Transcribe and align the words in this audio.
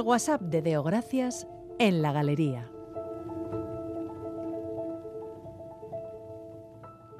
el 0.00 0.06
WhatsApp 0.06 0.40
de 0.40 0.62
Deo 0.62 0.82
Gracias 0.82 1.46
en 1.78 2.00
la 2.00 2.10
galería. 2.10 2.70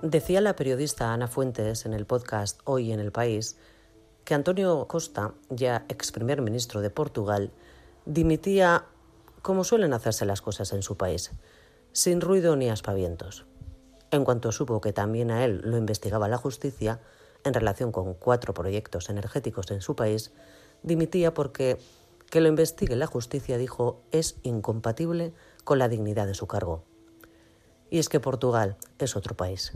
Decía 0.01 0.41
la 0.41 0.57
periodista 0.57 1.13
Ana 1.13 1.29
Fuentes 1.29 1.85
en 1.85 1.93
el 1.93 2.07
podcast 2.07 2.59
Hoy 2.65 2.91
en 2.93 3.01
el 3.01 3.13
País 3.13 3.59
que 4.25 4.33
Antonio 4.33 4.87
Costa, 4.89 5.35
ya 5.51 5.85
ex 5.91 6.11
primer 6.11 6.41
ministro 6.41 6.81
de 6.81 6.89
Portugal, 6.89 7.53
dimitía 8.07 8.87
como 9.43 9.63
suelen 9.63 9.93
hacerse 9.93 10.25
las 10.25 10.41
cosas 10.41 10.73
en 10.73 10.83
su 10.83 10.97
país, 10.97 11.33
sin 11.93 12.23
ruido 12.23 12.57
ni 12.57 12.71
aspavientos. 12.71 13.45
En 14.11 14.25
cuanto 14.25 14.53
supo 14.53 14.81
que 14.81 14.95
también 14.95 15.31
a 15.31 15.45
él 15.45 15.61
lo 15.65 15.77
investigaba 15.77 16.29
la 16.29 16.39
justicia 16.39 16.99
en 17.45 17.53
relación 17.53 17.93
con 17.93 18.15
cuatro 18.15 18.55
proyectos 18.55 19.11
energéticos 19.11 19.71
en 19.71 19.83
su 19.83 19.95
país, 19.97 20.33
dimitía 20.83 21.35
porque 21.35 21.79
que 22.31 22.41
lo 22.41 22.49
investigue 22.49 22.97
la 22.97 23.07
justicia, 23.07 23.59
dijo, 23.59 24.03
es 24.13 24.37
incompatible 24.43 25.35
con 25.65 25.79
la 25.79 25.89
dignidad 25.89 26.27
de 26.27 26.35
su 26.35 26.47
cargo. 26.47 26.85
Y 27.91 27.99
es 27.99 28.09
que 28.09 28.21
Portugal 28.21 28.77
es 28.99 29.17
otro 29.17 29.37
país. 29.37 29.73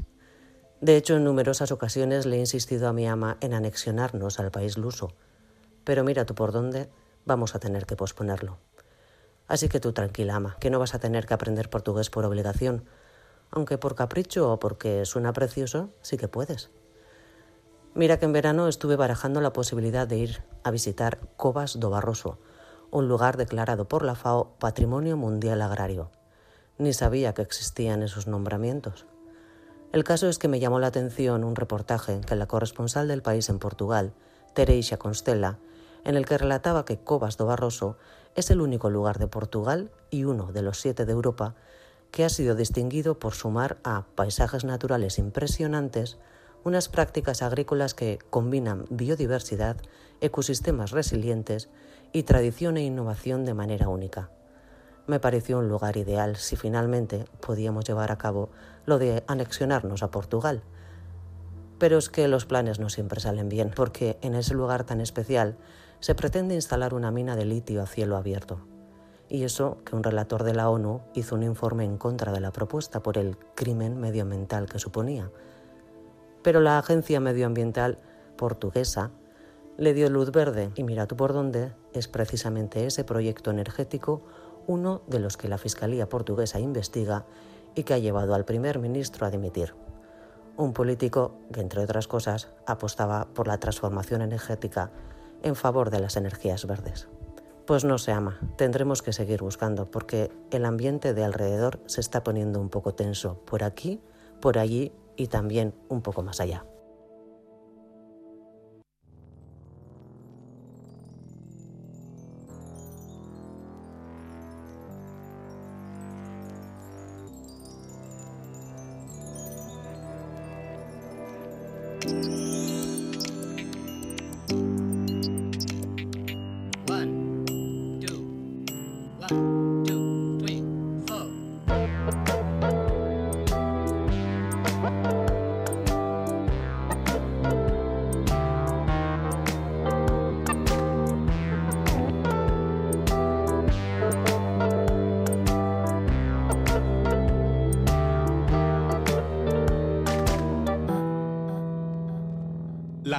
De 0.81 0.97
hecho, 0.97 1.17
en 1.17 1.25
numerosas 1.25 1.73
ocasiones 1.73 2.27
le 2.27 2.37
he 2.37 2.41
insistido 2.41 2.89
a 2.89 2.93
mi 2.93 3.07
ama 3.09 3.39
en 3.41 3.55
anexionarnos 3.55 4.39
al 4.39 4.53
país 4.53 4.79
luso. 4.79 5.13
Pero 5.83 6.05
mira 6.05 6.25
tú 6.25 6.35
por 6.35 6.53
dónde 6.53 6.89
vamos 7.27 7.55
a 7.55 7.59
tener 7.59 7.87
que 7.87 7.97
posponerlo. 7.97 8.59
Así 9.49 9.69
que 9.69 9.81
tú 9.81 9.93
tranquila, 9.93 10.37
ama, 10.37 10.57
que 10.61 10.71
no 10.71 10.79
vas 10.79 10.95
a 10.95 11.01
tener 11.01 11.27
que 11.27 11.35
aprender 11.35 11.69
portugués 11.71 12.09
por 12.09 12.25
obligación, 12.25 12.85
aunque 13.51 13.79
por 13.79 13.95
capricho 13.95 14.53
o 14.53 14.59
porque 14.59 15.05
suena 15.05 15.33
precioso, 15.33 15.91
sí 16.03 16.17
que 16.17 16.29
puedes. 16.29 16.71
Mira 17.97 18.19
que 18.19 18.25
en 18.25 18.33
verano 18.33 18.67
estuve 18.67 18.97
barajando 18.97 19.41
la 19.41 19.53
posibilidad 19.53 20.09
de 20.09 20.19
ir 20.19 20.43
a 20.65 20.73
visitar 20.73 21.21
Covas 21.37 21.79
do 21.79 21.91
Barroso, 21.91 22.39
un 22.91 23.07
lugar 23.07 23.37
declarado 23.37 23.87
por 23.87 24.03
la 24.03 24.17
FAO 24.17 24.59
Patrimonio 24.59 25.17
Mundial 25.17 25.63
Agrario. 25.63 26.11
Ni 26.77 26.93
sabía 26.93 27.35
que 27.35 27.43
existían 27.43 28.03
esos 28.03 28.27
nombramientos. 28.27 29.07
El 29.93 30.03
caso 30.03 30.29
es 30.29 30.41
que 30.41 30.49
me 30.49 30.59
llamó 30.59 30.81
la 30.81 30.89
atención 30.89 31.45
un 31.45 31.55
reportaje 31.55 32.21
que 32.27 32.35
la 32.35 32.49
corresponsal 32.49 33.07
del 33.07 33.23
país 33.23 33.49
en 33.49 33.61
Portugal, 33.61 34.13
Tereixa 34.55 34.97
Constela, 34.97 35.59
en 36.03 36.17
el 36.17 36.27
que 36.27 36.37
relataba 36.37 36.85
que 36.85 36.99
Covas 36.99 37.37
do 37.37 37.47
Barroso 37.47 37.97
es 38.35 38.51
el 38.51 38.61
único 38.61 38.91
lugar 38.91 39.21
de 39.21 39.29
Portugal 39.29 39.93
y 40.11 40.25
uno 40.25 40.51
de 40.51 40.63
los 40.63 40.81
siete 40.81 41.07
de 41.07 41.13
Europa 41.13 41.55
que 42.11 42.25
ha 42.25 42.29
sido 42.29 42.57
distinguido 42.57 43.21
por 43.21 43.35
sumar 43.35 43.79
a 43.85 44.07
paisajes 44.17 44.65
naturales 44.65 45.21
impresionantes 45.21 46.19
unas 46.65 46.89
prácticas 46.89 47.43
agrícolas 47.43 47.95
que 47.95 48.19
combinan 48.31 48.87
biodiversidad, 48.91 49.77
ecosistemas 50.21 50.91
resilientes 50.91 51.69
y 52.13 52.23
tradición 52.23 52.79
e 52.79 52.85
innovación 52.85 53.45
de 53.45 53.55
manera 53.55 53.89
única. 53.89 54.31
Me 55.07 55.21
pareció 55.21 55.59
un 55.59 55.69
lugar 55.69 55.99
ideal 55.99 56.37
si 56.37 56.57
finalmente 56.57 57.27
podíamos 57.41 57.85
llevar 57.85 58.11
a 58.11 58.17
cabo 58.17 58.49
lo 58.87 58.99
de 58.99 59.23
anexionarnos 59.27 60.03
a 60.03 60.11
Portugal. 60.11 60.63
Pero 61.79 61.99
es 61.99 62.09
que 62.09 62.27
los 62.29 62.47
planes 62.47 62.81
no 62.81 62.89
siempre 62.89 63.21
salen 63.21 63.51
bien, 63.51 63.71
porque 63.75 64.17
en 64.23 64.35
ese 64.35 64.55
lugar 64.55 64.85
tan 64.85 65.03
especial 65.03 65.59
se 66.01 66.15
pretende 66.15 66.55
instalar 66.55 66.95
una 66.95 67.11
mina 67.11 67.37
de 67.37 67.45
litio 67.45 67.83
a 67.83 67.87
cielo 67.87 68.17
abierto. 68.17 68.61
Y 69.29 69.45
eso 69.45 69.79
que 69.85 69.97
un 69.97 70.03
relator 70.03 70.45
de 70.45 70.55
la 70.55 70.71
ONU 70.71 71.03
hizo 71.15 71.35
un 71.35 71.43
informe 71.43 71.85
en 71.85 71.99
contra 71.99 72.33
de 72.33 72.41
la 72.41 72.53
propuesta 72.53 73.03
por 73.03 73.19
el 73.19 73.37
crimen 73.55 74.01
medioambiental 74.01 74.67
que 74.67 74.79
suponía. 74.79 75.31
Pero 76.45 76.61
la 76.61 76.79
agencia 76.79 77.19
medioambiental 77.19 77.99
portuguesa 78.37 79.11
le 79.79 79.95
dio 79.95 80.09
luz 80.11 80.31
verde 80.31 80.71
y 80.77 80.85
mira 80.85 81.07
tú 81.07 81.17
por 81.17 81.33
dónde 81.33 81.73
es 81.93 82.07
precisamente 82.07 82.87
ese 82.87 83.03
proyecto 83.03 83.51
energético 83.51 84.23
uno 84.67 85.03
de 85.07 85.19
los 85.19 85.37
que 85.37 85.49
la 85.49 85.59
Fiscalía 85.59 86.09
portuguesa 86.09 86.61
investiga 86.61 87.25
y 87.75 87.83
que 87.83 87.95
ha 87.95 87.99
llevado 87.99 88.35
al 88.35 88.45
primer 88.45 88.79
ministro 88.79 89.27
a 89.27 89.31
dimitir. 89.31 89.75
Un 90.57 90.73
político 90.73 91.35
que, 91.53 91.61
entre 91.61 91.83
otras 91.83 92.07
cosas, 92.07 92.51
apostaba 92.67 93.27
por 93.35 93.49
la 93.49 93.59
transformación 93.59 94.23
energética 94.23 94.93
en 95.43 95.57
favor 95.57 95.91
de 95.91 96.01
las 96.01 96.17
energías 96.17 96.67
verdes. 96.67 97.09
Pues 97.67 97.85
no 97.85 97.97
se 97.97 98.13
ama, 98.13 98.39
tendremos 98.57 99.03
que 99.03 99.15
seguir 99.15 99.43
buscando 99.43 99.91
porque 99.91 100.31
el 100.51 100.67
ambiente 100.67 101.15
de 101.15 101.25
alrededor 101.25 101.81
se 101.87 102.03
está 102.03 102.23
poniendo 102.23 102.61
un 102.61 102.69
poco 102.69 102.95
tenso, 102.95 103.41
por 103.47 103.65
aquí, 103.65 104.01
por 104.41 104.59
allí 104.59 104.93
y 105.17 105.29
también 105.29 105.75
un 105.89 106.03
poco 106.03 106.23
más 106.23 106.41
allá. 106.41 106.65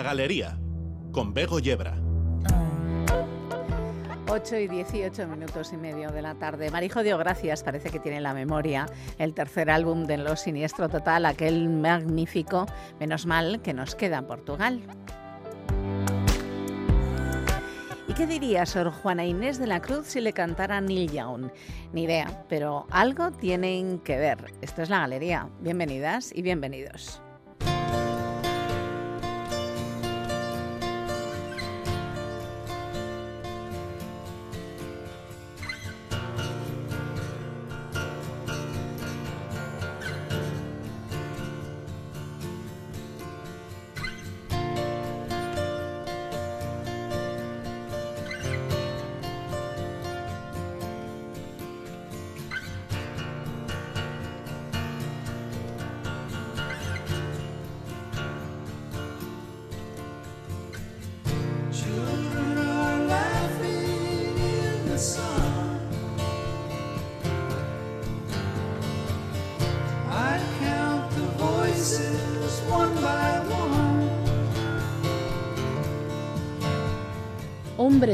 Galería, 0.05 0.59
con 1.11 1.33
Bego 1.33 1.57
Yebra. 1.57 1.97
8 4.29 4.57
y 4.57 4.67
18 4.67 5.27
minutos 5.27 5.73
y 5.73 5.77
medio 5.77 6.11
de 6.11 6.21
la 6.21 6.35
tarde. 6.35 6.69
Marijo 6.69 7.01
dio 7.01 7.17
gracias, 7.17 7.63
parece 7.63 7.89
que 7.89 7.99
tiene 7.99 8.21
la 8.21 8.35
memoria, 8.35 8.85
el 9.17 9.33
tercer 9.33 9.71
álbum 9.71 10.05
de 10.05 10.17
Lo 10.17 10.35
Siniestro 10.35 10.89
Total, 10.89 11.25
aquel 11.25 11.69
magnífico, 11.69 12.67
menos 12.99 13.25
mal 13.25 13.63
que 13.63 13.73
nos 13.73 13.95
queda 13.95 14.27
Portugal. 14.27 14.83
¿Y 18.07 18.13
qué 18.13 18.27
diría 18.27 18.67
Sor 18.67 18.91
Juana 18.91 19.25
Inés 19.25 19.57
de 19.57 19.65
la 19.65 19.81
Cruz 19.81 20.05
si 20.05 20.21
le 20.21 20.33
cantara 20.33 20.81
Neil 20.81 21.11
Young? 21.11 21.49
Ni 21.93 22.03
idea, 22.03 22.45
pero 22.47 22.85
algo 22.91 23.31
tienen 23.31 23.97
que 23.97 24.17
ver. 24.17 24.53
Esto 24.61 24.83
es 24.83 24.89
la 24.91 24.99
galería. 24.99 25.49
Bienvenidas 25.61 26.31
y 26.31 26.43
bienvenidos. 26.43 27.24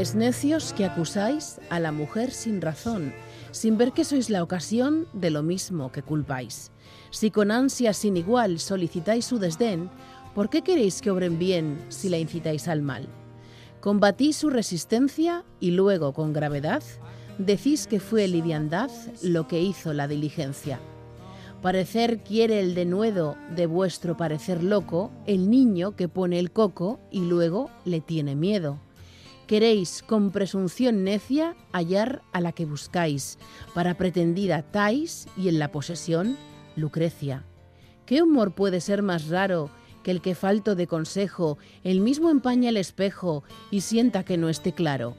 Hombres 0.02 0.16
necios 0.16 0.72
que 0.72 0.84
acusáis 0.84 1.60
a 1.70 1.78
la 1.78 1.92
mujer 1.92 2.32
sin 2.32 2.60
razón, 2.60 3.12
sin 3.52 3.78
ver 3.78 3.92
que 3.92 4.02
sois 4.02 4.30
la 4.30 4.42
ocasión 4.42 5.06
de 5.12 5.30
lo 5.30 5.44
mismo 5.44 5.92
que 5.92 6.02
culpáis. 6.02 6.72
Si 7.12 7.30
con 7.30 7.52
ansia 7.52 7.92
sin 7.92 8.16
igual 8.16 8.58
solicitáis 8.58 9.24
su 9.26 9.38
desdén, 9.38 9.90
¿por 10.34 10.50
qué 10.50 10.62
queréis 10.62 11.02
que 11.02 11.12
obren 11.12 11.38
bien 11.38 11.78
si 11.88 12.08
la 12.08 12.18
incitáis 12.18 12.66
al 12.66 12.82
mal? 12.82 13.06
Combatís 13.80 14.38
su 14.38 14.50
resistencia 14.50 15.44
y 15.60 15.70
luego, 15.70 16.12
con 16.14 16.32
gravedad, 16.32 16.82
decís 17.38 17.86
que 17.86 18.00
fue 18.00 18.26
liviandad 18.26 18.90
lo 19.22 19.46
que 19.46 19.60
hizo 19.60 19.92
la 19.92 20.08
diligencia. 20.08 20.80
Parecer 21.62 22.24
quiere 22.24 22.58
el 22.58 22.74
denuedo 22.74 23.36
de 23.54 23.66
vuestro 23.66 24.16
parecer 24.16 24.64
loco, 24.64 25.12
el 25.28 25.48
niño 25.48 25.94
que 25.94 26.08
pone 26.08 26.40
el 26.40 26.50
coco 26.50 26.98
y 27.12 27.20
luego 27.20 27.70
le 27.84 28.00
tiene 28.00 28.34
miedo 28.34 28.80
queréis 29.52 30.02
con 30.02 30.30
presunción 30.30 31.04
necia 31.04 31.54
hallar 31.74 32.22
a 32.32 32.40
la 32.40 32.52
que 32.52 32.64
buscáis, 32.64 33.36
para 33.74 33.98
pretendida 33.98 34.62
Tais 34.62 35.26
y 35.36 35.50
en 35.50 35.58
la 35.58 35.70
posesión 35.70 36.38
Lucrecia. 36.74 37.44
¿Qué 38.06 38.22
humor 38.22 38.54
puede 38.54 38.80
ser 38.80 39.02
más 39.02 39.28
raro 39.28 39.68
que 40.02 40.10
el 40.10 40.22
que 40.22 40.34
falto 40.34 40.74
de 40.74 40.86
consejo, 40.86 41.58
el 41.84 42.00
mismo 42.00 42.30
empaña 42.30 42.70
el 42.70 42.78
espejo 42.78 43.44
y 43.70 43.82
sienta 43.82 44.24
que 44.24 44.38
no 44.38 44.48
esté 44.48 44.72
claro? 44.72 45.18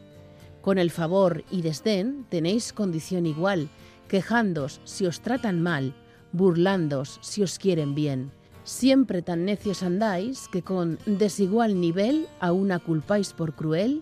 Con 0.64 0.80
el 0.80 0.90
favor 0.90 1.44
y 1.52 1.62
desdén 1.62 2.26
tenéis 2.28 2.74
condición 2.74 3.28
igual, 3.28 3.70
quejándos 4.08 4.82
si 4.84 5.06
os 5.06 5.22
tratan 5.22 5.62
mal, 5.62 5.94
burlándos 6.32 7.20
si 7.22 7.44
os 7.44 7.60
quieren 7.60 7.94
bien. 7.94 8.32
Siempre 8.64 9.22
tan 9.22 9.46
necios 9.46 9.84
andáis 9.84 10.48
que 10.48 10.64
con 10.64 10.98
desigual 11.06 11.80
nivel 11.80 12.28
a 12.40 12.52
una 12.52 12.80
culpáis 12.80 13.32
por 13.34 13.54
cruel 13.54 14.02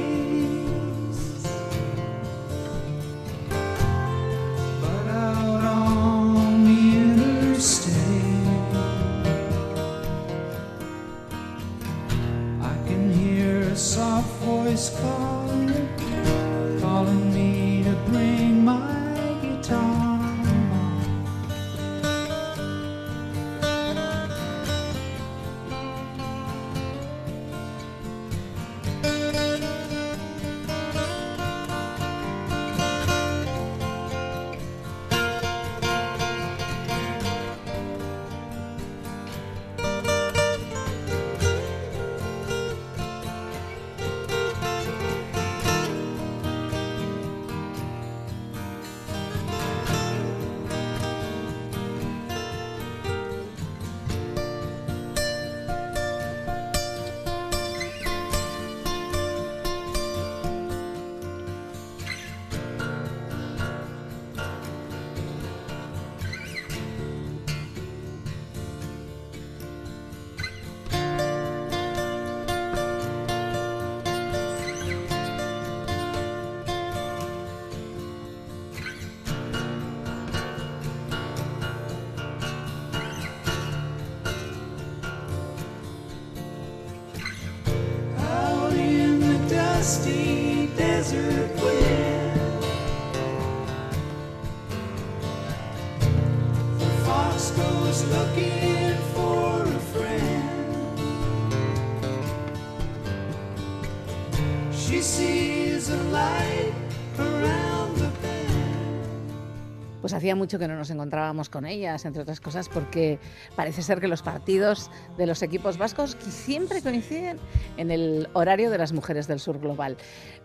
Pues 110.11 110.17
hacía 110.17 110.35
mucho 110.35 110.59
que 110.59 110.67
no 110.67 110.75
nos 110.75 110.89
encontrábamos 110.89 111.47
con 111.47 111.65
ellas, 111.65 112.03
entre 112.03 112.23
otras 112.23 112.41
cosas 112.41 112.67
porque 112.67 113.17
parece 113.55 113.81
ser 113.81 114.01
que 114.01 114.09
los 114.09 114.21
partidos 114.21 114.91
de 115.17 115.25
los 115.25 115.41
equipos 115.41 115.77
vascos 115.77 116.17
siempre 116.19 116.81
coinciden 116.81 117.39
en 117.77 117.91
el 117.91 118.27
horario 118.33 118.69
de 118.71 118.77
las 118.77 118.91
mujeres 118.91 119.29
del 119.29 119.39
sur 119.39 119.57
global. 119.61 119.95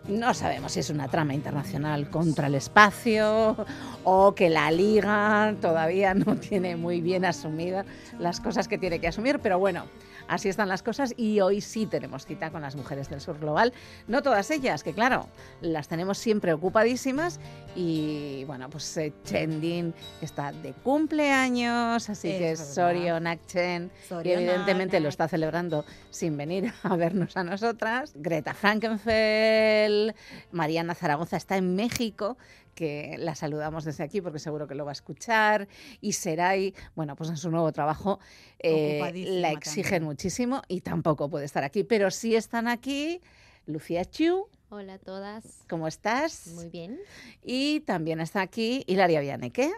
No 0.07 0.35
sabemos 0.35 0.71
si 0.71 0.79
es 0.79 0.91
una 0.91 1.09
trama 1.09 1.35
internacional 1.35 2.11
contra 2.11 2.47
el 2.47 2.55
espacio 2.55 3.57
o 4.05 4.37
que 4.37 4.51
la 4.51 4.71
liga 4.71 5.53
todavía 5.61 6.15
no 6.15 6.37
tiene 6.37 6.77
muy 6.77 7.01
bien 7.01 7.25
asumidas 7.25 7.87
las 8.21 8.41
cosas 8.41 8.69
que 8.69 8.79
tiene 8.79 9.01
que 9.01 9.09
asumir, 9.09 9.41
pero 9.41 9.59
bueno, 9.59 9.87
Así 10.29 10.49
están 10.49 10.69
las 10.69 10.83
cosas 10.83 11.15
y 11.17 11.41
hoy 11.41 11.61
sí 11.61 11.87
tenemos 11.87 12.27
cita 12.27 12.51
con 12.51 12.63
las 12.63 12.77
mujeres 12.77 13.09
del 13.09 13.21
sur 13.21 13.39
global. 13.39 13.73
No 14.09 14.23
todas 14.23 14.51
ellas, 14.51 14.83
que 14.83 14.93
claro, 14.93 15.29
las 15.61 15.89
tenemos 15.89 16.19
siempre 16.19 16.53
ocupadísimas 16.53 17.41
y 17.75 18.45
bueno, 18.45 18.69
pues 18.71 18.97
eh, 18.97 19.13
Chendin 19.25 19.95
está 20.21 20.53
de 20.53 20.73
cumpleaños, 20.73 22.09
así 22.09 22.29
que 22.29 22.57
Sorio 22.57 23.21
Nakchen, 23.21 23.91
y 24.25 24.31
evidentemente 24.31 25.01
lo 25.01 25.09
está 25.09 25.29
celebrando 25.29 25.85
sin 26.11 26.37
venir 26.37 26.73
a 26.83 26.97
vernos 26.97 27.37
a 27.37 27.45
nosotras. 27.45 28.13
Greta 28.15 28.55
Frankenfeld, 28.55 30.15
Mariana 30.51 30.95
Zaragoza 30.95 31.37
está 31.37 31.57
en 31.57 31.77
México 31.77 32.37
que 32.77 33.17
la 33.19 33.35
saludamos 33.35 33.85
desde 33.85 34.05
aquí 34.05 34.21
porque 34.21 34.39
seguro 34.39 34.69
que 34.69 34.77
lo 34.77 34.85
va 34.85 34.93
a 34.93 34.93
escuchar. 34.93 35.67
Y 36.01 36.13
Seray, 36.13 36.75
bueno, 36.95 37.17
pues 37.17 37.31
en 37.31 37.37
su 37.37 37.51
nuevo 37.51 37.73
trabajo 37.73 38.21
eh, 38.61 39.01
la 39.41 39.51
exigen 39.51 40.05
muchísimo 40.05 40.63
y 40.69 40.83
tampoco 40.83 41.29
puede 41.29 41.47
estar 41.47 41.65
aquí. 41.65 41.83
Pero 41.83 42.13
sí 42.13 42.37
están 42.37 42.69
aquí 42.69 43.21
Lucía 43.67 44.05
Chu. 44.05 44.47
Hola 44.69 44.95
a 44.95 44.99
todas. 44.99 45.65
¿Cómo 45.69 45.89
estás? 45.89 46.49
Muy 46.49 46.69
bien. 46.69 47.01
Y 47.43 47.81
también 47.81 48.21
está 48.21 48.43
aquí 48.43 48.85
Hilaria 48.87 49.21
Vianeque. 49.21 49.73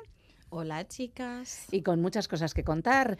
Hola 0.51 0.89
chicas. 0.89 1.67
Y 1.71 1.83
con 1.83 2.01
muchas 2.01 2.27
cosas 2.27 2.55
que 2.55 2.65
contar. 2.65 3.19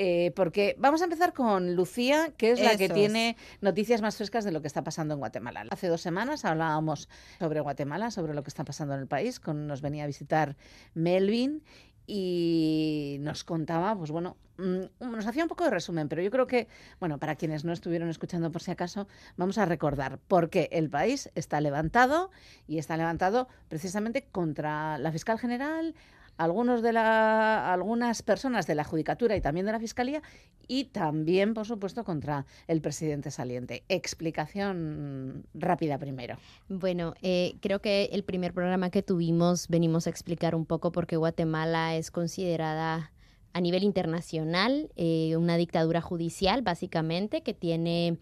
Eh, 0.00 0.30
porque 0.36 0.76
vamos 0.78 1.00
a 1.00 1.04
empezar 1.04 1.32
con 1.32 1.74
Lucía, 1.74 2.32
que 2.36 2.52
es 2.52 2.60
la 2.60 2.76
que 2.76 2.88
tiene 2.88 3.36
noticias 3.60 4.00
más 4.00 4.16
frescas 4.16 4.44
de 4.44 4.52
lo 4.52 4.60
que 4.60 4.68
está 4.68 4.84
pasando 4.84 5.14
en 5.14 5.18
Guatemala. 5.18 5.66
Hace 5.70 5.88
dos 5.88 6.00
semanas 6.00 6.44
hablábamos 6.44 7.08
sobre 7.40 7.58
Guatemala, 7.58 8.12
sobre 8.12 8.32
lo 8.32 8.44
que 8.44 8.48
está 8.48 8.62
pasando 8.62 8.94
en 8.94 9.00
el 9.00 9.08
país, 9.08 9.40
con, 9.40 9.66
nos 9.66 9.82
venía 9.82 10.04
a 10.04 10.06
visitar 10.06 10.56
Melvin 10.94 11.64
y 12.06 13.16
nos 13.22 13.42
contaba, 13.42 13.96
pues 13.96 14.12
bueno, 14.12 14.36
mm, 14.58 15.10
nos 15.10 15.26
hacía 15.26 15.42
un 15.42 15.48
poco 15.48 15.64
de 15.64 15.70
resumen, 15.70 16.08
pero 16.08 16.22
yo 16.22 16.30
creo 16.30 16.46
que, 16.46 16.68
bueno, 17.00 17.18
para 17.18 17.34
quienes 17.34 17.64
no 17.64 17.72
estuvieron 17.72 18.08
escuchando 18.08 18.52
por 18.52 18.62
si 18.62 18.70
acaso, 18.70 19.08
vamos 19.36 19.58
a 19.58 19.66
recordar 19.66 20.20
por 20.28 20.48
qué 20.48 20.68
el 20.70 20.90
país 20.90 21.28
está 21.34 21.60
levantado 21.60 22.30
y 22.68 22.78
está 22.78 22.96
levantado 22.96 23.48
precisamente 23.68 24.28
contra 24.30 24.96
la 24.98 25.10
fiscal 25.10 25.40
general, 25.40 25.96
algunos 26.38 26.82
de 26.82 26.92
la, 26.92 27.72
algunas 27.72 28.22
personas 28.22 28.66
de 28.66 28.74
la 28.74 28.84
Judicatura 28.84 29.36
y 29.36 29.40
también 29.40 29.66
de 29.66 29.72
la 29.72 29.80
Fiscalía 29.80 30.22
y 30.66 30.84
también, 30.84 31.52
por 31.52 31.66
supuesto, 31.66 32.04
contra 32.04 32.46
el 32.66 32.80
presidente 32.80 33.30
saliente. 33.30 33.84
Explicación 33.88 35.46
rápida 35.52 35.98
primero. 35.98 36.38
Bueno, 36.68 37.14
eh, 37.22 37.56
creo 37.60 37.80
que 37.80 38.10
el 38.12 38.24
primer 38.24 38.54
programa 38.54 38.90
que 38.90 39.02
tuvimos 39.02 39.68
venimos 39.68 40.06
a 40.06 40.10
explicar 40.10 40.54
un 40.54 40.64
poco 40.64 40.92
por 40.92 41.06
qué 41.06 41.16
Guatemala 41.16 41.96
es 41.96 42.10
considerada 42.10 43.12
a 43.52 43.60
nivel 43.60 43.82
internacional 43.82 44.90
eh, 44.96 45.34
una 45.36 45.56
dictadura 45.56 46.00
judicial, 46.00 46.62
básicamente, 46.62 47.42
que 47.42 47.54
tiene 47.54 48.18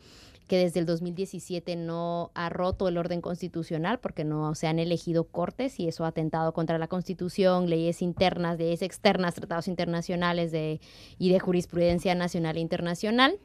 que 0.47 0.59
desde 0.59 0.81
el 0.81 0.87
2017 0.87 1.77
no 1.77 2.31
ha 2.35 2.49
roto 2.49 2.89
el 2.89 2.99
orden 2.99 3.21
constitucional 3.21 3.99
porque 3.99 4.25
no 4.25 4.55
se 4.55 4.67
han 4.67 4.79
elegido 4.79 5.25
cortes 5.25 5.81
y 5.81 5.89
eso 5.89 6.05
ha 6.05 6.09
atentado 6.09 6.53
contra 6.53 6.79
la 6.79 6.89
Constitución, 6.89 7.69
leyes 7.69 8.03
internas, 8.03 8.59
leyes 8.59 8.83
externas, 8.83 9.35
tratados 9.35 9.69
internacionales 9.69 10.53
de, 10.53 10.81
y 11.19 11.31
de 11.31 11.41
jurisprudencia 11.41 12.15
nacional 12.15 12.57
e 12.57 12.61
internacional. 12.61 13.39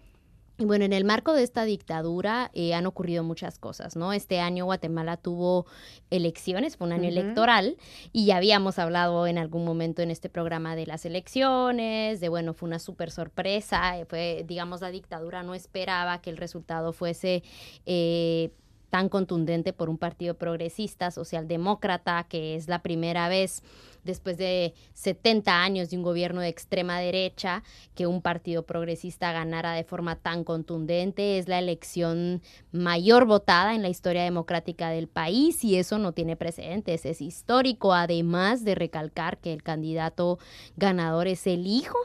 Y 0.61 0.65
bueno, 0.65 0.85
en 0.85 0.93
el 0.93 1.05
marco 1.05 1.33
de 1.33 1.41
esta 1.41 1.65
dictadura 1.65 2.51
eh, 2.53 2.75
han 2.75 2.85
ocurrido 2.85 3.23
muchas 3.23 3.57
cosas, 3.57 3.95
¿no? 3.95 4.13
Este 4.13 4.39
año 4.39 4.65
Guatemala 4.65 5.17
tuvo 5.17 5.65
elecciones, 6.11 6.77
fue 6.77 6.85
un 6.85 6.93
año 6.93 7.09
electoral, 7.09 7.77
y 8.13 8.27
ya 8.27 8.37
habíamos 8.37 8.77
hablado 8.77 9.25
en 9.25 9.39
algún 9.39 9.65
momento 9.65 10.03
en 10.03 10.11
este 10.11 10.29
programa 10.29 10.75
de 10.75 10.85
las 10.85 11.03
elecciones, 11.03 12.19
de 12.19 12.29
bueno, 12.29 12.53
fue 12.53 12.67
una 12.67 12.77
súper 12.77 13.09
sorpresa, 13.09 13.97
eh, 13.97 14.05
fue, 14.05 14.45
digamos, 14.47 14.81
la 14.81 14.91
dictadura 14.91 15.41
no 15.41 15.55
esperaba 15.55 16.21
que 16.21 16.29
el 16.29 16.37
resultado 16.37 16.93
fuese... 16.93 17.41
Eh, 17.87 18.51
tan 18.91 19.07
contundente 19.07 19.71
por 19.71 19.89
un 19.89 19.97
partido 19.97 20.33
progresista, 20.33 21.11
socialdemócrata, 21.11 22.25
que 22.25 22.55
es 22.55 22.67
la 22.67 22.83
primera 22.83 23.29
vez 23.29 23.63
después 24.03 24.37
de 24.37 24.73
70 24.93 25.63
años 25.63 25.89
de 25.89 25.97
un 25.97 26.03
gobierno 26.03 26.41
de 26.41 26.47
extrema 26.47 26.99
derecha, 26.99 27.63
que 27.95 28.07
un 28.07 28.21
partido 28.21 28.63
progresista 28.65 29.31
ganara 29.31 29.73
de 29.73 29.83
forma 29.83 30.15
tan 30.15 30.43
contundente. 30.43 31.37
Es 31.37 31.47
la 31.47 31.59
elección 31.59 32.41
mayor 32.71 33.25
votada 33.25 33.75
en 33.75 33.81
la 33.81 33.89
historia 33.89 34.23
democrática 34.23 34.89
del 34.89 35.07
país 35.07 35.63
y 35.63 35.77
eso 35.77 35.97
no 35.97 36.11
tiene 36.11 36.35
precedentes. 36.35 37.05
Es 37.05 37.21
histórico, 37.21 37.93
además 37.93 38.63
de 38.63 38.75
recalcar 38.75 39.39
que 39.39 39.53
el 39.53 39.63
candidato 39.63 40.39
ganador 40.75 41.27
es 41.27 41.47
el 41.47 41.67
hijo 41.67 41.97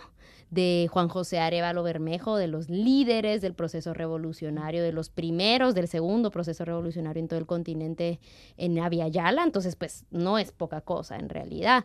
de 0.51 0.89
Juan 0.91 1.09
José 1.09 1.39
Arevalo 1.39 1.83
Bermejo, 1.83 2.37
de 2.37 2.47
los 2.47 2.69
líderes 2.69 3.41
del 3.41 3.55
proceso 3.55 3.95
revolucionario, 3.95 4.83
de 4.83 4.93
los 4.93 5.11
primeros 5.11 5.75
del 5.75 5.89
segundo 5.89 6.31
proceso 6.31 6.65
revolucionario 6.65 7.21
en 7.21 7.29
todo 7.29 7.39
el 7.39 7.47
continente 7.47 8.21
en 8.57 8.79
Aviala, 8.79 9.43
entonces 9.43 9.77
pues 9.77 10.05
no 10.11 10.39
es 10.39 10.53
poca 10.53 10.81
cosa 10.81 11.17
en 11.17 11.29
realidad. 11.29 11.85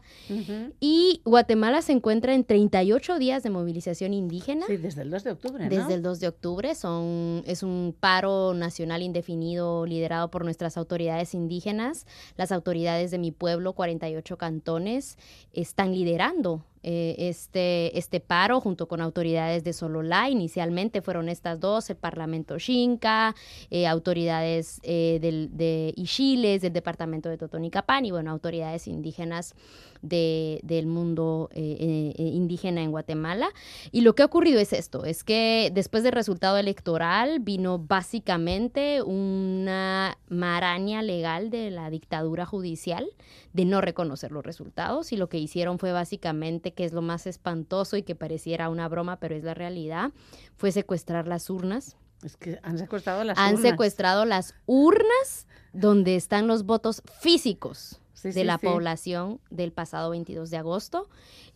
Y 0.80 1.22
Guatemala 1.26 1.82
se 1.82 1.92
encuentra 1.92 2.34
en 2.34 2.44
38 2.44 3.20
días 3.20 3.44
de 3.44 3.50
movilización 3.50 4.14
indígena. 4.14 4.66
Sí, 4.68 4.78
desde 4.78 5.02
el 5.02 5.10
2 5.10 5.24
de 5.24 5.32
octubre. 5.32 5.64
¿no? 5.64 5.70
Desde 5.70 5.94
el 5.94 6.02
2 6.02 6.20
de 6.20 6.28
octubre 6.28 6.76
son, 6.76 7.44
es 7.46 7.64
un 7.64 7.96
paro 8.00 8.54
nacional 8.54 9.02
indefinido 9.02 9.86
liderado 9.86 10.30
por 10.30 10.44
nuestras 10.44 10.78
autoridades 10.78 11.34
indígenas. 11.34 12.06
Las 12.38 12.52
autoridades 12.52 13.12
de 13.12 13.18
mi 13.18 13.32
pueblo, 13.32 13.74
48 13.74 14.38
cantones, 14.38 15.18
están 15.54 15.94
liderando 15.94 16.64
eh, 16.84 17.16
este, 17.18 17.98
este 17.98 18.20
paro 18.20 18.60
junto 18.60 18.88
con 18.88 19.02
autoridades 19.02 19.64
de 19.64 19.74
Sololá. 19.74 20.30
Inicialmente 20.30 21.02
fueron 21.02 21.30
estas 21.30 21.60
dos, 21.60 21.90
el 21.90 21.98
Parlamento 21.98 22.58
Xinca, 22.58 23.36
eh, 23.70 23.88
autoridades 23.88 24.80
eh, 24.84 25.20
del, 25.22 25.50
de 25.56 25.94
Ichiles, 25.96 26.62
del 26.62 26.74
Departamento 26.74 27.30
de 27.30 27.38
Totonicapán 27.38 28.06
y 28.06 28.12
bueno, 28.12 28.32
autoridades 28.32 28.88
indígenas 28.88 29.56
de, 30.02 30.60
del 30.64 30.88
mundo 30.88 31.50
eh, 31.54 32.14
eh, 32.18 32.24
indígena 32.24 32.82
en 32.82 32.92
Guatemala. 32.92 33.50
Y 33.92 34.02
lo 34.02 34.16
que 34.16 34.24
ha 34.24 34.26
ocurrido 34.26 34.60
es 34.60 34.74
esto, 34.74 35.06
es 35.06 35.24
que 35.24 35.72
después 35.74 36.04
del 36.04 36.14
resultado 36.14 36.58
electoral 36.58 37.40
vino 37.40 37.80
básicamente 37.80 39.02
una 39.02 40.18
maraña 40.30 41.02
legal 41.02 41.50
de 41.50 41.72
la 41.72 41.90
dictadura 41.90 42.46
judicial 42.46 43.08
de 43.54 43.66
no 43.66 43.82
reconocer 43.82 44.32
los 44.32 44.46
resultados 44.46 45.12
y 45.12 45.18
lo 45.18 45.30
que 45.30 45.38
hicieron 45.38 45.80
fue 45.80 45.92
básicamente, 45.92 46.74
que 46.74 46.86
es 46.86 46.94
lo 46.94 47.02
más 47.02 47.28
espantoso 47.28 47.98
y 47.98 48.04
que 48.04 48.16
pareciera 48.16 48.70
una 48.70 48.88
broma, 48.88 49.18
pero 49.20 49.36
es 49.36 49.44
la 49.44 49.54
realidad, 49.54 50.12
fue 50.58 50.72
secuestrar 50.72 51.28
las 51.28 51.50
urnas. 51.50 51.98
Es 52.24 52.38
que 52.38 52.60
han 52.62 52.78
secuestrado 52.78 53.24
las 53.24 53.38
han 53.38 53.56
urnas. 53.56 53.72
secuestrado 53.72 54.26
las 54.26 54.56
urnas 54.68 55.48
donde 55.74 56.16
están 56.16 56.48
los 56.48 56.66
votos 56.66 57.02
físicos 57.20 58.01
de 58.24 58.44
la 58.44 58.58
población 58.58 59.40
del 59.50 59.72
pasado 59.72 60.10
22 60.12 60.50
de 60.50 60.58
agosto. 60.58 61.10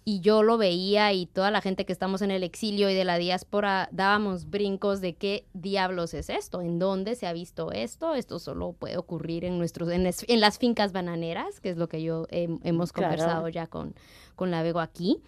Y 0.07 0.19
yo 0.19 0.43
lo 0.43 0.59
veía 0.59 1.11
y 1.13 1.25
toda 1.25 1.49
la 1.49 1.61
gente 1.61 1.85
que 1.85 1.91
estamos 1.91 2.21
en 2.21 2.29
el 2.29 2.43
exilio 2.43 2.89
y 2.91 2.93
de 2.93 3.05
la 3.05 3.17
diáspora 3.17 3.89
dábamos 3.91 4.49
brincos 4.49 5.01
de 5.01 5.15
qué 5.15 5.47
diablos 5.53 6.13
es 6.13 6.29
esto, 6.29 6.61
en 6.61 6.77
dónde 6.77 7.15
se 7.15 7.25
ha 7.25 7.33
visto 7.33 7.71
esto. 7.71 8.13
Esto 8.13 8.37
solo 8.37 8.73
puede 8.73 8.97
ocurrir 8.97 9.45
en 9.45 9.57
nuestros 9.57 9.89
en, 9.89 10.03
las 10.39 10.59
fincas 10.59 10.91
bananeras, 10.91 11.59
que 11.59 11.69
es 11.69 11.77
lo 11.77 11.89
que 11.89 12.03
yo 12.03 12.27
hemos 12.29 12.93
conversado 12.93 13.49
ya 13.49 13.65
con, 13.65 13.95
con 14.35 14.51
la 14.51 14.61
Vego 14.61 14.79
aquí. 14.79 15.21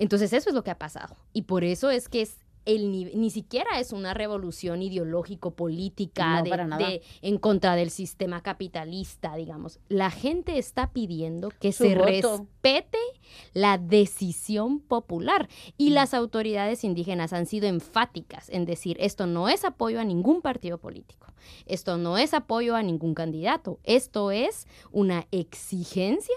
Entonces 0.00 0.32
eso 0.32 0.48
es 0.48 0.54
lo 0.54 0.64
que 0.64 0.72
ha 0.72 0.78
pasado. 0.78 1.16
Y 1.32 1.42
por 1.42 1.62
eso 1.62 1.90
es 1.90 2.08
que 2.08 2.22
es 2.22 2.38
el, 2.64 2.90
ni, 2.90 3.30
siquiera 3.30 3.78
es 3.78 3.92
una 3.92 4.14
revolución 4.14 4.82
ideológico-política 4.82 6.42
de, 6.42 7.02
en 7.22 7.38
contra 7.38 7.76
del 7.76 7.90
sistema 7.90 8.42
capitalista, 8.42 9.36
digamos. 9.36 9.80
La 9.88 10.10
gente 10.10 10.58
está 10.58 10.92
pidiendo 10.92 11.50
que 11.60 11.72
se 11.72 11.94
respete 11.94 12.98
la 13.52 13.78
decisión 13.78 14.80
popular. 14.80 15.48
Y 15.76 15.90
mm. 15.90 15.94
las 15.94 16.14
autoridades 16.14 16.84
indígenas 16.84 17.32
han 17.32 17.46
sido 17.46 17.66
enfáticas 17.66 18.48
en 18.50 18.64
decir 18.64 18.96
esto 19.00 19.26
no 19.26 19.48
es 19.48 19.64
apoyo 19.64 20.00
a 20.00 20.04
ningún 20.04 20.42
partido 20.42 20.78
político, 20.78 21.26
esto 21.66 21.96
no 21.96 22.18
es 22.18 22.34
apoyo 22.34 22.76
a 22.76 22.82
ningún 22.82 23.14
candidato, 23.14 23.78
esto 23.84 24.30
es 24.30 24.66
una 24.90 25.26
exigencia 25.30 26.34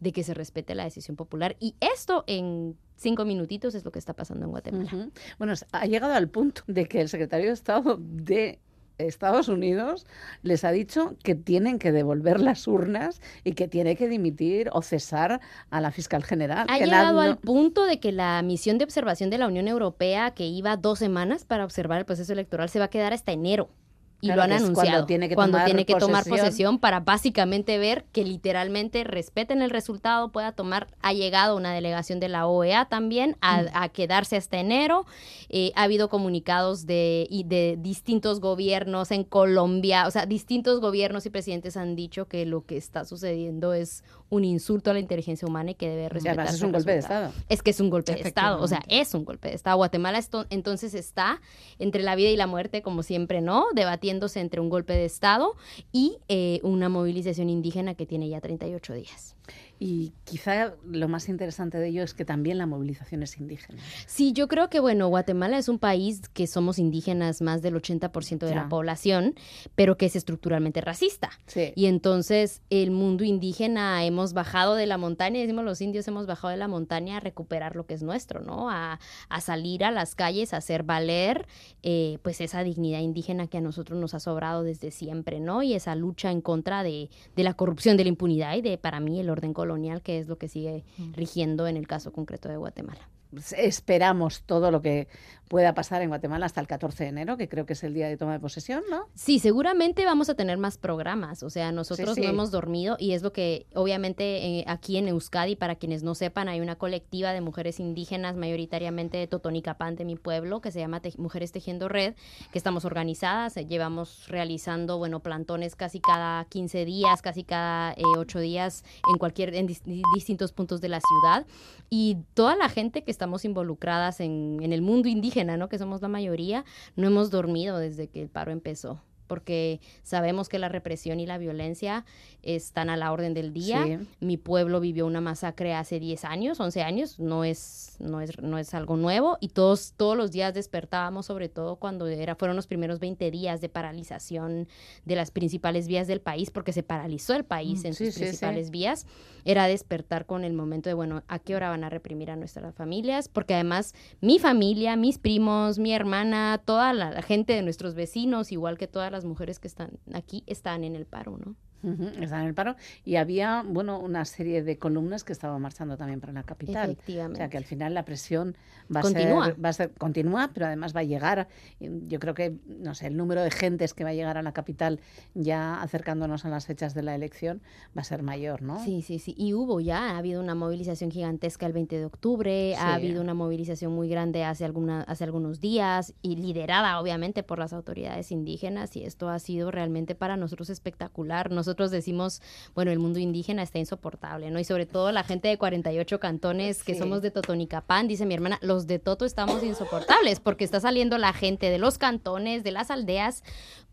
de 0.00 0.12
que 0.12 0.24
se 0.24 0.34
respete 0.34 0.74
la 0.74 0.84
decisión 0.84 1.16
popular 1.16 1.56
y 1.60 1.74
esto 1.80 2.24
en 2.26 2.76
cinco 2.96 3.24
minutitos 3.24 3.74
es 3.74 3.84
lo 3.84 3.92
que 3.92 3.98
está 3.98 4.14
pasando 4.14 4.44
en 4.44 4.50
Guatemala. 4.50 5.08
Bueno, 5.38 5.54
ha 5.72 5.86
llegado 5.86 6.14
al 6.14 6.28
punto 6.28 6.62
de 6.66 6.86
que 6.86 7.00
el 7.00 7.08
secretario 7.08 7.46
de 7.46 7.52
Estado 7.52 7.98
de 7.98 8.58
Estados 9.06 9.48
Unidos 9.48 10.06
les 10.42 10.64
ha 10.64 10.72
dicho 10.72 11.16
que 11.22 11.34
tienen 11.34 11.78
que 11.78 11.92
devolver 11.92 12.40
las 12.40 12.66
urnas 12.66 13.20
y 13.44 13.52
que 13.52 13.68
tiene 13.68 13.96
que 13.96 14.08
dimitir 14.08 14.68
o 14.72 14.82
cesar 14.82 15.40
a 15.70 15.80
la 15.80 15.90
fiscal 15.90 16.24
general. 16.24 16.66
Ha 16.68 16.78
llegado 16.78 17.20
al 17.20 17.38
punto 17.38 17.84
de 17.86 18.00
que 18.00 18.12
la 18.12 18.42
misión 18.42 18.78
de 18.78 18.84
observación 18.84 19.30
de 19.30 19.38
la 19.38 19.46
Unión 19.46 19.68
Europea, 19.68 20.32
que 20.32 20.46
iba 20.46 20.76
dos 20.76 20.98
semanas 20.98 21.44
para 21.44 21.64
observar 21.64 21.98
el 21.98 22.04
proceso 22.04 22.32
electoral, 22.32 22.68
se 22.68 22.78
va 22.78 22.86
a 22.86 22.90
quedar 22.90 23.12
hasta 23.12 23.32
enero 23.32 23.70
y 24.20 24.28
lo 24.28 24.42
han 24.42 24.52
anunciado 24.52 24.74
cuando 24.74 25.06
tiene 25.06 25.28
que, 25.28 25.34
cuando 25.34 25.56
tomar, 25.56 25.66
tiene 25.66 25.86
que 25.86 25.94
posesión. 25.94 26.10
tomar 26.10 26.24
posesión 26.24 26.78
para 26.78 27.00
básicamente 27.00 27.78
ver 27.78 28.04
que 28.12 28.24
literalmente 28.24 29.04
respeten 29.04 29.62
el 29.62 29.70
resultado, 29.70 30.30
pueda 30.30 30.52
tomar, 30.52 30.88
ha 31.02 31.12
llegado 31.12 31.56
una 31.56 31.72
delegación 31.72 32.20
de 32.20 32.28
la 32.28 32.46
OEA 32.46 32.86
también 32.86 33.36
a, 33.40 33.62
mm. 33.62 33.66
a 33.72 33.88
quedarse 33.88 34.36
hasta 34.36 34.58
enero, 34.58 35.06
eh, 35.48 35.72
ha 35.74 35.84
habido 35.84 36.08
comunicados 36.08 36.86
de, 36.86 37.26
de 37.46 37.76
distintos 37.80 38.40
gobiernos 38.40 39.10
en 39.10 39.24
Colombia, 39.24 40.06
o 40.06 40.10
sea, 40.10 40.26
distintos 40.26 40.80
gobiernos 40.80 41.26
y 41.26 41.30
presidentes 41.30 41.76
han 41.76 41.96
dicho 41.96 42.26
que 42.26 42.46
lo 42.46 42.64
que 42.64 42.76
está 42.76 43.04
sucediendo 43.04 43.72
es 43.74 44.04
un 44.30 44.44
insulto 44.44 44.90
a 44.90 44.94
la 44.94 45.00
inteligencia 45.00 45.46
humana 45.46 45.72
y 45.72 45.74
que 45.74 45.88
debe 45.88 46.08
respetarse. 46.08 46.56
es 46.56 46.62
un 46.62 46.72
golpe 46.72 46.92
de 46.92 46.98
Estado. 46.98 47.32
Es 47.48 47.62
que 47.62 47.70
es 47.70 47.80
un 47.80 47.90
golpe 47.90 48.14
de 48.14 48.20
Estado, 48.20 48.62
o 48.62 48.68
sea, 48.68 48.82
es 48.88 49.12
un 49.14 49.24
golpe 49.24 49.48
de 49.48 49.54
Estado. 49.54 49.76
Guatemala 49.76 50.18
esto, 50.18 50.46
entonces 50.50 50.94
está 50.94 51.40
entre 51.78 52.02
la 52.02 52.14
vida 52.14 52.30
y 52.30 52.36
la 52.36 52.46
muerte, 52.46 52.80
como 52.82 53.02
siempre, 53.02 53.40
¿no? 53.40 53.66
Debatiéndose 53.74 54.40
entre 54.40 54.60
un 54.60 54.70
golpe 54.70 54.92
de 54.92 55.04
Estado 55.04 55.54
y 55.92 56.18
eh, 56.28 56.60
una 56.62 56.88
movilización 56.88 57.50
indígena 57.50 57.94
que 57.94 58.06
tiene 58.06 58.28
ya 58.28 58.40
38 58.40 58.94
días. 58.94 59.34
Y 59.82 60.12
quizá 60.24 60.74
lo 60.84 61.08
más 61.08 61.30
interesante 61.30 61.78
de 61.78 61.88
ello 61.88 62.02
es 62.02 62.12
que 62.12 62.26
también 62.26 62.58
la 62.58 62.66
movilización 62.66 63.22
es 63.22 63.38
indígena. 63.38 63.80
Sí, 64.06 64.34
yo 64.34 64.46
creo 64.46 64.68
que, 64.68 64.78
bueno, 64.78 65.08
Guatemala 65.08 65.56
es 65.56 65.70
un 65.70 65.78
país 65.78 66.20
que 66.34 66.46
somos 66.46 66.78
indígenas 66.78 67.40
más 67.40 67.62
del 67.62 67.76
80% 67.76 68.40
de 68.40 68.50
ya. 68.50 68.56
la 68.56 68.68
población, 68.68 69.34
pero 69.76 69.96
que 69.96 70.04
es 70.04 70.16
estructuralmente 70.16 70.82
racista. 70.82 71.30
Sí. 71.46 71.72
Y 71.76 71.86
entonces 71.86 72.60
el 72.68 72.90
mundo 72.90 73.24
indígena 73.24 74.04
hemos 74.04 74.34
bajado 74.34 74.74
de 74.74 74.84
la 74.84 74.98
montaña, 74.98 75.40
decimos 75.40 75.64
los 75.64 75.80
indios 75.80 76.06
hemos 76.08 76.26
bajado 76.26 76.50
de 76.50 76.58
la 76.58 76.68
montaña 76.68 77.16
a 77.16 77.20
recuperar 77.20 77.74
lo 77.74 77.86
que 77.86 77.94
es 77.94 78.02
nuestro, 78.02 78.42
¿no? 78.42 78.68
A, 78.68 79.00
a 79.30 79.40
salir 79.40 79.82
a 79.82 79.90
las 79.90 80.14
calles, 80.14 80.52
a 80.52 80.58
hacer 80.58 80.82
valer, 80.82 81.46
eh, 81.82 82.18
pues 82.20 82.42
esa 82.42 82.62
dignidad 82.62 83.00
indígena 83.00 83.46
que 83.46 83.56
a 83.56 83.62
nosotros 83.62 83.98
nos 83.98 84.12
ha 84.12 84.20
sobrado 84.20 84.62
desde 84.62 84.90
siempre, 84.90 85.40
¿no? 85.40 85.62
Y 85.62 85.72
esa 85.72 85.94
lucha 85.94 86.30
en 86.30 86.42
contra 86.42 86.82
de, 86.82 87.08
de 87.34 87.44
la 87.44 87.54
corrupción, 87.54 87.96
de 87.96 88.04
la 88.04 88.10
impunidad 88.10 88.54
y 88.56 88.60
de, 88.60 88.76
para 88.76 89.00
mí, 89.00 89.18
el 89.18 89.30
orden 89.30 89.54
colonial 89.54 89.69
colonial, 89.70 90.02
que 90.02 90.18
es 90.18 90.26
lo 90.26 90.36
que 90.36 90.48
sigue 90.48 90.84
rigiendo 91.12 91.68
en 91.68 91.76
el 91.76 91.86
caso 91.86 92.12
concreto 92.12 92.48
de 92.48 92.56
Guatemala. 92.56 93.08
Esperamos 93.56 94.42
todo 94.42 94.72
lo 94.72 94.82
que 94.82 95.06
pueda 95.50 95.74
pasar 95.74 96.00
en 96.00 96.10
Guatemala 96.10 96.46
hasta 96.46 96.60
el 96.60 96.68
14 96.68 97.02
de 97.02 97.10
enero, 97.10 97.36
que 97.36 97.48
creo 97.48 97.66
que 97.66 97.72
es 97.72 97.82
el 97.82 97.92
día 97.92 98.08
de 98.08 98.16
toma 98.16 98.34
de 98.34 98.38
posesión, 98.38 98.84
¿no? 98.88 99.08
Sí, 99.16 99.40
seguramente 99.40 100.04
vamos 100.04 100.30
a 100.30 100.34
tener 100.34 100.58
más 100.58 100.78
programas. 100.78 101.42
O 101.42 101.50
sea, 101.50 101.72
nosotros 101.72 102.10
sí, 102.14 102.20
sí. 102.20 102.20
no 102.20 102.32
hemos 102.32 102.52
dormido 102.52 102.96
y 103.00 103.14
es 103.14 103.22
lo 103.22 103.32
que, 103.32 103.66
obviamente, 103.74 104.46
eh, 104.46 104.64
aquí 104.68 104.96
en 104.96 105.08
Euskadi, 105.08 105.56
para 105.56 105.74
quienes 105.74 106.04
no 106.04 106.14
sepan, 106.14 106.48
hay 106.48 106.60
una 106.60 106.76
colectiva 106.76 107.32
de 107.32 107.40
mujeres 107.40 107.80
indígenas, 107.80 108.36
mayoritariamente 108.36 109.18
de 109.18 109.26
Totonicapán, 109.26 109.96
de 109.96 110.04
mi 110.04 110.14
pueblo, 110.14 110.60
que 110.60 110.70
se 110.70 110.78
llama 110.78 111.00
Te 111.00 111.12
Mujeres 111.18 111.50
Tejiendo 111.50 111.88
Red, 111.88 112.14
que 112.52 112.58
estamos 112.58 112.84
organizadas. 112.84 113.56
Eh, 113.56 113.66
llevamos 113.66 114.28
realizando, 114.28 114.98
bueno, 114.98 115.18
plantones 115.18 115.74
casi 115.74 115.98
cada 115.98 116.44
15 116.44 116.84
días, 116.84 117.22
casi 117.22 117.42
cada 117.42 117.90
eh, 117.94 118.02
8 118.16 118.38
días 118.38 118.84
en 119.12 119.18
cualquier, 119.18 119.52
en 119.56 119.66
dis 119.66 119.82
distintos 120.14 120.52
puntos 120.52 120.80
de 120.80 120.90
la 120.90 121.00
ciudad. 121.00 121.44
Y 121.92 122.18
toda 122.34 122.54
la 122.54 122.68
gente 122.68 123.02
que 123.02 123.10
estamos 123.10 123.44
involucradas 123.44 124.20
en, 124.20 124.60
en 124.62 124.72
el 124.72 124.80
mundo 124.80 125.08
indígena, 125.08 125.39
¿no? 125.44 125.68
que 125.68 125.78
somos 125.78 126.02
la 126.02 126.08
mayoría, 126.08 126.64
no 126.96 127.06
hemos 127.06 127.30
dormido 127.30 127.78
desde 127.78 128.08
que 128.08 128.22
el 128.22 128.28
paro 128.28 128.52
empezó 128.52 129.02
porque 129.30 129.80
sabemos 130.02 130.48
que 130.48 130.58
la 130.58 130.68
represión 130.68 131.20
y 131.20 131.26
la 131.26 131.38
violencia 131.38 132.04
están 132.42 132.90
a 132.90 132.96
la 132.96 133.12
orden 133.12 133.32
del 133.32 133.52
día. 133.52 134.00
Mi 134.18 134.36
pueblo 134.36 134.80
vivió 134.80 135.06
una 135.06 135.20
masacre 135.20 135.72
hace 135.72 136.00
10 136.00 136.24
años, 136.24 136.58
11 136.58 136.82
años, 136.82 137.20
no 137.20 137.44
es, 137.44 137.94
no 138.00 138.20
es, 138.20 138.36
no 138.42 138.58
es 138.58 138.74
algo 138.74 138.96
nuevo 138.96 139.38
y 139.40 139.50
todos, 139.50 139.94
todos 139.96 140.16
los 140.16 140.32
días 140.32 140.52
despertábamos, 140.52 141.26
sobre 141.26 141.48
todo 141.48 141.76
cuando 141.76 142.08
era, 142.08 142.34
fueron 142.34 142.56
los 142.56 142.66
primeros 142.66 142.98
20 142.98 143.30
días 143.30 143.60
de 143.60 143.68
paralización 143.68 144.66
de 145.04 145.14
las 145.14 145.30
principales 145.30 145.86
vías 145.86 146.08
del 146.08 146.20
país, 146.20 146.50
porque 146.50 146.72
se 146.72 146.82
paralizó 146.82 147.34
el 147.34 147.44
país 147.44 147.84
mm, 147.84 147.86
en 147.86 147.94
sus 147.94 148.16
principales 148.16 148.72
vías, 148.72 149.06
era 149.44 149.68
despertar 149.68 150.26
con 150.26 150.42
el 150.42 150.54
momento 150.54 150.88
de, 150.88 150.94
bueno, 150.94 151.22
¿a 151.28 151.38
qué 151.38 151.54
hora 151.54 151.68
van 151.68 151.84
a 151.84 151.88
reprimir 151.88 152.32
a 152.32 152.36
nuestras 152.36 152.74
familias? 152.74 153.28
Porque 153.28 153.54
además 153.54 153.94
mi 154.20 154.40
familia, 154.40 154.96
mis 154.96 155.18
primos, 155.18 155.78
mi 155.78 155.92
hermana, 155.92 156.60
toda 156.64 156.92
la 156.92 157.22
gente 157.22 157.52
de 157.52 157.62
nuestros 157.62 157.94
vecinos, 157.94 158.50
igual 158.50 158.76
que 158.76 158.88
todas 158.88 159.12
las 159.12 159.19
mujeres 159.24 159.58
que 159.58 159.68
están 159.68 159.98
aquí, 160.12 160.44
están 160.46 160.84
en 160.84 160.96
el 160.96 161.06
paro, 161.06 161.38
¿no? 161.38 161.56
Están 161.82 162.42
en 162.42 162.48
el 162.48 162.54
paro 162.54 162.76
y 163.04 163.16
había, 163.16 163.64
bueno, 163.66 163.98
una 163.98 164.24
serie 164.24 164.62
de 164.62 164.78
columnas 164.78 165.24
que 165.24 165.32
estaban 165.32 165.60
marchando 165.62 165.96
también 165.96 166.20
para 166.20 166.32
la 166.32 166.42
capital. 166.42 166.90
Efectivamente. 166.90 167.34
O 167.34 167.36
sea 167.38 167.48
que 167.48 167.56
al 167.56 167.64
final 167.64 167.94
la 167.94 168.04
presión 168.04 168.56
va 168.94 169.00
a 169.00 169.02
ser, 169.04 169.64
va 169.64 169.68
a 169.68 169.72
ser 169.72 169.92
continúa, 169.92 170.50
pero 170.52 170.66
además 170.66 170.94
va 170.94 171.00
a 171.00 171.04
llegar. 171.04 171.48
Yo 171.80 172.20
creo 172.20 172.34
que, 172.34 172.56
no 172.66 172.94
sé, 172.94 173.06
el 173.06 173.16
número 173.16 173.42
de 173.42 173.50
gentes 173.50 173.94
que 173.94 174.04
va 174.04 174.10
a 174.10 174.14
llegar 174.14 174.36
a 174.36 174.42
la 174.42 174.52
capital 174.52 175.00
ya 175.34 175.80
acercándonos 175.80 176.44
a 176.44 176.50
las 176.50 176.66
fechas 176.66 176.94
de 176.94 177.02
la 177.02 177.14
elección 177.14 177.62
va 177.96 178.02
a 178.02 178.04
ser 178.04 178.22
mayor, 178.22 178.62
¿no? 178.62 178.84
Sí, 178.84 179.02
sí, 179.02 179.18
sí. 179.18 179.34
Y 179.36 179.54
hubo 179.54 179.80
ya, 179.80 180.10
ha 180.10 180.18
habido 180.18 180.42
una 180.42 180.54
movilización 180.54 181.10
gigantesca 181.10 181.66
el 181.66 181.72
20 181.72 181.98
de 181.98 182.04
octubre, 182.04 182.74
ha 182.76 182.94
habido 182.94 183.22
una 183.22 183.34
movilización 183.34 183.92
muy 183.92 184.08
grande 184.08 184.44
hace, 184.44 184.64
alguna, 184.64 185.02
hace 185.02 185.24
algunos 185.24 185.60
días 185.60 186.14
y 186.22 186.36
liderada 186.36 187.00
obviamente 187.00 187.42
por 187.42 187.58
las 187.58 187.72
autoridades 187.72 188.32
indígenas 188.32 188.96
y 188.96 189.04
esto 189.04 189.28
ha 189.28 189.38
sido 189.38 189.70
realmente 189.70 190.14
para 190.14 190.36
nosotros 190.36 190.70
espectacular. 190.70 191.50
Nosotros 191.50 191.69
nosotros 191.70 191.92
decimos, 191.92 192.42
bueno, 192.74 192.90
el 192.90 192.98
mundo 192.98 193.20
indígena 193.20 193.62
está 193.62 193.78
insoportable, 193.78 194.50
¿no? 194.50 194.58
Y 194.58 194.64
sobre 194.64 194.86
todo 194.86 195.12
la 195.12 195.22
gente 195.22 195.46
de 195.46 195.56
48 195.56 196.18
cantones 196.18 196.82
que 196.82 196.96
somos 196.96 197.22
de 197.22 197.30
Totonicapán, 197.30 198.08
dice 198.08 198.26
mi 198.26 198.34
hermana, 198.34 198.58
los 198.60 198.88
de 198.88 198.98
Toto 198.98 199.24
estamos 199.24 199.62
insoportables 199.62 200.40
porque 200.40 200.64
está 200.64 200.80
saliendo 200.80 201.16
la 201.16 201.32
gente 201.32 201.70
de 201.70 201.78
los 201.78 201.96
cantones, 201.96 202.64
de 202.64 202.72
las 202.72 202.90
aldeas, 202.90 203.44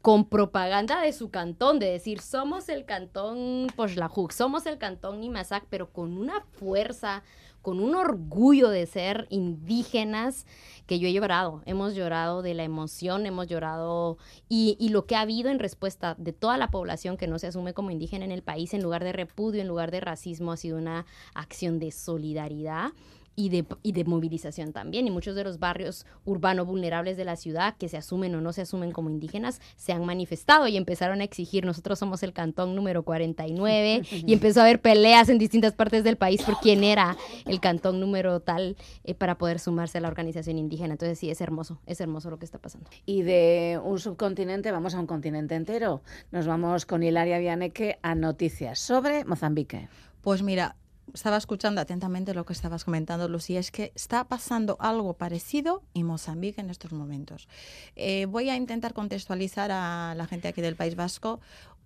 con 0.01 0.25
propaganda 0.25 1.01
de 1.01 1.13
su 1.13 1.29
cantón, 1.29 1.77
de 1.77 1.91
decir, 1.91 2.19
somos 2.19 2.67
el 2.69 2.85
cantón 2.85 3.67
Poxlajuk, 3.75 4.31
somos 4.31 4.65
el 4.65 4.79
cantón 4.79 5.19
Nimasac, 5.19 5.65
pero 5.69 5.91
con 5.91 6.17
una 6.17 6.41
fuerza, 6.53 7.21
con 7.67 7.81
un 7.81 7.95
orgullo 7.95 8.69
de 8.69 8.85
ser 8.85 9.27
indígenas 9.29 10.45
que 10.85 10.99
yo 10.99 11.09
he 11.09 11.11
llorado. 11.11 11.63
Hemos 11.65 11.95
llorado 11.95 12.41
de 12.41 12.53
la 12.53 12.63
emoción, 12.63 13.25
hemos 13.25 13.47
llorado 13.47 14.17
y, 14.47 14.77
y, 14.79 14.87
lo 14.87 15.05
que 15.05 15.17
ha 15.17 15.19
habido 15.19 15.49
en 15.49 15.59
respuesta 15.59 16.15
de 16.17 16.31
toda 16.31 16.57
la 16.57 16.71
población 16.71 17.17
que 17.17 17.27
no 17.27 17.39
se 17.39 17.47
asume 17.47 17.73
como 17.73 17.91
indígena 17.91 18.23
en 18.23 18.31
el 18.31 18.41
país, 18.41 18.73
en 18.73 18.83
lugar 18.83 19.03
de 19.03 19.11
repudio, 19.11 19.59
en 19.59 19.67
lugar 19.67 19.91
de 19.91 19.99
racismo, 19.99 20.53
ha 20.53 20.55
sido 20.55 20.77
una 20.77 21.05
acción 21.33 21.77
de 21.77 21.91
solidaridad 21.91 22.93
y 23.39 23.49
de, 23.49 23.65
y 23.83 23.91
de 23.91 24.03
movilización 24.03 24.73
también. 24.73 25.07
Y 25.07 25.11
muchos 25.11 25.35
de 25.35 25.43
los 25.43 25.59
barrios 25.59 26.07
urbanos 26.25 26.65
vulnerables 26.65 27.17
de 27.17 27.23
la 27.23 27.35
ciudad, 27.35 27.77
que 27.77 27.87
se 27.87 27.95
asumen 27.95 28.33
o 28.33 28.41
no 28.41 28.51
se 28.51 28.63
asumen 28.63 28.91
como 28.91 29.11
indígenas, 29.11 29.61
se 29.77 29.93
han 29.93 30.03
manifestado 30.03 30.67
y 30.67 30.75
empezaron 30.75 31.21
a 31.21 31.23
exigir, 31.23 31.63
nosotros 31.63 31.99
somos 31.99 32.23
el 32.23 32.33
cantón 32.33 32.75
número 32.75 33.03
49, 33.03 34.01
y 34.11 34.33
empezó 34.33 34.59
a 34.59 34.63
haber 34.63 34.81
peleas 34.81 35.29
en 35.29 35.37
distintas 35.37 35.73
partes 35.73 36.03
del 36.03 36.17
país 36.17 36.41
por 36.41 36.59
quién 36.59 36.83
era 36.83 37.15
el 37.45 37.59
cantón 37.59 37.99
número 37.99 38.39
tal 38.39 38.75
eh, 39.03 39.13
para 39.13 39.37
poder 39.37 39.59
sumarse 39.59 39.99
a 39.99 40.01
la 40.01 40.07
organización 40.07 40.57
indígena. 40.57 40.95
Entonces 40.95 41.19
sí, 41.19 41.29
es 41.29 41.39
hermoso, 41.39 41.79
es 41.85 42.01
hermoso 42.01 42.31
lo 42.31 42.39
que 42.39 42.45
está 42.45 42.57
pasando. 42.57 42.89
Y 43.05 43.21
de 43.21 43.79
un 43.83 43.99
subcontinente 43.99 44.71
vamos 44.71 44.95
a 44.95 44.99
un 44.99 45.05
continente 45.05 45.53
entero. 45.53 46.01
Nos 46.31 46.47
vamos 46.47 46.87
con 46.87 47.03
Hilaria 47.03 47.37
Vianeque 47.37 47.99
a 48.01 48.15
noticias 48.15 48.79
sobre 48.79 49.25
Mozambique. 49.25 49.89
Pues 50.21 50.41
mira, 50.41 50.75
estaba 51.13 51.37
escuchando 51.37 51.81
atentamente 51.81 52.33
lo 52.33 52.45
que 52.45 52.53
estabas 52.53 52.83
comentando, 52.83 53.27
Lucía, 53.27 53.59
es 53.59 53.71
que 53.71 53.91
está 53.95 54.25
pasando 54.25 54.77
algo 54.79 55.13
parecido 55.13 55.83
en 55.93 56.05
Mozambique 56.05 56.61
en 56.61 56.69
estos 56.69 56.91
momentos. 56.91 57.47
Eh, 57.95 58.25
voy 58.25 58.49
a 58.49 58.55
intentar 58.55 58.93
contextualizar 58.93 59.71
a 59.71 60.13
la 60.15 60.27
gente 60.27 60.47
aquí 60.47 60.61
del 60.61 60.75
País 60.75 60.95
Vasco 60.95 61.39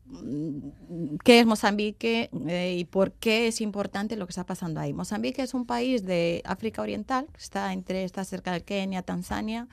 mm, 0.07 1.17
qué 1.23 1.39
es 1.39 1.45
Mozambique 1.45 2.29
eh, 2.47 2.75
y 2.77 2.85
por 2.85 3.13
qué 3.13 3.47
es 3.47 3.61
importante 3.61 4.15
lo 4.15 4.25
que 4.25 4.31
está 4.31 4.45
pasando 4.45 4.79
ahí. 4.79 4.93
Mozambique 4.93 5.41
es 5.41 5.53
un 5.53 5.65
país 5.65 6.05
de 6.05 6.41
África 6.45 6.81
Oriental, 6.81 7.27
está 7.37 7.73
entre 7.73 8.03
está 8.03 8.23
cerca 8.23 8.51
de 8.51 8.63
Kenia, 8.63 9.03
Tanzania 9.03 9.67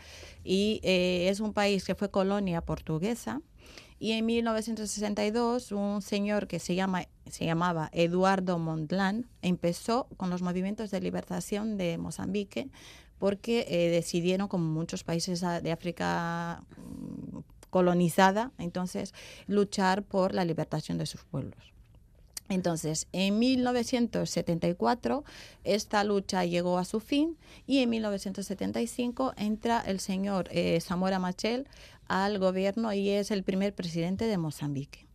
y 0.44 0.80
eh, 0.82 1.28
es 1.28 1.40
un 1.40 1.52
país 1.52 1.84
que 1.84 1.94
fue 1.94 2.10
colonia 2.10 2.60
portuguesa 2.60 3.40
y 3.98 4.12
en 4.12 4.26
1962 4.26 5.72
un 5.72 6.02
señor 6.02 6.46
que 6.46 6.58
se, 6.58 6.74
llama, 6.74 7.06
se 7.28 7.44
llamaba 7.44 7.90
Eduardo 7.92 8.58
Mondlane 8.58 9.24
empezó 9.42 10.06
con 10.16 10.30
los 10.30 10.42
movimientos 10.42 10.90
de 10.90 11.00
liberación 11.00 11.76
de 11.76 11.98
Mozambique 11.98 12.68
porque 13.18 13.66
eh, 13.68 13.90
decidieron, 13.90 14.48
como 14.48 14.64
muchos 14.64 15.02
países 15.02 15.40
de 15.40 15.72
África 15.72 16.62
mm, 16.76 17.38
colonizada, 17.70 18.52
entonces 18.58 19.12
luchar 19.46 20.04
por 20.04 20.32
la 20.34 20.44
libertación 20.44 20.98
de 20.98 21.06
sus 21.06 21.24
pueblos. 21.24 21.72
Entonces, 22.48 23.08
en 23.12 23.38
1974 23.38 25.24
esta 25.64 26.02
lucha 26.04 26.46
llegó 26.46 26.78
a 26.78 26.84
su 26.84 27.00
fin 27.00 27.36
y 27.66 27.82
en 27.82 27.90
1975 27.90 29.34
entra 29.36 29.80
el 29.80 30.00
señor 30.00 30.48
eh, 30.50 30.80
Machel 31.20 31.66
al 32.08 32.38
gobierno 32.38 32.92
y 32.92 33.10
es 33.10 33.30
el 33.30 33.42
primer 33.44 33.74
presidente 33.74 34.26
de 34.26 34.38
Mozambique. 34.38 35.06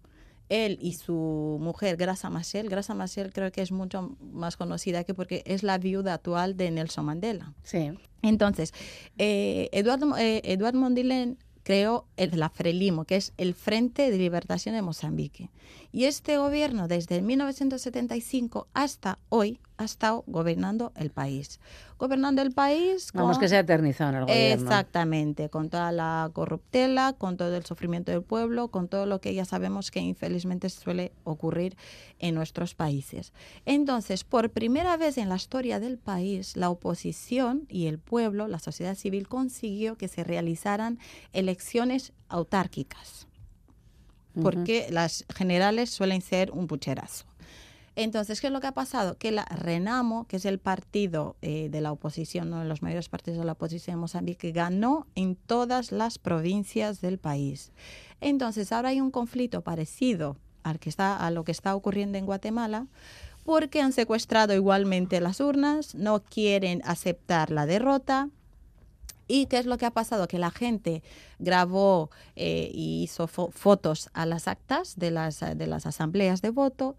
Él 0.49 0.77
y 0.81 0.93
su 0.93 1.57
mujer, 1.61 1.97
Grasa 1.97 2.29
Machel, 2.29 2.69
Grasa 2.69 2.93
Machel 2.93 3.31
creo 3.33 3.51
que 3.51 3.61
es 3.61 3.71
mucho 3.71 4.15
más 4.19 4.57
conocida 4.57 5.03
que 5.03 5.13
porque 5.13 5.41
es 5.45 5.63
la 5.63 5.77
viuda 5.77 6.13
actual 6.13 6.55
de 6.57 6.69
Nelson 6.69 7.05
Mandela. 7.05 7.53
Sí. 7.63 7.91
Entonces, 8.21 8.73
eh, 9.17 9.69
Eduardo, 9.71 10.15
eh, 10.17 10.41
Eduardo 10.43 10.79
Mondlane 10.79 11.37
creó 11.63 12.05
el 12.17 12.37
la 12.37 12.49
Frelimo, 12.49 13.05
que 13.05 13.15
es 13.15 13.33
el 13.37 13.53
Frente 13.53 14.11
de 14.11 14.17
Libertación 14.17 14.75
de 14.75 14.81
Mozambique. 14.81 15.49
Y 15.91 16.05
este 16.05 16.37
gobierno, 16.37 16.87
desde 16.87 17.21
1975 17.21 18.67
hasta 18.73 19.19
hoy, 19.29 19.59
ha 19.77 19.85
estado 19.85 20.23
gobernando 20.27 20.91
el 20.95 21.09
país. 21.09 21.59
Gobernando 21.97 22.41
el 22.41 22.51
país. 22.51 23.09
Vamos 23.13 23.37
que 23.37 23.47
se 23.47 23.55
ha 23.55 23.59
eternizado 23.59 24.11
en 24.11 24.15
el 24.17 24.21
gobierno. 24.23 24.63
Exactamente, 24.63 25.49
con 25.49 25.69
toda 25.69 25.91
la 25.91 26.29
corruptela, 26.33 27.13
con 27.13 27.37
todo 27.37 27.55
el 27.55 27.65
sufrimiento 27.65 28.11
del 28.11 28.23
pueblo, 28.23 28.69
con 28.69 28.87
todo 28.87 29.05
lo 29.05 29.21
que 29.21 29.33
ya 29.33 29.45
sabemos 29.45 29.91
que 29.91 29.99
infelizmente 29.99 30.69
suele 30.69 31.13
ocurrir 31.23 31.77
en 32.19 32.35
nuestros 32.35 32.75
países. 32.75 33.33
Entonces, 33.65 34.23
por 34.23 34.49
primera 34.51 34.97
vez 34.97 35.17
en 35.17 35.29
la 35.29 35.35
historia 35.35 35.79
del 35.79 35.97
país, 35.97 36.57
la 36.57 36.69
oposición 36.69 37.65
y 37.69 37.87
el 37.87 37.99
pueblo, 37.99 38.47
la 38.47 38.59
sociedad 38.59 38.95
civil, 38.95 39.27
consiguió 39.27 39.97
que 39.97 40.07
se 40.07 40.23
realizaran 40.23 40.99
elecciones 41.31 42.13
autárquicas 42.27 43.27
porque 44.41 44.87
las 44.89 45.25
generales 45.33 45.89
suelen 45.89 46.21
ser 46.21 46.51
un 46.51 46.67
pucherazo. 46.67 47.25
Entonces, 47.95 48.41
¿qué 48.41 48.47
es 48.47 48.53
lo 48.53 48.59
que 48.59 48.67
ha 48.67 48.73
pasado? 48.73 49.17
Que 49.17 49.31
la 49.31 49.45
Renamo, 49.45 50.25
que 50.27 50.37
es 50.37 50.45
el 50.45 50.59
partido 50.59 51.35
eh, 51.41 51.69
de 51.69 51.81
la 51.81 51.91
oposición, 51.91 52.47
uno 52.47 52.61
de 52.61 52.67
los 52.67 52.81
mayores 52.81 53.07
partidos 53.07 53.39
de 53.39 53.45
la 53.45 53.51
oposición 53.51 53.95
en 53.95 53.99
Mozambique, 53.99 54.51
ganó 54.51 55.05
en 55.15 55.35
todas 55.35 55.91
las 55.91 56.17
provincias 56.17 57.01
del 57.01 57.19
país. 57.19 57.71
Entonces, 58.19 58.71
ahora 58.71 58.89
hay 58.89 59.01
un 59.01 59.11
conflicto 59.11 59.61
parecido 59.61 60.37
al 60.63 60.79
que 60.79 60.89
está, 60.89 61.17
a 61.17 61.29
lo 61.29 61.43
que 61.43 61.51
está 61.51 61.75
ocurriendo 61.75 62.17
en 62.17 62.25
Guatemala, 62.25 62.87
porque 63.43 63.81
han 63.81 63.91
secuestrado 63.91 64.53
igualmente 64.53 65.19
las 65.19 65.39
urnas, 65.39 65.93
no 65.93 66.23
quieren 66.23 66.81
aceptar 66.85 67.51
la 67.51 67.65
derrota, 67.65 68.29
¿Y 69.27 69.45
qué 69.47 69.57
es 69.57 69.65
lo 69.65 69.77
que 69.77 69.85
ha 69.85 69.91
pasado? 69.91 70.27
Que 70.27 70.37
la 70.37 70.51
gente 70.51 71.03
grabó 71.39 72.09
e 72.35 72.71
hizo 72.73 73.27
fotos 73.27 74.09
a 74.13 74.25
las 74.25 74.47
actas 74.47 74.97
de 74.97 75.11
las, 75.11 75.39
de 75.39 75.67
las 75.67 75.85
asambleas 75.85 76.41
de 76.41 76.49
voto 76.49 76.95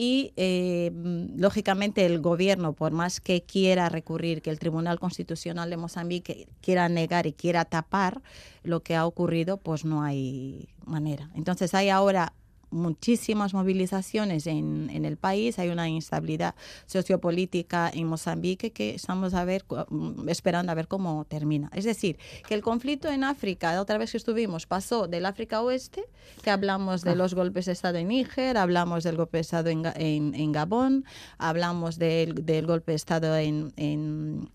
y, 0.00 0.32
eh, 0.36 0.92
lógicamente, 1.36 2.06
el 2.06 2.20
gobierno, 2.20 2.72
por 2.72 2.92
más 2.92 3.20
que 3.20 3.42
quiera 3.42 3.88
recurrir, 3.88 4.42
que 4.42 4.50
el 4.50 4.60
Tribunal 4.60 5.00
Constitucional 5.00 5.70
de 5.70 5.76
Mozambique 5.76 6.46
quiera 6.60 6.88
negar 6.88 7.26
y 7.26 7.32
quiera 7.32 7.64
tapar 7.64 8.22
lo 8.62 8.80
que 8.84 8.94
ha 8.94 9.04
ocurrido, 9.04 9.56
pues 9.56 9.84
no 9.84 10.04
hay 10.04 10.68
manera. 10.86 11.30
Entonces 11.34 11.74
hay 11.74 11.88
ahora 11.88 12.32
muchísimas 12.70 13.54
movilizaciones 13.54 14.46
en, 14.46 14.90
en, 14.92 15.04
el 15.04 15.16
país, 15.16 15.58
hay 15.58 15.68
una 15.68 15.88
instabilidad 15.88 16.54
sociopolítica 16.86 17.90
en 17.92 18.06
Mozambique 18.06 18.72
que 18.72 18.94
estamos 18.94 19.34
a 19.34 19.44
ver, 19.44 19.64
mm, 19.88 20.28
esperando 20.28 20.72
a 20.72 20.74
ver 20.74 20.88
cómo 20.88 21.24
termina. 21.24 21.70
Es 21.74 21.84
decir, 21.84 22.18
que 22.46 22.54
el 22.54 22.62
conflicto 22.62 23.08
en 23.10 23.24
África, 23.24 23.80
otra 23.80 23.98
vez 23.98 24.12
que 24.12 24.16
estuvimos, 24.16 24.66
pasó 24.66 25.08
del 25.08 25.26
África 25.26 25.62
Oeste, 25.62 26.04
que 26.42 26.50
hablamos 26.50 27.02
de 27.02 27.10
ah. 27.10 27.14
los 27.14 27.34
golpes 27.34 27.66
de 27.66 27.72
Estado 27.72 27.98
en 27.98 28.08
Níger, 28.08 28.56
hablamos 28.56 29.04
del 29.04 29.16
golpe 29.16 29.38
de 29.38 29.42
Estado 29.42 29.70
en, 29.70 29.84
en, 29.96 30.34
en 30.34 30.52
Gabón, 30.52 31.04
hablamos 31.38 31.98
del, 31.98 32.44
del, 32.46 32.66
golpe 32.66 32.92
de 32.92 32.96
Estado 32.96 33.36
en, 33.36 33.72
en 33.76 34.50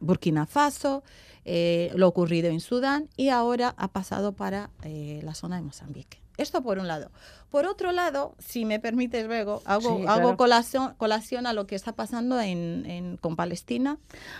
Burkina 0.00 0.46
Faso, 0.46 1.02
eh, 1.44 1.90
lo 1.94 2.08
ocurrido 2.08 2.50
en 2.50 2.60
Sudán 2.60 3.08
y 3.16 3.30
ahora 3.30 3.74
ha 3.78 3.88
pasado 3.88 4.32
para 4.32 4.70
eh, 4.82 5.20
la 5.22 5.34
zona 5.34 5.56
de 5.56 5.62
Mozambique. 5.62 6.20
Esto 6.38 6.62
por 6.62 6.78
un 6.78 6.86
lado. 6.88 7.10
Por 7.50 7.66
otro 7.66 7.92
lado, 7.92 8.34
si 8.38 8.64
me 8.64 8.78
permites 8.78 9.26
luego, 9.26 9.60
hago, 9.64 9.96
Sí, 9.98 10.04
hago 10.06 10.20
claro. 10.22 10.36
colación, 10.36 10.94
colación 10.96 11.46
a 11.46 11.52
lo 11.52 11.66
que 11.66 11.74
está 11.74 11.92
pasando 11.92 12.40
en, 12.40 12.84
en- 12.86 13.16
con 13.16 13.36
Palestina. 13.36 13.98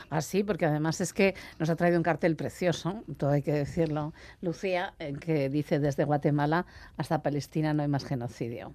Así, 0.09 0.45
porque 0.45 0.65
además 0.67 1.01
es 1.01 1.13
que 1.13 1.35
nos 1.59 1.69
ha 1.71 1.77
traído 1.77 1.97
un 1.99 2.03
cartel 2.03 2.37
precioso, 2.37 3.03
todo 3.17 3.31
hay 3.31 3.43
que 3.43 3.53
decirlo, 3.53 4.15
Lucía, 4.41 4.95
en 4.99 5.17
que 5.17 5.49
dice 5.49 5.79
desde 5.81 6.05
Guatemala 6.05 6.67
hasta 6.97 7.23
Palestina 7.23 7.75
no 7.75 7.83
hay 7.83 7.89
más 7.89 8.05
genocidio. 8.05 8.75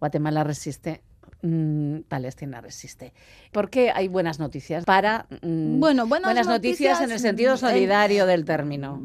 Guatemala 0.00 0.44
resiste. 0.44 1.02
Mm, 1.42 2.00
Palestina 2.08 2.60
resiste. 2.60 3.12
¿Por 3.52 3.70
qué 3.70 3.90
hay 3.90 4.08
buenas 4.08 4.38
noticias? 4.38 4.84
Para 4.84 5.26
mm, 5.42 5.80
Bueno, 5.80 6.06
buenas 6.06 6.34
noticias, 6.46 6.48
noticias, 6.48 7.00
en 7.02 7.10
el 7.12 7.18
sentido 7.20 7.54
mm, 7.54 7.58
solidario 7.58 8.26
del 8.26 8.44
término. 8.44 9.00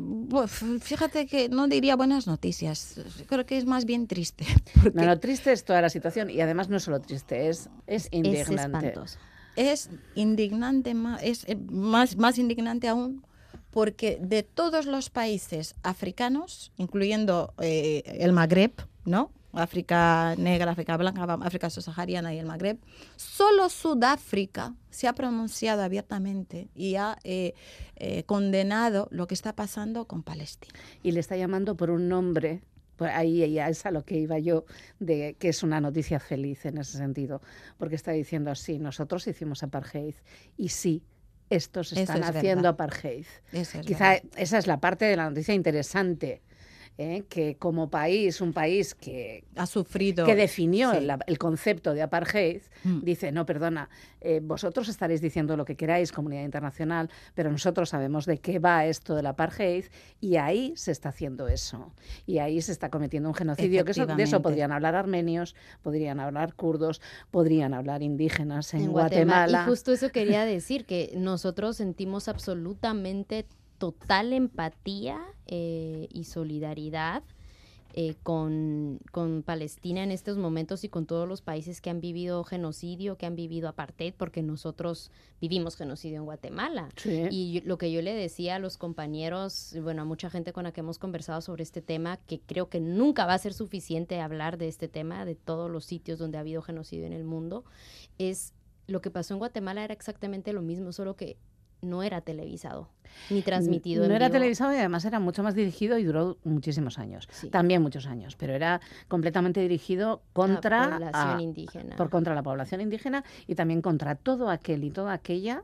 Fíjate 0.81 1.25
que 1.25 1.49
no 1.49 1.67
diría 1.67 1.95
buenas 1.95 2.27
noticias, 2.27 2.99
creo 3.27 3.45
que 3.45 3.57
es 3.57 3.65
más 3.65 3.85
bien 3.85 4.07
triste. 4.07 4.45
porque 4.81 5.05
No, 5.05 5.19
triste 5.19 5.51
es 5.51 5.63
toda 5.63 5.81
la 5.81 5.89
situación 5.89 6.29
y 6.29 6.41
además 6.41 6.69
no 6.69 6.77
es 6.77 6.83
solo 6.83 6.99
triste, 7.01 7.49
es, 7.49 7.69
es 7.87 8.05
Es 8.05 8.09
indignante. 8.11 8.87
espantoso. 8.87 9.19
es 9.55 9.89
indignante, 10.15 10.93
más, 10.93 11.21
es 11.23 11.45
eh, 11.47 11.55
más, 11.55 12.15
más 12.17 12.37
indignante 12.37 12.87
aún 12.87 13.23
porque 13.71 14.17
de 14.21 14.43
todos 14.43 14.85
los 14.85 15.09
países 15.09 15.75
africanos, 15.83 16.71
incluyendo 16.77 17.53
eh, 17.59 18.01
el 18.19 18.33
Magreb, 18.33 18.71
¿no? 19.05 19.31
África 19.53 20.35
negra, 20.37 20.71
África 20.71 20.95
blanca, 20.97 21.23
África 21.41 21.69
subsahariana 21.69 22.33
y 22.33 22.39
el 22.39 22.45
Magreb, 22.45 22.77
solo 23.15 23.69
Sudáfrica 23.69 24.75
se 24.89 25.07
ha 25.07 25.13
pronunciado 25.13 25.81
abiertamente 25.81 26.69
y 26.75 26.95
ha 26.95 27.17
eh, 27.23 27.53
eh, 27.95 28.23
condenado 28.25 29.07
lo 29.11 29.27
que 29.27 29.33
está 29.33 29.55
pasando 29.55 30.05
con 30.05 30.23
Palestina. 30.23 30.73
y 31.03 31.11
le 31.11 31.19
está 31.19 31.35
llamando 31.37 31.75
por 31.75 31.89
un 31.89 32.07
nombre. 32.09 32.61
Ahí 32.99 33.49
ya 33.53 33.69
es 33.69 33.85
a 33.85 33.91
lo 33.91 34.03
que 34.03 34.17
iba 34.17 34.39
yo, 34.39 34.65
de 34.99 35.37
que 35.39 35.47
es 35.47 35.63
una 35.63 35.79
noticia 35.79 36.19
feliz 36.19 36.65
en 36.65 36.77
ese 36.79 36.97
sentido, 36.97 37.41
porque 37.77 37.95
está 37.95 38.11
diciendo, 38.11 38.53
sí, 38.55 38.77
nosotros 38.77 39.25
hicimos 39.25 39.63
apartheid 39.63 40.15
y 40.57 40.67
sí, 40.67 41.01
estos 41.49 41.93
están 41.93 42.23
es 42.23 42.29
haciendo 42.29 42.63
verdad. 42.63 42.73
apartheid. 42.73 43.25
Es 43.53 43.71
Quizá 43.85 44.09
verdad. 44.09 44.23
esa 44.35 44.57
es 44.57 44.67
la 44.67 44.81
parte 44.81 45.05
de 45.05 45.15
la 45.15 45.29
noticia 45.29 45.53
interesante, 45.53 46.41
¿eh? 46.99 47.23
que 47.29 47.55
como 47.55 47.89
país, 47.89 48.41
un 48.41 48.51
país 48.53 48.93
que, 48.93 49.45
ha 49.55 49.65
sufrido. 49.65 50.25
que 50.25 50.35
definió 50.35 50.91
sí. 50.93 51.07
el 51.27 51.37
concepto 51.37 51.93
de 51.93 52.01
apartheid, 52.01 52.61
Mm. 52.83 52.99
dice, 53.03 53.31
no, 53.31 53.45
perdona, 53.45 53.89
eh, 54.21 54.41
vosotros 54.43 54.87
estaréis 54.89 55.21
diciendo 55.21 55.55
lo 55.57 55.63
que 55.65 55.75
queráis, 55.75 56.11
comunidad 56.11 56.43
internacional, 56.43 57.09
pero 57.33 57.51
nosotros 57.51 57.89
sabemos 57.89 58.25
de 58.25 58.37
qué 58.39 58.59
va 58.59 58.85
esto 58.85 59.15
del 59.15 59.25
apartheid 59.27 59.85
y 60.21 60.35
ahí 60.35 60.73
se 60.75 60.91
está 60.91 61.09
haciendo 61.09 61.47
eso. 61.47 61.91
Y 62.25 62.39
ahí 62.39 62.61
se 62.61 62.71
está 62.73 62.89
cometiendo 62.89 63.29
un 63.29 63.35
genocidio, 63.35 63.85
que 63.85 63.91
eso- 63.91 64.05
de 64.05 64.21
eso 64.23 64.41
podrían 64.41 64.71
hablar 64.73 64.95
armenios, 64.95 65.55
podrían 65.81 66.19
hablar 66.19 66.53
kurdos, 66.53 67.01
podrían 67.31 67.73
hablar 67.73 68.01
indígenas 68.03 68.73
en, 68.73 68.81
en 68.81 68.91
Guatemala. 68.91 69.63
Y 69.65 69.69
justo 69.69 69.91
eso 69.93 70.09
quería 70.09 70.43
decir, 70.45 70.85
que 70.85 71.13
nosotros 71.15 71.77
sentimos 71.77 72.27
absolutamente 72.27 73.45
total 73.79 74.33
empatía 74.33 75.19
eh, 75.47 76.07
y 76.13 76.25
solidaridad 76.25 77.23
eh, 77.95 78.13
con, 78.21 78.99
con 79.11 79.41
Palestina 79.41 80.03
en 80.03 80.11
estos 80.11 80.37
momentos 80.37 80.83
y 80.83 80.89
con 80.89 81.07
todos 81.07 81.27
los 81.27 81.41
países 81.41 81.81
que 81.81 81.89
han 81.89 82.01
vivido 82.01 82.43
genocidio, 82.43 83.17
que 83.17 83.25
han 83.25 83.35
vivido 83.35 83.67
apartheid, 83.67 84.13
porque 84.15 84.43
nosotros 84.43 85.09
vivimos 85.41 85.75
genocidio 85.75 86.17
en 86.19 86.25
Guatemala. 86.25 86.89
Sí. 86.97 87.23
Y 87.31 87.51
yo- 87.53 87.61
lo 87.65 87.79
que 87.79 87.91
yo 87.91 88.03
le 88.03 88.13
decía 88.13 88.57
a 88.57 88.59
los 88.59 88.77
compañeros, 88.77 89.75
bueno, 89.81 90.03
a 90.03 90.05
mucha 90.05 90.29
gente 90.29 90.53
con 90.53 90.65
la 90.65 90.71
que 90.71 90.81
hemos 90.81 90.99
conversado 90.99 91.41
sobre 91.41 91.63
este 91.63 91.81
tema, 91.81 92.17
que 92.27 92.39
creo 92.39 92.69
que 92.69 92.79
nunca 92.79 93.25
va 93.25 93.33
a 93.33 93.39
ser 93.39 93.55
suficiente 93.55 94.21
hablar 94.21 94.59
de 94.59 94.67
este 94.67 94.87
tema, 94.87 95.25
de 95.25 95.33
todos 95.33 95.71
los 95.71 95.83
sitios 95.83 96.19
donde 96.19 96.37
ha 96.37 96.41
habido 96.41 96.61
genocidio 96.61 97.07
en 97.07 97.13
el 97.13 97.23
mundo, 97.23 97.63
es 98.19 98.53
lo 98.85 99.01
que 99.01 99.09
pasó 99.09 99.33
en 99.33 99.39
Guatemala 99.39 99.83
era 99.83 99.93
exactamente 99.95 100.53
lo 100.53 100.61
mismo, 100.61 100.91
solo 100.91 101.15
que 101.15 101.37
no 101.81 102.03
era 102.03 102.21
televisado 102.21 102.89
ni 103.29 103.41
transmitido. 103.41 104.01
No 104.01 104.09
en 104.09 104.15
era 104.15 104.27
vivo. 104.27 104.33
televisado 104.39 104.73
y 104.73 104.77
además 104.77 105.03
era 105.05 105.19
mucho 105.19 105.41
más 105.43 105.55
dirigido 105.55 105.97
y 105.97 106.03
duró 106.03 106.37
muchísimos 106.43 106.99
años. 106.99 107.27
Sí. 107.31 107.49
También 107.49 107.81
muchos 107.81 108.05
años, 108.05 108.35
pero 108.35 108.53
era 108.53 108.81
completamente 109.07 109.59
dirigido 109.61 110.21
contra, 110.33 110.85
la 110.87 110.95
población 111.11 111.37
a- 111.37 111.41
indígena. 111.41 111.95
por 111.95 112.09
contra 112.09 112.35
la 112.35 112.43
población 112.43 112.81
indígena 112.81 113.23
y 113.47 113.55
también 113.55 113.81
contra 113.81 114.15
todo 114.15 114.49
aquel 114.49 114.83
y 114.83 114.91
toda 114.91 115.13
aquella 115.13 115.63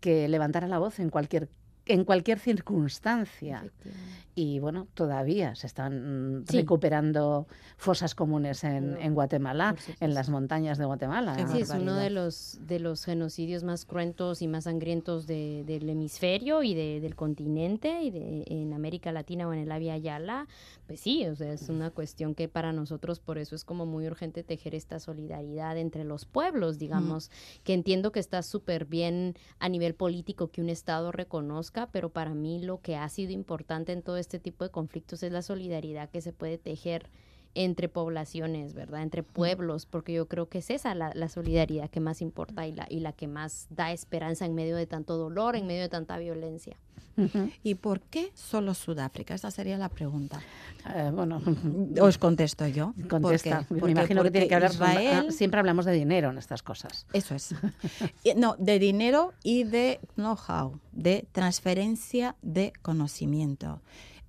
que 0.00 0.28
levantara 0.28 0.66
la 0.68 0.78
voz 0.78 0.98
en 0.98 1.10
cualquier 1.10 1.48
en 1.86 2.04
cualquier 2.04 2.38
circunstancia. 2.38 3.64
Y 4.36 4.58
bueno, 4.58 4.88
todavía 4.94 5.54
se 5.54 5.68
están 5.68 6.40
mm, 6.40 6.44
Sí. 6.48 6.56
recuperando 6.56 7.46
fosas 7.76 8.16
comunes 8.16 8.64
en, 8.64 8.96
en 9.00 9.14
Guatemala, 9.14 9.76
en 10.00 10.12
las 10.12 10.28
montañas 10.28 10.76
de 10.76 10.84
Guatemala. 10.86 11.36
Sí, 11.52 11.60
es 11.60 11.70
uno 11.70 11.94
de 11.94 12.10
los, 12.10 12.58
de 12.66 12.80
los 12.80 13.04
genocidios 13.04 13.62
más 13.62 13.84
cruentos 13.84 14.42
y 14.42 14.48
más 14.48 14.64
sangrientos 14.64 15.28
de- 15.28 15.62
del 15.66 15.88
hemisferio 15.88 16.64
y 16.64 16.74
de- 16.74 16.98
del 17.00 17.14
continente 17.14 18.02
y 18.02 18.10
de, 18.10 18.42
en 18.48 18.72
América 18.72 19.12
Latina 19.12 19.46
o 19.46 19.52
en 19.52 19.60
el 19.60 19.70
Avia 19.70 19.96
Yala. 19.98 20.48
Pues 20.88 20.98
sí, 21.00 21.24
o 21.26 21.36
sea, 21.36 21.52
es 21.52 21.68
una 21.68 21.90
cuestión 21.90 22.34
que 22.34 22.48
para 22.48 22.72
nosotros 22.72 23.20
por 23.20 23.38
eso 23.38 23.54
es 23.54 23.64
como 23.64 23.86
muy 23.86 24.06
urgente 24.06 24.42
tejer 24.42 24.74
esta 24.74 24.98
solidaridad 24.98 25.78
entre 25.78 26.02
los 26.02 26.24
pueblos, 26.24 26.78
digamos, 26.78 27.30
que 27.62 27.72
entiendo 27.72 28.10
que 28.10 28.18
está 28.20 28.42
súper 28.42 28.84
bien 28.84 29.34
a 29.60 29.68
nivel 29.68 29.94
político 29.94 30.48
que 30.50 30.60
un 30.60 30.68
Estado 30.70 31.12
reconozca, 31.12 31.73
pero 31.92 32.08
para 32.08 32.34
mí 32.34 32.60
lo 32.62 32.80
que 32.80 32.96
ha 32.96 33.08
sido 33.08 33.32
importante 33.32 33.92
en 33.92 34.02
todo 34.02 34.16
este 34.16 34.38
tipo 34.38 34.64
de 34.64 34.70
conflictos 34.70 35.22
es 35.22 35.32
la 35.32 35.42
solidaridad 35.42 36.08
que 36.08 36.20
se 36.20 36.32
puede 36.32 36.56
tejer 36.56 37.10
entre 37.54 37.88
poblaciones, 37.88 38.74
¿verdad? 38.74 39.02
Entre 39.02 39.22
pueblos, 39.22 39.86
porque 39.86 40.12
yo 40.12 40.26
creo 40.28 40.48
que 40.48 40.58
es 40.58 40.70
esa 40.70 40.94
la, 40.94 41.12
la 41.14 41.28
solidaridad 41.28 41.88
que 41.90 42.00
más 42.00 42.20
importa 42.20 42.66
y 42.66 42.72
la, 42.72 42.86
y 42.90 43.00
la 43.00 43.12
que 43.12 43.28
más 43.28 43.66
da 43.70 43.92
esperanza 43.92 44.44
en 44.46 44.54
medio 44.54 44.76
de 44.76 44.86
tanto 44.86 45.16
dolor, 45.16 45.54
en 45.56 45.66
medio 45.66 45.82
de 45.82 45.88
tanta 45.88 46.18
violencia. 46.18 46.76
¿Y 47.62 47.76
por 47.76 48.00
qué 48.00 48.32
solo 48.34 48.74
Sudáfrica? 48.74 49.34
Esa 49.34 49.52
sería 49.52 49.78
la 49.78 49.88
pregunta. 49.88 50.40
Eh, 50.96 51.12
bueno, 51.14 51.40
Os 52.00 52.18
contesto 52.18 52.66
yo. 52.66 52.92
contesta. 53.08 53.58
¿Por 53.58 53.68
qué? 53.68 53.74
Me 53.74 53.80
Porque- 53.80 53.92
imagino 53.92 54.22
que 54.24 54.30
tiene 54.32 54.48
que 54.48 54.54
porque 54.58 54.66
hablar. 54.66 54.88
ah, 54.96 55.00
Israel, 55.00 55.32
Siempre 55.32 55.60
hablamos 55.60 55.84
de 55.84 55.92
dinero 55.92 56.30
en 56.30 56.38
estas 56.38 56.64
cosas. 56.64 57.06
Eso 57.12 57.36
es. 57.36 57.54
No, 58.36 58.56
de 58.58 58.80
dinero 58.80 59.32
y 59.44 59.62
de 59.62 60.00
know-how, 60.16 60.80
de 60.90 61.24
transferencia 61.30 62.34
de 62.42 62.72
conocimiento. 62.82 63.80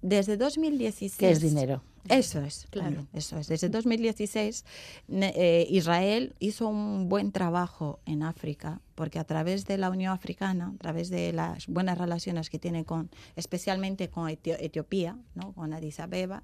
Desde 0.03 0.37
2016. 0.37 1.17
¿Qué 1.17 1.31
es 1.31 1.41
dinero? 1.41 1.81
Eso 2.09 2.39
es, 2.41 2.67
Claro. 2.69 3.07
eso 3.13 3.37
es. 3.39 3.47
Desde 3.47 3.69
2016 3.69 4.63
ne- 5.07 5.33
eh, 5.35 5.67
Israel 5.69 6.35
hizo 6.39 6.67
un 6.67 7.09
buen 7.09 7.31
trabajo 7.31 7.99
en 8.05 8.21
África 8.23 8.81
porque 8.95 9.19
a 9.19 9.23
través 9.23 9.65
de 9.65 9.77
la 9.77 9.89
Unión 9.89 10.13
Africana, 10.13 10.71
a 10.75 10.77
través 10.77 11.09
de 11.09 11.33
las 11.33 11.67
buenas 11.67 11.97
relaciones 11.97 12.49
que 12.49 12.59
tiene 12.59 12.85
con, 12.85 13.09
especialmente 13.35 14.09
con 14.09 14.29
Etio- 14.29 14.57
Etiopía, 14.59 15.17
¿no? 15.33 15.51
con 15.53 15.73
Addis 15.73 15.99
Abeba, 15.99 16.43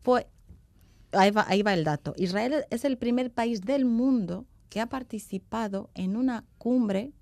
fue 0.00 0.26
ahí 1.12 1.30
va, 1.30 1.44
ahí 1.48 1.62
va 1.62 1.72
el 1.72 1.84
dato. 1.84 2.12
Israel 2.16 2.64
es 2.70 2.84
el 2.84 2.98
primer 2.98 3.30
país 3.30 3.62
del 3.62 3.84
mundo 3.84 4.44
que 4.68 4.80
ha 4.80 4.86
participado 4.86 5.88
en 5.94 6.16
una 6.16 6.44
cumbre 6.58 7.12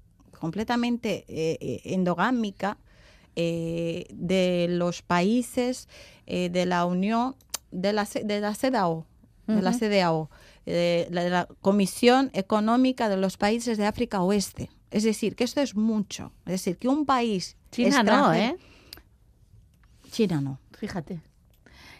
completamente 0.40 1.24
eh, 1.28 1.58
eh, 1.60 1.80
endogámica 1.84 2.78
eh, 3.36 4.06
de 4.12 4.66
los 4.70 5.02
países 5.02 5.88
eh, 6.26 6.48
de 6.50 6.66
la 6.66 6.84
Unión, 6.86 7.36
de 7.74 7.92
la, 7.92 8.04
de 8.04 8.40
la 8.40 8.54
CEDAO, 8.54 9.06
de 9.46 9.60
la. 9.60 9.72
CDAO, 9.72 10.30
eh, 10.64 11.08
la, 11.10 11.24
de 11.24 11.30
la 11.30 11.48
Comisión 11.60 12.30
Económica 12.32 13.08
de 13.08 13.16
los 13.16 13.36
Países 13.36 13.76
de 13.76 13.86
África 13.86 14.22
Oeste. 14.22 14.70
Es 14.90 15.02
decir, 15.02 15.34
que 15.34 15.44
esto 15.44 15.60
es 15.60 15.74
mucho. 15.74 16.32
Es 16.46 16.52
decir, 16.52 16.78
que 16.78 16.88
un 16.88 17.04
país... 17.04 17.56
China 17.72 18.04
no, 18.04 18.32
¿eh? 18.32 18.56
China 20.10 20.40
no. 20.40 20.60
Fíjate. 20.78 21.20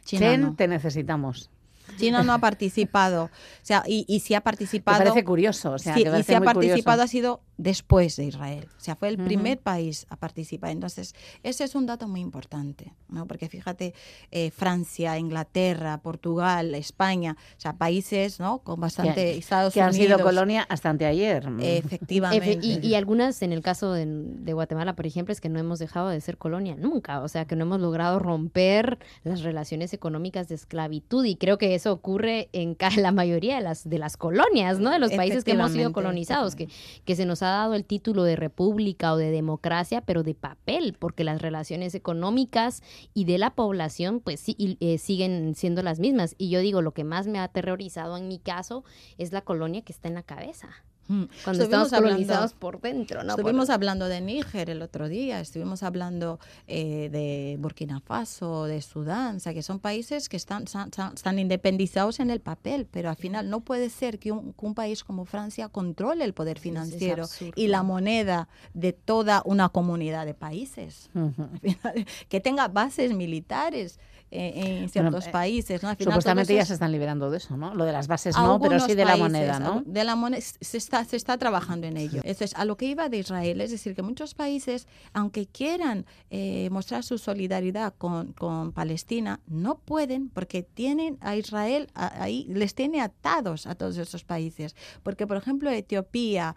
China 0.05 0.21
Chen, 0.31 0.41
no. 0.41 0.55
te 0.55 0.69
necesitamos. 0.69 1.51
China 1.97 2.23
no 2.23 2.33
ha 2.33 2.39
participado. 2.51 3.25
O 3.25 3.31
sea, 3.63 3.83
y, 3.87 4.05
y 4.07 4.21
si 4.21 4.35
ha 4.35 4.39
Me 4.39 4.43
participado. 4.43 4.99
parece 4.99 5.25
curioso. 5.25 5.73
O 5.73 5.79
sea, 5.79 5.95
que 5.95 6.03
y 6.03 6.23
si 6.23 6.35
ha 6.35 6.39
muy 6.41 6.47
curioso. 6.53 6.61
participado 6.61 7.03
ha 7.03 7.09
sido 7.09 7.41
después 7.57 8.17
de 8.17 8.25
Israel. 8.25 8.69
O 8.77 8.81
sea, 8.81 8.97
fue 8.97 9.09
el 9.09 9.19
primer 9.19 9.59
país 9.61 10.07
a 10.11 10.17
participar. 10.17 10.71
Entonces, 10.71 11.14
ese 11.43 11.64
es 11.64 11.75
un 11.75 11.87
dato 11.87 12.09
muy 12.09 12.21
importante, 12.21 12.93
¿no? 13.09 13.27
Porque 13.27 13.49
fíjate, 13.49 13.95
eh, 14.31 14.51
Francia, 14.51 15.19
Inglaterra, 15.19 15.99
Portugal, 16.03 16.75
España, 16.75 17.37
o 17.57 17.61
sea, 17.61 17.75
países, 17.75 18.40
¿no? 18.40 18.59
Con 18.59 18.81
bastante. 18.81 19.14
que, 19.14 19.38
Estados 19.38 19.75
que 19.75 19.81
han 19.81 19.93
sido 19.95 20.19
colonia 20.21 20.67
hasta 20.69 20.90
anteayer. 20.90 21.49
Efectivamente. 21.61 22.59
Efe- 22.59 22.81
y, 22.83 22.87
y 22.87 22.95
algunas, 22.95 23.43
en 23.43 23.53
el 23.53 23.62
caso 23.62 23.93
de, 23.93 24.07
de 24.07 24.53
Guatemala, 24.53 24.95
por 24.97 25.07
ejemplo, 25.07 25.33
es 25.33 25.40
que 25.40 25.49
no 25.49 25.59
hemos 25.59 25.79
dejado 25.79 26.09
de 26.09 26.21
ser 26.21 26.38
colonia 26.38 26.75
nunca, 26.77 27.21
o 27.21 27.29
sea, 27.29 27.45
que 27.45 27.57
no 27.57 27.64
hemos 27.64 27.81
logrado 27.81 28.19
romper 28.19 28.99
las 29.23 29.43
relaciones 29.43 29.93
económicas 29.93 30.49
de 30.49 30.57
esclavitud 30.57 31.25
y 31.25 31.37
creo 31.37 31.59
que 31.59 31.75
eso 31.75 31.93
ocurre 31.93 32.49
en 32.53 32.77
la 32.97 33.12
mayoría 33.12 33.57
de 33.57 33.61
las, 33.62 33.88
de 33.88 33.99
las 33.99 34.17
colonias, 34.17 34.81
¿no? 34.81 34.90
De 34.90 34.99
los 34.99 35.12
países 35.12 35.45
que 35.45 35.53
hemos 35.53 35.73
sido 35.73 35.93
colonizados, 35.93 36.55
que, 36.57 36.69
que 37.05 37.17
se 37.17 37.27
nos 37.27 37.43
ha 37.44 37.50
dado 37.50 37.74
el 37.74 37.85
título 37.85 38.24
de 38.24 38.37
república 38.37 39.12
o 39.12 39.16
de 39.16 39.30
democracia, 39.30 40.00
pero 40.00 40.22
de 40.22 40.35
papel, 40.35 40.96
porque 40.98 41.24
las 41.24 41.40
relaciones 41.40 41.94
económicas 41.94 42.83
y 43.12 43.24
de 43.24 43.38
la 43.38 43.54
población 43.54 44.20
pues 44.20 44.40
sí, 44.40 44.76
eh, 44.80 44.98
siguen 44.98 45.54
siendo 45.54 45.83
las 45.83 45.98
mismas. 46.00 46.35
Y 46.38 46.50
yo 46.50 46.61
digo, 46.61 46.83
lo 46.83 46.92
que 46.92 47.04
más 47.04 47.26
me 47.26 47.38
ha 47.38 47.44
aterrorizado 47.44 48.16
en 48.16 48.28
mi 48.28 48.38
caso 48.38 48.85
es 49.18 49.33
la 49.33 49.42
colonia 49.42 49.83
que 49.83 49.92
está 49.92 50.09
en 50.09 50.14
la 50.14 50.22
cabeza. 50.22 50.85
Cuando 51.07 51.64
estamos 51.64 51.90
colonizados 51.90 52.55
por 52.55 52.81
dentro, 52.81 53.23
¿no? 53.23 53.31
Estuvimos 53.31 53.69
hablando 53.69 54.09
de 54.09 54.21
Níger 54.21 54.71
el 54.71 54.81
otro 54.81 55.09
día, 55.09 55.40
estuvimos 55.40 55.83
hablando 55.83 56.38
eh, 56.67 57.09
de 57.11 57.57
Burkina 57.59 58.01
Faso, 58.01 58.64
de 58.64 58.81
Sudán, 58.81 59.37
o 59.37 59.40
sea, 59.40 59.53
que 59.53 59.62
son 59.62 59.81
países 59.81 60.29
que 60.29 60.37
están, 60.37 60.64
están, 60.64 61.38
independizados 61.38 62.21
en 62.21 62.31
el 62.31 62.40
papel, 62.40 62.87
pero 62.90 63.11
al 63.11 63.17
final 63.17 63.51
no 63.51 63.61
puede 63.61 63.90
ser 63.90 64.19
que 64.19 64.33
un, 64.33 64.55
país 64.75 65.05
como 65.05 65.25
Francia 65.25 65.69
controle 65.69 66.25
el 66.25 66.33
poder 66.33 66.59
financiero 66.59 67.27
y 67.55 67.69
la 67.69 67.83
moneda 67.83 68.49
de 68.73 68.93
toda 68.93 69.43
una 69.45 69.69
comunidad 69.69 70.27
de 70.27 70.35
países, 70.35 71.11
que 72.29 72.40
tenga 72.40 72.69
bases 72.69 73.12
militares. 73.14 74.01
Eh, 74.37 74.81
en 74.83 74.88
ciertos 74.88 75.29
eh, 75.29 75.31
países. 75.31 75.81
¿no? 75.81 75.94
supuestamente 75.97 76.53
ya 76.57 76.64
se 76.64 76.73
están 76.73 76.90
liberando 76.90 77.31
de 77.31 77.37
eso, 77.37 77.57
¿no? 77.57 77.73
Lo 77.73 77.85
de 77.85 77.92
las 77.92 78.09
bases 78.09 78.37
no, 78.37 78.59
pero 78.59 78.81
sí 78.81 78.94
de 78.97 79.05
la 79.05 79.16
moneda, 79.16 79.61
¿no? 79.61 79.85
De 79.87 80.03
la 80.03 80.16
moneda 80.16 80.42
se 80.61 80.77
está, 80.77 81.05
se 81.05 81.16
está 81.16 81.38
trabajando 81.38 81.87
en 81.87 81.97
ello. 81.97 82.20
Eso 82.25 82.42
es 82.42 82.53
a 82.55 82.64
lo 82.64 82.77
que 82.77 82.87
iba 82.87 83.09
de 83.09 83.18
Israel, 83.18 83.61
es 83.61 83.70
decir, 83.70 83.94
que 83.94 84.03
muchos 84.03 84.35
países, 84.35 84.88
aunque 85.12 85.47
quieran 85.47 86.05
eh, 86.31 86.68
mostrar 86.70 87.05
su 87.05 87.18
solidaridad 87.18 87.94
con, 87.97 88.33
con, 88.33 88.73
Palestina, 88.73 89.38
no 89.47 89.79
pueden 89.79 90.31
porque 90.31 90.64
tienen 90.64 91.16
a 91.20 91.37
Israel 91.37 91.88
ahí, 91.94 92.47
les 92.49 92.75
tiene 92.75 93.03
atados 93.03 93.68
a 93.68 93.77
todos 93.77 93.97
esos 93.99 94.25
países. 94.25 94.75
Porque, 95.05 95.29
por 95.29 95.37
ejemplo, 95.37 95.70
Etiopía, 95.70 96.57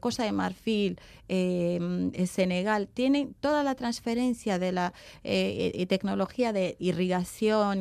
Costa 0.00 0.24
de 0.24 0.32
Marfil, 0.32 0.98
Senegal, 1.28 2.88
tienen 2.88 3.34
toda 3.40 3.62
la 3.62 3.74
transferencia 3.74 4.58
de 4.58 4.72
la 4.72 4.94
tecnología 5.22 6.52
de 6.52 6.76
irrigación 6.78 7.09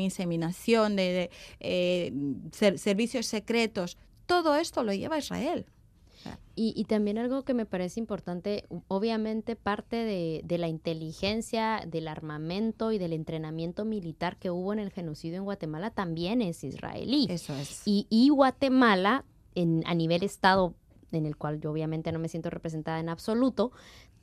inseminación, 0.01 0.95
de, 0.95 1.29
eh, 1.59 2.13
servicios 2.51 3.25
secretos, 3.25 3.97
todo 4.25 4.55
esto 4.55 4.83
lo 4.83 4.93
lleva 4.93 5.17
Israel. 5.17 5.65
Y, 6.61 6.83
también 6.83 7.17
algo 7.17 7.43
que 7.43 7.53
me 7.53 7.65
parece 7.65 8.01
importante, 8.01 8.65
obviamente 8.89 9.55
parte 9.55 9.95
de, 9.95 10.57
la 10.57 10.67
inteligencia, 10.67 11.81
del 11.87 12.09
armamento 12.09 12.91
y 12.91 12.97
del 12.97 13.13
entrenamiento 13.13 13.85
militar 13.85 14.35
que 14.35 14.49
hubo 14.49 14.73
en 14.73 14.79
el 14.79 14.91
genocidio 14.91 15.37
en 15.37 15.45
Guatemala 15.45 15.89
también 15.91 16.41
es 16.41 16.65
israelí. 16.65 17.27
Eso 17.29 17.55
es. 17.55 17.83
Y, 17.85 18.29
Guatemala, 18.29 19.23
en, 19.55 19.83
a 19.85 19.95
nivel 19.95 20.21
Estado, 20.23 20.73
en 21.13 21.25
el 21.25 21.37
cual 21.37 21.61
yo 21.61 21.71
obviamente 21.71 22.11
no 22.11 22.19
me 22.19 22.27
siento 22.27 22.49
representada 22.49 22.99
en 22.99 23.07
absoluto, 23.07 23.71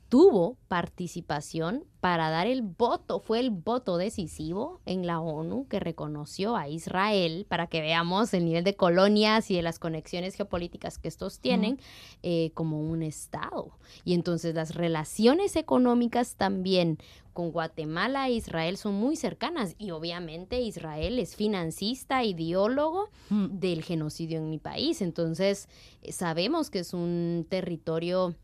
tuvo 0.09 0.57
participación 0.67 1.83
para 1.99 2.29
dar 2.29 2.47
el 2.47 2.61
voto, 2.61 3.19
fue 3.19 3.39
el 3.39 3.49
voto 3.49 3.97
decisivo 3.97 4.79
en 4.85 5.05
la 5.05 5.19
ONU 5.19 5.67
que 5.67 5.79
reconoció 5.79 6.55
a 6.55 6.69
Israel 6.69 7.45
para 7.49 7.67
que 7.67 7.81
veamos 7.81 8.33
el 8.33 8.45
nivel 8.45 8.63
de 8.63 8.75
colonias 8.75 9.51
y 9.51 9.55
de 9.55 9.61
las 9.61 9.79
conexiones 9.79 10.35
geopolíticas 10.35 10.97
que 10.97 11.07
estos 11.07 11.39
tienen 11.39 11.79
eh, 12.23 12.51
como 12.53 12.79
un 12.79 13.03
Estado. 13.03 13.71
Y 14.05 14.13
entonces 14.13 14.55
las 14.55 14.75
relaciones 14.75 15.55
económicas 15.55 16.35
también 16.35 16.99
con 17.33 17.51
Guatemala 17.51 18.27
e 18.27 18.33
Israel 18.33 18.77
son 18.77 18.95
muy 18.95 19.15
cercanas 19.15 19.75
y 19.77 19.91
obviamente 19.91 20.61
Israel 20.61 21.19
es 21.19 21.35
financista, 21.35 22.23
ideólogo 22.23 23.09
del 23.29 23.83
genocidio 23.83 24.39
en 24.39 24.49
mi 24.49 24.57
país. 24.57 25.01
Entonces 25.01 25.67
eh, 26.01 26.11
sabemos 26.13 26.69
que 26.69 26.79
es 26.79 26.93
un 26.93 27.45
territorio 27.49 28.35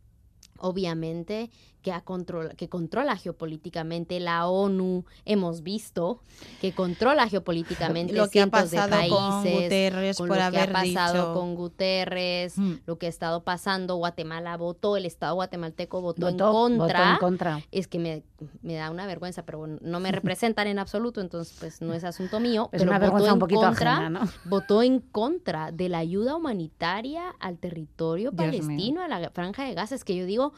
obviamente 0.58 1.50
que, 1.84 1.94
controla, 2.04 2.50
que 2.56 2.70
controla 2.70 3.16
geopolíticamente 3.18 4.20
la 4.20 4.48
ONU, 4.48 5.06
hemos 5.26 5.62
visto 5.62 6.22
que 6.62 6.72
controla 6.74 7.28
geopolíticamente 7.30 8.14
lo 8.14 8.30
que 8.30 8.42
ha 8.42 8.48
pasado 8.48 8.98
de 8.98 9.10
con 9.10 9.44
Guterres 9.44 10.18
por 10.18 10.30
lo 10.30 10.34
haber 10.36 10.66
que 10.66 10.70
ha 10.70 10.74
pasado 10.74 11.14
dicho. 11.14 11.34
con 11.34 11.56
Guterres, 11.56 12.58
Mm. 12.58 12.74
lo 12.86 12.98
que 12.98 13.06
ha 13.06 13.10
estado 13.10 13.44
pasando, 13.44 13.98
Guatemala 13.98 14.56
votó, 14.58 14.98
el 14.98 15.06
Estado 15.06 15.36
guatemalteco 15.36 16.02
votó, 16.02 16.30
en, 16.30 16.38
Votó- 16.38 16.52
contra, 16.52 17.00
votó 17.00 17.12
en 17.14 17.18
contra. 17.20 17.62
Es 17.72 17.88
que 17.88 18.00
me, 18.00 18.24
me 18.62 18.76
da 18.76 18.90
una 18.90 19.06
vergüenza, 19.06 19.44
pero 19.44 19.58
bueno, 19.60 19.78
no 19.82 20.00
me 20.00 20.12
representan 20.38 20.68
en 20.68 20.80
absoluto, 20.80 21.20
entonces 21.22 21.56
pues 21.60 21.82
no 21.82 21.94
es 21.94 22.04
asunto 22.06 22.40
mío. 22.40 22.70
Es 22.72 22.80
pero 22.80 22.92
una 22.92 23.00
votó 23.00 23.02
vergüenza 23.02 23.28
en 23.30 23.34
un 23.34 23.40
poquito 23.40 23.62
contra, 23.62 23.94
ajena, 23.98 24.10
¿no? 24.10 24.22
votó 24.46 24.82
en 24.82 25.00
contra 25.00 25.72
de 25.74 25.90
la 25.90 25.98
ayuda 25.98 26.36
humanitaria 26.38 27.36
al 27.40 27.58
territorio 27.58 28.32
Dios 28.32 28.52
mío. 28.52 28.62
palestino, 28.62 29.02
a 29.04 29.08
la 29.10 29.30
franja 29.32 29.64
de 29.66 29.74
Gaza. 29.74 29.96
Es 29.96 30.04
que 30.06 30.16
yo 30.16 30.26
digo, 30.26 30.54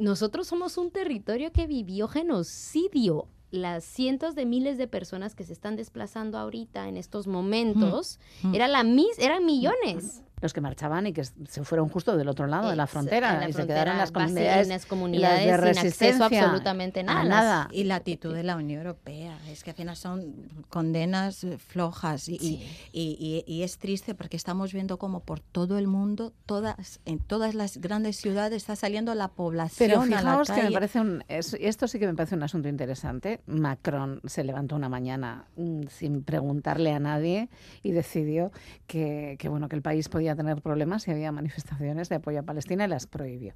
nosotros 0.00 0.46
somos 0.48 0.76
un 0.78 0.90
territorio 0.90 1.52
que 1.52 1.66
vivió 1.66 2.08
genocidio. 2.08 3.28
Las 3.50 3.84
cientos 3.84 4.34
de 4.36 4.46
miles 4.46 4.78
de 4.78 4.86
personas 4.86 5.34
que 5.34 5.42
se 5.44 5.52
están 5.52 5.74
desplazando 5.76 6.38
ahorita 6.38 6.88
en 6.88 6.96
estos 6.96 7.26
momentos, 7.26 8.20
Mm. 8.42 8.54
era 8.54 8.68
la 8.68 8.84
mis, 8.84 9.18
eran 9.18 9.44
millones. 9.44 10.22
Los 10.40 10.52
que 10.52 10.60
marchaban 10.60 11.06
y 11.06 11.12
que 11.12 11.24
se 11.24 11.64
fueron 11.64 11.88
justo 11.88 12.16
del 12.16 12.28
otro 12.28 12.46
lado 12.46 12.70
de 12.70 12.76
la 12.76 12.86
frontera 12.86 13.38
la 13.38 13.44
y 13.48 13.52
se 13.52 13.58
frontera, 13.58 13.74
quedaron 13.84 13.92
en 13.94 13.98
las 13.98 14.10
comunidades, 14.12 14.66
en 14.66 14.72
las 14.72 14.84
y 14.84 14.88
comunidades 14.88 15.38
de 15.38 15.44
sin 15.44 15.52
acceso 15.54 15.80
resistencia 15.82 16.42
absolutamente 16.44 17.02
nada. 17.02 17.20
a 17.20 17.24
nada. 17.24 17.68
Y 17.72 17.84
la 17.84 17.96
actitud 17.96 18.34
de 18.34 18.42
la 18.42 18.56
Unión 18.56 18.78
Europea, 18.80 19.38
es 19.48 19.62
que 19.64 19.70
al 19.70 19.76
final 19.76 19.96
son 19.96 20.34
condenas 20.68 21.44
eh, 21.44 21.58
flojas 21.58 22.28
y, 22.28 22.34
y- 22.34 22.38
Sí. 22.38 22.66
y, 22.92 23.44
y- 23.46 23.52
y 23.52 23.62
es 23.62 23.78
triste 23.78 24.14
porque 24.14 24.36
estamos 24.36 24.72
viendo 24.72 24.98
como 24.98 25.20
por 25.20 25.40
todo 25.40 25.78
el 25.78 25.86
mundo, 25.86 26.32
todas, 26.46 27.00
en 27.04 27.18
todas 27.18 27.54
las 27.54 27.76
grandes 27.78 28.16
ciudades 28.16 28.56
está 28.56 28.76
saliendo 28.76 29.14
la 29.14 29.28
población 29.28 29.88
Pero 29.90 30.00
a 30.02 30.06
la 30.06 30.16
fijaos 30.18 30.48
que 30.48 30.54
me 30.54 30.60
calle. 30.62 30.74
parece 30.74 31.00
un, 31.00 31.24
es- 31.28 31.54
esto 31.60 31.86
sí 31.88 31.98
que 31.98 32.06
me 32.06 32.14
parece 32.14 32.34
un 32.34 32.42
asunto 32.42 32.68
interesante. 32.68 33.40
Macron 33.46 34.20
se 34.24 34.44
levantó 34.44 34.76
una 34.76 34.88
mañana 34.88 35.44
mm, 35.56 35.82
sin 35.88 36.22
preguntarle 36.22 36.92
a 36.92 36.98
nadie 37.00 37.48
y 37.82 37.92
decidió 37.92 38.52
que, 38.86 39.36
que, 39.38 39.48
bueno 39.48 39.68
que 39.68 39.76
el 39.76 39.82
país 39.82 40.08
podía 40.08 40.29
tener 40.36 40.60
problemas 40.62 41.02
si 41.04 41.10
había 41.10 41.32
manifestaciones 41.32 42.08
de 42.08 42.16
apoyo 42.16 42.40
a 42.40 42.42
Palestina 42.42 42.84
y 42.84 42.88
las 42.88 43.06
prohibió. 43.06 43.54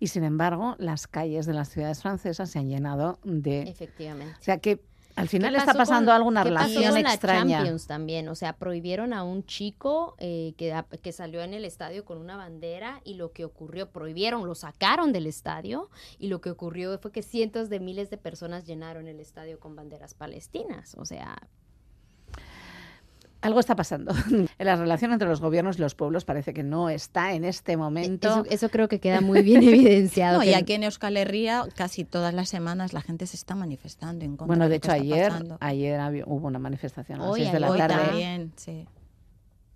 Y 0.00 0.08
sin 0.08 0.22
embargo, 0.24 0.76
las 0.78 1.06
calles 1.08 1.46
de 1.46 1.54
las 1.54 1.68
ciudades 1.70 2.02
francesas 2.02 2.50
se 2.50 2.58
han 2.60 2.68
llenado 2.68 3.18
de, 3.24 3.62
Efectivamente. 3.62 4.34
o 4.38 4.42
sea 4.42 4.58
que 4.58 4.80
al 5.16 5.28
final 5.28 5.52
¿Qué 5.52 5.58
está 5.58 5.74
pasando 5.74 6.10
con- 6.12 6.16
alguna 6.16 6.44
qué 6.44 6.52
pasó 6.52 6.68
relación 6.68 7.02
la 7.02 7.12
extraña. 7.12 7.56
Champions 7.58 7.86
también, 7.88 8.28
o 8.28 8.36
sea, 8.36 8.52
prohibieron 8.52 9.12
a 9.12 9.24
un 9.24 9.44
chico 9.44 10.14
eh, 10.18 10.54
que, 10.56 10.72
que 11.02 11.10
salió 11.10 11.42
en 11.42 11.54
el 11.54 11.64
estadio 11.64 12.04
con 12.04 12.18
una 12.18 12.36
bandera 12.36 13.00
y 13.02 13.14
lo 13.14 13.32
que 13.32 13.44
ocurrió, 13.44 13.90
prohibieron, 13.90 14.46
lo 14.46 14.54
sacaron 14.54 15.12
del 15.12 15.26
estadio 15.26 15.90
y 16.20 16.28
lo 16.28 16.40
que 16.40 16.50
ocurrió 16.50 16.96
fue 17.00 17.10
que 17.10 17.22
cientos 17.22 17.68
de 17.68 17.80
miles 17.80 18.10
de 18.10 18.18
personas 18.18 18.64
llenaron 18.64 19.08
el 19.08 19.18
estadio 19.18 19.58
con 19.58 19.74
banderas 19.74 20.14
palestinas, 20.14 20.94
o 20.96 21.04
sea, 21.04 21.36
Algo 23.40 23.60
está 23.60 23.76
pasando. 23.76 24.12
En 24.30 24.48
la 24.66 24.74
relación 24.76 25.12
entre 25.12 25.28
los 25.28 25.40
gobiernos 25.40 25.78
y 25.78 25.80
los 25.80 25.94
pueblos 25.94 26.24
parece 26.24 26.52
que 26.52 26.64
no 26.64 26.88
está 26.90 27.34
en 27.34 27.44
este 27.44 27.76
momento. 27.76 28.28
eso, 28.28 28.44
eso 28.50 28.68
creo 28.68 28.88
que 28.88 28.98
queda 28.98 29.20
muy 29.20 29.42
bien 29.42 29.62
evidenciado. 29.68 30.38
No, 30.38 30.44
y 30.44 30.54
aquí 30.54 30.72
en 30.72 30.82
Euskal 30.82 31.16
Herria 31.16 31.64
casi 31.76 32.04
todas 32.04 32.34
las 32.34 32.48
semanas 32.48 32.92
la 32.92 33.00
gente 33.00 33.26
se 33.26 33.36
está 33.36 33.54
manifestando 33.54 34.24
en 34.24 34.32
contra 34.32 34.46
Bueno, 34.48 34.68
de 34.68 34.76
hecho 34.76 34.90
ayer, 34.90 35.32
ayer 35.60 36.00
había- 36.00 36.24
hubo 36.26 36.48
una 36.48 36.58
manifestación 36.58 37.20
a 37.20 37.24
las 37.24 37.32
Hoy, 37.32 37.40
6 37.42 37.52
de 37.52 37.60
la 37.60 37.70
Hoy 37.70 37.78
tarde. 37.78 37.94
también, 38.06 38.52
sí. 38.56 38.86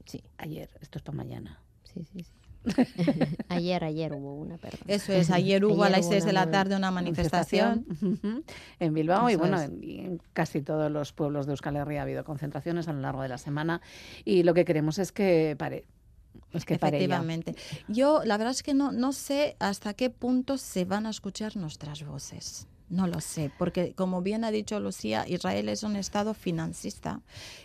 Sí, 0.06 0.24
Ayer, 0.38 0.68
esto 0.80 0.98
es 0.98 1.02
para 1.04 1.16
mañana. 1.16 1.60
sí, 1.84 2.04
sí. 2.12 2.24
sí. 2.24 2.32
ayer, 3.48 3.84
ayer 3.84 4.12
hubo 4.12 4.34
una, 4.34 4.56
perdón. 4.56 4.80
Eso 4.86 5.12
es, 5.12 5.30
ayer 5.30 5.64
hubo 5.64 5.84
a 5.84 5.90
las 5.90 6.06
hubo 6.06 6.12
6 6.12 6.24
de 6.24 6.32
la 6.32 6.50
tarde 6.50 6.76
una 6.76 6.90
manifestación. 6.90 7.86
En 8.78 8.94
Bilbao 8.94 9.30
y 9.30 9.36
bueno, 9.36 9.60
en, 9.60 10.20
casi 10.32 10.62
todos 10.62 10.90
los 10.90 11.12
pueblos 11.12 11.46
de 11.46 11.52
Euskal 11.52 11.76
Herria 11.76 12.00
ha 12.00 12.02
habido 12.02 12.24
concentraciones 12.24 12.88
a 12.88 12.92
lo 12.92 13.00
largo 13.00 13.22
de 13.22 13.28
la 13.28 13.38
semana 13.38 13.80
y 14.24 14.42
lo 14.42 14.54
que 14.54 14.64
queremos 14.64 14.98
es 14.98 15.12
que 15.12 15.56
pare. 15.58 15.84
Es 16.52 16.64
que 16.64 16.78
pare 16.78 16.98
ya. 16.98 17.04
Efectivamente. 17.04 17.56
Yo 17.88 18.22
la 18.24 18.36
verdad 18.36 18.52
es 18.52 18.62
que 18.62 18.74
no, 18.74 18.92
no 18.92 19.12
sé 19.12 19.56
hasta 19.58 19.94
qué 19.94 20.10
punto 20.10 20.58
se 20.58 20.84
van 20.84 21.06
a 21.06 21.10
escuchar 21.10 21.56
nuestras 21.56 22.04
voces. 22.04 22.68
No 22.92 23.06
lo 23.06 23.22
sé, 23.22 23.50
porque 23.58 23.94
como 23.94 24.20
bien 24.20 24.44
ha 24.44 24.50
dicho 24.50 24.78
Lucía, 24.78 25.24
Israel 25.26 25.70
es 25.70 25.82
un 25.82 25.96
estado 25.96 26.34
financista 26.34 27.22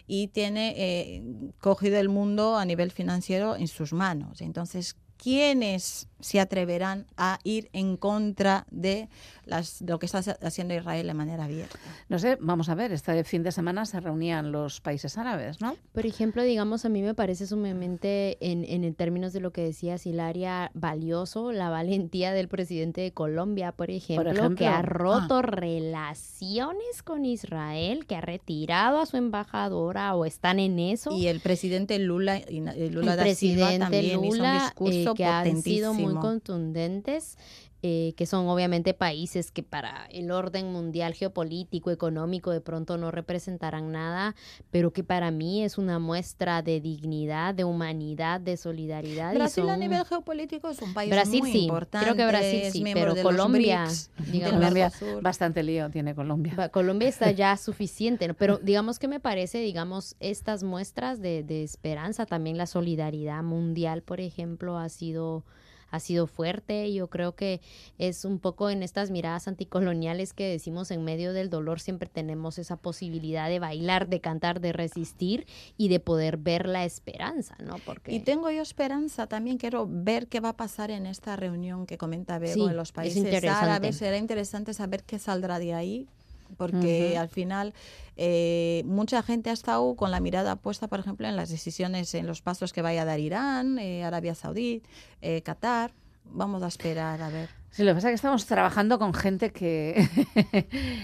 y 0.08 0.30
tiene 0.30 0.74
eh, 0.78 1.52
cogido 1.60 2.00
el 2.00 2.08
mundo 2.08 2.56
a 2.56 2.64
nivel 2.64 2.92
financiero 2.92 3.58
en 3.58 3.68
sus 3.68 3.92
manos. 3.92 4.40
Entonces, 4.40 4.96
¿quiénes 5.18 6.08
se 6.20 6.40
atreverán 6.40 7.06
a 7.18 7.40
ir 7.44 7.70
en 7.74 7.98
contra 7.98 8.66
de 8.72 9.10
las, 9.46 9.82
lo 9.82 10.00
que 10.00 10.06
está 10.06 10.20
haciendo 10.42 10.74
Israel 10.74 11.08
de 11.08 11.14
manera 11.14 11.46
abierta? 11.46 11.78
No 12.10 12.20
sé, 12.20 12.38
vamos 12.42 12.70
a 12.70 12.76
ver, 12.76 12.92
este 12.92 13.24
fin 13.24 13.44
de 13.44 13.52
semana 13.52 13.86
se 13.86 14.00
reunían 14.00 14.52
los 14.52 14.82
países 14.82 15.18
árabes, 15.18 15.62
¿no? 15.62 15.76
Por 15.94 16.06
ejemplo, 16.06 16.44
digamos, 16.44 16.86
a 16.86 16.90
mí 16.90 17.02
me 17.02 17.14
parece 17.14 17.48
sumamente, 17.48 18.38
en, 18.42 18.64
en 18.66 18.84
el 18.84 18.96
términos 18.96 19.34
de 19.34 19.40
lo 19.42 19.52
que 19.52 19.62
decías, 19.62 20.06
Hilaria, 20.06 20.72
valioso 20.74 21.52
la 21.52 21.70
valentía 21.70 22.32
del 22.34 22.48
presidente 22.48 23.02
de 23.02 23.12
Colombia, 23.12 23.72
por 23.72 23.90
ejemplo, 23.92 24.32
ejemplo. 24.32 24.56
que 24.56 24.68
ha 24.68 24.78
Ah. 24.78 24.82
roto 24.84 25.42
relaciones 25.42 27.04
con 27.04 27.26
Israel, 27.26 28.06
que 28.06 28.16
ha 28.16 28.22
retirado 28.22 29.00
a 29.00 29.06
su 29.06 29.18
embajadora 29.18 30.16
o 30.16 30.26
están 30.26 30.60
en 30.60 30.80
eso. 30.80 31.12
Y 31.12 31.28
el 31.28 31.40
presidente 31.40 31.98
Lula, 32.00 32.40
y 32.50 32.60
Lula 32.60 33.14
el 33.14 33.18
da 33.18 33.26
Silva 33.36 33.68
presidente 33.68 33.80
también 33.80 34.06
hizo 34.06 34.20
un 34.20 34.38
Lula, 34.38 34.58
eh, 34.58 34.62
discurso 34.64 35.14
que 35.16 35.26
han 35.26 35.62
sido 35.62 35.94
muy 36.14 36.22
contundentes 36.22 37.38
eh, 37.84 38.16
que 38.18 38.26
son 38.26 38.48
obviamente 38.48 38.96
países 38.96 39.52
que 39.52 39.62
para 39.62 40.08
el 40.08 40.32
orden 40.32 40.72
mundial 40.72 41.14
geopolítico, 41.14 41.92
económico, 41.92 42.50
de 42.50 42.60
pronto 42.60 42.98
no 42.98 43.12
representarán 43.12 43.92
nada, 43.92 44.36
pero 44.72 44.92
que 44.92 45.04
para 45.04 45.30
mí 45.30 45.64
es 45.64 45.78
una 45.78 46.00
muestra 46.00 46.64
de 46.64 46.82
dignidad, 46.82 47.54
de 47.54 47.66
humanidad, 47.66 48.42
de 48.42 48.58
solidaridad. 48.58 49.36
Brasil 49.36 49.70
a 49.70 49.78
nivel 49.78 50.04
geopolítico 50.06 50.70
es 50.70 50.82
un 50.82 50.96
país 50.96 51.12
Brasil, 51.12 51.42
muy 51.42 51.52
sí, 51.52 51.60
importante. 51.66 52.04
Creo 52.04 52.18
que 52.18 52.26
Brasil 52.26 52.72
sí, 52.72 52.84
pero 52.96 53.16
Colombia, 53.22 53.86
digamos, 54.32 54.56
Colombia 54.56 54.92
bastante 55.22 55.62
lío 55.62 55.92
tiene 55.92 56.16
Colombia. 56.16 56.70
Colombia 56.70 57.08
está 57.08 57.30
ya 57.44 57.56
suficiente, 57.58 58.34
pero 58.34 58.58
digamos 58.58 58.98
que 58.98 59.08
me 59.08 59.20
parece, 59.20 59.60
digamos, 59.60 60.16
estas 60.20 60.64
muestras 60.64 61.22
de, 61.22 61.44
de 61.44 61.62
esperanza, 61.62 62.26
también 62.26 62.58
la 62.58 62.66
solidaridad 62.66 63.44
mundial, 63.44 64.02
por 64.02 64.20
ejemplo, 64.20 64.80
ha 64.80 64.90
sido 64.90 65.46
ha 65.92 66.00
sido 66.00 66.28
fuerte. 66.28 66.94
Yo 66.94 67.08
creo 67.10 67.36
que 67.36 67.62
es 67.98 68.26
un 68.26 68.40
poco 68.40 68.70
en 68.70 68.84
estas 68.84 69.12
miradas 69.12 69.48
anticoloniales 69.48 70.34
que 70.34 70.50
decimos 70.50 70.92
en 70.92 71.04
medio 71.04 71.34
del 71.34 71.50
dolor 71.50 71.80
siempre 71.80 72.10
tenemos 72.10 72.58
esa 72.58 72.78
posibilidad 72.78 73.50
de 73.50 73.60
bailar, 73.60 74.08
de 74.08 74.22
cantar, 74.22 74.60
de 74.62 74.74
resistir 74.74 75.46
y 75.78 75.90
de 75.90 76.00
poder 76.00 76.38
ver 76.38 76.68
la 76.68 76.86
esperanza, 76.86 77.56
¿no? 77.64 77.78
Porque... 77.86 78.14
Y 78.14 78.20
tengo 78.20 78.50
yo 78.52 78.62
esperanza, 78.62 79.28
también 79.28 79.58
quiero 79.58 79.88
ver 79.90 80.28
qué 80.28 80.40
va 80.40 80.50
a 80.50 80.58
pasar 80.58 80.92
en 80.92 81.06
esta 81.06 81.36
reunión 81.36 81.86
que 81.86 81.98
comenta 81.98 82.40
Bego 82.40 82.70
en 82.70 82.76
los 82.76 82.92
países 82.92 83.44
árabes. 83.46 83.98
Será 83.98 84.18
interesante 84.18 84.74
saber 84.74 85.04
qué 85.04 85.20
saldrá 85.20 85.60
de 85.60 85.74
ahí, 85.74 86.08
porque 86.56 87.18
al 87.18 87.30
final 87.30 87.74
eh, 88.16 88.84
mucha 88.86 89.22
gente 89.24 89.50
ha 89.50 89.54
estado 89.54 89.96
con 89.96 90.12
la 90.12 90.20
mirada 90.20 90.56
puesta, 90.56 90.88
por 90.88 91.00
ejemplo, 91.00 91.28
en 91.28 91.36
las 91.36 91.50
decisiones, 91.50 92.14
en 92.16 92.28
los 92.28 92.42
pasos 92.42 92.74
que 92.74 92.82
vaya 92.82 93.04
a 93.04 93.06
dar 93.06 93.20
Irán, 93.20 93.80
eh, 93.80 94.04
Arabia 94.04 94.36
Saudí, 94.36 94.84
eh, 95.22 95.42
Qatar. 95.42 95.94
Vamos 96.30 96.62
a 96.64 96.68
esperar 96.68 97.22
a 97.22 97.30
ver. 97.30 97.50
Sí, 97.70 97.84
lo 97.84 97.92
que 97.92 97.96
pasa 97.96 98.10
es 98.10 98.12
que 98.12 98.16
estamos 98.16 98.46
trabajando 98.46 99.00
con 99.00 99.14
gente 99.14 99.52
que, 99.52 100.08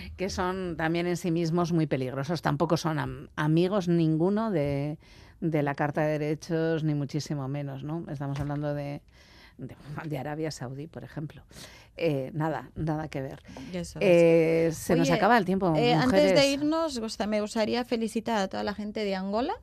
que 0.17 0.29
son 0.29 0.75
también 0.75 1.07
en 1.07 1.17
sí 1.17 1.31
mismos 1.31 1.71
muy 1.71 1.87
peligrosos. 1.87 2.41
Tampoco 2.41 2.77
son 2.77 3.29
amigos 3.35 3.87
ninguno 3.87 4.51
de, 4.51 4.97
de 5.39 5.63
la 5.63 5.75
Carta 5.75 6.01
de 6.01 6.19
Derechos, 6.19 6.83
ni 6.83 6.93
muchísimo 6.93 7.47
menos, 7.47 7.83
¿no? 7.83 8.03
Estamos 8.09 8.39
hablando 8.39 8.73
de, 8.73 9.01
de, 10.05 10.17
Arabia 10.17 10.51
Saudí, 10.51 10.87
por 10.87 11.03
ejemplo. 11.03 11.43
Eh, 11.95 12.31
nada, 12.33 12.71
nada 12.75 13.07
que 13.07 13.21
ver. 13.21 13.43
Eh, 13.99 14.71
se 14.73 14.95
nos 14.95 15.09
acaba 15.11 15.37
el 15.37 15.45
tiempo. 15.45 15.73
Eh, 15.75 15.93
antes 15.93 16.33
de 16.33 16.51
irnos, 16.51 16.99
me 17.27 17.41
gustaría 17.41 17.85
felicitar 17.85 18.37
a 18.37 18.47
toda 18.47 18.63
la 18.63 18.73
gente 18.73 19.03
de 19.05 19.15
Angola 19.15 19.53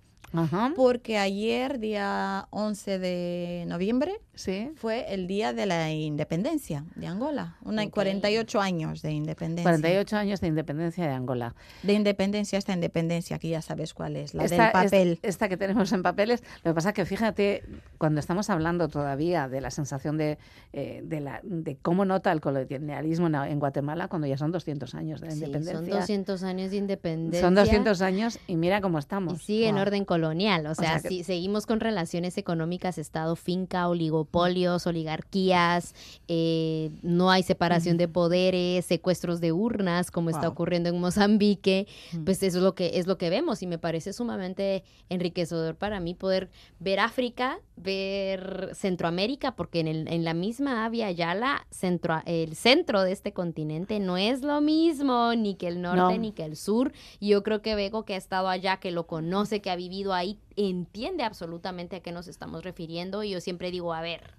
porque 0.76 1.18
ayer, 1.18 1.78
día 1.78 2.46
11 2.50 2.98
de 2.98 3.64
noviembre, 3.66 4.20
¿Sí? 4.40 4.70
fue 4.76 5.12
el 5.12 5.26
día 5.26 5.52
de 5.52 5.66
la 5.66 5.90
independencia 5.90 6.84
de 6.94 7.06
Angola. 7.06 7.56
Una, 7.62 7.88
48 7.88 8.60
años 8.60 9.02
de 9.02 9.12
independencia. 9.12 9.64
48 9.64 10.16
años 10.16 10.40
de 10.40 10.46
independencia 10.46 11.04
de 11.06 11.12
Angola. 11.12 11.54
De 11.82 11.92
independencia 11.92 12.58
esta 12.58 12.72
independencia, 12.72 13.36
aquí 13.36 13.50
ya 13.50 13.62
sabes 13.62 13.92
cuál 13.92 14.16
es, 14.16 14.34
la 14.34 14.46
del 14.46 14.72
papel. 14.72 15.18
Esta, 15.22 15.48
que 15.48 15.56
tenemos 15.56 15.92
en 15.92 16.02
papeles. 16.02 16.42
Lo 16.62 16.70
que 16.70 16.74
pasa 16.74 16.90
es 16.90 16.94
que 16.94 17.04
fíjate, 17.04 17.64
cuando 17.98 18.20
estamos 18.20 18.50
hablando 18.50 18.88
todavía 18.88 19.48
de 19.48 19.60
la 19.60 19.70
sensación 19.70 20.16
de, 20.16 20.38
eh, 20.72 21.02
de, 21.04 21.20
la, 21.20 21.40
de 21.42 21.76
cómo 21.76 22.04
nota 22.04 22.32
el 22.32 22.40
colonialismo 22.40 23.26
en, 23.26 23.58
Guatemala, 23.58 24.08
cuando 24.08 24.26
ya 24.26 24.38
son 24.38 24.52
200 24.52 24.94
años 24.94 25.20
de 25.20 25.32
independencia. 25.32 25.74
Son 25.74 26.00
200 26.00 26.42
años 26.44 26.70
de 26.70 26.76
independencia. 26.76 27.40
Son 27.40 27.54
200 27.54 28.00
años 28.00 28.38
y 28.46 28.56
mira 28.56 28.80
cómo 28.80 28.98
estamos. 28.98 29.34
Y 29.34 29.44
sigue 29.44 29.68
en 29.68 29.78
orden 29.78 30.04
colonial 30.04 30.20
colonial. 30.20 30.66
O 30.66 30.74
sea, 30.74 30.98
si 31.00 31.24
seguimos 31.24 31.66
con 31.66 31.80
relaciones 31.80 32.36
económicas, 32.38 32.98
Estado, 32.98 33.36
finca, 33.36 33.88
oligopolios, 34.30 34.86
oligarquías, 34.86 35.94
eh, 36.28 36.90
no 37.02 37.30
hay 37.30 37.42
separación 37.42 37.96
de 37.96 38.08
poderes, 38.08 38.84
secuestros 38.84 39.40
de 39.40 39.52
urnas, 39.52 40.10
como 40.10 40.30
está 40.30 40.48
ocurriendo 40.48 40.88
en 40.88 41.00
Mozambique, 41.00 41.86
pues 42.24 42.42
eso 42.42 42.58
es 42.58 42.64
lo 42.64 42.74
que 42.74 42.92
es 42.94 43.06
lo 43.06 43.18
que 43.18 43.30
vemos 43.30 43.62
y 43.62 43.66
me 43.66 43.78
parece 43.78 44.12
sumamente 44.12 44.84
enriquecedor 45.08 45.74
para 45.74 46.00
mí 46.00 46.14
poder 46.14 46.50
ver 46.78 47.00
África, 47.00 47.58
ver 47.76 48.70
Centroamérica, 48.74 49.56
porque 49.56 49.80
en, 49.80 49.88
el, 49.88 50.08
en 50.08 50.24
la 50.24 50.34
misma 50.34 50.84
Avia 50.84 51.10
Yala, 51.10 51.66
centro, 51.70 52.22
el 52.26 52.54
centro 52.54 53.02
de 53.02 53.12
este 53.12 53.32
continente 53.32 54.00
no 54.00 54.16
es 54.16 54.42
lo 54.42 54.60
mismo 54.60 55.34
ni 55.34 55.54
que 55.54 55.68
el 55.68 55.80
norte 55.82 56.18
ni 56.18 56.32
que 56.32 56.44
el 56.44 56.56
sur. 56.56 56.92
Y 57.18 57.28
yo 57.28 57.42
creo 57.42 57.62
que 57.62 57.74
Vego, 57.74 58.04
que 58.04 58.14
ha 58.14 58.18
estado 58.18 58.48
allá, 58.48 58.78
que 58.78 58.90
lo 58.90 59.06
conoce, 59.06 59.60
que 59.60 59.70
ha 59.70 59.76
vivido 59.76 60.12
ahí, 60.12 60.38
entiende 60.56 61.22
absolutamente 61.24 61.96
a 61.96 62.00
qué 62.00 62.12
nos 62.12 62.28
estamos 62.28 62.64
refiriendo. 62.64 63.22
Y 63.22 63.30
yo 63.30 63.40
siempre 63.40 63.70
digo, 63.70 63.92
a 63.92 64.02
ver, 64.02 64.34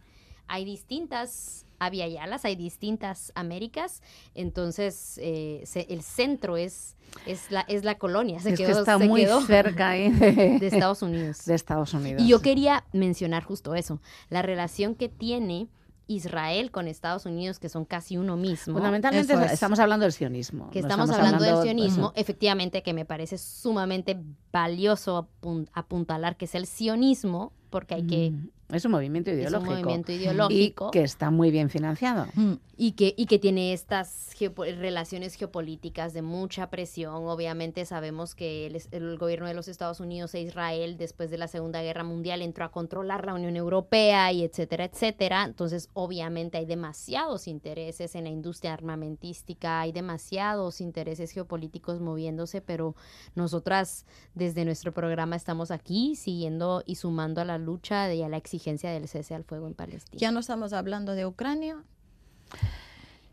hay 0.48 0.66
distintas 0.66 1.66
Yalas, 1.90 2.46
hay 2.46 2.56
distintas 2.56 3.32
Américas, 3.36 4.02
entonces 4.36 5.18
eh, 5.22 5.64
el 5.90 6.04
centro 6.04 6.58
es, 6.58 6.96
es, 7.26 7.50
la, 7.50 7.62
es 7.62 7.84
la 7.84 7.96
colonia, 7.96 8.40
se 8.40 8.52
es 8.52 8.60
quedó, 8.60 8.68
que 8.68 8.80
está 8.80 8.98
muy 8.98 9.26
cerca 9.48 9.90
ahí 9.90 10.10
de, 10.12 10.68
Estados 10.68 11.02
Unidos. 11.02 11.46
De 11.46 11.56
Estados 11.56 11.94
Unidos. 11.94 12.22
Y 12.22 12.28
yo 12.28 12.42
quería 12.42 12.84
mencionar 12.94 13.44
justo 13.44 13.74
eso, 13.74 14.00
la 14.30 14.42
relación 14.42 14.96
que 14.96 15.10
tiene 15.10 15.70
Israel 16.16 16.72
con 16.72 16.88
Estados 16.88 17.26
Unidos, 17.26 17.60
que 17.60 17.70
son 17.70 17.86
casi 17.86 18.18
uno 18.18 18.38
mismo. 18.38 18.74
Fundamentalmente 18.74 19.34
estamos 19.52 19.80
hablando 19.80 20.04
del 20.04 20.14
sionismo. 20.14 20.70
Que 20.70 20.80
estamos, 20.80 21.10
hablando, 21.10 21.44
del 21.44 21.62
sionismo, 21.62 22.14
efectivamente, 22.16 22.84
que 22.84 22.94
me 22.94 23.06
parece 23.06 23.38
sumamente 23.38 24.18
valioso 24.52 25.30
apuntalar 25.74 26.38
que 26.38 26.46
es 26.46 26.56
el 26.56 26.66
sionismo, 26.66 27.54
porque 27.70 27.96
hay 27.96 28.08
que 28.08 28.32
mm. 28.32 28.50
Es 28.72 28.86
un 28.86 28.92
movimiento 28.92 29.32
ideológico. 29.32 29.72
Es 29.72 29.78
un 29.78 29.84
movimiento 29.84 30.12
ideológico. 30.12 30.88
Y 30.88 30.92
que 30.92 31.04
está 31.04 31.30
muy 31.30 31.52
bien 31.52 31.70
financiado. 31.70 32.28
Mm. 32.36 32.54
Y 32.78 32.94
que, 32.94 33.14
y 33.16 33.26
que 33.28 33.38
tiene 33.38 33.74
estas 33.74 34.32
relaciones 34.58 35.36
geopolíticas 35.36 36.14
de 36.14 36.24
mucha 36.24 36.72
presión. 36.72 37.28
Obviamente 37.28 37.86
sabemos 37.86 38.34
que 38.34 38.66
el, 38.66 38.82
el, 38.92 39.18
gobierno 39.20 39.46
de 39.46 39.54
los 39.54 39.68
Estados 39.68 40.00
Unidos 40.00 40.34
e 40.34 40.42
Israel, 40.42 40.98
después 40.98 41.30
de 41.30 41.38
la 41.38 41.48
Segunda 41.48 41.84
Guerra 41.84 42.04
Mundial, 42.04 42.42
entró 42.42 42.66
a 42.66 42.72
controlar 42.72 43.24
la 43.26 43.36
Unión 43.36 43.56
Europea 43.56 44.32
y 44.32 44.44
etcétera, 44.44 44.86
etcétera. 44.86 45.44
Entonces, 45.44 45.90
obviamente 45.94 46.58
hay 46.58 46.66
demasiados 46.66 47.48
intereses 47.48 48.16
en 48.16 48.24
la 48.24 48.32
industria 48.32 48.74
armamentística, 48.74 49.82
hay 49.82 49.92
demasiados 49.92 50.82
intereses 50.82 51.32
geopolíticos 51.32 52.00
moviéndose, 52.00 52.62
pero 52.62 52.96
nosotras 53.36 54.08
desde 54.34 54.66
nuestro 54.66 54.92
programa 54.92 55.36
estamos 55.36 55.70
aquí 55.70 56.16
siguiendo 56.16 56.82
y 56.88 56.96
sumando 56.96 57.42
a 57.42 57.46
la 57.46 57.60
lucha 57.60 58.12
y 58.12 58.24
a 58.24 58.30
la 58.30 58.38
exigencia 58.38 58.61
del 58.64 59.08
cese 59.08 59.36
al 59.36 59.44
fuego 59.44 59.68
en 59.68 59.74
Palestina. 59.74 60.20
Ya 60.20 60.32
no 60.32 60.40
estamos 60.40 60.74
hablando 60.74 61.14
de 61.16 61.26
Ucrania. 61.26 61.84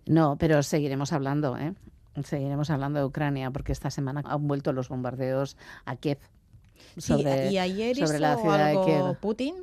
No, 0.06 0.36
pero 0.36 0.62
seguiremos 0.62 1.12
hablando, 1.12 1.56
¿eh? 1.58 1.74
Seguiremos 2.24 2.70
hablando 2.70 2.98
de 2.98 3.04
Ucrania 3.04 3.50
porque 3.50 3.72
esta 3.72 3.90
semana 3.90 4.22
han 4.24 4.48
vuelto 4.48 4.72
los 4.72 4.88
bombardeos 4.88 5.56
a 5.84 5.96
Kiev. 5.96 6.18
Sobre, 6.96 7.50
y 7.52 7.58
ayer 7.58 7.96
sobre 7.96 8.18
la 8.18 8.36
ciudad 8.36 8.70
de 8.70 8.84
Kiev. 8.84 9.18
Putin. 9.20 9.54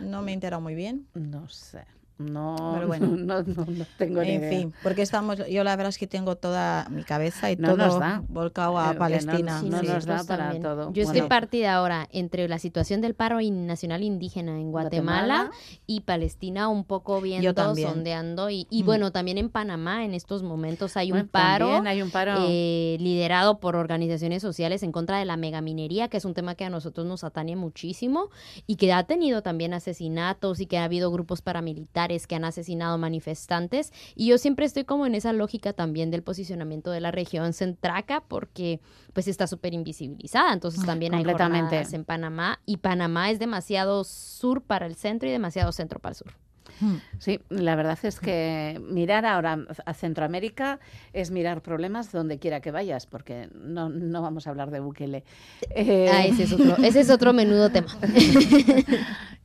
No 0.00 0.22
me 0.22 0.32
he 0.32 0.34
enterado 0.34 0.60
muy 0.60 0.74
bien. 0.74 1.06
No 1.14 1.48
sé. 1.48 1.84
No, 2.16 2.80
bueno, 2.86 3.08
no, 3.08 3.42
no, 3.42 3.66
tengo 3.98 4.22
ni 4.22 4.30
En 4.30 4.48
fin, 4.48 4.74
porque 4.84 5.02
estamos, 5.02 5.38
yo 5.48 5.64
la 5.64 5.74
verdad 5.74 5.88
es 5.88 5.98
que 5.98 6.06
tengo 6.06 6.36
toda 6.36 6.88
mi 6.88 7.02
cabeza 7.02 7.50
y 7.50 7.56
todo 7.56 8.00
volcado 8.28 8.78
a 8.78 8.94
Palestina. 8.94 9.60
no, 9.62 9.82
nos 9.82 10.06
da 10.06 10.22
para 10.24 10.58
todo. 10.60 10.92
Yo 10.92 11.02
estoy 11.02 11.22
partida 11.22 11.74
ahora 11.74 12.08
entre 12.12 12.46
la 12.46 12.58
situación 12.60 13.00
del 13.00 13.14
paro 13.14 13.40
nacional 13.40 14.02
indígena 14.04 14.60
en 14.60 14.70
Guatemala, 14.70 15.50
y 15.86 16.02
Palestina 16.02 16.68
un 16.68 16.84
poco 16.84 17.20
viendo, 17.20 17.52
sondeando 17.74 18.48
y, 18.48 18.66
y 18.70 18.82
mm. 18.82 18.86
bueno, 18.86 19.12
también 19.12 19.38
en 19.38 19.50
Panamá 19.50 20.04
en 20.04 20.14
estos 20.14 20.42
momentos 20.42 20.96
hay 20.96 21.10
un 21.10 21.26
paro, 21.26 21.82
hay 21.84 22.00
un 22.00 22.10
paro. 22.10 22.34
Eh, 22.46 22.96
liderado 23.00 23.58
por 23.58 23.76
organizaciones 23.76 24.42
sociales 24.42 24.82
en 24.82 24.92
contra 24.92 25.18
de 25.18 25.24
la 25.24 25.36
megaminería, 25.36 26.08
que 26.08 26.16
es 26.16 26.24
un 26.24 26.34
tema 26.34 26.54
que 26.54 26.64
a 26.64 26.70
nosotros 26.70 27.06
nos 27.06 27.24
atañe 27.24 27.56
muchísimo 27.56 28.28
y 28.66 28.76
que 28.76 28.92
ha 28.92 29.04
tenido 29.04 29.42
también 29.42 29.74
asesinatos 29.74 30.60
y 30.60 30.66
que 30.66 30.78
ha 30.78 30.84
habido 30.84 31.10
grupos 31.10 31.42
paramilitares 31.42 32.03
que 32.26 32.34
han 32.34 32.44
asesinado 32.44 32.98
manifestantes. 32.98 33.92
Y 34.14 34.28
yo 34.28 34.38
siempre 34.38 34.66
estoy 34.66 34.84
como 34.84 35.06
en 35.06 35.14
esa 35.14 35.32
lógica 35.32 35.72
también 35.72 36.10
del 36.10 36.22
posicionamiento 36.22 36.90
de 36.90 37.00
la 37.00 37.10
región 37.10 37.52
centraca 37.52 38.22
porque 38.22 38.80
pues 39.12 39.28
está 39.28 39.46
súper 39.46 39.74
invisibilizada. 39.74 40.52
Entonces 40.52 40.84
también 40.84 41.14
hay 41.14 41.24
jornadas 41.24 41.92
en 41.92 42.04
Panamá 42.04 42.60
y 42.66 42.78
Panamá 42.78 43.30
es 43.30 43.38
demasiado 43.38 44.04
sur 44.04 44.62
para 44.62 44.86
el 44.86 44.94
centro 44.94 45.28
y 45.28 45.32
demasiado 45.32 45.72
centro 45.72 45.98
para 46.00 46.12
el 46.12 46.16
sur. 46.16 46.43
Hmm. 46.80 46.96
Sí, 47.18 47.40
la 47.48 47.76
verdad 47.76 47.98
es 48.02 48.20
que 48.20 48.80
mirar 48.82 49.26
ahora 49.26 49.58
a 49.84 49.94
Centroamérica 49.94 50.80
es 51.12 51.30
mirar 51.30 51.62
problemas 51.62 52.12
donde 52.12 52.38
quiera 52.38 52.60
que 52.60 52.70
vayas, 52.70 53.06
porque 53.06 53.48
no, 53.54 53.88
no 53.88 54.22
vamos 54.22 54.46
a 54.46 54.50
hablar 54.50 54.70
de 54.70 54.80
Bukele. 54.80 55.24
Eh, 55.70 56.10
ah, 56.12 56.24
ese, 56.24 56.44
es 56.44 56.52
otro, 56.52 56.76
ese 56.84 57.00
es 57.00 57.10
otro 57.10 57.32
menudo 57.32 57.70
tema. 57.70 57.88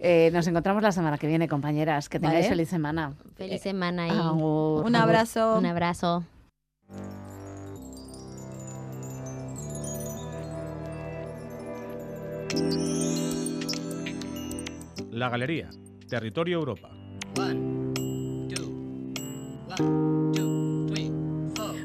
Eh, 0.01 0.29
nos 0.31 0.47
encontramos 0.47 0.81
la 0.81 0.93
semana 0.93 1.17
que 1.17 1.27
viene, 1.27 1.49
compañeras. 1.49 2.07
Que 2.07 2.21
tengáis 2.21 2.47
feliz 2.47 2.69
semana. 2.69 3.11
Feliz 3.35 3.61
semana 3.61 4.07
y 4.07 4.11
un 4.11 4.95
abrazo. 4.95 5.57
Un 5.57 5.65
abrazo. 5.65 6.23
La 15.11 15.27
Galería, 15.27 15.69
Territorio 16.07 16.59
Europa. 16.59 16.98
One, 17.39 18.49
two, 18.53 18.65
one. 19.65 20.18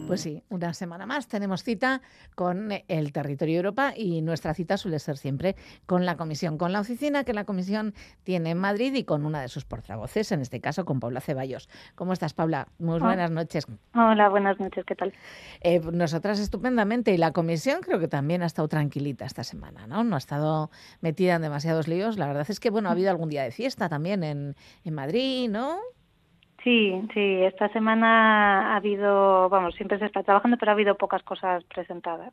Pues 0.07 0.21
sí, 0.21 0.43
una 0.51 0.75
semana 0.75 1.07
más 1.07 1.29
tenemos 1.29 1.65
cita 1.65 2.03
con 2.35 2.71
el 2.89 3.13
territorio 3.13 3.57
Europa 3.57 3.95
y 3.97 4.21
nuestra 4.21 4.53
cita 4.53 4.77
suele 4.77 4.99
ser 4.99 5.17
siempre 5.17 5.57
con 5.87 6.05
la 6.05 6.17
comisión, 6.17 6.59
con 6.59 6.73
la 6.73 6.81
oficina 6.81 7.25
que 7.25 7.33
la 7.33 7.45
comisión 7.45 7.95
tiene 8.23 8.51
en 8.51 8.59
Madrid 8.59 8.93
y 8.95 9.05
con 9.05 9.25
una 9.25 9.41
de 9.41 9.49
sus 9.49 9.65
portavoces, 9.65 10.31
en 10.33 10.43
este 10.43 10.61
caso 10.61 10.85
con 10.85 11.01
Paula 11.01 11.23
Ceballos. 11.23 11.71
¿Cómo 11.95 12.13
estás, 12.13 12.35
Paula? 12.35 12.69
Muy 12.79 13.01
buenas 13.01 13.31
noches. 13.31 13.67
Hola, 13.95 14.29
buenas 14.29 14.61
noches, 14.61 14.85
¿qué 14.85 14.95
tal? 14.95 15.15
Eh, 15.63 15.81
nosotras 15.81 16.39
estupendamente 16.39 17.13
y 17.13 17.17
la 17.17 17.33
comisión 17.33 17.81
creo 17.81 17.99
que 17.99 18.09
también 18.09 18.43
ha 18.43 18.47
estado 18.47 18.69
tranquilita 18.69 19.25
esta 19.25 19.43
semana, 19.43 19.87
¿no? 19.87 20.05
No 20.05 20.17
ha 20.17 20.19
estado 20.19 20.71
metida 21.01 21.37
en 21.37 21.43
demasiados 21.43 21.89
líos. 21.89 22.19
La 22.19 22.27
verdad 22.27 22.45
es 22.47 22.61
que, 22.61 22.69
bueno, 22.69 22.91
ha 22.91 22.93
habido 22.93 23.09
algún 23.11 23.31
día 23.31 23.43
de 23.43 23.53
fiesta 23.53 23.89
también 23.89 24.23
en, 24.23 24.55
en 24.85 24.95
Madrid, 24.95 25.49
¿no? 25.49 25.79
Sí, 26.65 27.07
sí, 27.13 27.43
esta 27.43 27.69
semana 27.69 28.73
ha 28.73 28.77
habido, 28.77 29.51
vamos, 29.51 29.75
siempre 29.75 29.99
se 29.99 30.07
está 30.07 30.23
trabajando, 30.23 30.57
pero 30.57 30.73
ha 30.73 30.75
habido 30.75 30.97
pocas 30.97 31.23
cosas 31.23 31.63
presentadas 31.65 32.33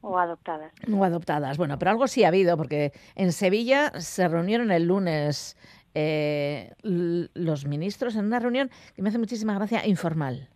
o 0.00 0.18
adoptadas. 0.18 0.72
O 0.92 1.04
adoptadas, 1.04 1.56
bueno, 1.56 1.78
pero 1.78 1.92
algo 1.92 2.08
sí 2.08 2.24
ha 2.24 2.28
habido, 2.28 2.56
porque 2.56 2.92
en 3.14 3.30
Sevilla 3.32 3.92
se 4.00 4.26
reunieron 4.28 4.72
el 4.72 4.86
lunes 4.86 5.56
eh, 5.94 6.72
los 6.82 7.66
ministros 7.66 8.16
en 8.16 8.26
una 8.26 8.40
reunión 8.40 8.68
que 8.94 9.02
me 9.02 9.08
hace 9.08 9.18
muchísima 9.18 9.54
gracia, 9.54 9.86
informal. 9.86 10.48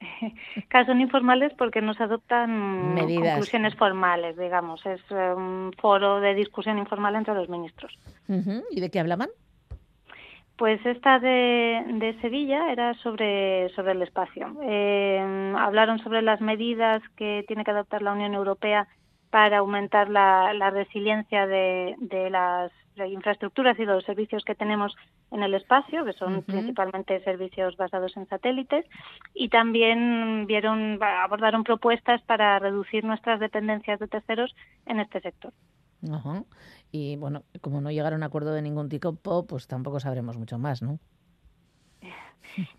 Claro, 0.68 0.86
son 0.86 1.00
informales 1.00 1.52
porque 1.58 1.82
no 1.82 1.94
se 1.94 2.02
adoptan 2.04 2.96
conclusiones 2.96 3.74
formales, 3.74 4.36
digamos. 4.36 4.84
Es 4.86 5.00
eh, 5.10 5.34
un 5.36 5.72
foro 5.78 6.20
de 6.20 6.34
discusión 6.34 6.78
informal 6.78 7.16
entre 7.16 7.34
los 7.34 7.48
ministros. 7.48 7.98
¿Y 8.70 8.80
de 8.80 8.90
qué 8.90 9.00
hablaban? 9.00 9.28
Pues 10.60 10.84
esta 10.84 11.18
de, 11.18 12.18
Sevilla 12.20 12.70
era 12.70 12.92
sobre, 12.98 13.70
sobre 13.70 13.92
el 13.92 14.02
espacio. 14.02 14.54
Eh, 14.62 15.54
hablaron 15.56 16.00
sobre 16.00 16.20
las 16.20 16.42
medidas 16.42 17.00
que 17.16 17.46
tiene 17.48 17.64
que 17.64 17.70
adoptar 17.70 18.02
la 18.02 18.12
Unión 18.12 18.34
Europea 18.34 18.86
para 19.30 19.60
aumentar 19.60 20.10
la, 20.10 20.52
resiliencia 20.70 21.46
de, 21.46 21.96
las 22.30 22.70
infraestructuras 23.08 23.78
y 23.78 23.86
los 23.86 24.04
servicios 24.04 24.44
que 24.44 24.54
tenemos 24.54 24.94
en 25.30 25.42
el 25.42 25.54
espacio, 25.54 26.04
que 26.04 26.12
son 26.12 26.42
principalmente 26.42 27.24
servicios 27.24 27.78
basados 27.78 28.14
en 28.18 28.26
satélites, 28.26 28.84
y 29.32 29.48
también 29.48 30.44
vieron 30.46 30.98
abordaron 31.02 31.64
propuestas 31.64 32.20
para 32.24 32.58
reducir 32.58 33.02
nuestras 33.02 33.40
dependencias 33.40 33.98
de 33.98 34.08
terceros 34.08 34.54
en 34.84 35.00
este 35.00 35.22
sector. 35.22 35.54
Y 36.92 37.16
bueno, 37.16 37.44
como 37.60 37.80
no 37.80 37.90
llegaron 37.90 38.22
a 38.22 38.26
acuerdo 38.26 38.52
de 38.52 38.62
ningún 38.62 38.88
tipo, 38.88 39.14
pues 39.46 39.66
tampoco 39.66 40.00
sabremos 40.00 40.36
mucho 40.36 40.58
más, 40.58 40.82
¿no? 40.82 40.98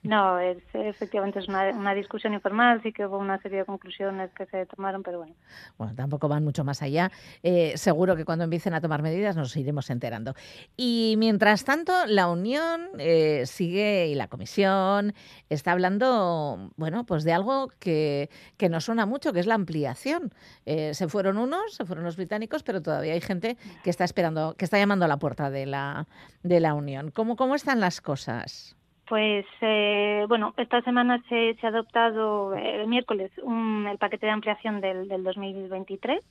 No, 0.04 0.40
es, 0.40 0.58
efectivamente 0.74 1.40
es 1.40 1.48
una, 1.48 1.94
discusión 1.94 2.34
informal, 2.34 2.82
sí 2.84 2.92
que 2.92 3.06
hubo 3.06 3.18
una 3.18 3.42
serie 3.42 3.60
de 3.60 3.66
conclusiones 3.66 4.32
que 4.34 4.46
se 4.48 4.66
tomaron, 4.66 5.04
pero 5.04 5.20
bueno. 5.20 5.36
Bueno, 5.78 5.96
tampoco 5.96 6.28
van 6.28 6.44
mucho 6.44 6.64
más 6.64 6.82
allá. 6.82 7.12
Eh, 7.44 7.74
seguro 7.78 8.16
que 8.16 8.26
cuando 8.26 8.44
empiecen 8.44 8.74
a 8.74 8.82
tomar 8.82 9.02
medidas 9.02 9.36
nos 9.36 9.56
iremos 9.56 9.90
enterando. 9.90 10.34
Y 10.76 11.16
mientras 11.18 11.64
tanto, 11.64 12.06
la 12.08 12.28
Unión 12.28 12.90
eh, 12.98 13.44
sigue 13.46 14.08
y 14.08 14.16
la 14.16 14.28
Comisión 14.28 15.14
está 15.50 15.72
hablando, 15.72 16.72
bueno, 16.76 17.06
pues 17.06 17.24
de 17.24 17.34
algo 17.34 17.70
que, 17.80 18.30
que 18.58 18.70
nos 18.70 18.86
suena 18.86 19.06
mucho, 19.06 19.34
que 19.34 19.40
es 19.40 19.48
la 19.48 19.56
ampliación. 19.56 20.34
Eh, 20.66 20.94
se 20.94 21.08
fueron 21.08 21.38
unos, 21.38 21.76
se 21.76 21.86
fueron 21.86 22.04
los 22.04 22.18
británicos, 22.18 22.64
pero 22.64 22.82
todavía 22.82 23.14
hay 23.14 23.22
gente 23.22 23.58
que 23.84 23.90
está 23.90 24.04
esperando, 24.04 24.56
que 24.56 24.66
está 24.66 24.78
llamando 24.78 25.06
a 25.06 25.08
la 25.08 25.18
puerta 25.18 25.50
de 25.50 25.66
la, 25.66 26.08
de 26.44 26.60
la 26.60 26.74
Unión. 26.74 27.12
¿Cómo, 27.12 27.36
cómo 27.36 27.56
están 27.56 27.80
las 27.80 28.02
cosas? 28.02 28.76
Pues 29.08 29.46
eh, 29.60 30.26
bueno, 30.28 30.54
esta 30.58 30.82
semana 30.84 31.22
se, 31.28 31.58
ha 31.62 31.68
adoptado 31.68 32.56
eh, 32.56 32.82
el 32.82 32.88
miércoles 32.88 33.32
el 33.38 33.98
paquete 33.98 34.26
de 34.26 34.32
ampliación 34.32 34.80
del, 34.80 35.08
2023. 35.24 36.24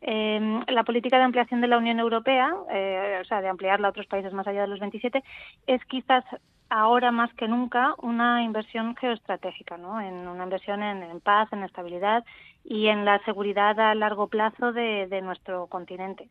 Em, 0.00 0.62
la 0.68 0.84
política 0.84 1.18
de 1.18 1.24
ampliación 1.24 1.60
de 1.60 1.66
la 1.66 1.78
Unión 1.78 1.98
Europea, 1.98 2.54
eh, 2.70 3.18
o 3.20 3.24
sea, 3.24 3.40
de 3.40 3.48
ampliarla 3.48 3.88
a 3.88 3.90
otros 3.90 4.06
países 4.06 4.32
más 4.32 4.46
allá 4.46 4.62
de 4.62 4.68
los 4.68 4.80
27, 4.80 5.22
es 5.66 5.84
quizás 5.86 6.24
ahora 6.68 7.10
más 7.10 7.32
que 7.34 7.48
nunca 7.48 7.94
una 7.98 8.42
inversión 8.42 8.96
geoestratégica, 8.96 9.76
¿no? 9.76 10.00
En 10.00 10.26
una 10.26 10.44
inversión 10.44 10.82
en, 10.82 11.20
paz, 11.20 11.52
en 11.52 11.64
estabilidad 11.64 12.24
y 12.64 12.88
en 12.88 13.04
la 13.04 13.22
seguridad 13.24 13.78
a 13.78 13.94
largo 13.94 14.28
plazo 14.28 14.72
de 14.72 15.20
nuestro 15.22 15.66
continente. 15.66 16.28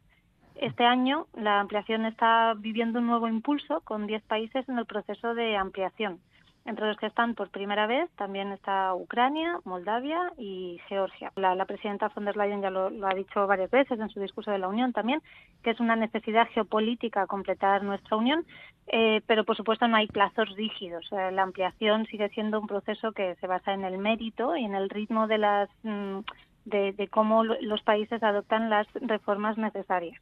Este 0.56 0.86
año 0.86 1.28
la 1.34 1.60
ampliación 1.60 2.06
está 2.06 2.54
viviendo 2.58 3.00
un 3.00 3.08
nuevo 3.08 3.28
impulso 3.28 3.82
con 3.82 4.08
10 4.08 4.24
países 4.24 4.68
en 4.70 4.80
el 4.80 4.86
proceso 4.86 5.36
de 5.36 5.58
ampliación. 5.58 6.20
Entre 6.64 6.88
los 6.88 6.98
que 6.98 7.06
están 7.06 7.36
por 7.36 7.50
primera 7.50 7.86
vez 7.88 8.10
también 8.16 8.52
está 8.52 8.96
Ucrania, 8.96 9.60
Moldavia 9.66 10.32
y 10.38 10.80
Georgia. 10.88 11.32
La, 11.36 11.66
presidenta 11.66 12.10
von 12.10 12.26
der 12.26 12.38
Leyen 12.38 12.62
ya 12.62 12.72
lo, 12.72 12.90
ha 13.06 13.14
dicho 13.14 13.46
varias 13.46 13.70
veces 13.70 14.00
en 14.00 14.10
su 14.10 14.20
discurso 14.20 14.50
de 14.50 14.58
la 14.58 14.70
Unión 14.70 14.94
también, 14.94 15.22
que 15.62 15.72
es 15.72 15.80
una 15.80 15.96
necesidad 15.96 16.48
geopolítica 16.54 17.28
completar 17.28 17.84
nuestra 17.84 18.18
Unión, 18.18 18.46
eh, 18.88 19.22
pero 19.28 19.44
por 19.44 19.58
supuesto 19.58 19.88
no 19.88 19.98
hay 19.98 20.08
plazos 20.08 20.50
rígidos. 20.56 21.06
Eh, 21.12 21.32
la 21.34 21.44
ampliación 21.44 22.08
sigue 22.08 22.30
siendo 22.30 22.60
un 22.60 22.68
proceso 22.68 23.12
que 23.12 23.36
se 23.36 23.46
basa 23.46 23.74
en 23.74 23.84
el 23.84 24.00
mérito 24.00 24.56
y 24.56 24.64
en 24.64 24.74
el 24.74 24.90
ritmo 24.90 25.28
de 25.28 25.38
las 25.38 25.70
mm, 25.84 26.20
de 26.66 27.08
cómo 27.12 27.44
los 27.44 27.84
países 27.84 28.24
adoptan 28.24 28.72
las 28.72 28.88
reformas 28.94 29.56
necesarias 29.56 30.20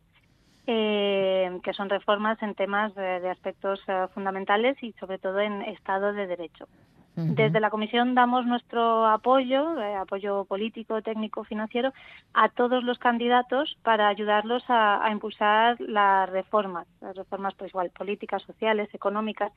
eh, 0.66 1.60
que 1.64 1.74
son 1.74 1.90
reformas 1.90 2.42
en 2.42 2.56
temas 2.56 2.94
de, 2.96 3.30
aspectos 3.30 3.82
eh, 3.88 4.08
fundamentales 4.14 4.82
y 4.82 4.94
sobre 4.94 5.20
todo 5.20 5.40
en 5.40 5.62
Estado 5.64 6.14
de 6.14 6.28
Derecho. 6.28 6.68
Desde 7.16 7.60
la 7.60 7.70
Comisión 7.70 8.16
damos 8.16 8.48
nuestro 8.48 9.06
apoyo, 9.06 9.80
eh, 9.80 9.96
apoyo 9.96 10.46
político, 10.46 11.00
técnico, 11.04 11.44
financiero, 11.44 11.94
a 12.34 12.50
todos 12.50 12.84
los 12.84 12.98
candidatos 12.98 13.78
para 13.84 14.08
ayudarlos 14.08 14.64
a, 14.68 15.08
impulsar 15.12 15.80
las 15.80 16.28
reformas, 16.32 16.88
las 17.02 17.16
reformas 17.16 17.54
pues 17.54 17.70
igual 17.70 17.92
políticas, 17.92 18.42
sociales, 18.42 18.90
económicas, 18.94 19.52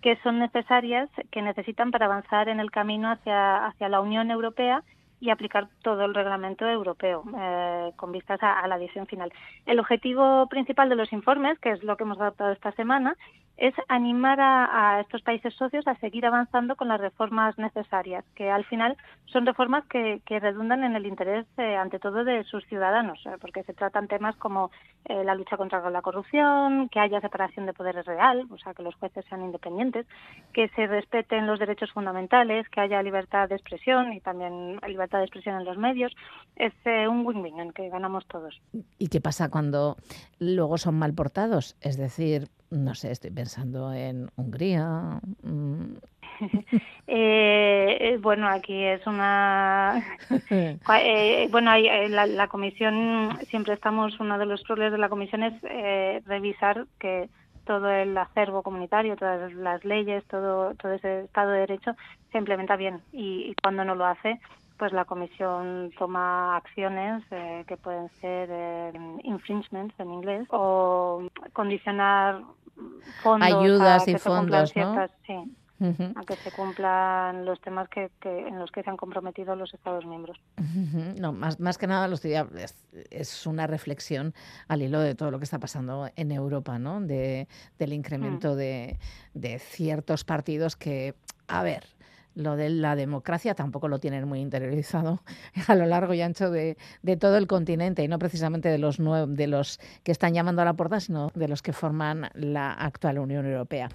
que 0.00 0.16
son 0.22 0.38
necesarias, 0.38 1.10
que 1.30 1.42
necesitan 1.42 1.90
para 1.90 2.06
avanzar 2.06 2.48
en 2.48 2.60
el 2.60 2.70
camino 2.70 3.10
hacia, 3.10 3.66
hacia 3.66 3.90
la 3.90 4.00
Unión 4.00 4.30
Europea 4.30 4.82
y 5.22 5.30
aplicar 5.30 5.68
todo 5.82 6.04
el 6.04 6.14
reglamento 6.14 6.68
europeo 6.68 7.22
eh, 7.38 7.92
con 7.94 8.10
vistas 8.10 8.40
a, 8.42 8.66
la 8.66 8.76
decisión 8.76 9.06
final. 9.06 9.32
El 9.66 9.78
objetivo 9.78 10.48
principal 10.48 10.88
de 10.88 10.96
los 10.96 11.12
informes, 11.12 11.60
que 11.60 11.70
es 11.70 11.84
lo 11.84 11.96
que 11.96 12.02
hemos 12.02 12.20
adoptado 12.20 12.50
esta 12.50 12.72
semana, 12.72 13.16
es 13.56 13.74
animar 13.88 14.38
a, 14.40 15.00
estos 15.00 15.22
países 15.22 15.54
socios 15.54 15.86
a 15.86 15.94
seguir 15.96 16.26
avanzando 16.26 16.76
con 16.76 16.88
las 16.88 17.00
reformas 17.00 17.56
necesarias, 17.58 18.24
que 18.34 18.50
al 18.50 18.64
final 18.64 18.96
son 19.26 19.46
reformas 19.46 19.84
que, 19.86 20.20
redundan 20.26 20.82
en 20.82 20.96
el 20.96 21.06
interés, 21.06 21.46
eh, 21.58 21.76
ante 21.76 21.98
todo, 21.98 22.24
de 22.24 22.42
sus 22.44 22.64
ciudadanos, 22.66 23.20
eh, 23.26 23.36
porque 23.40 23.62
se 23.64 23.74
tratan 23.74 24.08
temas 24.08 24.34
como 24.36 24.70
eh, 25.04 25.22
la 25.24 25.34
lucha 25.34 25.56
contra 25.56 25.88
la 25.90 26.02
corrupción, 26.02 26.88
que 26.88 26.98
haya 26.98 27.20
separación 27.20 27.66
de 27.66 27.74
poderes 27.74 28.06
real, 28.06 28.46
o 28.50 28.58
sea, 28.58 28.74
que 28.74 28.82
los 28.82 28.94
jueces 28.96 29.24
sean 29.28 29.42
independientes, 29.42 30.06
que 30.52 30.68
se 30.70 30.86
respeten 30.86 31.46
los 31.46 31.58
derechos 31.58 31.92
fundamentales, 31.92 32.68
que 32.70 32.80
haya 32.80 33.02
libertad 33.02 33.48
de 33.48 33.54
expresión 33.54 34.12
y 34.12 34.20
también 34.20 34.80
libertad 34.88 35.18
de 35.18 35.24
expresión 35.24 35.56
en 35.56 35.64
los 35.64 35.76
medios. 35.76 36.12
Es 36.56 36.72
un 37.08 37.24
win-win 37.24 37.60
en 37.60 37.72
que 37.72 37.88
ganamos 37.88 38.26
todos. 38.26 38.60
¿Y 38.98 39.08
qué 39.08 39.20
pasa 39.20 39.50
cuando 39.50 39.96
luego 40.38 40.78
son 40.78 40.98
mal 40.98 41.14
portados? 41.14 41.76
Es 41.80 41.96
decir, 41.96 42.48
no 42.72 42.94
sé, 42.94 43.10
estoy 43.10 43.30
pensando 43.30 43.92
en 43.92 44.30
Hungría. 44.36 45.20
Mm. 45.42 45.96
Eh, 47.08 47.98
eh, 48.00 48.18
bueno, 48.18 48.48
aquí 48.48 48.84
es 48.84 49.06
una. 49.06 50.02
eh, 50.50 51.48
bueno, 51.50 51.74
eh, 51.74 52.08
la, 52.08 52.26
la, 52.26 52.48
comisión, 52.48 53.38
siempre 53.50 53.74
estamos, 53.74 54.18
uno 54.18 54.38
de 54.38 54.46
los 54.46 54.62
problemas 54.62 54.92
de 54.92 54.98
la 54.98 55.08
comisión 55.10 55.42
es 55.42 56.24
revisar 56.24 56.86
que 56.98 57.28
todo 57.66 57.90
el 57.90 58.16
acervo 58.16 58.62
comunitario, 58.62 59.16
todas 59.16 59.52
las 59.52 59.84
leyes, 59.84 60.24
todo, 60.24 60.74
todo 60.76 60.92
ese 60.92 61.22
Estado 61.24 61.50
de 61.50 61.60
Derecho 61.60 61.96
se 62.30 62.38
implementa 62.38 62.76
bien. 62.76 63.02
y 63.12 63.54
cuando 63.62 63.84
no 63.84 63.94
lo 63.94 64.06
hace, 64.06 64.40
pues 64.78 64.92
la 64.92 65.04
comisión 65.04 65.90
toma 65.98 66.56
acciones 66.56 67.22
eh, 67.30 67.64
que 67.66 67.76
pueden 67.76 68.08
ser 68.20 68.48
eh, 68.50 68.92
infringements 69.24 69.94
en 69.98 70.10
inglés 70.10 70.46
o 70.50 71.22
condicionar 71.52 72.42
fondos 73.22 73.48
ayudas 73.48 74.08
y 74.08 74.16
fondos 74.16 74.74
¿no? 74.76 75.06
sí, 75.26 75.34
a 76.14 76.24
que 76.24 76.36
se 76.36 76.50
cumplan 76.52 77.44
los 77.44 77.60
temas 77.60 77.88
que, 77.88 78.10
en 78.22 78.58
los 78.58 78.70
que 78.70 78.82
se 78.82 78.90
han 78.90 78.96
comprometido 78.96 79.56
los 79.56 79.74
Estados 79.74 80.04
miembros. 80.06 80.40
No, 81.18 81.32
más, 81.32 81.58
más 81.58 81.78
que 81.78 81.86
nada 81.86 82.06
lo 82.08 82.14
estoy, 82.14 82.34
es, 82.34 82.76
es, 83.10 83.46
una 83.46 83.66
reflexión 83.66 84.34
al 84.68 84.82
hilo 84.82 85.00
de 85.00 85.14
todo 85.14 85.30
lo 85.30 85.38
que 85.38 85.44
está 85.44 85.58
pasando 85.58 86.08
en 86.14 86.30
Europa, 86.30 86.78
¿no? 86.78 87.00
De, 87.00 87.48
del 87.78 87.92
incremento 87.92 88.52
mm. 88.52 88.56
de, 88.56 88.98
de 89.34 89.58
ciertos 89.58 90.24
partidos 90.24 90.76
que, 90.76 91.14
a 91.48 91.62
ver, 91.62 91.84
lo 92.34 92.56
de 92.56 92.70
la 92.70 92.96
democracia 92.96 93.54
tampoco 93.54 93.88
lo 93.88 93.98
tienen 93.98 94.26
muy 94.26 94.40
interiorizado 94.40 95.22
a 95.68 95.74
lo 95.74 95.86
largo 95.86 96.14
y 96.14 96.22
ancho 96.22 96.50
de, 96.50 96.76
todo 97.18 97.36
el 97.36 97.46
continente 97.46 98.02
y 98.02 98.08
no 98.08 98.18
precisamente 98.18 98.68
de 98.68 98.78
los, 98.78 98.98
de 98.98 99.46
los 99.46 99.80
que 100.02 100.12
están 100.12 100.34
llamando 100.34 100.62
a 100.62 100.64
la 100.64 100.74
puerta, 100.74 101.00
sino 101.00 101.30
de 101.34 101.48
los 101.48 101.62
que 101.62 101.72
forman 101.72 102.30
la 102.34 102.72
actual 102.72 103.18
Unión 103.18 103.46
Europea. 103.46 103.88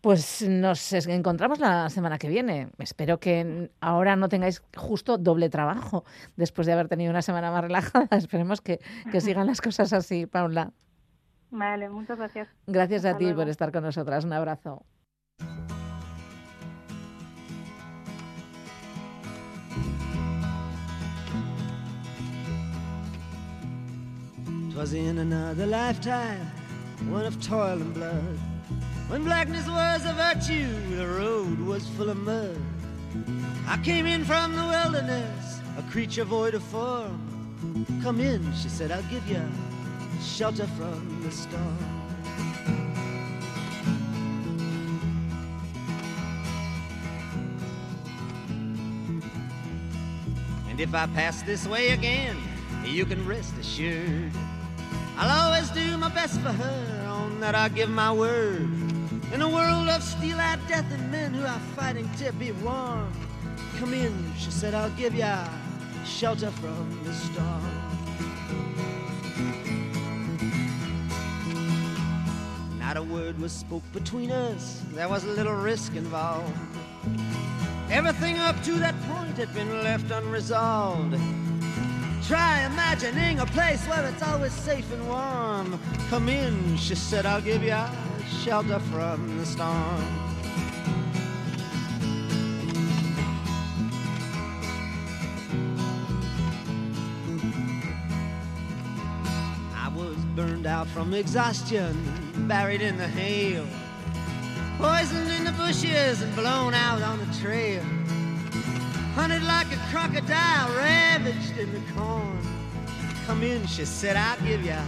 Pues 0.00 0.48
nos 0.48 0.92
encontramos 0.92 1.58
la 1.58 1.90
semana 1.90 2.18
que 2.18 2.28
viene. 2.28 2.68
Espero 2.78 3.18
que 3.18 3.70
ahora 3.80 4.14
no 4.14 4.28
tengáis 4.28 4.62
justo 4.76 5.18
doble 5.18 5.50
trabajo 5.50 6.04
después 6.36 6.66
de 6.66 6.72
haber 6.72 6.88
tenido 6.88 7.10
una 7.10 7.22
semana 7.22 7.50
más 7.50 7.62
relajada. 7.62 8.06
Esperemos 8.16 8.60
que, 8.60 8.78
que 9.10 9.20
sigan 9.20 9.48
las 9.48 9.60
cosas 9.60 9.92
así, 9.92 10.26
Paula. 10.26 10.72
Vale, 11.50 11.88
muchas 11.88 12.18
gracias. 12.18 12.48
Gracias 12.66 13.04
a 13.04 13.16
ti 13.16 13.32
por 13.32 13.48
estar 13.48 13.72
con 13.72 13.82
nosotras. 13.82 14.24
Un 14.24 14.34
abrazo. 14.34 14.84
Was 24.78 24.92
in 24.92 25.18
another 25.18 25.66
lifetime, 25.66 26.46
one 27.08 27.26
of 27.26 27.42
toil 27.42 27.80
and 27.80 27.92
blood. 27.92 28.38
When 29.08 29.24
blackness 29.24 29.66
was 29.66 30.04
a 30.06 30.12
virtue, 30.12 30.72
the 30.94 31.04
road 31.04 31.58
was 31.58 31.88
full 31.88 32.08
of 32.08 32.16
mud. 32.18 32.56
I 33.66 33.76
came 33.78 34.06
in 34.06 34.24
from 34.24 34.54
the 34.54 34.62
wilderness, 34.62 35.58
a 35.76 35.82
creature 35.90 36.22
void 36.22 36.54
of 36.54 36.62
form. 36.62 37.18
Come 38.04 38.20
in, 38.20 38.54
she 38.54 38.68
said, 38.68 38.92
I'll 38.92 39.02
give 39.10 39.28
you 39.28 39.42
shelter 40.22 40.68
from 40.68 41.22
the 41.24 41.32
storm. 41.32 41.78
And 50.70 50.80
if 50.80 50.94
I 50.94 51.08
pass 51.08 51.42
this 51.42 51.66
way 51.66 51.88
again, 51.88 52.36
you 52.84 53.04
can 53.04 53.26
rest 53.26 53.54
assured 53.58 54.32
I'll 55.20 55.46
always 55.46 55.68
do 55.70 55.98
my 55.98 56.10
best 56.10 56.40
for 56.42 56.52
her, 56.52 57.06
on 57.08 57.40
that 57.40 57.56
I 57.56 57.68
give 57.70 57.90
my 57.90 58.12
word. 58.12 58.70
In 59.32 59.42
a 59.42 59.48
world 59.48 59.88
of 59.88 60.00
steel-eyed 60.00 60.60
death 60.68 60.86
and 60.92 61.10
men 61.10 61.34
who 61.34 61.44
are 61.44 61.58
fighting 61.74 62.08
to 62.18 62.32
be 62.34 62.52
warm. 62.52 63.12
Come 63.78 63.94
in, 63.94 64.32
she 64.38 64.52
said, 64.52 64.74
I'll 64.74 64.90
give 64.90 65.16
ya 65.16 65.44
shelter 66.04 66.52
from 66.52 67.00
the 67.02 67.12
storm. 67.12 67.62
Not 72.78 72.96
a 72.96 73.02
word 73.02 73.40
was 73.40 73.50
spoke 73.50 73.82
between 73.92 74.30
us, 74.30 74.82
there 74.92 75.08
was 75.08 75.24
a 75.24 75.30
little 75.30 75.56
risk 75.56 75.96
involved. 75.96 76.56
Everything 77.90 78.38
up 78.38 78.62
to 78.62 78.72
that 78.74 78.94
point 79.02 79.36
had 79.36 79.52
been 79.52 79.82
left 79.82 80.12
unresolved. 80.12 81.16
Try 82.28 82.66
imagining 82.66 83.38
a 83.38 83.46
place 83.46 83.86
where 83.86 84.04
it's 84.04 84.22
always 84.22 84.52
safe 84.52 84.92
and 84.92 85.08
warm. 85.08 85.80
Come 86.10 86.28
in, 86.28 86.76
she 86.76 86.94
said, 86.94 87.24
I'll 87.24 87.40
give 87.40 87.62
you 87.62 87.74
shelter 88.44 88.78
from 88.80 89.38
the 89.38 89.46
storm. 89.46 90.04
I 99.74 99.90
was 99.96 100.16
burned 100.36 100.66
out 100.66 100.86
from 100.88 101.14
exhaustion, 101.14 101.96
buried 102.46 102.82
in 102.82 102.98
the 102.98 103.08
hail, 103.08 103.66
poisoned 104.76 105.30
in 105.30 105.44
the 105.44 105.52
bushes 105.52 106.20
and 106.20 106.36
blown 106.36 106.74
out 106.74 107.00
on 107.00 107.20
the 107.20 107.38
trail 107.38 107.82
hunted 109.18 109.42
like 109.42 109.66
a 109.72 109.76
crocodile, 109.90 110.68
ravaged 110.76 111.58
in 111.58 111.68
the 111.72 111.80
corn. 111.92 112.38
Come 113.26 113.42
in, 113.42 113.66
she 113.66 113.84
said, 113.84 114.14
I'll 114.14 114.40
give 114.46 114.64
you 114.64 114.78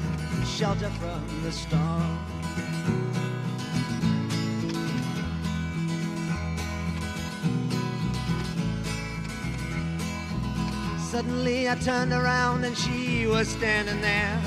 shelter 0.47 0.89
from 1.01 1.43
the 1.43 1.51
storm. 1.51 2.17
Suddenly 11.11 11.69
I 11.69 11.75
turned 11.75 12.13
around 12.13 12.63
and 12.65 12.79
she 12.79 13.27
was 13.27 13.49
standing 13.49 14.01
there 14.01 14.41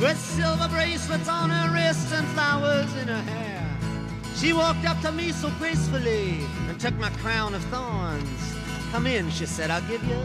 with 0.00 0.18
silver 0.18 0.66
bracelets 0.66 1.28
on 1.28 1.50
her 1.50 1.72
wrists 1.72 2.12
and 2.12 2.26
flowers 2.34 2.92
in 2.96 3.06
her 3.06 3.22
hair. 3.22 3.78
She 4.34 4.52
walked 4.52 4.84
up 4.86 5.00
to 5.02 5.12
me 5.12 5.30
so 5.30 5.50
gracefully 5.60 6.40
and 6.68 6.80
took 6.80 6.96
my 6.96 7.10
crown 7.10 7.54
of 7.54 7.62
thorns. 7.66 8.59
Come 8.92 9.06
in, 9.06 9.30
she 9.30 9.46
said, 9.46 9.70
I'll 9.70 9.80
give 9.82 10.02
you 10.04 10.20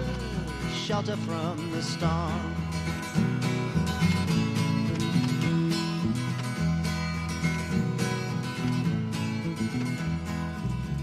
shelter 0.74 1.16
from 1.18 1.72
the 1.72 1.84
storm. 1.84 2.55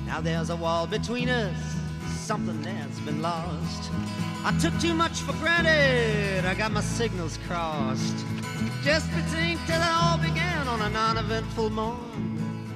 Now 0.06 0.20
there's 0.20 0.50
a 0.50 0.56
wall 0.56 0.88
between 0.88 1.28
us, 1.28 1.56
something 2.08 2.60
that's 2.62 2.98
been 3.00 3.22
lost. 3.22 3.92
I 4.44 4.56
took 4.60 4.76
too 4.80 4.92
much 4.92 5.20
for 5.20 5.32
granted, 5.34 6.44
I 6.44 6.54
got 6.54 6.72
my 6.72 6.80
signals 6.80 7.38
crossed. 7.46 8.26
Just 8.82 9.08
between 9.14 9.56
till 9.66 9.80
it 9.80 9.88
all 9.88 10.18
began 10.18 10.66
on 10.66 10.82
a 10.82 10.90
non-eventful 10.90 11.70
morn. 11.70 12.68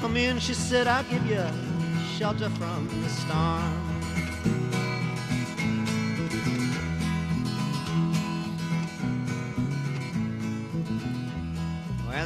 Come 0.00 0.16
in, 0.16 0.38
she 0.38 0.54
said, 0.54 0.86
I'll 0.86 1.04
give 1.04 1.26
you 1.26 1.44
shelter 2.16 2.48
from 2.50 2.88
the 3.02 3.08
storm. 3.10 3.89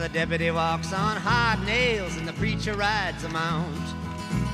The 0.05 0.11
deputy 0.11 0.51
walks 0.51 0.93
on 0.93 1.17
hard 1.17 1.65
nails 1.65 2.15
and 2.19 2.29
the 2.29 2.33
preacher 2.35 2.75
rides 2.75 3.25
a 3.25 3.29
mount. 3.31 3.87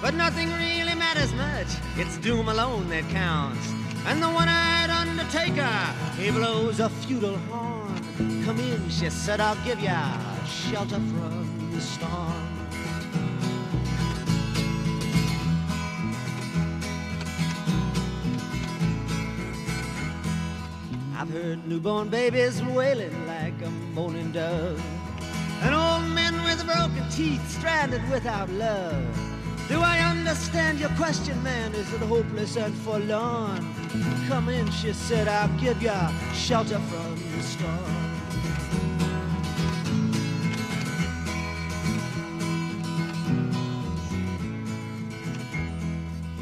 But 0.01 0.15
nothing 0.15 0.49
really 0.53 0.95
matters 0.95 1.35
much, 1.35 1.67
it's 1.97 2.19
doom 2.19 2.49
alone 2.49 2.89
that 2.91 3.03
counts. 3.09 3.69
And 4.07 4.23
the 4.23 4.29
one-eyed 4.29 4.91
undertaker, 4.91 5.77
he 6.17 6.31
blows 6.31 6.79
a 6.79 6.89
feudal 6.89 7.37
horn. 7.51 8.45
Come 8.45 8.61
in, 8.61 8.89
she 8.91 9.11
said, 9.11 9.41
I'll 9.41 9.57
give 9.65 9.81
ya 9.81 10.17
shelter 10.47 11.01
from 11.11 11.73
the 11.73 11.81
storm. 11.81 12.47
I've 21.19 21.29
heard 21.29 21.67
newborn 21.67 22.09
babies 22.09 22.63
wailing 22.63 23.27
like 23.27 23.61
a 23.63 23.71
moaning 23.97 24.31
dove. 24.31 25.00
An 25.63 25.75
old 25.75 26.05
man 26.15 26.43
with 26.45 26.65
broken 26.65 27.09
teeth, 27.11 27.47
stranded 27.51 28.03
without 28.09 28.49
love. 28.51 29.05
Do 29.69 29.81
I 29.83 29.99
understand 29.99 30.81
your 30.81 30.89
question, 30.91 31.41
man? 31.43 31.75
Is 31.75 31.93
it 31.93 32.01
hopeless 32.01 32.57
and 32.57 32.75
forlorn? 32.79 33.63
Come 34.27 34.49
in, 34.49 34.71
she 34.71 34.93
said, 34.93 35.29
I'll 35.29 35.49
give 35.61 35.81
you 35.83 35.93
shelter 36.35 36.79
from 36.79 37.15
the 37.37 37.43
storm. 37.43 38.01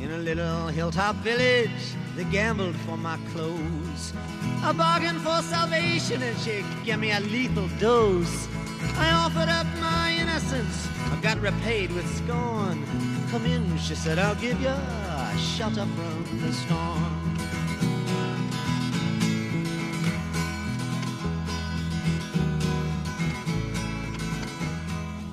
In 0.01 0.13
a 0.13 0.19
little 0.19 0.69
hilltop 0.69 1.17
village, 1.17 1.95
they 2.17 2.25
gambled 2.25 2.77
for 2.87 2.97
my 2.97 3.19
clothes. 3.33 4.15
I 4.63 4.73
bargained 4.73 5.21
for 5.21 5.43
salvation 5.43 6.23
and 6.23 6.39
she 6.39 6.65
gave 6.85 6.99
me 6.99 7.11
a 7.11 7.21
lethal 7.21 7.69
dose. 7.79 8.48
I 8.99 9.11
offered 9.13 9.49
up 9.49 9.67
my 9.81 10.17
innocence. 10.21 10.89
I 11.13 11.21
got 11.23 11.41
repaid 11.41 11.93
with 11.93 12.07
scorn. 12.17 12.85
Come 13.31 13.47
in, 13.47 13.79
she 13.79 13.95
said, 13.95 14.19
I'll 14.19 14.35
give 14.35 14.61
you 14.61 14.69
a 14.69 15.35
shelter 15.39 15.87
from 15.87 16.41
the 16.41 16.53
storm. 16.53 17.37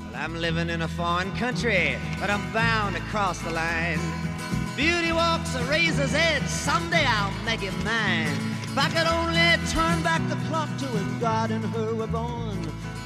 Well, 0.04 0.16
I'm 0.16 0.36
living 0.40 0.70
in 0.70 0.82
a 0.84 0.88
foreign 0.88 1.36
country, 1.36 1.98
but 2.20 2.30
I'm 2.30 2.52
bound 2.54 2.96
to 2.96 3.02
cross 3.04 3.40
the 3.40 3.52
line. 3.52 4.00
Beauty 4.76 5.12
walks 5.14 5.56
a 5.56 5.64
razor's 5.64 6.14
edge, 6.14 6.44
someday 6.44 7.06
I'll 7.08 7.34
make 7.46 7.64
it 7.64 7.74
mine. 7.84 8.36
If 8.64 8.78
I 8.78 8.90
could 8.90 9.08
only 9.08 9.68
turn 9.72 10.04
back 10.04 10.22
the 10.28 10.36
clock 10.50 10.70
to 10.80 10.86
when 10.88 11.20
God 11.20 11.50
and 11.52 11.64
her 11.74 11.96
were 11.96 12.08
born. 12.08 12.65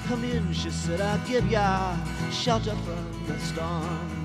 Come 0.09 0.23
in, 0.23 0.51
she 0.53 0.71
said, 0.71 1.01
I'll 1.01 1.19
give 1.27 1.45
ya 1.51 1.95
shelter 2.31 2.73
from 2.73 3.27
the 3.27 3.39
storm. 3.39 4.18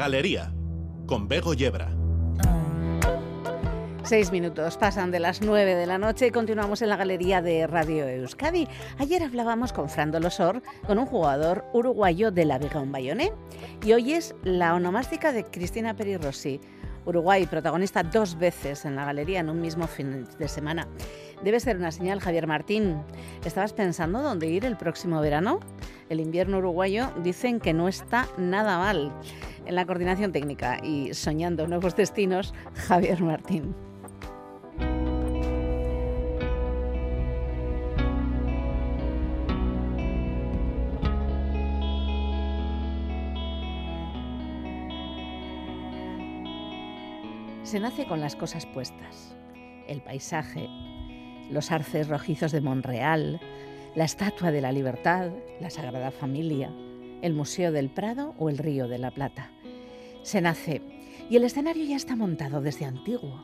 Galería, 0.00 0.50
con 1.04 1.28
Bego 1.28 1.52
Yebra. 1.52 1.90
Seis 4.02 4.32
minutos 4.32 4.78
pasan 4.78 5.10
de 5.10 5.20
las 5.20 5.42
nueve 5.42 5.74
de 5.74 5.86
la 5.86 5.98
noche 5.98 6.28
y 6.28 6.30
continuamos 6.30 6.80
en 6.80 6.88
la 6.88 6.96
galería 6.96 7.42
de 7.42 7.66
Radio 7.66 8.08
Euskadi. 8.08 8.66
Ayer 8.96 9.22
hablábamos 9.22 9.74
con 9.74 9.90
Fran 9.90 10.10
Dolosor, 10.10 10.62
con 10.86 10.98
un 10.98 11.04
jugador 11.04 11.66
uruguayo 11.74 12.30
de 12.30 12.46
la 12.46 12.58
Vega 12.58 12.82
Bayoné. 12.82 13.30
Y 13.84 13.92
hoy 13.92 14.14
es 14.14 14.34
la 14.42 14.74
onomástica 14.74 15.32
de 15.32 15.44
Cristina 15.44 15.94
Peri 15.94 16.16
Rossi, 16.16 16.62
Uruguay, 17.04 17.46
protagonista 17.46 18.02
dos 18.02 18.38
veces 18.38 18.86
en 18.86 18.96
la 18.96 19.04
galería 19.04 19.40
en 19.40 19.50
un 19.50 19.60
mismo 19.60 19.86
fin 19.86 20.26
de 20.38 20.48
semana. 20.48 20.88
Debe 21.42 21.60
ser 21.60 21.76
una 21.76 21.90
señal, 21.90 22.20
Javier 22.20 22.46
Martín. 22.46 23.02
¿Estabas 23.44 23.72
pensando 23.72 24.22
dónde 24.22 24.46
ir 24.46 24.64
el 24.64 24.76
próximo 24.76 25.20
verano? 25.20 25.60
El 26.08 26.20
invierno 26.20 26.58
uruguayo 26.58 27.10
dicen 27.22 27.60
que 27.60 27.72
no 27.72 27.88
está 27.88 28.28
nada 28.36 28.78
mal. 28.78 29.12
En 29.70 29.76
la 29.76 29.86
coordinación 29.86 30.32
técnica 30.32 30.80
y 30.82 31.14
soñando 31.14 31.68
nuevos 31.68 31.94
destinos, 31.94 32.52
Javier 32.74 33.22
Martín. 33.22 33.72
Se 47.62 47.78
nace 47.78 48.06
con 48.06 48.20
las 48.20 48.34
cosas 48.34 48.66
puestas. 48.66 49.36
El 49.86 50.02
paisaje, 50.02 50.66
los 51.48 51.70
arces 51.70 52.08
rojizos 52.08 52.50
de 52.50 52.60
Monreal, 52.60 53.40
la 53.94 54.02
Estatua 54.02 54.50
de 54.50 54.62
la 54.62 54.72
Libertad, 54.72 55.30
la 55.60 55.70
Sagrada 55.70 56.10
Familia, 56.10 56.72
el 57.22 57.34
Museo 57.34 57.70
del 57.70 57.88
Prado 57.88 58.34
o 58.36 58.48
el 58.48 58.58
Río 58.58 58.88
de 58.88 58.98
la 58.98 59.12
Plata. 59.12 59.52
Se 60.22 60.40
nace 60.40 60.82
y 61.30 61.36
el 61.36 61.44
escenario 61.44 61.84
ya 61.84 61.96
está 61.96 62.14
montado 62.16 62.60
desde 62.60 62.84
antiguo. 62.84 63.42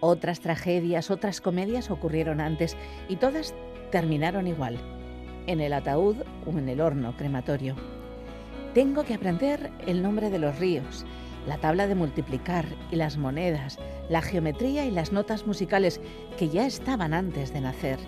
Otras 0.00 0.40
tragedias, 0.40 1.10
otras 1.10 1.40
comedias 1.40 1.90
ocurrieron 1.90 2.40
antes 2.40 2.76
y 3.08 3.16
todas 3.16 3.54
terminaron 3.90 4.46
igual, 4.46 4.78
en 5.46 5.60
el 5.60 5.72
ataúd 5.72 6.16
o 6.46 6.50
en 6.50 6.68
el 6.68 6.80
horno 6.80 7.16
crematorio. 7.16 7.76
Tengo 8.74 9.04
que 9.04 9.14
aprender 9.14 9.70
el 9.86 10.02
nombre 10.02 10.30
de 10.30 10.38
los 10.38 10.58
ríos, 10.58 11.04
la 11.46 11.58
tabla 11.58 11.88
de 11.88 11.94
multiplicar 11.94 12.66
y 12.90 12.96
las 12.96 13.16
monedas, 13.16 13.78
la 14.08 14.22
geometría 14.22 14.86
y 14.86 14.90
las 14.90 15.12
notas 15.12 15.46
musicales 15.46 16.00
que 16.38 16.48
ya 16.48 16.66
estaban 16.66 17.12
antes 17.12 17.52
de 17.52 17.60
nacer. 17.60 17.98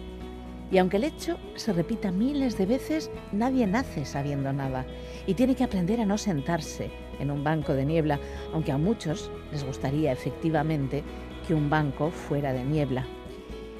Y 0.70 0.78
aunque 0.78 0.98
el 0.98 1.04
hecho 1.04 1.38
se 1.56 1.72
repita 1.72 2.12
miles 2.12 2.56
de 2.56 2.66
veces, 2.66 3.10
nadie 3.32 3.66
nace 3.66 4.04
sabiendo 4.04 4.52
nada 4.52 4.86
y 5.26 5.34
tiene 5.34 5.56
que 5.56 5.64
aprender 5.64 6.00
a 6.00 6.06
no 6.06 6.16
sentarse 6.16 6.90
en 7.20 7.30
un 7.30 7.44
banco 7.44 7.74
de 7.74 7.84
niebla, 7.84 8.18
aunque 8.52 8.72
a 8.72 8.78
muchos 8.78 9.30
les 9.52 9.64
gustaría 9.64 10.12
efectivamente 10.12 11.04
que 11.46 11.54
un 11.54 11.70
banco 11.70 12.10
fuera 12.10 12.52
de 12.52 12.64
niebla. 12.64 13.06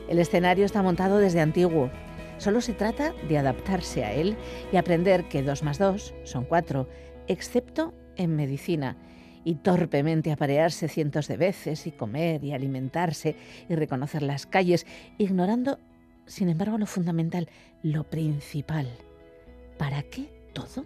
El 0.08 0.18
escenario 0.18 0.64
está 0.64 0.82
montado 0.82 1.18
desde 1.18 1.40
antiguo. 1.40 1.90
Solo 2.38 2.60
se 2.60 2.72
trata 2.72 3.12
de 3.28 3.38
adaptarse 3.38 4.04
a 4.04 4.12
él 4.12 4.36
y 4.72 4.76
aprender 4.76 5.28
que 5.28 5.42
dos 5.42 5.62
más 5.62 5.78
dos 5.78 6.14
son 6.24 6.44
cuatro, 6.44 6.88
excepto 7.28 7.94
en 8.16 8.34
medicina, 8.34 8.96
y 9.44 9.54
torpemente 9.56 10.32
aparearse 10.32 10.88
cientos 10.88 11.28
de 11.28 11.36
veces 11.36 11.86
y 11.86 11.92
comer 11.92 12.44
y 12.44 12.52
alimentarse 12.52 13.36
y 13.68 13.74
reconocer 13.74 14.22
las 14.22 14.46
calles, 14.46 14.86
ignorando, 15.18 15.78
sin 16.26 16.48
embargo, 16.48 16.76
lo 16.78 16.86
fundamental, 16.86 17.48
lo 17.82 18.04
principal. 18.04 18.88
¿Para 19.78 20.02
qué 20.02 20.28
todo? 20.52 20.84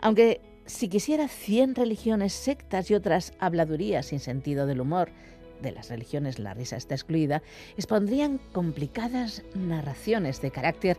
Aunque 0.00 0.40
si 0.68 0.88
quisiera 0.88 1.28
cien 1.28 1.74
religiones, 1.74 2.34
sectas 2.34 2.90
y 2.90 2.94
otras 2.94 3.32
habladurías 3.38 4.06
sin 4.06 4.20
sentido 4.20 4.66
del 4.66 4.82
humor, 4.82 5.08
de 5.62 5.72
las 5.72 5.88
religiones 5.88 6.38
la 6.38 6.54
risa 6.54 6.76
está 6.76 6.94
excluida, 6.94 7.42
expondrían 7.76 8.38
complicadas 8.52 9.42
narraciones 9.54 10.40
de 10.42 10.50
carácter 10.50 10.98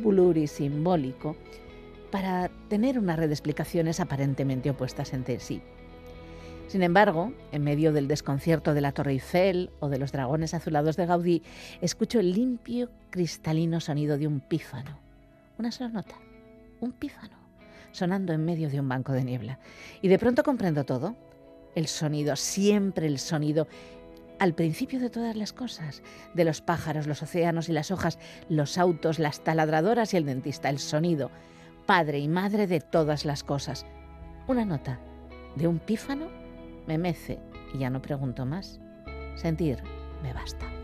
plurisimbólico 0.00 1.36
para 2.10 2.50
tener 2.68 2.98
una 2.98 3.16
red 3.16 3.26
de 3.26 3.34
explicaciones 3.34 3.98
aparentemente 3.98 4.70
opuestas 4.70 5.12
entre 5.12 5.40
sí. 5.40 5.60
Sin 6.68 6.82
embargo, 6.82 7.32
en 7.50 7.64
medio 7.64 7.92
del 7.92 8.08
desconcierto 8.08 8.72
de 8.72 8.80
la 8.80 8.92
Torre 8.92 9.12
Eiffel 9.12 9.70
o 9.80 9.88
de 9.88 9.98
los 9.98 10.12
dragones 10.12 10.54
azulados 10.54 10.96
de 10.96 11.06
Gaudí, 11.06 11.42
escucho 11.80 12.20
el 12.20 12.32
limpio, 12.32 12.88
cristalino 13.10 13.80
sonido 13.80 14.16
de 14.16 14.28
un 14.28 14.40
pífano. 14.40 14.96
Una 15.58 15.72
sola 15.72 15.90
nota, 15.90 16.14
un 16.80 16.92
pífano, 16.92 17.41
sonando 17.92 18.32
en 18.32 18.44
medio 18.44 18.68
de 18.68 18.80
un 18.80 18.88
banco 18.88 19.12
de 19.12 19.24
niebla. 19.24 19.58
Y 20.00 20.08
de 20.08 20.18
pronto 20.18 20.42
comprendo 20.42 20.84
todo. 20.84 21.14
El 21.74 21.86
sonido, 21.86 22.36
siempre 22.36 23.06
el 23.06 23.18
sonido, 23.18 23.66
al 24.38 24.54
principio 24.54 25.00
de 25.00 25.08
todas 25.08 25.36
las 25.36 25.52
cosas, 25.52 26.02
de 26.34 26.44
los 26.44 26.60
pájaros, 26.60 27.06
los 27.06 27.22
océanos 27.22 27.68
y 27.68 27.72
las 27.72 27.90
hojas, 27.90 28.18
los 28.48 28.76
autos, 28.76 29.18
las 29.18 29.42
taladradoras 29.44 30.12
y 30.12 30.16
el 30.16 30.26
dentista, 30.26 30.68
el 30.68 30.80
sonido, 30.80 31.30
padre 31.86 32.18
y 32.18 32.28
madre 32.28 32.66
de 32.66 32.80
todas 32.80 33.24
las 33.24 33.44
cosas. 33.44 33.86
Una 34.48 34.64
nota 34.64 34.98
de 35.56 35.68
un 35.68 35.78
pífano 35.78 36.28
me 36.86 36.98
mece 36.98 37.38
y 37.72 37.78
ya 37.78 37.90
no 37.90 38.02
pregunto 38.02 38.44
más. 38.44 38.80
Sentir 39.36 39.78
me 40.22 40.32
basta. 40.32 40.81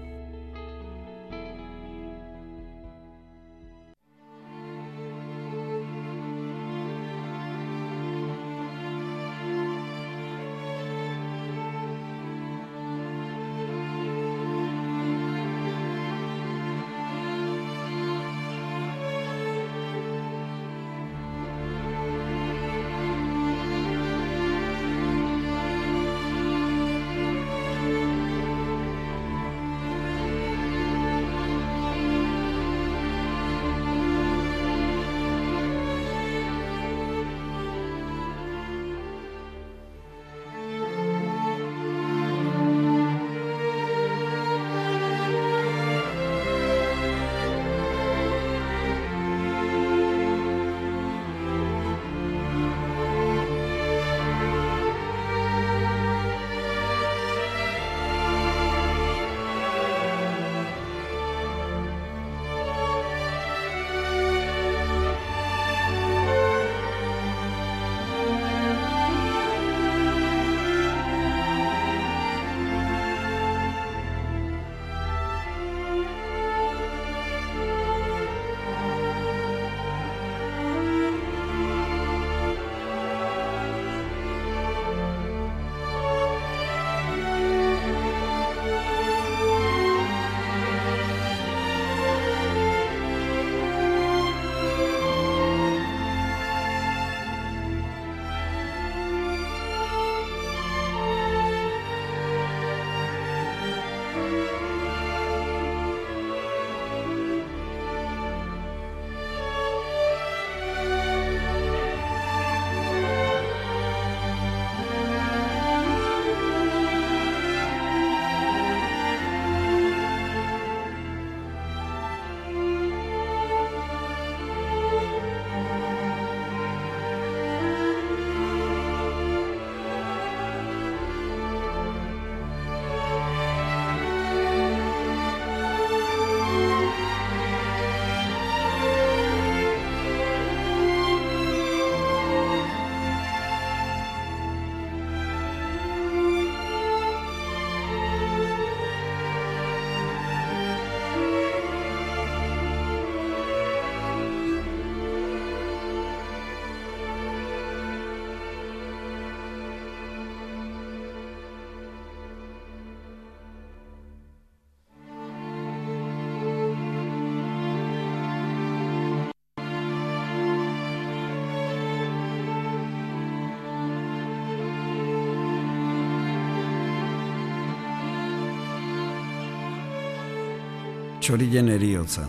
Txorilen 181.28 181.66
eriotza. 181.68 182.22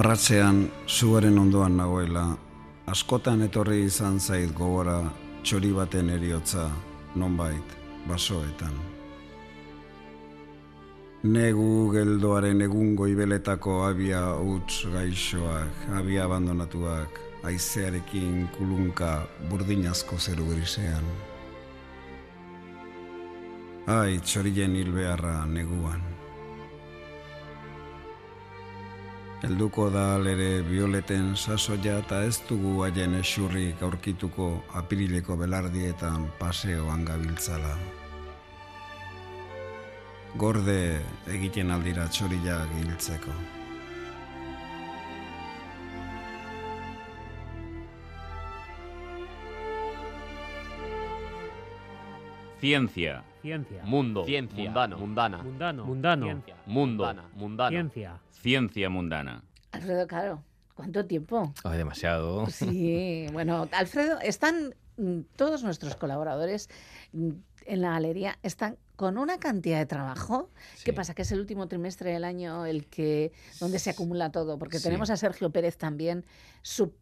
Arratzean, 0.00 0.62
zuaren 0.88 1.36
ondoan 1.42 1.76
nagoela, 1.76 2.22
askotan 2.88 3.44
etorri 3.44 3.82
izan 3.84 4.16
zait 4.16 4.54
gogora 4.56 4.96
txori 5.44 5.74
baten 5.76 6.08
eriotza, 6.14 6.70
nonbait, 7.20 7.76
basoetan. 8.08 8.78
Negu 11.28 11.90
geldoaren 11.92 12.64
egun 12.64 12.94
goibeletako 12.96 13.82
abia 13.90 14.22
utz 14.40 14.86
gaixoak, 14.94 15.90
abia 16.00 16.24
abandonatuak, 16.24 17.20
aizearekin 17.50 18.46
kulunka 18.56 19.18
burdinazko 19.52 20.16
zeru 20.16 20.48
grisean. 20.54 21.12
Ai, 23.90 24.20
txorien 24.22 24.74
hil 24.78 24.92
beharra 24.94 25.46
neguan. 25.50 26.02
Helduko 29.42 29.88
da 29.90 30.04
alere 30.14 30.62
bioleten 30.62 31.32
sasoia 31.34 31.96
eta 32.04 32.20
ez 32.28 32.36
dugu 32.46 32.76
haien 32.84 33.16
esurrik 33.18 33.82
aurkituko 33.82 34.50
apirileko 34.82 35.34
belardietan 35.42 36.28
paseoan 36.38 37.06
gabiltzala. 37.08 37.72
Gorde 40.44 40.82
egiten 41.38 41.74
aldira 41.74 42.06
txoria 42.14 42.60
giltzeko. 42.76 43.34
Ciencia. 52.60 53.24
Ciencia. 53.42 53.82
Mundo. 53.84 54.24
Ciencia. 54.24 54.64
Mundano. 54.64 54.98
Mundana. 54.98 55.42
Mundano. 55.42 55.84
Mundano. 55.86 56.26
Ciencia. 56.26 56.56
Mundo. 56.66 57.04
Mundana. 57.06 57.28
Mundano. 57.34 57.70
Ciencia. 57.70 58.20
Ciencia 58.30 58.90
mundana. 58.90 59.42
Alfredo, 59.72 60.06
claro. 60.06 60.42
¿Cuánto 60.74 61.04
tiempo? 61.06 61.52
Ay, 61.64 61.78
demasiado. 61.78 62.46
Sí, 62.48 63.26
bueno, 63.32 63.68
Alfredo, 63.72 64.18
están 64.20 64.74
mm, 64.96 65.20
todos 65.36 65.62
nuestros 65.62 65.94
colaboradores 65.96 66.68
mm, 67.12 67.30
en 67.66 67.80
la 67.82 67.90
galería, 67.90 68.38
están 68.42 68.76
con 68.96 69.16
una 69.16 69.38
cantidad 69.38 69.78
de 69.78 69.86
trabajo. 69.86 70.50
¿Qué 70.84 70.92
pasa? 70.92 71.14
Que 71.14 71.22
es 71.22 71.32
el 71.32 71.40
último 71.40 71.68
trimestre 71.68 72.12
del 72.12 72.24
año 72.24 72.66
el 72.66 72.86
que 72.86 73.32
donde 73.58 73.78
se 73.78 73.90
acumula 73.90 74.30
todo, 74.30 74.58
porque 74.58 74.78
Sí. 74.78 74.84
tenemos 74.84 75.08
a 75.10 75.16
Sergio 75.16 75.50
Pérez 75.50 75.78
también 75.78 76.24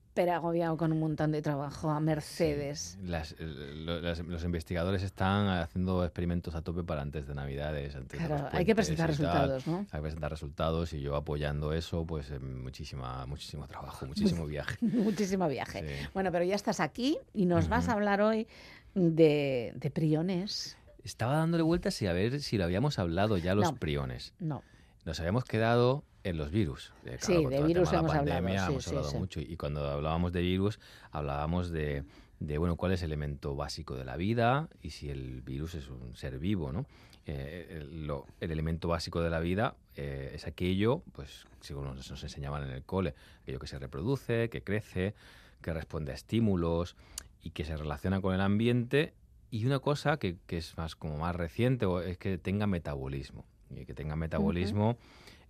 súper 0.08 0.30
agobiado 0.30 0.76
con 0.76 0.92
un 0.92 1.00
montón 1.00 1.30
de 1.32 1.42
trabajo, 1.42 1.90
a 1.90 2.00
Mercedes. 2.00 2.98
Las- 3.02 3.32
eh, 3.38 3.72
lo- 3.76 4.00
las- 4.00 4.18
los 4.20 4.42
investigadores 4.44 5.02
están 5.02 5.46
haciendo 5.48 6.04
experimentos 6.04 6.54
a 6.54 6.62
tope 6.62 6.82
para 6.82 7.02
antes 7.02 7.26
de 7.26 7.34
Navidades. 7.34 7.94
Antes 7.94 8.18
de 8.20 8.26
Claro, 8.26 8.44
los 8.44 8.54
hay 8.54 8.64
que 8.64 8.74
presentar 8.74 9.06
tal. 9.06 9.16
resultados, 9.16 9.66
¿no? 9.66 9.78
Hay 9.78 9.98
que 9.98 10.00
presentar 10.02 10.30
resultados 10.30 10.92
y 10.92 11.00
yo 11.00 11.14
apoyando 11.14 11.72
eso, 11.72 12.04
pues 12.04 12.30
eh, 12.30 12.38
muchísima, 12.40 13.26
muchísimo 13.26 13.66
trabajo, 13.68 14.06
muchísimo 14.42 14.46
viaje. 14.46 14.76
Muchísimo 14.80 15.46
viaje. 15.48 15.80
Sí. 15.86 16.06
Bueno, 16.14 16.32
pero 16.32 16.44
ya 16.44 16.56
estás 16.56 16.80
aquí 16.80 17.18
y 17.34 17.46
nos 17.46 17.68
vas 17.68 17.88
a 17.88 17.92
hablar 17.92 18.20
hoy 18.20 18.48
de, 18.94 19.72
de 19.76 19.90
priones. 19.90 20.76
Estaba 21.04 21.36
dándole 21.36 21.62
vueltas 21.62 22.00
y 22.02 22.06
a 22.06 22.12
ver 22.12 22.40
si 22.40 22.58
lo 22.58 22.64
habíamos 22.64 22.98
hablado 22.98 23.36
ya 23.38 23.54
los 23.54 23.72
No. 23.72 23.76
priones. 23.78 24.34
No. 24.40 24.62
Nos 25.04 25.20
habíamos 25.20 25.44
quedado 25.44 26.02
en 26.28 26.36
los 26.36 26.50
virus. 26.50 26.92
Eh, 27.04 27.16
Sí, 27.20 27.44
de 27.46 27.62
virus 27.62 27.92
hemos 27.92 28.12
la 28.12 28.18
hablado, 28.20 28.38
hemos 28.68 28.84
sí, 28.84 28.90
hablado 28.90 29.10
sí. 29.10 29.16
mucho. 29.18 29.40
Y 29.40 29.56
cuando 29.56 29.88
hablábamos 29.88 30.32
de 30.32 30.40
virus, 30.40 30.78
hablábamos 31.10 31.70
de, 31.70 32.04
de, 32.40 32.58
bueno, 32.58 32.76
cuál 32.76 32.92
es 32.92 33.02
el 33.02 33.10
elemento 33.10 33.54
básico 33.56 33.96
de 33.96 34.04
la 34.04 34.16
vida 34.16 34.68
y 34.82 34.90
si 34.90 35.10
el 35.10 35.42
virus 35.42 35.74
es 35.74 35.88
un 35.88 36.14
ser 36.16 36.38
vivo, 36.38 36.72
¿no? 36.72 36.86
Eh, 37.26 37.78
el, 37.80 38.06
lo- 38.06 38.26
el 38.40 38.50
elemento 38.50 38.88
básico 38.88 39.20
de 39.20 39.28
la 39.28 39.40
vida 39.40 39.74
eh, 39.96 40.30
es 40.34 40.46
aquello, 40.46 41.02
pues, 41.12 41.44
según 41.60 41.84
nos, 41.84 42.10
nos 42.10 42.22
enseñaban 42.22 42.62
en 42.64 42.70
el 42.70 42.82
cole, 42.84 43.14
aquello 43.42 43.58
que 43.58 43.66
se 43.66 43.78
reproduce, 43.78 44.48
que 44.48 44.62
crece, 44.62 45.14
que 45.60 45.72
responde 45.74 46.12
a 46.12 46.14
estímulos 46.14 46.96
y 47.42 47.50
que 47.50 47.64
se 47.64 47.76
relaciona 47.76 48.20
con 48.20 48.34
el 48.34 48.40
ambiente. 48.40 49.12
Y 49.50 49.66
una 49.66 49.78
cosa 49.78 50.18
que, 50.18 50.36
que 50.46 50.58
es 50.58 50.76
más 50.78 50.94
como 50.96 51.18
más 51.18 51.34
reciente 51.36 51.86
es 52.06 52.16
que 52.18 52.38
tenga 52.38 52.66
metabolismo. 52.66 53.44
Y 53.70 53.84
que 53.84 53.92
tenga 53.92 54.16
metabolismo 54.16 54.96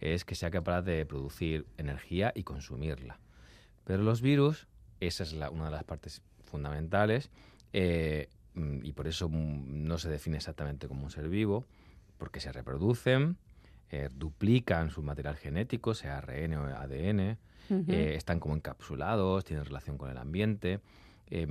es 0.00 0.24
que 0.24 0.34
sea 0.34 0.50
capaz 0.50 0.82
de 0.82 1.04
producir 1.06 1.66
energía 1.76 2.32
y 2.34 2.42
consumirla. 2.44 3.18
Pero 3.84 4.02
los 4.02 4.20
virus, 4.20 4.66
esa 5.00 5.22
es 5.22 5.32
la- 5.32 5.50
una 5.50 5.66
de 5.66 5.70
las 5.72 5.84
partes 5.84 6.22
fundamentales, 6.44 7.30
eh, 7.72 8.28
mm, 8.54 8.84
y 8.84 8.92
por 8.92 9.06
eso 9.08 9.28
mm, 9.28 9.84
no 9.86 9.98
se 9.98 10.08
define 10.08 10.36
exactamente 10.36 10.88
como 10.88 11.04
un 11.04 11.10
ser 11.10 11.28
vivo, 11.28 11.64
porque 12.18 12.40
se 12.40 12.52
reproducen, 12.52 13.36
eh, 13.90 14.08
duplican 14.14 14.90
su 14.90 15.02
material 15.02 15.36
genético, 15.36 15.94
sea 15.94 16.18
ARN 16.18 16.54
o 16.56 16.64
ADN, 16.66 17.36
eh, 17.70 18.14
están 18.16 18.40
como 18.40 18.54
encapsulados, 18.54 19.44
tienen 19.44 19.64
relación 19.64 19.98
con 19.98 20.10
el 20.10 20.16
ambiente, 20.18 20.80
eh, 21.30 21.46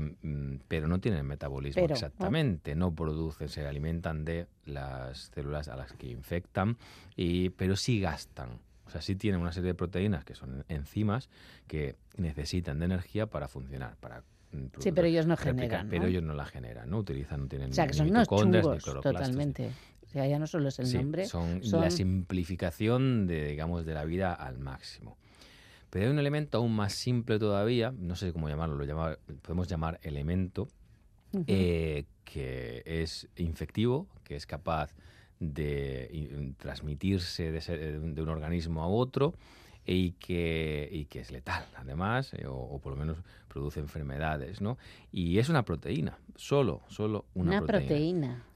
pero 0.68 0.88
no 0.88 1.00
tienen 1.00 1.26
metabolismo 1.26 1.82
Pero, 1.82 1.90
¿no? 1.90 1.94
exactamente, 1.96 2.76
no 2.76 2.94
producen, 2.94 3.50
se 3.50 3.66
alimentan 3.68 4.26
de 4.26 4.48
las 4.66 5.32
células 5.34 5.68
a 5.68 5.76
las 5.76 5.94
que 5.94 6.08
infectan, 6.08 6.78
y, 7.16 7.50
pero 7.50 7.76
sí 7.76 8.00
gastan. 8.00 8.60
O 8.86 8.90
sea, 8.90 9.02
sí 9.02 9.16
tienen 9.16 9.42
una 9.42 9.52
serie 9.52 9.68
de 9.70 9.76
proteínas 9.76 10.24
que 10.24 10.34
son 10.36 10.64
enzimas 10.70 11.30
que 11.68 11.96
necesitan 12.16 12.80
de 12.80 12.86
energía 12.86 13.26
para 13.28 13.48
funcionar, 13.48 13.98
para 13.98 14.22
mm, 14.54 14.66
Sí, 14.80 14.92
pero 14.94 15.08
ellos 15.08 15.26
no 15.28 15.36
replicar, 15.36 15.58
generan, 15.58 15.90
Pero 15.90 16.04
¿no? 16.04 16.08
ellos 16.08 16.24
no 16.24 16.34
la 16.34 16.46
generan, 16.46 16.90
¿no? 16.90 17.00
Utilizan, 17.00 17.42
no 17.42 17.48
tienen 17.48 17.72
O 17.72 17.74
sea, 17.74 17.86
que 17.86 17.92
ni 17.94 17.98
son 17.98 18.10
unos 18.10 18.28
chungos 18.30 18.84
totalmente. 18.84 19.72
O 20.06 20.10
sea, 20.10 20.26
ya 20.26 20.40
no 20.40 20.48
solo 20.48 20.70
es 20.70 20.80
el 20.80 20.86
Sí, 20.86 20.98
nombre, 20.98 21.26
son, 21.26 21.62
son- 21.64 21.82
la 21.82 21.90
simplificación 21.92 23.28
de, 23.28 23.48
digamos, 23.50 23.86
de 23.86 23.94
la 23.94 24.06
vida 24.06 24.34
al 24.34 24.58
máximo. 24.58 25.18
Pero 25.90 26.06
hay 26.06 26.12
un 26.12 26.20
elemento 26.20 26.58
aún 26.58 26.76
más 26.76 26.94
simple 26.94 27.40
todavía, 27.40 27.94
no 27.98 28.16
sé 28.16 28.34
cómo 28.34 28.50
llamarlo, 28.50 28.76
lo 28.76 28.84
llama- 28.86 29.18
podemos 29.42 29.68
llamar 29.68 30.00
elemento, 30.04 30.68
eh, 31.48 32.06
que 32.26 32.84
es 32.86 33.28
infectivo, 33.38 34.08
que 34.24 34.36
es 34.36 34.46
capaz 34.46 34.94
de 35.40 36.54
transmitirse 36.58 37.52
de, 37.52 37.62
ser- 37.62 38.02
de 38.02 38.22
un 38.22 38.30
organismo 38.30 38.82
a 38.84 38.88
otro 38.88 39.34
y 39.86 40.12
que, 40.14 40.90
y 40.92 41.06
que 41.06 41.20
es 41.22 41.32
letal, 41.32 41.66
además, 41.76 42.34
eh, 42.34 42.46
o, 42.48 42.56
o 42.56 42.80
por 42.80 42.92
lo 42.94 42.98
menos 43.00 43.18
produce 43.48 43.80
enfermedades, 43.80 44.60
¿no? 44.62 44.78
Y 45.12 45.38
es 45.38 45.48
una 45.50 45.64
proteína, 45.64 46.18
solo, 46.36 46.82
solo 46.90 47.26
una, 47.36 47.52
una 47.52 47.60
proteína. 47.60 47.88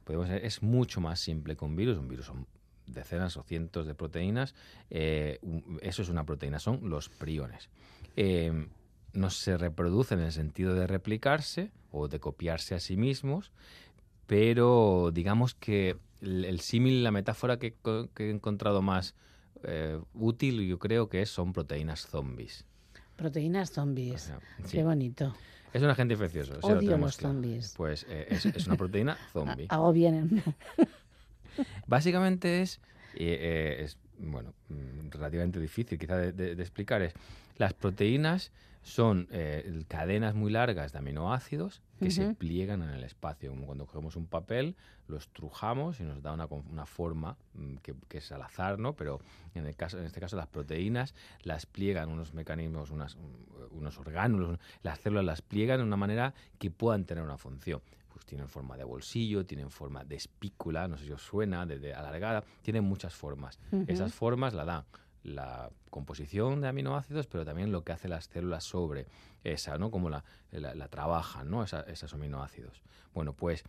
Podemos, 0.03 0.29
es 0.29 0.61
mucho 0.61 0.99
más 0.99 1.19
simple 1.19 1.55
que 1.55 1.63
un 1.63 1.75
virus. 1.75 1.97
Un 1.97 2.09
virus 2.09 2.25
son 2.25 2.45
decenas 2.93 3.37
o 3.37 3.43
cientos 3.43 3.87
de 3.87 3.95
proteínas. 3.95 4.55
eh, 4.89 5.39
eso 5.81 6.01
es 6.01 6.09
una 6.09 6.25
proteína, 6.25 6.59
son 6.59 6.89
los 6.89 7.09
priones. 7.09 7.69
Eh, 8.15 8.67
no 9.13 9.29
se 9.29 9.57
reproducen 9.57 10.19
en 10.19 10.25
el 10.25 10.31
sentido 10.31 10.73
de 10.73 10.87
replicarse 10.87 11.71
o 11.91 12.07
de 12.07 12.19
copiarse 12.19 12.75
a 12.75 12.79
sí 12.79 12.95
mismos, 12.97 13.51
pero 14.27 15.11
digamos 15.13 15.55
que 15.55 15.97
el, 16.21 16.45
el 16.45 16.59
símil, 16.61 17.03
la 17.03 17.11
metáfora 17.11 17.57
que, 17.57 17.75
he 18.17 18.29
encontrado 18.29 18.81
más 18.81 19.15
eh, 19.63 19.99
útil, 20.13 20.61
yo 20.65 20.79
creo 20.79 21.09
que 21.09 21.21
es, 21.21 21.29
son 21.29 21.51
proteínas 21.53 22.07
zombies. 22.07 22.65
Proteínas 23.17 23.71
zombies. 23.71 24.31
sí. 24.65 24.77
Qué 24.77 24.83
bonito. 24.83 25.33
Es 25.73 25.81
un 25.81 25.89
agente 25.89 26.13
infeccioso. 26.15 26.53
lo 26.53 26.59
Odio 26.59 26.97
claro. 26.97 27.11
zombies. 27.11 27.73
Pues 27.77 28.05
eh, 28.09 28.27
es, 28.29 28.45
es 28.45 28.67
una 28.67 28.75
proteína 28.75 29.17
zombie. 29.33 29.67
Hago 29.69 29.91
bien. 29.93 30.43
Básicamente 31.87 32.61
es, 32.61 32.79
eh, 33.15 33.77
es 33.83 33.97
bueno, 34.17 34.53
mm, 34.69 35.09
relativamente 35.09 35.59
difícil 35.59 35.97
quizá 35.97 36.15
de, 36.17 36.31
de- 36.31 36.55
de 36.55 36.61
explicar, 36.63 37.01
es 37.01 37.13
las 37.57 37.73
proteínas 37.73 38.51
son 38.83 39.27
eh, 39.31 39.83
cadenas 39.87 40.33
muy 40.33 40.51
largas 40.51 40.91
de 40.91 40.97
aminoácidos 40.99 41.81
que 41.99 42.09
se 42.09 42.33
pliegan 42.33 42.81
en 42.81 42.89
el 42.89 43.03
espacio. 43.03 43.51
Como 43.51 43.67
cuando 43.67 43.85
cogemos 43.85 44.15
un 44.15 44.25
papel, 44.25 44.75
lo 45.07 45.17
estrujamos 45.17 45.99
y 45.99 46.03
nos 46.03 46.23
da 46.23 46.33
una, 46.33 46.45
una 46.47 46.87
forma 46.87 47.37
mm, 47.53 47.75
que, 47.83 47.93
que 48.07 48.17
es 48.17 48.31
al 48.31 48.41
azar, 48.41 48.79
¿no? 48.79 48.93
Pero 48.95 49.19
en, 49.53 49.67
el 49.67 49.75
caso, 49.75 49.99
en 49.99 50.05
este 50.05 50.19
caso 50.19 50.35
las 50.35 50.47
proteínas 50.47 51.13
las 51.43 51.67
pliegan 51.67 52.09
unos 52.09 52.33
mecanismos, 52.33 52.89
unas, 52.89 53.17
mm, 53.17 53.77
unos 53.77 53.99
orgánulos, 53.99 54.57
las 54.81 54.99
células 54.99 55.25
las 55.25 55.41
pliegan 55.43 55.77
de 55.77 55.83
una 55.83 55.97
manera 55.97 56.33
que 56.57 56.71
puedan 56.71 57.05
tener 57.05 57.23
una 57.23 57.37
función 57.37 57.81
pues 58.21 58.27
tienen 58.27 58.47
forma 58.47 58.77
de 58.77 58.83
bolsillo, 58.83 59.45
tienen 59.47 59.71
forma 59.71 60.03
de 60.03 60.15
espícula, 60.15 60.87
no 60.87 60.95
sé 60.97 61.05
si 61.05 61.11
os 61.11 61.23
suena, 61.23 61.65
de, 61.65 61.79
de 61.79 61.93
alargada, 61.95 62.43
tienen 62.61 62.83
muchas 62.83 63.15
formas. 63.15 63.59
Esas 63.87 64.13
formas 64.13 64.53
la 64.53 64.63
dan 64.63 64.83
la 65.23 65.69
composición 65.89 66.61
de 66.61 66.67
aminoácidos, 66.67 67.25
pero 67.27 67.45
también 67.45 67.71
lo 67.71 67.83
que 67.83 67.91
hace 67.93 68.07
las 68.07 68.25
células 68.25 68.63
sobre 68.63 69.07
esa, 69.43 69.77
¿no? 69.79 69.89
Cómo 69.91 70.09
la, 70.11 70.23
la- 70.51 70.75
la 70.75 70.87
trabajan, 70.87 71.49
¿no? 71.49 71.63
Esa- 71.63 71.81
esos 71.81 72.13
aminoácidos. 72.13 72.83
Bueno, 73.13 73.33
pues 73.33 73.63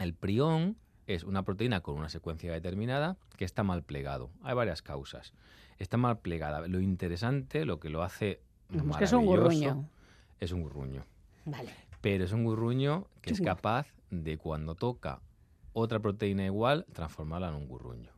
el 0.00 0.14
prión 0.14 0.76
es 1.06 1.22
una 1.22 1.44
proteína 1.44 1.80
con 1.80 1.96
una 1.96 2.08
secuencia 2.08 2.52
determinada 2.52 3.16
que 3.36 3.44
está 3.44 3.62
mal 3.62 3.82
plegado. 3.84 4.30
Hay 4.42 4.54
varias 4.54 4.82
causas. 4.82 5.32
Está 5.78 5.96
mal 5.96 6.18
plegada. 6.18 6.66
Lo 6.66 6.80
interesante, 6.80 7.64
lo 7.64 7.78
que 7.78 7.88
lo 7.90 8.02
hace 8.02 8.40
Vamos, 8.70 8.96
que 8.96 9.04
es 9.04 9.12
un 9.12 9.26
gurruño. 9.26 9.88
Es 10.40 10.50
un 10.52 10.62
gurruño 10.62 11.04
Vale. 11.44 11.70
Pero 12.06 12.24
es 12.24 12.30
un 12.30 12.44
gurruño 12.44 13.08
que 13.20 13.32
es 13.32 13.40
capaz 13.40 13.88
de 14.10 14.38
cuando 14.38 14.76
toca 14.76 15.22
otra 15.72 15.98
proteína 15.98 16.44
igual, 16.44 16.86
transformarla 16.92 17.48
en 17.48 17.54
un 17.54 17.66
gurruño. 17.66 18.12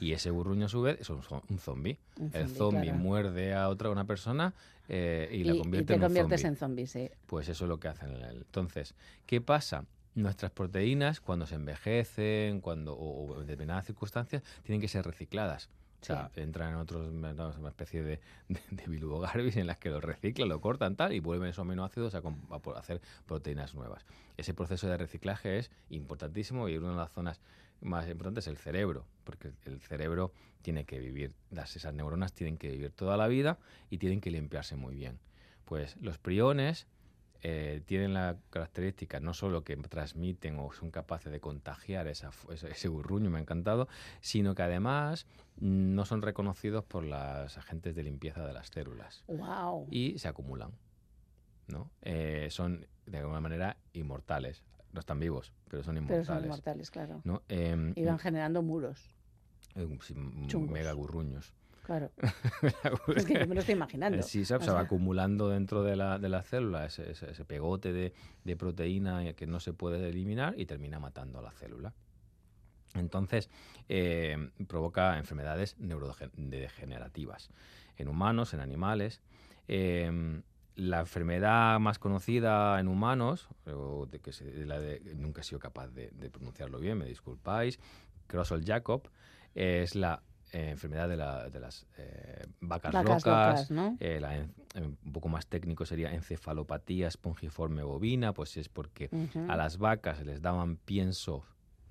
y 0.00 0.10
ese 0.10 0.30
gurruño 0.30 0.66
a 0.66 0.68
su 0.68 0.82
vez 0.82 1.00
es 1.00 1.08
un, 1.08 1.20
un 1.48 1.58
zombie. 1.60 2.00
el 2.32 2.48
zombie 2.48 2.92
muerde 2.92 3.54
a 3.54 3.68
otra 3.68 3.90
una 3.90 4.06
persona 4.06 4.54
eh, 4.88 5.28
y, 5.30 5.44
la 5.44 5.56
convierte 5.56 5.94
en 5.94 6.00
un 6.00 6.06
conviertes 6.06 6.42
en 6.42 6.56
zombie, 6.56 6.88
sí. 6.88 7.08
Pues 7.26 7.48
eso 7.48 7.64
es 7.64 7.68
lo 7.68 7.78
que 7.78 7.86
hacen. 7.86 8.16
Entonces, 8.28 8.96
¿qué 9.24 9.40
pasa? 9.40 9.84
Nuestras 10.16 10.50
proteínas, 10.50 11.20
cuando 11.20 11.46
se 11.46 11.54
envejecen, 11.54 12.60
cuando 12.60 12.94
o, 12.94 13.40
en 13.40 13.46
determinadas 13.46 13.86
circunstancias, 13.86 14.42
tienen 14.64 14.80
que 14.80 14.88
ser 14.88 15.06
recicladas. 15.06 15.70
O 16.00 16.04
sea, 16.04 16.30
entran 16.36 16.74
en 16.74 16.76
otros, 16.76 17.08
una 17.08 17.68
especie 17.68 18.02
de, 18.02 18.20
de, 18.48 18.60
de 18.70 19.60
en 19.60 19.66
las 19.66 19.78
que 19.78 19.90
lo 19.90 20.00
reciclan, 20.00 20.48
lo 20.48 20.60
cortan 20.60 20.94
tal 20.96 21.12
y 21.12 21.20
vuelven 21.20 21.48
esos 21.48 21.62
aminoácidos 21.62 22.14
a, 22.14 22.18
a, 22.18 22.78
hacer 22.78 23.00
proteínas 23.26 23.74
nuevas. 23.74 24.06
Ese 24.36 24.54
proceso 24.54 24.86
de 24.88 24.96
reciclaje 24.96 25.58
es 25.58 25.70
importantísimo 25.90 26.68
y 26.68 26.76
una 26.76 26.90
de 26.90 26.96
las 26.96 27.10
zonas 27.10 27.40
más 27.80 28.08
importantes 28.08 28.44
es 28.44 28.48
el 28.48 28.56
cerebro, 28.56 29.06
porque 29.24 29.52
el 29.64 29.80
cerebro 29.80 30.32
tiene 30.62 30.84
que 30.84 30.98
vivir, 30.98 31.34
las, 31.50 31.74
esas 31.76 31.94
neuronas 31.94 32.32
tienen 32.32 32.58
que 32.58 32.70
vivir 32.70 32.90
toda 32.92 33.16
la 33.16 33.26
vida 33.26 33.58
y 33.90 33.98
tienen 33.98 34.20
que 34.20 34.30
limpiarse 34.30 34.76
muy 34.76 34.94
bien. 34.94 35.18
Pues 35.64 35.96
los 36.00 36.18
priones 36.18 36.86
eh, 37.42 37.82
tienen 37.86 38.14
la 38.14 38.36
característica 38.50 39.20
no 39.20 39.32
solo 39.32 39.62
que 39.62 39.76
transmiten 39.76 40.58
o 40.58 40.72
son 40.72 40.90
capaces 40.90 41.30
de 41.30 41.40
contagiar 41.40 42.08
esa, 42.08 42.30
ese, 42.50 42.88
burruño, 42.88 43.30
me 43.30 43.38
ha 43.38 43.40
encantado, 43.40 43.88
sino 44.20 44.54
que 44.54 44.62
además 44.62 45.26
no 45.60 46.04
son 46.04 46.22
reconocidos 46.22 46.84
por 46.84 47.04
los 47.04 47.58
agentes 47.58 47.94
de 47.94 48.02
limpieza 48.02 48.46
de 48.46 48.52
las 48.52 48.68
células. 48.68 49.24
Wow. 49.28 49.86
Y 49.90 50.18
se 50.18 50.28
acumulan. 50.28 50.72
¿no? 51.68 51.90
Eh, 52.02 52.48
son 52.50 52.86
de 53.06 53.18
alguna 53.18 53.40
manera 53.40 53.76
inmortales. 53.92 54.64
No 54.92 55.00
están 55.00 55.20
vivos, 55.20 55.52
pero 55.68 55.82
son 55.82 55.96
inmortales. 55.96 56.26
Pero 56.26 56.36
son 56.36 56.44
inmortales, 56.44 56.90
claro. 56.90 57.20
¿no? 57.24 57.42
Eh, 57.48 57.92
y 57.94 58.04
van 58.04 58.18
generando 58.18 58.62
muros. 58.62 59.14
mega 59.76 60.92
gurruños. 60.92 61.54
Claro. 61.88 62.12
es 63.16 63.24
que 63.24 63.46
me 63.46 63.54
lo 63.54 63.60
estoy 63.60 63.74
imaginando. 63.74 64.22
Sí, 64.22 64.44
se, 64.44 64.58
va 64.58 64.80
acumulando 64.80 65.48
dentro 65.48 65.82
de 65.82 65.96
la, 65.96 66.18
de 66.18 66.28
la 66.28 66.42
célula 66.42 66.84
ese, 66.84 67.12
ese, 67.12 67.44
pegote 67.46 67.94
de, 67.94 68.12
de, 68.44 68.56
proteína 68.56 69.32
que 69.32 69.46
no 69.46 69.58
se 69.58 69.72
puede 69.72 70.06
eliminar 70.06 70.52
y 70.60 70.66
termina 70.66 71.00
matando 71.00 71.38
a 71.38 71.42
la 71.42 71.50
célula. 71.50 71.94
Entonces, 72.92 73.48
eh, 73.88 74.50
provoca 74.66 75.16
enfermedades 75.16 75.78
neurodegenerativas 75.78 77.48
en 77.96 78.08
humanos, 78.08 78.52
en 78.52 78.60
animales. 78.60 79.22
Eh, 79.66 80.42
la 80.74 81.00
enfermedad 81.00 81.80
más 81.80 81.98
conocida 81.98 82.78
en 82.80 82.88
humanos, 82.88 83.48
de 83.64 84.20
que 84.20 84.30
la 84.66 84.78
de, 84.78 85.00
nunca 85.16 85.40
he 85.40 85.44
sido 85.44 85.58
capaz 85.58 85.88
de, 85.88 86.10
pronunciarlo 86.30 86.80
bien, 86.80 86.98
me 86.98 87.06
disculpáis, 87.06 87.80
Crossoll-Jacob, 88.26 89.08
es 89.54 89.94
la 89.94 90.22
eh, 90.52 90.70
enfermedad 90.70 91.10
de, 91.10 91.16
la, 91.16 91.50
de 91.50 91.60
las 91.60 91.86
eh, 91.98 92.46
vacas, 92.60 92.94
locas, 92.94 93.70
eh, 94.00 94.46
un 94.76 95.12
poco 95.12 95.28
más 95.28 95.46
técnico 95.46 95.84
sería 95.84 96.14
encefalopatía 96.14 97.06
espongiforme 97.08 97.82
bovina, 97.82 98.32
pues 98.32 98.56
es 98.56 98.70
porque 98.70 99.10
a 99.48 99.56
las 99.56 99.76
vacas 99.76 100.24
les 100.24 100.40
daban 100.40 100.76
pienso 100.76 101.44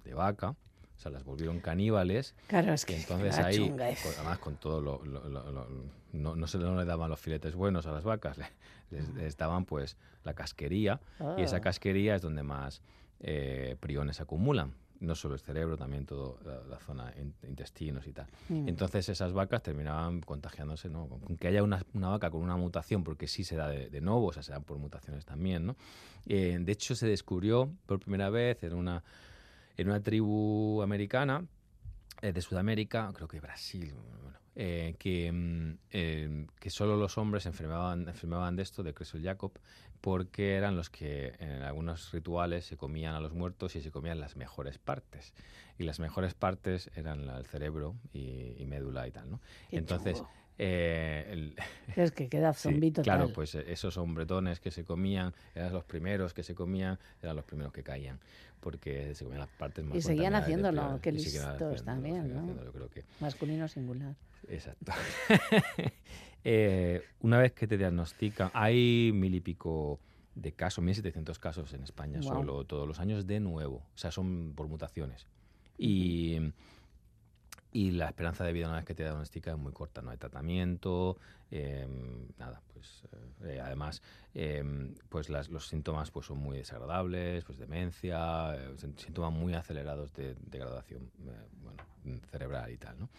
de 0.04 0.16
vaca, 0.16 0.50
o 0.50 1.00
sea, 1.00 1.12
las 1.12 1.24
volvieron 1.24 1.60
caníbales. 1.60 2.34
Claro, 2.48 2.74
es 2.74 2.86
que 2.86 2.96
entonces 2.96 3.38
ahí, 3.38 3.72
además 4.16 4.40
con 4.40 4.56
todo 4.56 4.82
lo, 4.82 5.04
no, 5.06 6.36
no, 6.36 6.48
se 6.48 6.58
no 6.58 6.76
le 6.76 6.86
daban 6.86 7.12
los 7.12 7.20
filetes 7.20 7.54
buenos 7.54 7.86
a 7.86 7.92
las 7.92 8.04
vacas, 8.04 8.40
les, 8.90 9.38
daban 9.38 9.66
pues 9.66 9.98
la 10.24 10.34
casquería 10.34 11.00
y 11.38 11.44
esa 11.44 11.58
ah. 11.58 11.62
casquería 11.62 12.16
es 12.16 12.24
donde 12.24 12.42
más 12.42 12.82
priones 13.80 14.20
acumulan 14.20 14.74
no 15.00 15.16
solo 15.16 15.36
el 15.36 15.40
cerebro, 15.40 15.78
también 15.78 16.06
toda 16.06 16.64
la, 16.68 16.80
zona 16.80 17.14
intestinos 17.48 18.08
y 18.08 18.14
tal. 18.14 18.28
Mm. 18.50 18.68
Entonces 18.68 19.10
esas 19.10 19.34
vacas 19.34 19.64
terminaban 19.64 20.22
contagiándose, 20.22 20.90
¿no? 20.90 21.08
Con 21.08 21.38
que 21.38 21.48
haya 21.48 21.64
una, 21.64 21.84
vaca 21.94 22.30
con 22.30 22.42
una 22.42 22.56
mutación, 22.56 23.04
porque 23.04 23.28
sí 23.28 23.44
se 23.44 23.56
da 23.56 23.68
de, 23.68 24.02
nuevo, 24.02 24.28
o 24.28 24.34
sea, 24.34 24.44
se 24.44 24.52
dan 24.52 24.64
por 24.64 24.78
mutaciones 24.78 25.26
también, 25.26 25.66
¿no? 25.66 25.76
Eh, 26.26 26.58
de 26.60 26.72
hecho, 26.72 26.96
se 26.96 27.08
descubrió 27.08 27.72
por 27.86 28.00
primera 28.00 28.30
vez 28.30 28.64
en 28.64 28.74
una, 28.74 29.04
en 29.78 29.90
una 29.90 30.02
tribu 30.02 30.82
americana, 30.82 31.46
eh, 32.22 32.34
de 32.34 32.42
Sudamérica, 32.42 33.12
creo 33.14 33.28
que 33.28 33.40
Brasil, 33.40 33.94
eh, 34.60 34.96
que, 34.98 35.32
mm, 35.32 36.48
que 36.60 36.70
solo 36.72 36.98
los 36.98 37.20
hombres 37.20 37.46
enfermaban, 37.46 38.08
enfermaban 38.08 38.56
de 38.56 38.64
esto, 38.64 38.82
de 38.82 38.94
Cressel 38.94 39.22
Jacob, 39.22 39.52
porque 40.02 40.56
eran 40.56 40.76
los 40.76 40.90
que 40.90 41.36
en 41.40 41.62
algunos 41.62 42.12
rituales 42.12 42.66
se 42.66 42.76
comían 42.76 43.14
a 43.14 43.20
los 43.20 43.34
muertos 43.34 43.76
y 43.76 43.82
se 43.82 43.92
comían 43.92 44.20
las 44.20 44.36
mejores 44.36 44.80
partes. 44.80 45.36
Y 45.78 45.84
las 45.84 46.00
mejores 46.00 46.34
partes 46.34 46.90
eran 46.96 47.30
el 47.30 47.46
cerebro 47.46 47.96
y, 48.14 48.66
médula 48.66 49.08
y 49.08 49.12
tal, 49.12 49.30
¿no? 49.30 49.42
Entonces... 49.70 50.24
Eh, 50.60 51.54
es 51.96 52.12
que 52.12 52.30
queda 52.30 52.54
zombito 52.54 53.02
Claro, 53.04 53.32
pues 53.32 53.56
eh, 53.56 53.66
esos 53.68 53.98
hombretones 53.98 54.60
que 54.60 54.72
se 54.72 54.84
comían 54.84 55.34
eran 55.54 55.74
los 55.74 55.84
primeros 55.84 56.34
que 56.34 56.44
se 56.44 56.56
comían, 56.56 56.98
eran 57.22 57.36
los 57.36 57.46
primeros 57.46 57.72
que 57.72 57.84
caían, 57.84 58.20
porque 58.60 59.14
se 59.14 59.24
comían 59.24 59.42
las 59.42 59.50
partes 59.50 59.86
más 59.86 59.98
Y 59.98 60.02
seguían 60.02 60.36
haciéndolo, 60.36 61.00
que 61.02 61.12
listos 61.12 61.84
también, 61.84 62.34
¿no? 62.34 62.56
Masculino 63.20 63.68
singular. 63.68 64.16
Exacto. 64.48 64.94
Eh, 66.50 67.02
una 67.20 67.40
vez 67.40 67.52
que 67.52 67.68
te 67.68 67.78
diagnostican, 67.78 68.52
hay 68.54 69.12
mil 69.14 69.36
y 69.36 69.42
pico 69.42 70.00
de 70.34 70.54
casos, 70.54 70.82
1.700 70.82 71.38
casos 71.40 71.74
en 71.74 71.84
España 71.84 72.22
solo 72.22 72.64
todos 72.64 72.88
los 72.88 73.00
años 73.02 73.28
de 73.28 73.42
nuevo. 73.42 73.84
O 73.94 73.98
sea, 73.98 74.12
son 74.12 74.54
por 74.56 74.70
mutaciones. 74.70 75.28
Y, 75.78 76.38
y 77.78 77.92
la 77.92 78.08
esperanza 78.08 78.44
de 78.44 78.54
vida 78.54 78.66
una 78.66 78.78
vez 78.78 78.86
que 78.86 78.96
te 78.96 79.04
diagnostican 79.04 79.54
es 79.54 79.62
muy 79.62 79.72
corta. 79.72 80.02
No 80.02 80.10
hay 80.10 80.18
tratamiento, 80.18 81.20
em, 81.52 82.28
nada, 82.40 82.60
pues 82.74 83.04
eh, 83.44 83.62
además 83.64 84.02
em, 84.34 84.96
pues 85.10 85.30
los 85.30 85.68
síntomas 85.68 86.10
pues 86.10 86.26
son 86.26 86.40
muy 86.40 86.58
desagradables, 86.58 87.44
pues 87.44 87.60
demencia, 87.60 88.56
eh, 88.56 88.74
síntomas 88.96 89.32
muy 89.32 89.54
acelerados 89.54 90.12
de 90.14 90.34
degradación 90.40 91.12
bueno, 91.62 91.84
cerebral 92.32 92.72
y 92.72 92.78
tal, 92.78 92.98
¿no? 92.98 93.10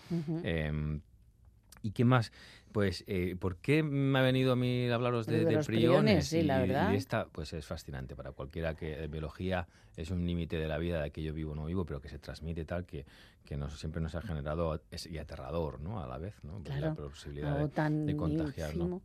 ¿Y 1.83 1.93
qué 1.93 2.05
más? 2.05 2.33
Pues, 2.73 3.05
eh, 3.07 3.37
¿por 3.39 3.57
qué 3.57 3.83
me 3.83 4.19
ha 4.19 4.23
venido 4.23 4.53
a 4.53 4.57
mí 4.57 4.89
hablaros 4.91 5.27
de, 5.27 5.45
de, 5.45 5.59
priones? 5.65 6.29
Sí, 6.29 6.43
la 6.43 6.59
verdad. 6.59 6.93
Y 6.93 6.97
esta, 6.97 7.27
pues 7.27 7.53
es 7.53 7.65
fascinante 7.67 8.15
para 8.15 8.33
cualquiera 8.33 8.75
que 8.75 9.07
biología 9.07 9.67
es 9.97 10.11
un 10.11 10.25
límite 10.27 10.59
de 10.59 10.69
la 10.69 10.79
vida 10.79 11.03
de 11.03 11.11
que 11.11 11.23
yo 11.23 11.33
vivo 11.33 11.53
o 11.53 11.55
no 11.55 11.65
vivo, 11.65 11.85
pero 11.85 12.01
que 12.01 12.09
se 12.09 12.19
transmite 12.19 12.65
tal 12.65 12.85
que, 12.85 13.05
que 13.45 13.57
nos, 13.57 13.79
siempre 13.79 14.01
nos 14.01 14.15
ha 14.15 14.23
generado 14.23 14.81
y 15.09 15.19
aterrador, 15.19 15.81
¿no? 15.81 16.03
A 16.03 16.07
la 16.07 16.19
vez, 16.19 16.35
¿no? 16.45 16.63
Claro. 16.63 16.89
La 16.89 16.95
posibilidad 16.95 17.59
de, 17.59 17.91
de 18.05 18.17
contagiar, 18.17 18.77
¿no? 18.77 19.03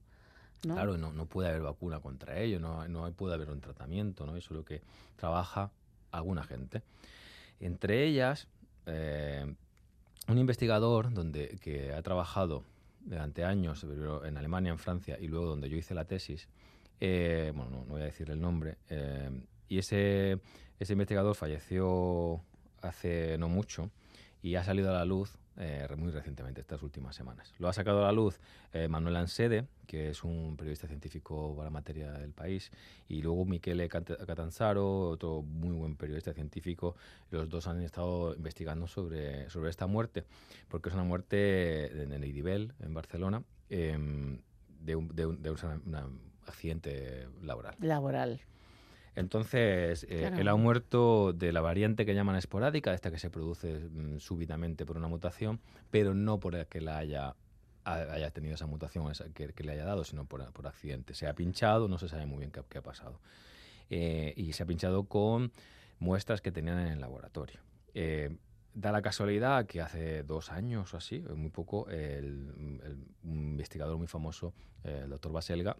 Claro, 0.62 0.98
no, 0.98 1.12
no 1.12 1.26
puede 1.26 1.50
haber 1.50 1.62
vacuna 1.62 2.00
contra 2.00 2.40
ello, 2.40 2.60
no, 2.60 2.88
no 2.88 3.12
puede 3.12 3.34
haber 3.34 3.50
un 3.50 3.60
tratamiento, 3.60 4.26
¿no? 4.26 4.38
Eso 4.38 4.54
es 4.54 4.58
lo 4.58 4.64
que 4.64 4.82
trabaja 5.18 5.72
alguna 6.12 6.44
gente. 6.44 6.84
Entre 7.60 8.06
ellas, 8.06 8.48
eh, 8.86 9.56
un 10.28 10.38
investigador 10.38 11.14
donde, 11.14 11.58
que 11.62 11.94
ha 11.94 12.02
trabajado 12.02 12.64
durante 13.06 13.44
años 13.44 13.86
en 14.26 14.38
Alemania, 14.38 14.72
en 14.72 14.78
Francia 14.78 15.18
y 15.20 15.28
luego 15.28 15.48
donde 15.48 15.70
yo 15.70 15.78
hice 15.78 15.94
la 15.94 16.06
tesis, 16.06 16.48
eh, 17.00 17.52
bueno, 17.56 17.72
no, 17.72 17.86
voy 17.86 18.02
a 18.02 18.06
decir 18.06 18.30
el 18.30 18.40
nombre, 18.40 18.78
eh, 18.90 19.30
y 19.68 19.80
ese, 19.80 20.40
ese 20.80 20.94
investigador 20.94 21.36
falleció 21.36 22.42
hace 22.82 23.38
no 23.38 23.50
mucho 23.50 23.90
y 24.42 24.56
ha 24.56 24.64
salido 24.64 24.90
a 24.90 24.94
la 24.94 25.06
luz 25.06 25.38
eh, 25.58 25.88
muy 25.98 26.12
recientemente, 26.12 26.62
estas 26.62 26.82
últimas 26.82 27.16
semanas. 27.16 27.54
Lo 27.60 27.68
ha 27.68 27.74
sacado 27.74 28.00
a 28.00 28.08
la 28.08 28.12
luz 28.12 28.40
eh, 28.72 28.88
Manuel 28.88 29.16
Ansede, 29.18 29.68
que 29.86 30.10
es 30.10 30.24
un 30.24 30.56
periodista 30.58 30.88
científico 30.88 31.54
para 31.56 31.66
la 31.66 31.70
materia 31.70 32.12
del 32.14 32.32
país, 32.32 32.72
y 33.08 33.22
luego 33.22 33.46
Michele 33.46 33.88
Catanzaro, 33.88 35.10
otro 35.10 35.42
muy 35.42 35.76
buen 35.76 35.96
periodista 35.96 36.34
científico. 36.34 36.96
Los 37.30 37.50
dos 37.50 37.68
han 37.68 37.82
estado 37.82 38.36
investigando 38.36 38.88
sobre, 38.88 39.50
sobre 39.50 39.70
esta 39.70 39.86
muerte, 39.86 40.26
porque 40.70 40.90
es 40.90 40.96
una 40.96 41.04
muerte 41.04 42.02
en 42.02 42.12
el 42.12 42.24
en 42.34 42.94
Barcelona, 42.94 43.44
em, 43.70 44.40
de, 44.80 44.96
un, 44.96 45.08
de, 45.16 45.26
un, 45.26 45.58
accidente 46.48 47.28
laboral. 47.42 47.76
Laboral. 47.80 48.42
Entonces, 49.16 50.06
eh, 50.10 50.32
él 50.38 50.48
ha 50.48 50.56
muerto 50.56 51.34
de 51.34 51.52
la 51.52 51.62
variante 51.62 52.06
que 52.06 52.16
llaman 52.16 52.36
esporádica, 52.36 52.94
esta 52.94 53.12
que 53.12 53.20
se 53.20 53.30
produce 53.30 53.80
mm, 53.80 54.20
súbitamente 54.20 54.86
por 54.86 54.98
una 54.98 55.08
mutación, 55.08 55.60
pero 55.92 56.16
no 56.16 56.40
por 56.40 56.66
que 56.66 56.82
la 56.82 56.98
haya 56.98 57.36
haya 57.86 58.32
tenido 58.32 58.56
esa 58.56 58.66
mutación 58.66 59.12
que, 59.34 59.64
le 59.64 59.72
haya 59.74 59.84
dado, 59.84 60.06
sino 60.06 60.26
por, 60.26 60.42
accidente. 60.66 61.14
Se 61.16 61.28
ha 61.28 61.34
pinchado, 61.34 61.90
no 61.90 61.98
se 61.98 62.08
sabe 62.08 62.26
muy 62.26 62.40
bien 62.40 62.52
qué, 62.52 62.78
ha 62.78 62.82
pasado. 62.82 63.20
Eh, 63.90 64.34
y 64.38 64.54
se 64.54 64.64
ha 64.64 64.66
pinchado 64.66 65.04
con 65.04 65.52
muestras 66.00 66.42
que 66.42 66.54
tenían 66.54 66.80
en 66.80 66.88
el 66.88 67.02
laboratorio. 67.02 67.60
Eh, 67.94 68.38
da 68.74 68.94
la 68.94 69.02
casualidad 69.02 69.66
que 69.66 69.82
hace 69.82 70.24
dos 70.24 70.50
años 70.50 70.94
o 70.94 70.98
así, 70.98 71.20
muy 71.36 71.50
poco, 71.50 71.90
el, 71.90 72.54
un 73.24 73.50
investigador 73.52 73.98
muy 73.98 74.08
famoso, 74.08 74.54
el 74.86 75.10
doctor 75.10 75.34
Baselga, 75.34 75.76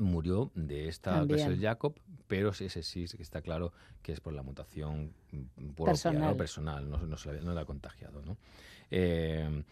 murió 0.00 0.50
de 0.54 0.88
esta 0.88 1.12
También. 1.20 1.60
Jacob, 1.60 1.94
pero 2.26 2.50
ese 2.50 2.82
sí 2.82 3.04
está 3.18 3.40
claro 3.42 3.72
que 4.02 4.12
es 4.12 4.20
por 4.20 4.32
la 4.32 4.42
mutación 4.42 5.12
mm, 5.32 5.68
propia, 5.74 5.84
Personal. 5.84 6.22
¿no? 6.30 6.36
personal, 6.36 6.90
no, 6.90 6.98
no 7.06 7.16
se, 7.16 7.32
la- 7.32 7.40
no 7.42 7.54
la 7.54 7.60
ha 7.62 7.64
contagiado. 7.64 8.22
¿no? 8.22 8.36
Eh, 8.90 9.62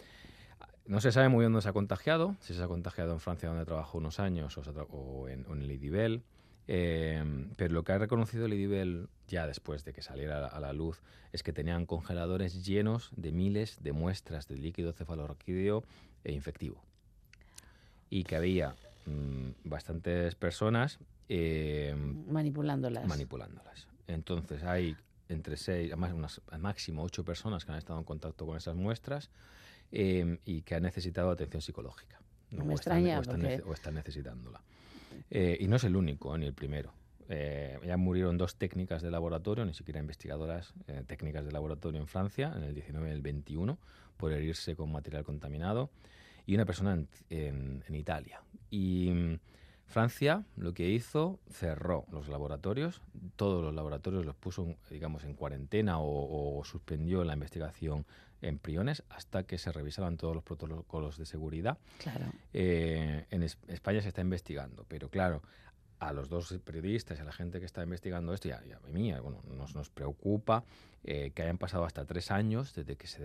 no 0.86 1.00
se 1.00 1.12
sabe 1.12 1.28
muy 1.28 1.40
bien 1.40 1.52
dónde 1.52 1.62
se 1.62 1.68
ha 1.68 1.72
contagiado, 1.72 2.36
si 2.40 2.54
se 2.54 2.62
ha 2.62 2.68
contagiado 2.68 3.12
en 3.12 3.20
Francia 3.20 3.48
donde 3.48 3.64
trabajó 3.64 3.98
unos 3.98 4.20
años 4.20 4.56
o, 4.90 5.28
en, 5.28 5.44
en 5.50 5.66
Lidibel, 5.68 6.22
eh, 6.66 7.22
pero 7.56 7.74
lo 7.74 7.82
que 7.84 7.92
ha 7.92 7.98
reconocido 7.98 8.46
Lidibel 8.48 9.08
ya 9.26 9.46
después 9.46 9.84
de 9.84 9.92
que 9.92 10.02
saliera 10.02 10.38
a 10.38 10.40
la, 10.40 10.46
a 10.48 10.60
la 10.60 10.72
luz 10.72 11.02
es 11.32 11.42
que 11.42 11.52
tenían 11.52 11.84
congeladores 11.86 12.64
llenos 12.64 13.10
de 13.16 13.32
miles 13.32 13.82
de 13.82 13.92
muestras 13.92 14.48
de 14.48 14.56
líquido 14.56 14.92
cefalorraquídeo 14.92 15.84
e 16.24 16.32
infectivo 16.32 16.82
y 18.10 18.24
que 18.24 18.36
había 18.36 18.74
mm, 19.08 19.68
bastantes 19.68 20.34
personas 20.34 20.98
eh, 21.28 21.94
Manipulándolas. 22.28 23.06
manipulándolas. 23.06 23.86
Entonces 24.06 24.62
hay 24.62 24.96
entre 25.28 25.56
seis, 25.56 25.88
además 25.92 26.12
unas, 26.14 26.40
máximo 26.58 27.02
ocho 27.02 27.24
personas 27.24 27.64
que 27.64 27.72
han 27.72 27.78
estado 27.78 27.98
en 27.98 28.04
contacto 28.04 28.46
con 28.46 28.56
esas 28.56 28.74
muestras 28.76 29.30
eh, 29.92 30.38
y 30.44 30.62
que 30.62 30.74
han 30.74 30.82
necesitado 30.84 31.30
atención 31.30 31.60
psicológica. 31.62 32.20
Me 32.50 32.58
O 32.58 32.60
están- 32.62 32.72
extraña, 32.72 33.18
o 33.18 33.22
están, 33.22 33.40
porque- 33.40 33.58
nece- 33.58 33.66
o 33.66 33.72
están 33.74 33.94
necesitándola. 33.94 34.62
Eh, 35.30 35.58
y 35.60 35.68
no 35.68 35.76
es 35.76 35.84
el 35.84 35.96
único, 35.96 36.34
eh, 36.34 36.38
ni 36.38 36.46
el 36.46 36.54
primero. 36.54 36.92
Eh, 37.28 37.78
ya 37.84 37.98
murieron 37.98 38.38
dos 38.38 38.56
técnicas 38.56 39.02
de 39.02 39.10
laboratorio, 39.10 39.66
ni 39.66 39.74
siquiera 39.74 40.00
investigadoras 40.00 40.72
eh, 40.86 41.02
técnicas 41.06 41.44
de 41.44 41.52
laboratorio 41.52 42.00
en 42.00 42.06
Francia, 42.06 42.50
en 42.56 42.62
el 42.62 42.74
19 42.74 43.10
y 43.10 43.12
el 43.12 43.20
21, 43.20 43.78
por 44.16 44.32
herirse 44.32 44.74
con 44.76 44.90
material 44.90 45.24
contaminado, 45.24 45.90
y 46.48 46.54
una 46.54 46.64
persona 46.64 46.94
en, 46.94 47.08
en- 47.28 47.84
en 47.86 47.94
Italia. 47.94 48.40
Y 48.70 49.10
mm, 49.12 49.38
Francia 49.86 50.44
lo 50.56 50.72
que 50.74 50.88
hizo, 50.88 51.38
cerró 51.50 52.06
los 52.10 52.28
laboratorios, 52.28 53.02
todos 53.36 53.62
los 53.62 53.74
laboratorios 53.74 54.24
los 54.24 54.34
puso, 54.34 54.64
en, 54.64 54.76
digamos, 54.90 55.24
en 55.24 55.34
cuarentena 55.34 55.98
o, 56.00 56.58
o 56.58 56.64
suspendió 56.64 57.22
la 57.24 57.34
investigación 57.34 58.06
en 58.40 58.58
priones 58.58 59.02
hasta 59.10 59.42
que 59.44 59.58
se 59.58 59.72
revisaran 59.72 60.16
todos 60.16 60.34
los 60.34 60.44
protocolos 60.44 61.18
de 61.18 61.26
seguridad. 61.26 61.76
Claro. 61.98 62.26
Eh, 62.54 63.26
en 63.30 63.42
Es- 63.42 63.58
España 63.68 64.00
se 64.00 64.08
está 64.08 64.20
investigando, 64.22 64.84
pero 64.88 65.10
claro, 65.10 65.42
a 66.00 66.12
los 66.12 66.28
dos 66.28 66.52
periodistas 66.64 67.18
y 67.18 67.22
a 67.22 67.24
la 67.24 67.32
gente 67.32 67.58
que 67.60 67.66
está 67.66 67.82
investigando 67.82 68.32
esto, 68.32 68.48
y 68.48 68.52
a, 68.52 68.62
y 68.66 68.72
a 68.72 68.78
mí, 68.92 69.12
eh, 69.12 69.20
bueno, 69.20 69.40
nos, 69.56 69.74
nos 69.74 69.90
preocupa 69.90 70.64
eh, 71.04 71.32
que 71.34 71.42
hayan 71.42 71.58
pasado 71.58 71.84
hasta 71.84 72.04
tres 72.04 72.30
años 72.30 72.74
desde 72.74 72.96
que 72.96 73.06
se 73.06 73.22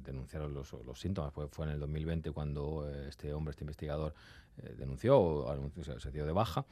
denunciaron 0.00 0.54
los, 0.54 0.72
los 0.84 0.98
síntomas. 1.00 1.32
Fue, 1.32 1.48
fue 1.48 1.66
en 1.66 1.72
el 1.72 1.80
2020 1.80 2.30
cuando 2.32 2.88
eh, 2.90 3.08
este 3.08 3.32
hombre, 3.32 3.50
este 3.52 3.64
investigador, 3.64 4.14
eh, 4.62 4.74
denunció 4.78 5.18
o 5.18 5.50
anunció- 5.50 5.84
se, 5.84 5.98
se 6.00 6.10
dio 6.10 6.26
de 6.26 6.32
baja. 6.32 6.64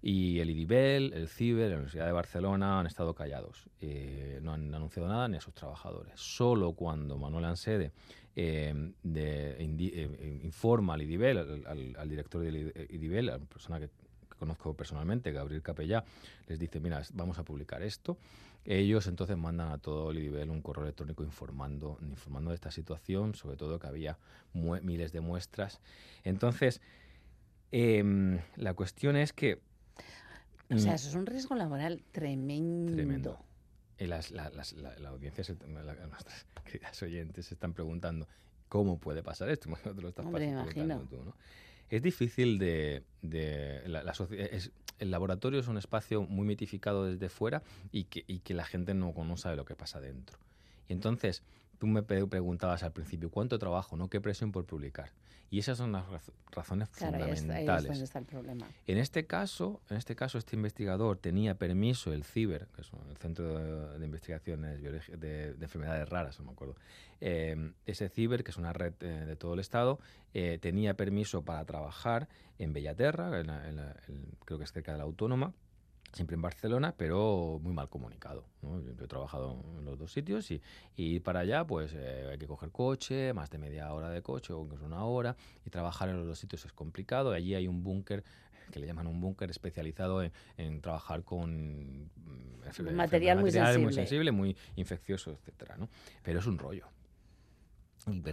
Y 0.00 0.38
el 0.38 0.50
IDIBEL, 0.50 1.12
el 1.12 1.28
CIBER, 1.28 1.70
la 1.70 1.74
Universidad 1.76 2.06
de 2.06 2.12
Barcelona 2.12 2.78
han 2.78 2.86
estado 2.86 3.14
callados. 3.16 3.66
Eh, 3.80 4.38
no 4.42 4.52
han 4.52 4.72
anunciado 4.72 5.08
nada 5.08 5.26
ni 5.26 5.38
a 5.38 5.40
sus 5.40 5.54
trabajadores. 5.54 6.12
Solo 6.20 6.72
cuando 6.74 7.18
Manuel 7.18 7.46
Ansede 7.46 7.90
eh, 8.36 8.92
de- 9.02 9.56
indi- 9.58 9.90
eh, 9.92 10.40
informa 10.44 10.94
al 10.94 11.02
IDIBEL, 11.02 11.38
al, 11.38 11.66
al- 11.66 11.96
al 11.98 12.08
director 12.08 12.40
del 12.42 12.72
IDIBEL, 12.90 13.28
a 13.30 13.38
la 13.38 13.44
persona 13.44 13.80
que 13.80 13.90
conozco 14.38 14.74
personalmente, 14.74 15.32
Gabriel 15.32 15.62
Capellá, 15.62 16.04
les 16.46 16.58
dice, 16.58 16.80
mira, 16.80 17.02
vamos 17.12 17.38
a 17.38 17.44
publicar 17.44 17.82
esto. 17.82 18.16
Ellos 18.64 19.06
entonces 19.06 19.36
mandan 19.36 19.70
a 19.70 19.78
todo 19.78 20.10
el 20.10 20.18
IDIBEL 20.18 20.50
un 20.50 20.62
correo 20.62 20.84
electrónico 20.84 21.22
informando, 21.24 21.98
informando 22.02 22.50
de 22.50 22.54
esta 22.56 22.70
situación, 22.70 23.34
sobre 23.34 23.56
todo 23.56 23.78
que 23.78 23.86
había 23.86 24.18
miles 24.54 25.12
de 25.12 25.20
muestras. 25.20 25.80
Entonces, 26.24 26.80
em, 27.72 28.38
la 28.56 28.74
cuestión 28.74 29.16
es 29.16 29.32
que... 29.32 29.60
O 30.70 30.78
sea, 30.78 30.92
mm, 30.92 30.94
eso 30.96 31.08
es 31.08 31.14
un 31.14 31.26
riesgo 31.26 31.54
laboral 31.54 32.02
tremendo. 32.12 32.92
Tremendo. 32.92 33.38
Y 33.98 34.06
las- 34.06 34.30
la, 34.30 34.50
las- 34.50 34.74
la- 34.74 34.96
la 34.98 35.08
audiencia, 35.10 35.42
se- 35.44 35.56
la- 35.66 35.94
nuestras 36.06 36.46
queridas 36.64 37.02
oyentes 37.02 37.46
se 37.46 37.54
están 37.54 37.72
preguntando 37.72 38.28
cómo 38.68 38.98
puede 38.98 39.22
pasar 39.22 39.48
esto. 39.48 39.70
Te 39.96 40.02
lo 40.02 40.08
estás 40.08 40.26
Hombre, 40.26 40.46
pas- 40.52 40.66
preguntando 40.74 40.94
imagino. 41.04 41.08
tú, 41.08 41.24
¿no? 41.24 41.34
Es 41.90 42.02
difícil 42.02 42.58
de... 42.58 43.02
la, 43.86 44.02
la 44.02 44.12
el 44.98 45.10
laboratorio 45.10 45.60
es 45.60 45.68
un 45.68 45.78
espacio 45.78 46.22
muy 46.22 46.46
mitificado 46.46 47.04
desde 47.04 47.28
fuera 47.28 47.62
y 47.92 48.04
que, 48.04 48.24
y 48.26 48.40
que 48.40 48.54
la 48.54 48.64
gente 48.64 48.94
no, 48.94 49.12
no 49.16 49.36
sabe 49.36 49.56
lo 49.56 49.64
que 49.64 49.76
pasa 49.76 50.00
dentro. 50.00 50.38
Y 50.88 50.92
entonces, 50.92 51.42
tú 51.78 51.86
me 51.86 52.02
preguntabas 52.02 52.82
al 52.82 52.92
principio, 52.92 53.30
¿cuánto 53.30 53.58
trabajo? 53.58 53.96
¿no? 53.96 54.08
¿Qué 54.08 54.20
presión 54.20 54.52
por 54.52 54.64
publicar? 54.66 55.10
Y 55.50 55.60
esas 55.60 55.78
son 55.78 55.92
las 55.92 56.06
raz- 56.08 56.30
razones 56.50 56.90
Claro, 56.90 57.16
ahí 57.24 57.30
está, 57.30 57.30
ahí 57.30 57.32
es 57.32 57.40
fundamentales. 57.40 57.84
donde 57.88 58.04
está 58.04 58.18
el 58.18 58.24
problema. 58.26 58.66
En 58.86 58.98
este 58.98 59.26
caso, 59.26 59.80
en 59.88 59.96
este 59.96 60.14
caso, 60.14 60.36
este 60.36 60.56
investigador 60.56 61.16
tenía 61.16 61.54
permiso, 61.54 62.12
el 62.12 62.22
CIBER, 62.24 62.66
que 62.74 62.82
es 62.82 62.90
el 63.08 63.16
Centro 63.16 63.58
de, 63.98 64.04
Investigaciones 64.04 64.82
de 64.82 65.56
Enfermedades 65.60 66.06
Raras, 66.08 66.38
no 66.38 66.44
me 66.46 66.52
acuerdo. 66.52 66.76
Eh, 67.22 67.72
ese 67.86 68.10
CIBER, 68.10 68.44
que 68.44 68.50
es 68.50 68.58
una 68.58 68.74
red 68.74 68.92
eh, 69.00 69.06
de 69.24 69.36
todo 69.36 69.54
el 69.54 69.60
Estado, 69.60 69.98
eh, 70.34 70.58
tenía 70.60 70.94
permiso 70.94 71.42
para 71.42 71.64
trabajar 71.64 72.28
en 72.58 72.74
Bellaterra, 72.74 73.40
en 73.40 73.46
la- 73.46 73.68
en 73.68 73.76
la- 73.76 73.96
en- 74.08 74.26
creo 74.44 74.58
que 74.58 74.64
es 74.64 74.72
cerca 74.72 74.92
de 74.92 74.98
la 74.98 75.04
Autónoma, 75.04 75.54
siempre 76.12 76.34
en 76.34 76.42
Barcelona, 76.42 76.94
pero 76.96 77.58
muy 77.62 77.72
mal 77.72 77.88
comunicado. 77.88 78.44
¿no? 78.62 78.80
Yo, 78.80 78.92
he 79.04 79.08
trabajado 79.08 79.62
en 79.78 79.84
los 79.84 79.98
dos 79.98 80.12
sitios 80.12 80.50
y, 80.50 80.60
y 80.96 81.16
ir 81.16 81.22
para 81.22 81.40
allá, 81.40 81.64
pues 81.66 81.92
eh, 81.94 82.28
hay 82.30 82.38
que 82.38 82.46
coger 82.46 82.70
coche, 82.70 83.32
más 83.32 83.50
de 83.50 83.58
media 83.58 83.92
hora 83.92 84.10
de 84.10 84.22
coche 84.22 84.52
o 84.52 84.62
incluso 84.64 84.84
una 84.84 85.04
hora, 85.04 85.36
y 85.64 85.70
trabajar 85.70 86.08
en 86.08 86.16
los 86.16 86.26
dos 86.26 86.38
sitios 86.38 86.64
es 86.64 86.72
complicado. 86.72 87.32
Allí 87.32 87.54
hay 87.54 87.68
un 87.68 87.82
búnker 87.82 88.24
que 88.70 88.80
le 88.80 88.86
llaman 88.86 89.06
un 89.06 89.20
búnker 89.20 89.50
especializado 89.50 90.22
en, 90.22 90.30
en 90.58 90.80
trabajar 90.82 91.24
con 91.24 92.04
mm, 92.04 92.48
Material 92.94 93.38
muy 93.38 93.50
material 93.50 93.78
muy 93.78 93.92
sensible. 93.92 93.94
sensible, 93.94 94.32
muy 94.32 94.56
infeccioso, 94.76 95.30
etcétera, 95.32 95.76
¿no? 95.78 95.88
Pero 96.22 96.40
es 96.40 96.46
un 96.46 96.58
rollo. 96.58 96.86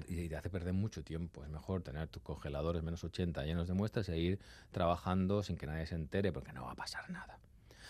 Y 0.07 0.29
te 0.29 0.35
hace 0.37 0.49
perder 0.49 0.73
mucho 0.73 1.03
tiempo. 1.03 1.43
Es 1.43 1.49
mejor 1.49 1.81
tener 1.83 2.07
tus 2.07 2.23
congeladores 2.23 2.81
menos 2.83 3.03
80 3.03 3.43
llenos 3.43 3.67
de 3.67 3.73
muestras 3.73 4.07
e 4.09 4.17
ir 4.17 4.39
trabajando 4.71 5.43
sin 5.43 5.57
que 5.57 5.67
nadie 5.67 5.85
se 5.85 5.95
entere 5.95 6.31
porque 6.31 6.53
no 6.53 6.63
va 6.63 6.71
a 6.71 6.75
pasar 6.75 7.09
nada. 7.09 7.39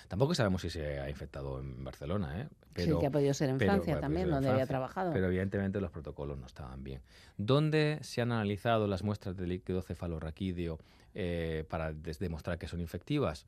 Tampoco 0.08 0.36
sabemos 0.36 0.62
si 0.62 0.70
se 0.70 1.00
ha 1.00 1.10
infectado 1.10 1.60
en 1.60 1.84
Barcelona, 1.84 2.42
¿eh? 2.42 2.48
Sí, 2.76 2.90
que 3.00 3.08
ha 3.08 3.12
podido 3.12 3.34
ser 3.34 3.50
en 3.50 3.58
Francia 3.68 3.94
también, 4.02 4.30
donde 4.36 4.50
había 4.50 4.66
trabajado. 4.68 5.14
Pero 5.14 5.28
evidentemente 5.28 5.80
los 5.82 5.92
protocolos 5.92 6.38
no 6.38 6.46
estaban 6.46 6.84
bien. 6.84 7.02
¿Dónde 7.38 8.00
se 8.02 8.22
han 8.22 8.32
analizado 8.32 8.88
las 8.88 9.04
muestras 9.04 9.36
de 9.38 9.48
líquido 9.48 9.82
cefalorraquídeo 9.82 10.80
eh, 11.14 11.66
para 11.70 11.94
demostrar 11.94 12.58
que 12.58 12.68
son 12.68 12.80
infectivas? 12.80 13.46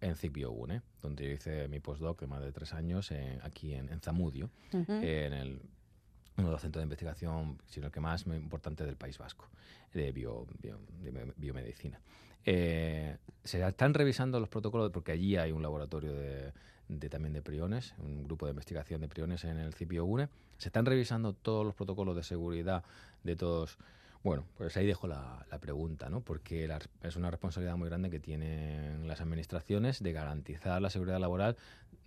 En 0.00 0.16
CIPIO 0.16 0.52
¿eh? 0.68 0.80
donde 1.00 1.24
yo 1.26 1.30
hice 1.30 1.68
mi 1.68 1.78
postdoc 1.78 2.20
de 2.20 2.26
más 2.26 2.42
de 2.42 2.50
tres 2.50 2.74
años 2.74 3.12
en- 3.12 3.40
aquí 3.42 3.72
en, 3.72 3.88
en 3.88 4.00
Zamudio, 4.00 4.50
en 5.04 5.32
el 5.32 5.60
uno 6.38 6.48
de 6.48 6.52
los 6.52 6.60
centros 6.60 6.80
de 6.80 6.84
investigación, 6.84 7.56
sino 7.66 7.86
el 7.86 7.92
que 7.92 8.00
más 8.00 8.26
importante 8.26 8.84
del 8.84 8.96
País 8.96 9.16
Vasco, 9.16 9.48
de, 9.94 10.10
bio- 10.12 10.44
bio- 10.60 10.80
de 11.02 11.12
me- 11.12 11.32
biomedicina. 11.36 12.00
Eh, 12.46 13.16
se 13.42 13.66
están 13.66 13.92
revisando 13.92 14.40
los 14.40 14.48
protocolos, 14.48 14.90
porque 14.92 15.12
allí 15.12 15.36
hay 15.36 15.52
un 15.52 15.62
laboratorio 15.62 16.12
de, 16.14 16.52
también 17.10 17.32
de 17.32 17.42
priones, 17.42 17.94
un 17.98 18.24
grupo 18.24 18.46
de 18.46 18.50
investigación 18.50 19.00
de 19.00 19.08
priones 19.08 19.44
en 19.44 19.58
el 19.58 19.74
CIPIO 19.74 20.04
UNE. 20.04 20.28
Se 20.58 20.68
están 20.68 20.86
revisando 20.86 21.34
todos 21.34 21.66
los 21.66 21.74
protocolos 21.74 22.16
de 22.16 22.22
seguridad 22.22 22.84
de 23.24 23.36
todos. 23.36 23.78
Bueno, 24.22 24.44
pues 24.56 24.76
ahí 24.76 24.86
dejo 24.86 25.06
la, 25.06 25.46
pregunta, 25.60 26.08
¿no? 26.08 26.20
Porque 26.20 26.68
es 27.02 27.16
una 27.16 27.30
responsabilidad 27.30 27.76
muy 27.76 27.88
grande 27.88 28.10
que 28.10 28.20
tienen 28.20 29.06
las 29.06 29.20
administraciones 29.20 30.02
de 30.02 30.12
garantizar 30.12 30.80
la 30.82 30.90
seguridad 30.90 31.18
laboral 31.18 31.56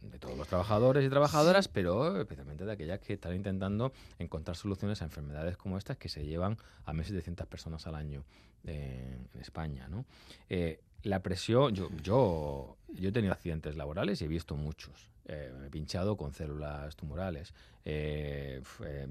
de 0.01 0.19
todos 0.19 0.37
los 0.37 0.47
trabajadores 0.47 1.05
y 1.05 1.09
trabajadoras, 1.09 1.67
pero 1.67 2.19
especialmente 2.19 2.65
de 2.65 2.71
aquellas 2.71 2.99
que 2.99 3.13
están 3.13 3.35
intentando 3.35 3.91
encontrar 4.17 4.55
soluciones 4.55 5.01
a 5.01 5.05
enfermedades 5.05 5.57
como 5.57 5.77
estas 5.77 5.97
que 5.97 6.09
se 6.09 6.25
llevan 6.25 6.57
a 6.85 6.93
1.700 6.93 7.45
personas 7.47 7.85
al 7.87 7.95
año 7.95 8.23
eh, 8.63 9.17
en 9.33 9.41
España. 9.41 9.87
¿no? 9.87 10.05
Eh, 10.49 10.79
la 11.03 11.21
presión, 11.21 11.73
yo, 11.75 11.89
yo, 12.03 12.77
yo 12.89 13.09
he 13.09 13.11
tenido 13.11 13.33
accidentes 13.33 13.75
laborales 13.75 14.21
y 14.21 14.25
he 14.25 14.27
visto 14.27 14.55
muchos. 14.55 15.09
Eh, 15.31 15.53
me 15.59 15.67
he 15.67 15.69
pinchado 15.69 16.17
con 16.17 16.33
células 16.33 16.95
tumorales. 16.95 17.53
Eh, 17.85 18.63
eh, 18.83 19.07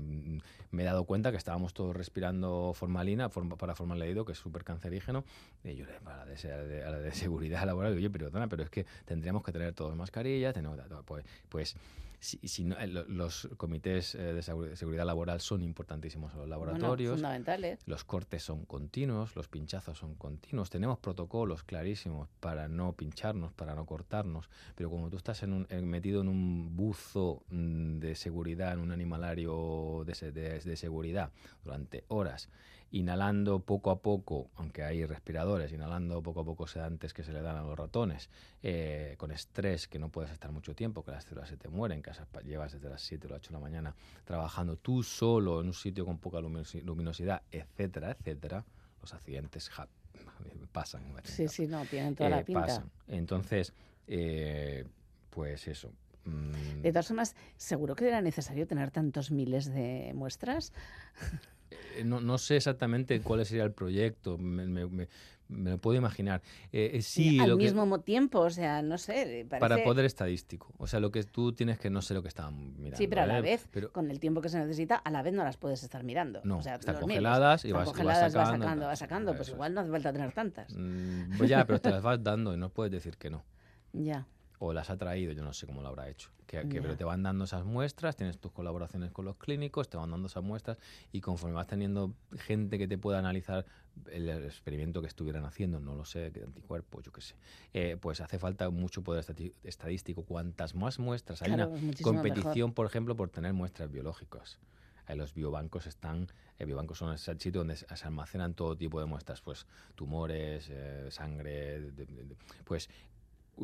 me 0.73 0.83
he 0.83 0.85
dado 0.85 1.05
cuenta 1.05 1.31
que 1.31 1.37
estábamos 1.37 1.73
todos 1.75 1.95
respirando 1.97 2.73
formalina 2.75 3.31
form- 3.31 3.57
para 3.57 3.77
formaldehído, 3.77 4.25
que 4.25 4.33
es 4.33 4.39
súper 4.39 4.65
cancerígeno. 4.65 5.25
Y 5.63 5.77
yo 5.77 5.87
a 6.07 6.17
la, 6.17 6.27
de, 6.27 6.83
a 6.85 6.91
la 6.91 6.99
de- 6.99 7.13
seguridad 7.13 7.63
laboral, 7.67 7.95
oye, 7.95 8.11
perdona, 8.11 8.49
pero 8.49 8.65
es 8.65 8.71
que 8.71 8.85
tendríamos 9.05 9.45
que 9.45 9.53
tener 9.53 9.73
todos 9.75 9.95
mascarillas. 9.95 10.55
Tenemos, 10.55 10.77
pues, 11.07 11.25
pues 11.49 11.77
si, 12.21 12.39
si 12.49 12.65
no, 12.65 12.77
eh, 12.79 12.87
lo- 12.89 13.05
los 13.09 13.49
comités 13.57 14.15
eh, 14.15 14.33
de 14.35 14.41
segu- 14.41 14.75
seguridad 14.75 15.05
laboral 15.07 15.41
son 15.41 15.63
importantísimos 15.63 16.33
en 16.33 16.39
los 16.41 16.49
Bueno, 16.49 16.65
laboratorios. 16.67 17.15
fundamentales. 17.15 17.81
Los 17.87 18.05
cortes 18.05 18.43
son 18.43 18.65
continuos, 18.65 19.37
los 19.37 19.49
pinchazos 19.49 19.99
son 19.99 20.15
continuos. 20.17 20.71
Tenemos 20.71 20.99
protocolos 20.99 21.63
clarísimos 21.63 22.29
para 22.41 22.69
no 22.69 22.93
pincharnos, 22.95 23.53
para 23.53 23.75
no 23.75 23.87
cortarnos. 23.87 24.51
Pero 24.75 24.91
como 24.91 25.11
tú 25.11 25.17
estás 25.17 25.43
en 25.43 25.53
un- 25.53 25.67
eh, 25.71 25.81
metido 25.81 26.21
en 26.23 26.29
un 26.29 26.77
buzo 26.77 27.43
mm, 27.51 27.99
de 27.99 28.15
seguridad, 28.15 28.73
en 28.73 28.81
un 28.81 28.91
animalario 28.93 30.05
de, 30.05 30.33
de- 30.33 30.61
de 30.61 30.77
seguridad 30.77 31.31
durante 31.65 32.05
horas, 32.09 32.49
inhalando 32.91 33.61
poco 33.61 33.91
a 33.91 34.01
poco, 34.01 34.51
aunque 34.57 34.83
hay 34.83 35.05
respiradores, 35.05 35.73
inhalando 35.73 36.23
poco 36.23 36.41
a 36.41 36.45
poco 36.45 36.67
sedantes 36.67 37.13
que 37.13 37.23
se 37.23 37.33
le 37.33 37.43
dan 37.43 37.57
a 37.57 37.63
los 37.63 37.79
ratones, 37.79 38.31
eh, 38.63 39.15
con 39.19 39.31
estrés, 39.31 39.89
que 39.89 39.99
no 39.99 40.09
puedes 40.09 40.31
estar 40.31 40.51
mucho 40.53 40.75
tiempo, 40.75 41.05
que 41.05 41.11
las 41.11 41.25
células 41.25 41.49
se 41.51 41.57
te 41.57 41.69
mueren, 41.69 42.03
que 42.03 42.11
llevas 42.45 42.73
desde 42.73 42.89
las 42.89 43.03
7 43.03 43.27
o 43.27 43.31
las 43.31 43.39
8 43.41 43.49
de 43.51 43.55
la 43.55 43.61
mañana 43.61 43.95
trabajando 44.25 44.77
tú 44.77 45.03
solo 45.03 45.61
en 45.61 45.67
un 45.69 45.75
sitio 45.75 46.07
con 46.07 46.19
poca 46.19 46.39
luminosi- 46.41 46.83
luminosidad, 46.83 47.43
etcétera, 47.53 48.13
etcétera, 48.13 48.65
los 49.03 49.13
accidentes 49.13 49.69
ja- 49.69 49.89
pasan. 50.73 51.03
Sí, 51.25 51.47
sí, 51.49 51.67
no, 51.67 51.85
tienen 51.85 52.15
toda 52.15 52.29
eh, 52.31 52.33
la 52.33 52.43
pinta. 52.45 52.63
pasan. 52.67 52.91
Entonces, 53.07 53.75
eh, 54.07 54.87
pues 55.31 55.69
eso. 55.69 55.93
mm, 56.25 56.81
De 56.81 56.91
todas 56.91 57.09
formas, 57.09 57.37
seguro 57.59 57.95
que 57.95 58.09
era 58.09 58.23
necesario 58.23 58.67
tener 58.67 58.91
tantos 58.91 59.31
miles 59.31 59.67
de 59.67 60.13
muestras. 60.15 60.73
eh, 61.71 62.05
no, 62.05 62.21
no 62.21 62.39
sé 62.39 62.57
exactamente 62.57 63.21
cuál 63.21 63.45
sería 63.47 63.65
el 63.65 63.73
proyecto, 63.73 64.39
me, 64.39 64.67
me- 64.67 64.87
me- 64.87 65.09
me 65.51 65.71
lo 65.71 65.79
puedo 65.79 65.97
imaginar. 65.97 66.43
Eh, 66.73 66.91
eh, 66.93 67.01
sí, 67.01 67.39
al 67.41 67.49
lo 67.49 67.57
mismo 67.57 67.87
mo- 67.87 68.01
tiempo, 68.01 68.41
o 68.41 68.51
sea, 68.51 68.83
no 68.83 68.99
sé. 68.99 69.47
Parece... 69.49 69.61
para 69.61 69.83
poder 69.83 70.05
estadístico. 70.05 70.75
O 70.77 70.87
sea, 70.87 71.01
lo 71.01 71.11
que 71.11 71.23
tú 71.25 71.53
tienes 71.55 71.79
que 71.79 71.89
no 71.89 72.03
sé 72.03 72.13
lo 72.13 72.21
que 72.21 72.29
estaban 72.29 72.75
mirando. 72.77 72.99
Sí, 72.99 73.07
pero 73.09 73.23
a 73.23 73.27
la 73.27 73.39
¿eh? 73.39 73.41
vez, 73.43 73.67
Pero- 73.71 73.91
con 73.91 74.11
el 74.11 74.21
tiempo 74.21 74.43
que 74.43 74.51
se 74.51 74.59
necesita, 74.59 74.97
a 74.97 75.11
la 75.11 75.23
vez 75.23 75.33
no 75.33 75.45
las 75.45 75.57
puedes 75.57 75.83
estar 75.83 76.05
mirando. 76.05 76.43
No, 76.45 76.59
o 76.59 76.63
sea, 76.63 76.75
están 76.75 76.97
congeladas 77.01 77.65
y 77.65 77.73
vas- 77.73 77.79
y 77.79 77.79
vas 77.79 77.89
congeladas, 77.89 78.35
vas 78.35 78.49
sacando, 78.51 78.87
vas 78.87 78.99
sacando. 78.99 79.35
Pues 79.37 79.49
igual 79.49 79.73
no 79.73 79.81
hace 79.81 79.91
falta 79.91 80.13
tener 80.13 80.33
tantas. 80.33 80.75
Mm, 80.77 81.39
pues 81.39 81.49
ya, 81.49 81.65
pero 81.67 81.81
te 81.81 81.91
las 81.93 82.03
vas 82.03 82.23
dando 82.23 82.53
y 82.53 82.59
no 82.59 82.69
puedes 82.69 82.93
decir 82.93 83.17
que 83.17 83.31
no. 83.31 83.43
Ya. 83.95 84.27
O 84.61 84.73
las 84.73 84.91
ha 84.91 84.97
traído, 84.97 85.33
yo 85.33 85.45
no 85.45 85.53
sé 85.53 85.67
cómo 85.67 85.83
lo 85.83 85.89
habrá 85.89 86.09
hecho. 86.09 86.31
Que, 86.47 86.65
pero 86.65 86.97
te 86.97 87.05
van 87.05 87.23
dando 87.23 87.45
esas 87.45 87.65
muestras, 87.65 88.17
tienes 88.17 88.39
tus 88.39 88.51
colaboraciones 88.53 89.13
con 89.13 89.27
los 89.27 89.37
clínicos, 89.37 89.89
te 89.91 89.99
van 89.99 90.11
dando 90.11 90.29
esas 90.29 90.43
muestras 90.43 90.79
y 91.13 91.21
conforme 91.21 91.55
vas 91.55 91.67
teniendo 91.67 92.15
gente 92.39 92.79
que 92.79 92.89
te 92.89 92.97
pueda 92.97 93.19
analizar 93.19 93.67
el 94.11 94.29
experimento 94.31 95.03
que 95.03 95.09
estuvieran 95.09 95.45
haciendo, 95.45 95.79
no 95.79 95.95
lo 95.95 96.07
sé, 96.07 96.31
de 96.31 96.43
anticuerpos, 96.45 97.05
yo 97.05 97.13
qué 97.13 97.21
sé, 97.21 97.35
eh, 97.75 97.97
pues 98.01 98.21
hace 98.23 98.39
falta 98.39 98.71
mucho 98.71 99.03
poder 99.03 99.25
estadístico. 99.63 100.23
Cuantas 100.25 100.75
más 100.75 100.99
muestras, 100.99 101.43
hay 101.43 101.53
Claro, 101.53 101.71
una 101.71 101.95
competición, 102.03 102.73
por 102.73 102.87
ejemplo, 102.87 103.15
por 103.15 103.29
tener 103.29 103.53
muestras 103.53 103.91
biológicas. 103.93 104.59
Eh, 105.07 105.17
Los 105.17 105.35
biobancos 105.35 105.87
están, 105.87 106.29
eh, 106.59 106.65
biobancos 106.65 106.99
son 106.99 107.13
ese 107.15 107.33
sitio 107.39 107.61
donde 107.61 107.77
se 107.77 107.87
almacenan 108.05 108.55
todo 108.55 108.77
tipo 108.77 109.01
de 109.01 109.07
muestras, 109.07 109.41
pues 109.43 109.67
tumores, 109.95 110.69
eh, 110.71 111.09
sangre, 111.11 111.81
de- 111.81 111.91
de- 111.93 112.07
de- 112.25 112.37
pues 112.65 112.89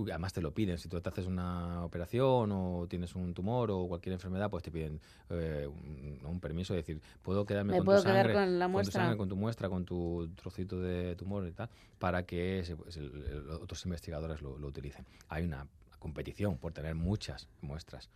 además 0.09 0.33
te 0.33 0.41
lo 0.41 0.53
piden. 0.53 0.79
Si 0.79 0.89
tú 0.89 1.01
te 1.01 1.09
haces 1.09 1.27
una 1.27 1.85
operación 1.85 2.51
o 2.53 2.87
tienes 2.89 3.15
un 3.15 3.33
tumor 3.35 3.71
o 3.71 3.87
cualquier 3.89 4.13
enfermedad, 4.15 4.51
pues 4.51 4.63
te 4.63 4.71
piden 4.71 5.01
eh, 5.31 5.67
un, 5.69 6.21
un 6.25 6.41
permiso 6.41 6.73
de 6.75 6.81
decir, 6.81 7.01
puedo 7.23 7.45
quedarme 7.47 7.73
¿Me 7.73 7.79
con 7.79 7.85
puedo 7.87 7.99
tu 7.99 8.05
quedar 8.05 8.17
sangre, 8.27 8.33
con 8.35 8.59
la 8.59 8.67
tu 8.67 8.73
muestra? 8.73 9.03
sangre, 9.03 9.17
con 9.17 9.29
tu 9.29 9.37
muestra, 9.37 9.69
con 9.69 9.85
tu 9.85 10.31
trocito 10.35 10.81
de 10.81 11.15
tumor 11.17 11.47
y 11.47 11.53
tal, 11.53 11.69
para 11.99 12.25
que 12.25 12.63
se- 12.65 12.77
pues, 12.77 12.97
el- 12.97 13.25
el- 13.27 13.51
otros 13.51 13.85
investigadores 13.85 14.43
lo, 14.43 14.59
lo 14.59 14.67
utilicen. 14.69 15.07
Hay 15.29 15.45
una 15.45 15.67
competición 15.99 16.59
por 16.59 16.73
tener 16.73 16.95
muchas 16.95 17.49
muestras. 17.63 18.11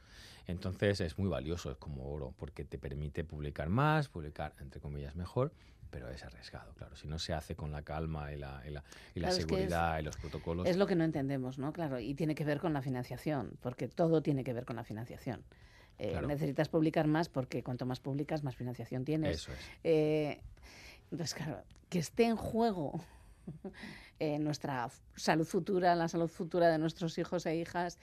Entonces 0.46 1.00
es 1.00 1.18
muy 1.18 1.28
valioso, 1.28 1.70
es 1.70 1.76
como 1.78 2.10
oro, 2.12 2.34
porque 2.36 2.64
te 2.64 2.78
permite 2.78 3.24
publicar 3.24 3.68
más, 3.68 4.08
publicar 4.08 4.54
entre 4.60 4.80
comillas 4.80 5.14
mejor, 5.16 5.52
pero 5.90 6.08
es 6.10 6.24
arriesgado, 6.24 6.72
claro. 6.74 6.94
Si 6.96 7.06
no 7.06 7.18
se 7.18 7.32
hace 7.32 7.54
con 7.56 7.70
la 7.72 7.82
calma 7.82 8.32
y 8.32 8.36
la, 8.38 8.62
y 8.66 8.70
la, 8.70 8.84
y 9.14 9.20
la 9.20 9.28
Claro, 9.28 9.38
es 9.40 9.46
que 9.46 9.54
es- 9.54 9.60
seguridad 9.60 9.98
y 9.98 10.02
los 10.02 10.16
protocolos. 10.16 10.66
Es 10.66 10.76
lo 10.76 10.86
que 10.86 10.94
no 10.94 11.04
entendemos, 11.04 11.58
¿no? 11.58 11.72
Claro, 11.72 11.98
y 11.98 12.14
tiene 12.14 12.34
que 12.34 12.44
ver 12.44 12.60
con 12.60 12.72
la 12.72 12.82
financiación, 12.82 13.56
porque 13.60 13.88
todo 13.88 14.22
tiene 14.22 14.44
que 14.44 14.52
ver 14.52 14.64
con 14.64 14.76
la 14.76 14.84
financiación. 14.84 15.44
Eh, 15.98 16.10
Claro. 16.12 16.28
Necesitas 16.28 16.68
publicar 16.68 17.06
más 17.06 17.28
porque 17.28 17.62
cuanto 17.64 17.84
más 17.86 18.00
publicas, 18.00 18.44
más 18.44 18.54
financiación 18.56 19.04
tienes. 19.04 19.36
Eso 19.38 19.52
es. 19.52 19.58
Eh, 19.84 20.40
entonces, 21.10 21.34
claro, 21.34 21.62
que 21.88 21.98
esté 21.98 22.24
en 22.24 22.36
juego 22.36 23.00
eh, 24.20 24.38
nuestra 24.38 24.88
salud 25.16 25.46
futura, 25.46 25.94
la 25.94 26.08
salud 26.08 26.28
futura 26.28 26.68
de 26.70 26.78
nuestros 26.78 27.18
hijos 27.18 27.46
e 27.46 27.56
hijas, 27.56 27.98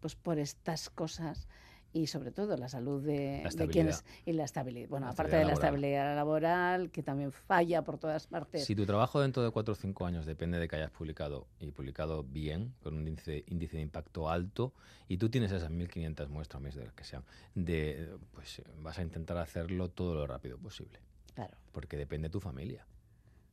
pues 0.00 0.14
por 0.14 0.38
estas 0.38 0.88
cosas 0.88 1.48
y 1.96 2.06
sobre 2.06 2.30
todo 2.30 2.56
la 2.58 2.68
salud 2.68 3.02
de, 3.02 3.40
La 3.42 3.50
de 3.50 3.68
quienes 3.68 4.04
y 4.26 4.32
la 4.32 4.44
estabilidad. 4.44 4.88
Bueno, 4.90 5.06
La 5.06 5.12
aparte 5.12 5.36
de 5.36 5.44
la 5.46 5.52
estabilidad 5.54 5.76
estabilidad 6.02 6.16
laboral, 6.16 6.90
que 6.90 7.02
también 7.02 7.32
falla 7.32 7.82
por 7.82 7.96
todas 7.98 8.26
partes. 8.26 8.64
Si 8.66 8.74
tu 8.74 8.84
trabajo 8.84 9.20
dentro 9.20 9.42
de 9.42 9.50
4 9.50 9.72
o 9.72 9.74
5 9.74 10.04
años 10.04 10.26
depende 10.26 10.58
de 10.58 10.68
que 10.68 10.76
hayas 10.76 10.90
publicado 10.90 11.46
y 11.58 11.70
publicado 11.70 12.22
bien, 12.22 12.74
con 12.82 12.94
un 12.96 13.08
índice, 13.08 13.44
índice 13.46 13.78
de 13.78 13.82
impacto 13.82 14.28
alto, 14.28 14.74
y 15.08 15.16
tú 15.16 15.30
tienes 15.30 15.52
esas 15.52 15.70
1.500 15.70 16.28
muestras, 16.28 16.62
de 16.74 16.84
las 16.84 16.92
que 16.94 17.04
sean, 17.04 17.24
de, 17.54 18.10
pues 18.34 18.60
vas 18.78 18.98
a 18.98 19.02
intentar 19.02 19.38
hacerlo 19.38 19.88
todo 19.88 20.14
lo 20.14 20.26
rápido 20.26 20.58
posible. 20.58 20.98
Claro. 21.34 21.56
Porque 21.72 21.96
depende 21.96 22.28
de 22.28 22.32
tu 22.32 22.40
familia. 22.40 22.84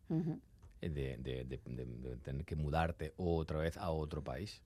Eh, 0.09 0.89
De, 0.89 1.15
de- 1.17 1.45
de- 1.45 1.61
de- 1.65 1.85
de 1.85 2.17
tener 2.17 2.43
que 2.43 2.57
mudarte 2.57 3.13
otra 3.15 3.59
vez 3.59 3.77
a 3.77 3.89
otro 3.91 4.21
país 4.21 4.61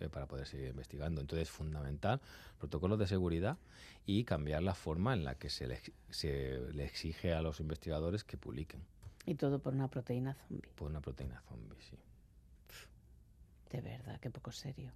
eh, 0.00 0.08
para 0.08 0.26
poder 0.26 0.46
seguir 0.46 0.68
investigando. 0.68 1.20
Entonces 1.20 1.48
es 1.48 1.54
fundamental 1.54 2.20
protocolos 2.58 2.98
de 2.98 3.06
seguridad 3.06 3.58
y 4.06 4.24
cambiar 4.24 4.62
la 4.62 4.74
forma 4.74 5.14
en 5.14 5.24
la 5.24 5.34
que 5.36 5.50
se 5.50 5.66
le, 5.66 5.80
se 6.10 6.60
le 6.72 6.84
exige 6.84 7.32
a 7.32 7.42
los 7.42 7.60
investigadores 7.60 8.24
que 8.24 8.36
publiquen 8.36 8.80
Y 9.26 9.34
todo 9.34 9.58
por 9.58 9.74
una 9.74 9.88
proteína 9.88 10.34
zombie. 10.34 10.70
por 10.74 10.90
una 10.90 11.00
proteína 11.00 11.40
zombie. 11.48 11.78
Sí. 11.80 11.96
De 13.70 13.80
verdad, 13.80 14.20
qué 14.20 14.30
poco 14.30 14.52
serio. 14.52 14.92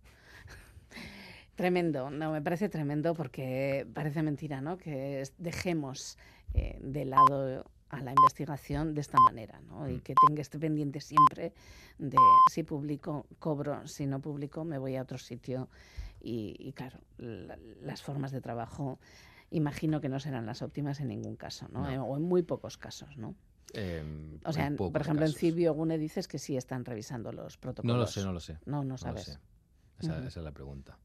tremendo, 1.57 2.11
no, 2.11 2.31
me 2.33 2.41
parece 2.43 2.69
tremendo 2.69 3.15
porque 3.15 3.87
parece 3.93 4.23
mentira, 4.23 4.61
¿no? 4.61 4.79
Que 4.79 5.25
dejemos 5.39 6.17
eh, 6.55 6.79
de 6.81 7.05
lado 7.05 7.71
a 7.91 8.01
la 8.03 8.11
investigación 8.13 8.95
de 8.95 9.01
esta 9.01 9.19
manera, 9.21 9.61
¿no? 9.63 9.89
Y 9.89 10.01
que 10.01 10.15
tenga 10.27 10.43
este 10.43 10.59
pendiente 10.59 11.01
siempre 11.01 11.55
de 11.99 12.19
si 12.53 12.63
publico, 12.63 13.27
cobro, 13.39 13.87
si 13.87 14.07
no 14.07 14.21
publico, 14.21 14.65
me 14.65 14.77
voy 14.79 14.97
a 14.97 15.03
otro 15.03 15.17
sitio. 15.19 15.69
Y, 16.21 16.57
y 16.59 16.73
claro, 16.73 16.99
la- 17.17 17.57
las 17.83 18.03
formas 18.03 18.31
de 18.33 18.41
trabajo 18.41 18.99
imagino 19.51 20.01
que 20.01 20.09
no 20.11 20.21
serán 20.21 20.45
las 20.47 20.61
óptimas 20.63 21.01
en 21.01 21.09
ningún 21.09 21.37
caso, 21.37 21.67
¿no? 21.71 21.83
No. 21.85 21.91
Eh, 21.91 21.99
O 21.99 22.17
en 22.17 22.23
muy 22.25 22.43
pocos 22.43 22.77
casos, 22.77 23.17
¿no? 23.17 23.35
Em, 23.73 24.39
O 24.45 24.53
sea, 24.53 24.71
por 24.77 25.01
ejemplo, 25.01 25.25
casos. 25.25 25.35
en 25.37 25.41
Cibio 25.41 25.73
Gune 25.75 25.97
dices 25.99 26.27
que 26.29 26.39
sí 26.39 26.57
están 26.57 26.85
revisando 26.85 27.33
los 27.33 27.57
protocolos. 27.57 27.95
No 27.97 28.01
lo 28.01 28.07
sé, 28.07 28.23
no 28.23 28.33
lo 28.33 28.41
sé. 28.41 28.59
No, 28.67 28.83
no 28.85 28.91
lo 28.95 28.99
sabes. 28.99 29.25
sé. 29.25 29.39
Esa, 30.01 30.19
esa 30.19 30.41
es 30.41 30.45
la 30.45 30.53
pregunta. 30.53 30.99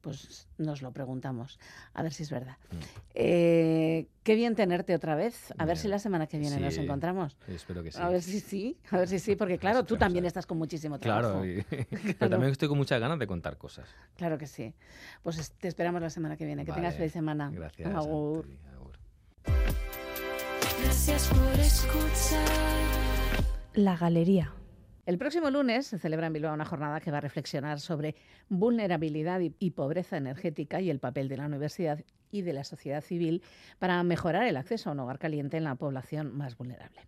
Pues 0.00 0.46
nos 0.58 0.80
lo 0.80 0.92
preguntamos, 0.92 1.58
a 1.92 2.02
ver 2.02 2.12
si 2.12 2.22
es 2.22 2.30
verdad. 2.30 2.56
Mm. 2.70 2.76
Eh, 3.14 4.06
qué 4.22 4.34
bien 4.36 4.54
tenerte 4.54 4.94
otra 4.94 5.16
vez. 5.16 5.52
A 5.58 5.64
ver 5.64 5.74
Bien. 5.74 5.82
si 5.82 5.88
la 5.88 5.98
semana 5.98 6.26
que 6.28 6.38
viene 6.38 6.58
nos 6.60 6.76
encontramos. 6.76 7.36
Espero 7.48 7.82
que 7.82 7.90
sí. 7.90 7.98
A 8.00 8.08
ver 8.08 8.22
si 8.22 8.40
sí, 8.40 8.78
a 8.90 8.98
ver 8.98 9.08
si 9.08 9.18
sí, 9.18 9.34
porque 9.36 9.58
claro, 9.58 9.84
tú 9.84 9.96
también 9.96 10.24
estás 10.24 10.46
con 10.46 10.56
muchísimo 10.58 10.98
trabajo. 10.98 11.08
Claro, 11.42 11.44
y- 11.44 11.62
pero 12.14 12.30
también 12.30 12.52
estoy 12.52 12.68
con 12.68 12.78
muchas 12.78 13.00
ganas 13.00 13.18
de 13.18 13.26
contar 13.26 13.58
cosas. 13.58 13.88
Claro 14.16 14.38
que 14.38 14.46
sí. 14.46 14.72
Pues 15.22 15.38
es- 15.38 15.50
te 15.52 15.66
esperamos 15.68 16.00
la 16.00 16.10
semana 16.10 16.36
que 16.36 16.44
viene. 16.46 16.64
Que 16.64 16.72
tengas 16.72 16.94
feliz 16.94 17.12
semana. 17.12 17.50
Gracias. 17.52 17.92
Agur. 17.94 18.46
Agur. 18.72 18.98
Gracias 20.84 21.28
por 21.28 21.60
escuchar. 21.60 22.48
La 23.74 23.96
galería. 23.96 24.52
El 25.08 25.16
próximo 25.16 25.48
lunes 25.50 25.86
se 25.86 25.98
celebra 25.98 26.26
en 26.26 26.34
Bilbao 26.34 26.52
una 26.52 26.66
jornada 26.66 27.00
que 27.00 27.10
va 27.10 27.16
a 27.16 27.22
reflexionar 27.22 27.80
sobre 27.80 28.14
vulnerabilidad 28.50 29.40
y, 29.40 29.70
pobreza 29.70 30.18
energética 30.18 30.82
y 30.82 30.90
el 30.90 30.98
papel 30.98 31.28
de 31.28 31.38
la 31.38 31.46
universidad 31.46 32.04
y 32.30 32.42
de 32.42 32.52
la 32.52 32.62
sociedad 32.62 33.00
civil 33.00 33.42
para 33.78 34.02
mejorar 34.02 34.46
el 34.46 34.58
acceso 34.58 34.90
a 34.90 34.92
un 34.92 35.00
hogar 35.00 35.18
caliente 35.18 35.56
en 35.56 35.64
la 35.64 35.76
población 35.76 36.36
más 36.36 36.58
vulnerable. 36.58 37.00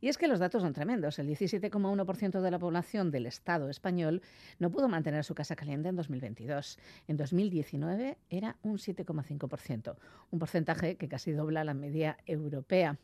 Y 0.00 0.06
es 0.06 0.16
que 0.16 0.28
los 0.28 0.38
datos 0.38 0.62
son 0.62 0.74
tremendos. 0.74 1.18
El 1.18 1.26
17,1% 1.26 2.40
de 2.40 2.50
la 2.52 2.60
población 2.60 3.10
del 3.10 3.26
Estado 3.26 3.68
español 3.68 4.22
no 4.60 4.70
pudo 4.70 4.88
mantener 4.88 5.24
su 5.24 5.34
casa 5.34 5.56
caliente 5.56 5.88
en 5.88 5.96
2022. 5.96 6.78
En 7.08 7.16
2019 7.16 8.16
era 8.30 8.58
un 8.62 8.78
7,5%, 8.78 9.96
un 10.30 10.38
porcentaje 10.38 10.94
que 10.94 11.08
casi 11.08 11.32
dobla 11.32 11.64
la 11.64 11.74
media 11.74 12.16
europea. 12.26 12.96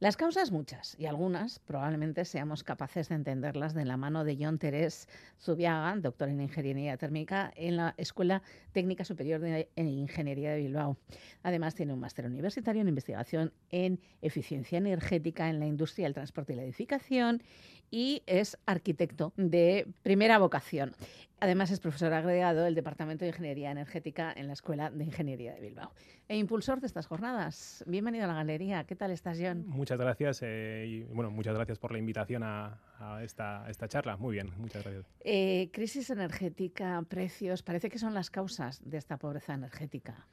Las 0.00 0.16
causas 0.16 0.52
muchas 0.52 0.94
y 0.96 1.06
algunas 1.06 1.58
probablemente 1.58 2.24
seamos 2.24 2.62
capaces 2.62 3.08
de 3.08 3.16
entenderlas 3.16 3.74
de 3.74 3.84
la 3.84 3.96
mano 3.96 4.22
de 4.22 4.38
John 4.40 4.56
Terés 4.56 5.08
Zubiaga, 5.40 5.96
doctor 5.96 6.28
en 6.28 6.40
Ingeniería 6.40 6.96
Térmica 6.96 7.52
en 7.56 7.76
la 7.76 7.94
Escuela 7.96 8.44
Técnica 8.70 9.04
Superior 9.04 9.40
de 9.40 9.68
Ingeniería 9.74 10.52
de 10.52 10.58
Bilbao. 10.58 10.98
Además 11.42 11.74
tiene 11.74 11.94
un 11.94 11.98
máster 11.98 12.26
universitario 12.26 12.80
en 12.80 12.86
investigación 12.86 13.52
en 13.70 13.98
eficiencia 14.22 14.78
energética 14.78 15.50
en 15.50 15.58
la 15.58 15.66
industria 15.66 16.06
del 16.06 16.14
transporte 16.14 16.52
y 16.52 16.56
la 16.56 16.62
edificación 16.62 17.42
y 17.90 18.22
es 18.26 18.58
arquitecto 18.66 19.32
de 19.36 19.86
primera 20.02 20.38
vocación. 20.38 20.92
Además 21.40 21.70
es 21.70 21.78
profesor 21.78 22.12
agregado 22.12 22.64
del 22.64 22.74
Departamento 22.74 23.24
de 23.24 23.30
Ingeniería 23.30 23.70
Energética 23.70 24.32
en 24.36 24.48
la 24.48 24.54
Escuela 24.54 24.90
de 24.90 25.04
Ingeniería 25.04 25.54
de 25.54 25.60
Bilbao. 25.60 25.92
E 26.28 26.36
impulsor 26.36 26.80
de 26.80 26.88
estas 26.88 27.06
jornadas. 27.06 27.84
Bienvenido 27.86 28.24
a 28.24 28.26
la 28.26 28.34
galería. 28.34 28.84
¿Qué 28.84 28.96
tal 28.96 29.12
estás, 29.12 29.38
John? 29.40 29.64
Muchas 29.66 29.98
gracias 29.98 30.40
eh, 30.42 30.84
y 30.88 31.02
bueno, 31.04 31.30
muchas 31.30 31.54
gracias 31.54 31.78
por 31.78 31.92
la 31.92 31.98
invitación 31.98 32.42
a, 32.42 32.80
a 32.98 33.22
esta, 33.22 33.70
esta, 33.70 33.86
charla. 33.86 34.16
Muy 34.16 34.34
bien, 34.34 34.50
muchas 34.58 34.82
gracias. 34.82 35.06
Eh, 35.20 35.70
crisis 35.72 36.10
energética, 36.10 37.02
precios, 37.08 37.62
parece 37.62 37.88
que 37.88 37.98
son 37.98 38.14
las 38.14 38.30
causas 38.30 38.80
de 38.84 38.98
esta 38.98 39.16
pobreza 39.16 39.54
energética. 39.54 40.26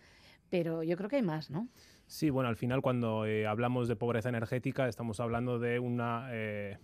Pero 0.50 0.84
yo 0.84 0.98
creo 0.98 1.10
que 1.10 1.18
hay 1.18 1.24
más, 1.24 1.50
¿no? 1.50 1.68
Sí, 2.08 2.30
bueno, 2.30 2.50
al 2.50 2.56
final 2.56 2.82
cuando 2.82 3.26
eh, 3.26 3.48
hablamos 3.48 3.88
de 3.88 3.96
pobreza 3.96 4.30
energética 4.30 4.88
estamos 4.88 5.20
hablando 5.20 5.60
de 5.60 5.80
una, 5.80 6.30
eh, 6.32 6.78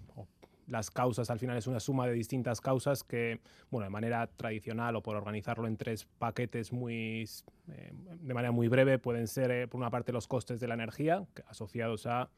las 0.68 0.92
causas 0.92 1.30
al 1.30 1.40
final 1.40 1.58
es 1.58 1.68
una 1.68 1.80
suma 1.80 2.08
de 2.08 2.14
distintas 2.14 2.62
causas 2.62 3.04
que, 3.04 3.40
bueno, 3.70 3.86
de 3.86 3.90
manera 3.90 4.28
tradicional 4.28 4.96
o 4.96 5.04
por 5.04 5.16
organizarlo 5.16 5.68
en 5.68 5.78
tres 5.78 6.06
paquetes 6.20 6.72
muy, 6.72 7.28
eh, 7.72 7.92
de 7.94 8.34
manera 8.34 8.52
muy 8.52 8.68
breve, 8.68 9.00
pueden 9.00 9.28
ser, 9.28 9.52
eh, 9.52 9.68
por 9.68 9.80
una 9.80 9.90
parte, 9.90 10.12
los 10.12 10.28
costes 10.28 10.60
de 10.60 10.68
la 10.68 10.76
energía 10.76 11.26
asociados 11.48 12.06
a 12.06 12.30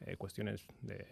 eh, 0.00 0.16
cuestiones 0.16 0.66
de 0.82 1.06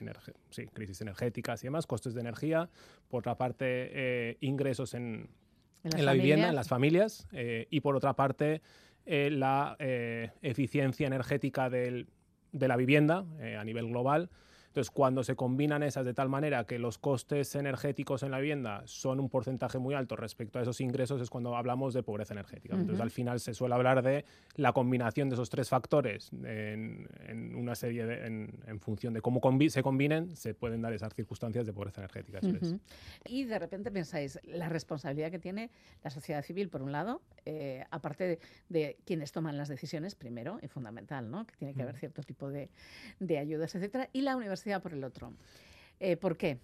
sí, 0.50 0.66
crisis 0.68 1.00
energéticas 1.00 1.62
y 1.62 1.66
demás, 1.66 1.86
costes 1.86 2.14
de 2.14 2.20
energía, 2.20 2.68
por 3.08 3.20
otra 3.20 3.36
parte, 3.36 4.36
ingresos 4.40 4.94
en, 4.94 5.28
en, 5.84 5.98
en 5.98 6.04
la 6.06 6.12
vivienda, 6.12 6.48
en 6.48 6.54
las 6.54 6.68
familias, 6.68 7.28
y 7.70 7.80
por 7.80 7.96
otra 7.96 8.14
parte, 8.14 8.62
la 9.04 9.76
eficiencia 10.40 11.06
energética 11.06 11.68
del, 11.68 12.08
de 12.52 12.68
la 12.68 12.76
vivienda 12.76 13.26
a 13.58 13.64
nivel 13.64 13.88
global. 13.88 14.30
Entonces, 14.68 14.90
cuando 14.90 15.24
se 15.24 15.34
combinan 15.34 15.82
esas 15.82 16.04
de 16.04 16.14
tal 16.14 16.28
manera 16.28 16.64
que 16.64 16.78
los 16.78 16.98
costes 16.98 17.54
energéticos 17.54 18.22
en 18.22 18.30
la 18.30 18.38
vivienda 18.38 18.82
son 18.86 19.18
un 19.18 19.28
porcentaje 19.28 19.78
muy 19.78 19.94
alto 19.94 20.14
respecto 20.16 20.58
a 20.58 20.62
esos 20.62 20.80
ingresos, 20.80 21.20
es 21.20 21.30
cuando 21.30 21.56
hablamos 21.56 21.94
de 21.94 22.02
pobreza 22.02 22.34
energética. 22.34 22.74
Uh 22.74 22.78
-huh. 22.78 22.80
Entonces, 22.82 23.02
al 23.02 23.10
final 23.10 23.40
se 23.40 23.54
suele 23.54 23.74
hablar 23.74 24.02
de 24.02 24.24
la 24.54 24.72
combinación 24.72 25.28
de 25.28 25.34
esos 25.34 25.50
tres 25.50 25.68
factores 25.68 26.30
en, 26.44 27.08
en 27.26 27.54
una 27.54 27.74
serie 27.74 28.06
de, 28.06 28.26
en, 28.26 28.54
en, 28.66 28.80
función 28.80 29.14
de 29.14 29.20
cómo 29.20 29.40
combi 29.40 29.70
se 29.70 29.82
combinen, 29.82 30.36
se 30.36 30.54
pueden 30.54 30.82
dar 30.82 30.92
esas 30.92 31.14
circunstancias 31.14 31.66
de 31.66 31.72
pobreza 31.72 32.00
energética. 32.00 32.38
Uh 32.42 32.48
-huh. 32.48 32.80
Y 33.26 33.44
de 33.44 33.58
repente 33.58 33.90
pensáis 33.90 34.38
la 34.44 34.68
responsabilidad 34.68 35.30
que 35.30 35.38
tiene 35.38 35.70
la 36.04 36.10
sociedad 36.10 36.42
civil, 36.42 36.68
por 36.68 36.82
un 36.82 36.92
lado, 36.92 37.22
eh, 37.44 37.84
aparte 37.90 38.24
de, 38.24 38.38
de, 38.68 38.96
quienes 39.04 39.32
toman 39.32 39.56
las 39.56 39.68
decisiones, 39.68 40.14
primero 40.14 40.58
y 40.62 40.68
fundamental, 40.68 41.30
¿no? 41.30 41.46
que 41.46 41.56
tiene 41.56 41.74
que 41.74 41.82
haber 41.82 41.96
cierto 41.96 42.22
tipo 42.22 42.50
de, 42.50 42.70
de 43.18 43.38
ayudas, 43.38 43.74
etcétera, 43.74 44.08
y 44.12 44.22
la 44.22 44.36
universidad 44.36 44.67
por 44.80 44.92
el 44.92 45.04
otro. 45.04 45.32
Eh, 46.00 46.16
¿Por 46.16 46.36
qué? 46.36 46.58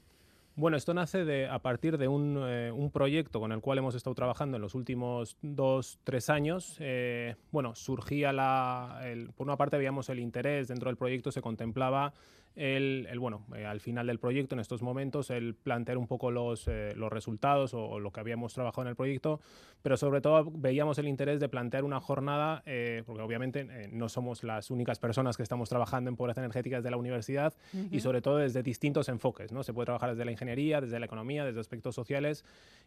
Bueno, 0.56 0.76
esto 0.76 0.94
nace 0.94 1.24
de, 1.24 1.48
a 1.48 1.58
partir 1.58 1.98
de 1.98 2.06
un, 2.06 2.38
eh, 2.46 2.70
un, 2.70 2.90
proyecto 2.90 3.40
con 3.40 3.50
el 3.50 3.60
cual 3.60 3.78
hemos 3.78 3.96
estado 3.96 4.14
trabajando 4.14 4.56
en 4.56 4.62
los 4.62 4.76
últimos 4.76 5.36
dos, 5.42 5.98
tres 6.04 6.30
años. 6.30 6.76
Eh, 6.78 7.34
bueno, 7.50 7.74
surgía 7.74 8.32
la. 8.32 9.00
Por 9.34 9.48
una 9.48 9.56
parte, 9.56 9.76
veíamos 9.78 10.08
el 10.10 10.20
interés 10.20 10.68
dentro 10.68 10.90
del 10.90 10.96
proyecto, 10.96 11.32
se 11.32 11.42
contemplaba 11.42 12.12
el, 12.56 13.06
el 13.10 13.18
bueno, 13.18 13.44
eh, 13.56 13.66
al 13.66 13.80
final 13.80 14.06
del 14.06 14.18
proyecto, 14.18 14.54
en 14.54 14.60
estos 14.60 14.82
momentos, 14.82 15.30
el 15.30 15.54
plantear 15.54 15.98
un 15.98 16.06
poco 16.06 16.30
los, 16.30 16.68
eh, 16.68 16.92
los 16.96 17.12
resultados 17.12 17.74
o, 17.74 17.84
o, 17.84 18.00
lo 18.00 18.12
que 18.12 18.20
habíamos 18.20 18.54
trabajado 18.54 18.82
en 18.82 18.88
el 18.88 18.96
proyecto, 18.96 19.40
pero 19.82 19.96
sobre 19.96 20.20
todo 20.20 20.50
veíamos 20.50 20.98
el 20.98 21.08
interés 21.08 21.40
de 21.40 21.48
plantear 21.48 21.84
una 21.84 22.00
jornada, 22.00 22.62
eh, 22.66 23.02
porque 23.06 23.22
obviamente 23.22 23.88
no 23.90 24.08
somos 24.08 24.44
las 24.44 24.70
únicas 24.70 24.98
personas 24.98 25.36
que 25.36 25.42
estamos 25.42 25.68
trabajando 25.68 26.10
en 26.10 26.16
pobreza 26.16 26.40
energética 26.40 26.76
desde 26.76 26.90
la 26.90 26.96
universidad 26.96 27.54
uh 27.72 27.76
-huh. 27.76 27.88
y 27.90 28.00
sobre 28.00 28.22
todo 28.22 28.38
desde 28.38 28.62
distintos 28.62 29.08
enfoques. 29.08 29.52
¿no? 29.52 29.62
Se 29.62 29.72
puede 29.72 29.86
trabajar 29.86 30.10
desde 30.10 30.24
la 30.24 30.30
ingeniería, 30.30 30.80
desde 30.80 30.98
la 30.98 31.06
economía, 31.06 31.44
desde 31.44 31.60
aspectos 31.60 31.94
sociales 31.94 32.44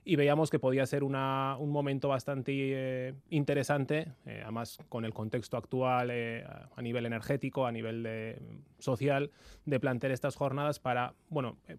y 0.07 0.15
veíamos 0.15 0.49
que 0.49 0.57
podía 0.57 0.85
ser 0.85 1.03
una, 1.03 1.57
un 1.59 1.69
momento 1.69 2.07
bastante 2.07 2.53
eh, 2.55 3.13
interesante, 3.29 4.13
eh, 4.25 4.39
además 4.41 4.79
con 4.87 5.03
el 5.03 5.13
contexto 5.13 5.57
actual 5.57 6.09
eh, 6.11 6.45
a 6.75 6.81
nivel 6.81 7.05
energético, 7.05 7.65
a 7.65 7.71
nivel 7.73 8.03
de, 8.03 8.39
social, 8.79 9.31
de 9.67 9.79
plantear 9.79 10.11
estas 10.11 10.35
jornadas 10.35 10.79
para, 10.79 11.13
bueno, 11.29 11.57
eh, 11.67 11.77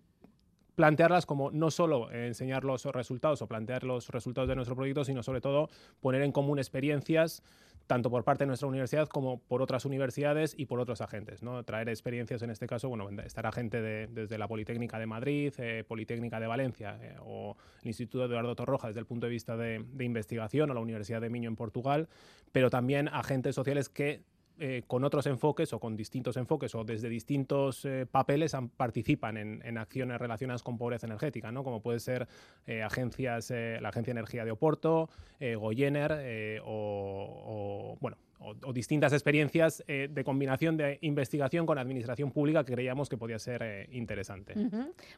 plantearlas 0.76 1.26
como 1.26 1.50
no 1.50 1.72
solo 1.72 2.12
enseñar 2.12 2.62
los 2.62 2.84
resultados 2.84 3.42
o 3.42 3.48
plantear 3.48 3.82
los 3.82 4.10
resultados 4.10 4.48
de 4.48 4.54
nuestro 4.54 4.76
proyecto, 4.76 5.04
sino 5.04 5.24
sobre 5.24 5.40
todo 5.40 5.68
poner 6.00 6.22
en 6.22 6.30
común 6.30 6.60
experiencias 6.60 7.42
tanto 7.88 8.10
por 8.10 8.22
parte 8.22 8.44
de 8.44 8.48
nuestra 8.48 8.68
universidad 8.68 9.08
como 9.08 9.40
por 9.40 9.62
otras 9.62 9.86
universidades 9.86 10.54
y 10.56 10.66
por 10.66 10.78
otros 10.78 11.00
agentes. 11.00 11.42
¿no? 11.42 11.64
Traer 11.64 11.88
experiencias, 11.88 12.42
en 12.42 12.50
este 12.50 12.66
caso, 12.66 12.88
bueno, 12.90 13.08
estará 13.22 13.50
gente 13.50 13.80
de, 13.80 14.06
desde 14.06 14.38
la 14.38 14.46
Politécnica 14.46 14.98
de 14.98 15.06
Madrid, 15.06 15.52
eh, 15.56 15.84
Politécnica 15.88 16.38
de 16.38 16.46
Valencia 16.46 16.98
eh, 17.02 17.16
o 17.22 17.56
el 17.82 17.88
Instituto 17.88 18.26
Eduardo 18.26 18.54
Torroja 18.54 18.88
desde 18.88 19.00
el 19.00 19.06
punto 19.06 19.26
de 19.26 19.32
vista 19.32 19.56
de, 19.56 19.84
de 19.90 20.04
investigación 20.04 20.70
o 20.70 20.74
la 20.74 20.80
Universidad 20.80 21.20
de 21.20 21.30
Miño 21.30 21.48
en 21.48 21.56
Portugal, 21.56 22.08
pero 22.52 22.68
también 22.68 23.08
agentes 23.08 23.54
sociales 23.54 23.88
que 23.88 24.22
eh, 24.60 24.82
con 24.86 25.04
otros 25.04 25.26
enfoques 25.26 25.72
o 25.72 25.78
con 25.78 25.96
distintos 25.96 26.36
enfoques 26.36 26.74
o 26.74 26.82
desde 26.82 27.08
distintos 27.08 27.84
eh, 27.84 28.06
papeles 28.10 28.56
participan 28.76 29.36
en, 29.36 29.78
acciones 29.78 30.18
relacionadas 30.18 30.64
con 30.64 30.76
pobreza 30.76 31.06
energética, 31.06 31.52
¿no? 31.52 31.62
como 31.62 31.80
puede 31.80 32.00
ser 32.00 32.26
eh, 32.66 32.82
agencias, 32.82 33.50
la 33.50 33.88
Agencia 33.90 34.12
de 34.12 34.18
Energía 34.20 34.44
de 34.44 34.50
Oporto, 34.50 35.10
Goyener 35.40 36.60
o, 36.64 37.96
bueno, 38.00 38.16
o, 38.40 38.72
distintas 38.72 39.12
experiencias 39.12 39.84
de 39.86 40.24
combinación 40.24 40.76
de 40.76 40.98
investigación 41.02 41.64
con 41.64 41.78
administración 41.78 42.32
pública 42.32 42.64
que 42.64 42.72
creíamos 42.72 43.08
que 43.08 43.16
podía 43.16 43.38
ser 43.38 43.88
interesante. 43.92 44.54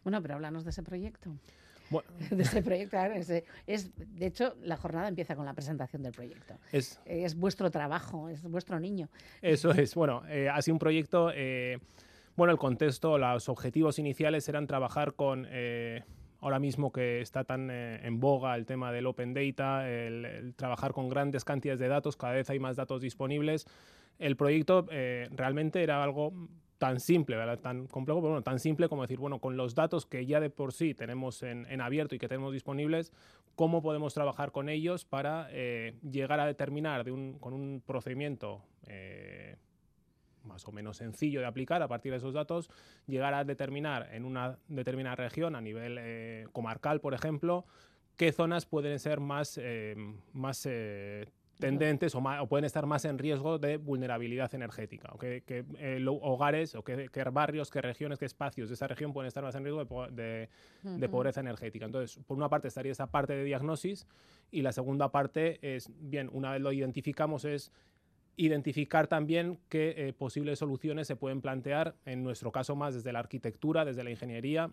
Bueno, 0.05 0.21
pero 0.21 0.35
háblanos 0.35 0.65
de 0.65 0.71
ese 0.71 0.83
proyecto. 0.83 1.35
Bueno. 1.91 2.09
de 2.31 2.43
este 2.43 2.63
proyecto. 2.63 2.97
Es, 3.67 3.91
de 3.97 4.27
hecho, 4.27 4.55
la 4.63 4.77
jornada 4.77 5.09
empieza 5.09 5.37
con 5.37 5.45
la 5.45 5.55
presentación 5.55 6.03
del 6.03 6.13
proyecto. 6.13 6.55
Es, 6.73 7.01
es 7.05 7.35
vuestro 7.35 7.71
trabajo, 7.71 8.29
es 8.29 8.43
vuestro 8.43 8.81
niño. 8.81 9.09
Eso 9.43 9.73
es. 9.73 9.95
Bueno, 9.95 10.23
eh, 10.29 10.49
ha 10.49 10.63
sido 10.63 10.77
un 10.77 10.79
proyecto. 10.79 11.31
Eh, 11.35 11.79
bueno, 12.37 12.53
el 12.53 12.59
contexto, 12.59 13.19
los 13.19 13.49
objetivos 13.49 13.99
iniciales 13.99 14.49
eran 14.49 14.67
trabajar 14.67 15.15
con. 15.15 15.47
Eh, 15.51 16.03
ahora 16.41 16.59
mismo 16.59 16.91
que 16.91 17.21
está 17.21 17.45
tan 17.45 17.71
eh, 17.71 18.01
en 18.03 18.19
boga 18.19 18.57
el 18.57 18.67
tema 18.67 18.93
del 18.93 19.07
open 19.07 19.35
data, 19.35 19.89
el, 19.91 20.25
el, 20.25 20.55
trabajar 20.55 20.93
con 20.93 21.09
grandes 21.09 21.45
cantidades 21.45 21.81
de 21.81 21.89
datos, 21.89 22.17
cada 22.17 22.33
vez 22.33 22.49
hay 22.51 22.59
más 22.59 22.77
datos 22.77 23.03
disponibles. 23.03 23.67
El 24.19 24.37
proyecto 24.37 24.87
eh, 24.91 25.29
realmente 25.33 25.83
era 25.83 26.03
algo 26.03 26.33
tan 26.81 26.99
simple, 26.99 27.37
¿verdad? 27.37 27.59
tan 27.59 27.87
complejo, 27.87 28.21
pero 28.23 28.31
bueno, 28.31 28.43
tan 28.43 28.59
simple 28.59 28.89
como 28.89 29.03
decir, 29.03 29.19
bueno, 29.19 29.39
con 29.39 29.59
los 29.59 29.75
datos 29.75 30.07
que 30.07 30.25
ya 30.25 30.41
de 30.41 30.49
por 30.49 30.73
sí 30.73 30.95
tenemos 30.95 31.43
en, 31.43 31.81
abierto 31.83 32.15
y 32.15 32.19
que 32.19 32.27
tenemos 32.27 32.55
disponibles, 32.55 33.13
¿cómo 33.55 33.83
podemos 33.83 34.15
trabajar 34.15 34.51
con 34.51 34.71
ellos 34.71 35.05
para 35.05 35.49
eh, 35.51 35.95
llegar 36.11 36.41
a 36.41 36.47
determinar 36.47 37.05
con 37.05 37.53
un 37.53 37.83
procedimiento 37.85 38.63
eh, 38.87 39.57
más 40.43 40.67
o 40.67 40.73
menos 40.73 40.97
sencillo 40.97 41.41
de 41.41 41.47
aplicar 41.47 41.83
a 41.83 41.89
partir 41.89 42.13
de 42.13 42.17
esos 42.17 42.33
datos, 42.33 42.71
llegar 43.07 43.35
a 43.35 43.45
determinar 43.45 44.09
en 44.15 44.25
una 44.25 44.59
determinada 44.69 45.17
región, 45.17 45.57
a 45.57 45.61
nivel 45.61 45.99
eh, 46.01 46.47
comarcal, 46.53 47.03
por 47.03 47.13
ejemplo, 47.13 47.67
qué 48.17 48.33
zonas 48.33 48.65
pueden 48.65 48.99
ser 48.99 49.21
más, 49.21 49.61
tendentes 51.61 52.15
o, 52.15 52.21
más, 52.21 52.43
o, 52.43 52.47
pueden 52.47 52.65
estar 52.65 52.87
más 52.87 53.05
en 53.05 53.19
riesgo 53.19 53.59
de 53.59 53.77
vulnerabilidad 53.77 54.53
energética, 54.55 55.11
o 55.13 55.19
que, 55.19 55.43
que 55.43 55.65
eh, 55.79 56.05
hogares 56.09 56.75
o 56.75 56.83
que, 56.83 57.09
que, 57.09 57.25
barrios, 57.25 57.71
que 57.71 57.81
regiones, 57.81 58.19
que 58.19 58.25
espacios 58.25 58.69
de 58.69 58.75
esa 58.75 58.87
región 58.89 59.13
pueden 59.13 59.29
estar 59.29 59.45
más 59.45 59.55
en 59.55 59.65
riesgo 59.65 59.85
de, 59.85 60.11
de, 60.13 60.49
uh 60.83 60.89
-huh. 60.89 60.97
de, 60.99 61.09
pobreza 61.09 61.41
energética. 61.41 61.87
Entonces, 61.87 62.19
por 62.27 62.37
una 62.37 62.49
parte 62.49 62.69
estaría 62.69 62.93
esa 62.93 63.07
parte 63.07 63.35
de 63.35 63.45
diagnosis 63.45 64.07
y 64.51 64.63
la 64.63 64.73
segunda 64.73 65.13
parte 65.13 65.59
es, 65.63 65.91
bien, 66.01 66.31
una 66.33 66.53
vez 66.53 66.61
lo 66.61 66.73
identificamos 66.73 67.45
es 67.45 67.73
identificar 68.37 69.07
también 69.07 69.59
qué 69.69 69.95
eh, 69.97 70.13
posibles 70.15 70.59
soluciones 70.59 71.07
se 71.07 71.15
pueden 71.15 71.43
plantear, 71.43 71.95
en 72.07 72.23
nuestro 72.25 72.51
caso 72.51 72.75
más 72.75 72.95
desde 72.95 73.13
la 73.13 73.19
arquitectura, 73.19 73.85
desde 73.85 74.03
la 74.03 74.11
ingeniería, 74.11 74.71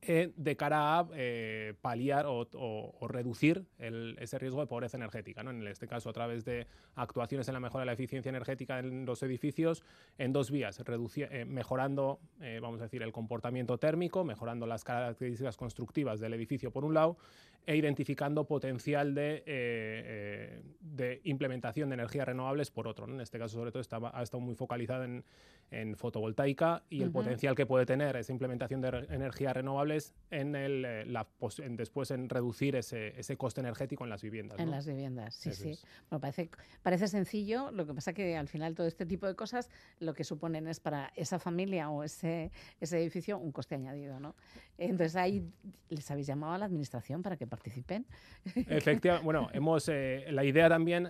de 0.00 0.56
cara 0.56 0.98
a 0.98 1.08
eh, 1.14 1.74
paliar 1.80 2.26
o 2.26 3.06
reducir 3.08 3.66
el, 3.78 4.16
ese 4.18 4.38
riesgo 4.38 4.60
de 4.60 4.66
pobreza 4.66 4.96
energética. 4.96 5.42
¿no? 5.42 5.50
En 5.50 5.66
este 5.66 5.86
caso, 5.86 6.10
a 6.10 6.12
través 6.12 6.44
de 6.44 6.66
actuaciones 6.94 7.48
en 7.48 7.54
la 7.54 7.60
mejora 7.60 7.82
de 7.82 7.86
la 7.86 7.92
eficiencia 7.92 8.28
energética 8.28 8.78
en 8.78 9.04
los 9.06 9.22
edificios, 9.22 9.82
en 10.18 10.32
dos 10.32 10.50
vías, 10.50 10.78
eh, 10.78 11.44
mejorando, 11.46 12.20
eh, 12.40 12.60
vamos 12.62 12.80
a 12.80 12.84
decir, 12.84 13.02
el 13.02 13.12
comportamiento 13.12 13.78
térmico, 13.78 14.24
mejorando 14.24 14.66
las 14.66 14.84
características 14.84 15.56
constructivas 15.56 16.20
del 16.20 16.34
edificio 16.34 16.70
por 16.70 16.84
un 16.84 16.94
lado, 16.94 17.16
e 17.66 17.76
identificando 17.76 18.44
potencial 18.46 19.14
de, 19.14 19.36
eh, 19.36 19.42
eh, 19.46 20.62
de 20.80 21.20
implementación 21.24 21.88
de 21.88 21.94
energías 21.94 22.26
renovables 22.26 22.70
por 22.70 22.86
otro. 22.86 23.06
¿no? 23.06 23.14
En 23.14 23.20
este 23.20 23.38
caso, 23.38 23.56
sobre 23.56 23.72
todo, 23.72 23.80
está, 23.80 23.98
ha 24.12 24.22
estado 24.22 24.40
muy 24.40 24.54
focalizado 24.54 25.04
en, 25.04 25.24
en 25.70 25.96
fotovoltaica 25.96 26.84
y 26.88 26.98
uh 26.98 27.00
-huh. 27.00 27.04
el 27.06 27.12
potencial 27.12 27.54
que 27.54 27.66
puede 27.66 27.86
tener 27.86 28.16
esa 28.16 28.32
implementación 28.32 28.80
de 28.80 29.06
energías 29.10 29.54
renovables 29.54 30.14
en 30.30 30.54
el, 30.54 30.84
eh, 30.84 31.04
la, 31.06 31.26
en 31.58 31.76
después 31.76 32.10
en 32.10 32.28
reducir 32.28 32.76
ese, 32.76 33.18
ese, 33.18 33.36
coste 33.36 33.60
energético 33.60 34.04
en 34.04 34.10
las 34.10 34.22
viviendas. 34.22 34.58
En 34.58 34.70
las 34.70 34.86
viviendas, 34.86 35.34
sí, 35.34 35.52
sí. 35.52 35.78
Bueno, 36.10 36.20
parece, 36.20 36.50
parece 36.82 37.08
sencillo, 37.08 37.70
lo 37.70 37.86
que 37.86 37.94
pasa 37.94 38.12
que 38.12 38.36
al 38.36 38.48
final 38.48 38.74
todo 38.74 38.86
este 38.86 39.06
tipo 39.06 39.26
de 39.26 39.34
cosas 39.34 39.70
lo 40.00 40.14
que 40.14 40.24
suponen 40.24 40.68
es 40.68 40.80
para 40.80 41.12
esa 41.16 41.38
familia 41.38 41.90
o 41.90 42.04
ese, 42.04 42.50
ese 42.80 42.98
edificio 42.98 43.38
un 43.38 43.52
coste 43.52 43.74
añadido, 43.74 44.20
¿no? 44.20 44.34
Entonces 44.78 45.16
ahí 45.16 45.50
les 45.88 46.10
habéis 46.10 46.26
llamado 46.26 46.54
a 46.54 46.58
la 46.58 46.66
administración 46.66 47.22
para 47.22 47.36
que 47.36 47.46
participen. 47.54 48.06
Efectivamente, 48.54 49.24
bueno, 49.24 49.48
hemos, 49.52 49.88
eh, 49.88 50.26
la 50.30 50.44
idea 50.44 50.68
también, 50.68 51.08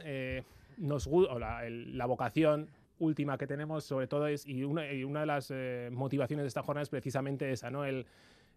nos, 0.79 1.07
o 1.07 1.39
la, 1.39 1.63
la 1.69 2.07
vocación 2.07 2.69
última 2.99 3.39
que 3.39 3.47
tenemos, 3.47 3.85
sobre 3.85 4.07
todo, 4.07 4.27
es, 4.27 4.47
y 4.47 4.65
una, 4.65 4.83
una 5.07 5.21
de 5.21 5.27
las 5.27 5.51
eh, 5.51 5.89
motivaciones 5.93 6.45
de 6.45 6.49
esta 6.49 6.63
jornada 6.63 6.83
es 6.83 6.89
precisamente 6.89 7.51
esa, 7.51 7.71
¿no? 7.71 7.85
El, 7.85 8.07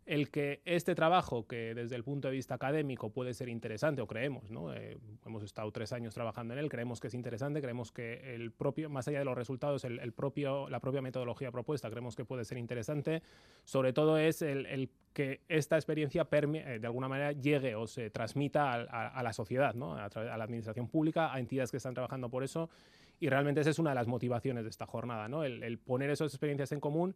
el 0.08 0.32
que 0.32 0.62
este 0.66 0.96
trabajo, 0.96 1.46
que 1.46 1.76
desde 1.76 1.96
el 1.96 2.04
punto 2.04 2.30
de 2.30 2.34
vista 2.34 2.56
académico 2.56 3.10
puede 3.12 3.34
ser 3.34 3.50
interesante, 3.50 4.02
o 4.02 4.08
creemos, 4.08 4.50
¿no? 4.50 4.74
Eh, 4.74 4.98
hemos 5.26 5.44
estado 5.44 5.70
tres 5.72 5.92
años 5.92 6.14
trabajando 6.14 6.54
en 6.54 6.60
él, 6.60 6.70
creemos 6.70 7.00
que 7.00 7.08
es 7.08 7.14
interesante, 7.14 7.62
creemos 7.62 7.92
que 7.92 8.34
el 8.34 8.52
propio, 8.52 8.90
más 8.90 9.08
allá 9.10 9.20
de 9.20 9.26
los 9.26 9.36
resultados, 9.36 9.84
el, 9.84 10.00
el 10.00 10.14
propio, 10.14 10.70
la 10.70 10.80
propia 10.80 11.02
metodología 11.02 11.52
propuesta, 11.52 11.90
creemos 11.90 12.16
que 12.16 12.24
puede 12.24 12.46
ser 12.46 12.58
interesante. 12.58 13.22
Sobre 13.66 13.92
todo 13.92 14.18
es 14.18 14.42
el, 14.42 14.66
el 14.68 14.90
que 15.14 15.42
esta 15.50 15.76
experiencia 15.76 16.28
eh, 16.32 16.80
de 16.80 16.88
alguna 16.88 17.10
manera 17.10 17.34
llegue 17.34 17.76
o 17.76 17.86
se 17.86 18.10
transmita 18.10 18.74
a, 18.74 19.22
la 19.22 19.34
sociedad, 19.34 19.76
¿no? 19.76 19.96
A, 19.96 20.06
a 20.06 20.38
la 20.38 20.44
administración 20.44 20.88
pública, 20.88 21.34
a 21.34 21.40
entidades 21.40 21.70
que 21.70 21.78
están 21.78 21.94
trabajando 21.94 22.30
por 22.30 22.44
eso 22.44 22.70
y 23.20 23.30
realmente 23.30 23.62
esa 23.62 23.70
es 23.72 23.80
una 23.80 23.92
de 23.92 23.96
las 23.96 24.08
motivaciones 24.08 24.64
de 24.64 24.70
esta 24.70 24.86
jornada, 24.86 25.28
¿no? 25.28 25.44
el, 25.44 25.78
poner 25.80 26.10
esas 26.10 26.32
experiencias 26.32 26.72
en 26.72 26.80
común 26.80 27.16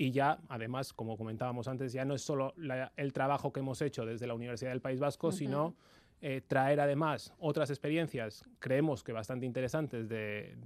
y 0.00 0.12
ya, 0.12 0.38
además, 0.48 0.94
como 0.94 1.18
comentábamos 1.18 1.68
antes, 1.68 1.92
ya 1.92 2.06
no 2.06 2.14
es 2.14 2.22
solo 2.22 2.54
el 2.96 3.12
trabajo 3.12 3.52
que 3.52 3.60
hemos 3.60 3.82
hecho 3.82 4.06
desde 4.06 4.26
la 4.26 4.32
Universidad 4.32 4.70
del 4.70 4.80
País 4.80 4.98
Vasco, 4.98 5.30
sino 5.30 5.74
eh, 6.22 6.40
traer 6.40 6.80
además 6.80 7.34
otras 7.38 7.68
experiencias, 7.68 8.46
creemos 8.60 9.04
que 9.04 9.12
bastante 9.12 9.44
interesantes, 9.44 10.08
de, 10.08 10.56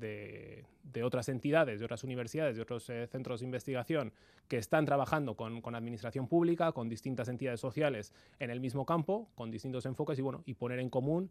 de, 0.84 1.02
otras 1.02 1.28
entidades, 1.28 1.80
de 1.80 1.84
otras 1.84 2.04
universidades, 2.04 2.54
de 2.54 2.62
otros 2.62 2.88
eh, 2.90 3.08
centros 3.08 3.40
de 3.40 3.46
investigación 3.46 4.12
que 4.46 4.58
están 4.58 4.84
trabajando 4.84 5.34
con, 5.34 5.60
con, 5.62 5.74
administración 5.74 6.28
pública, 6.28 6.70
con 6.70 6.88
distintas 6.88 7.26
entidades 7.26 7.58
sociales 7.58 8.12
en 8.38 8.50
el 8.50 8.60
mismo 8.60 8.86
campo, 8.86 9.28
con 9.34 9.50
distintos 9.50 9.84
enfoques 9.84 10.16
y, 10.16 10.22
bueno, 10.22 10.44
y 10.46 10.54
poner 10.54 10.78
en 10.78 10.90
común 10.90 11.28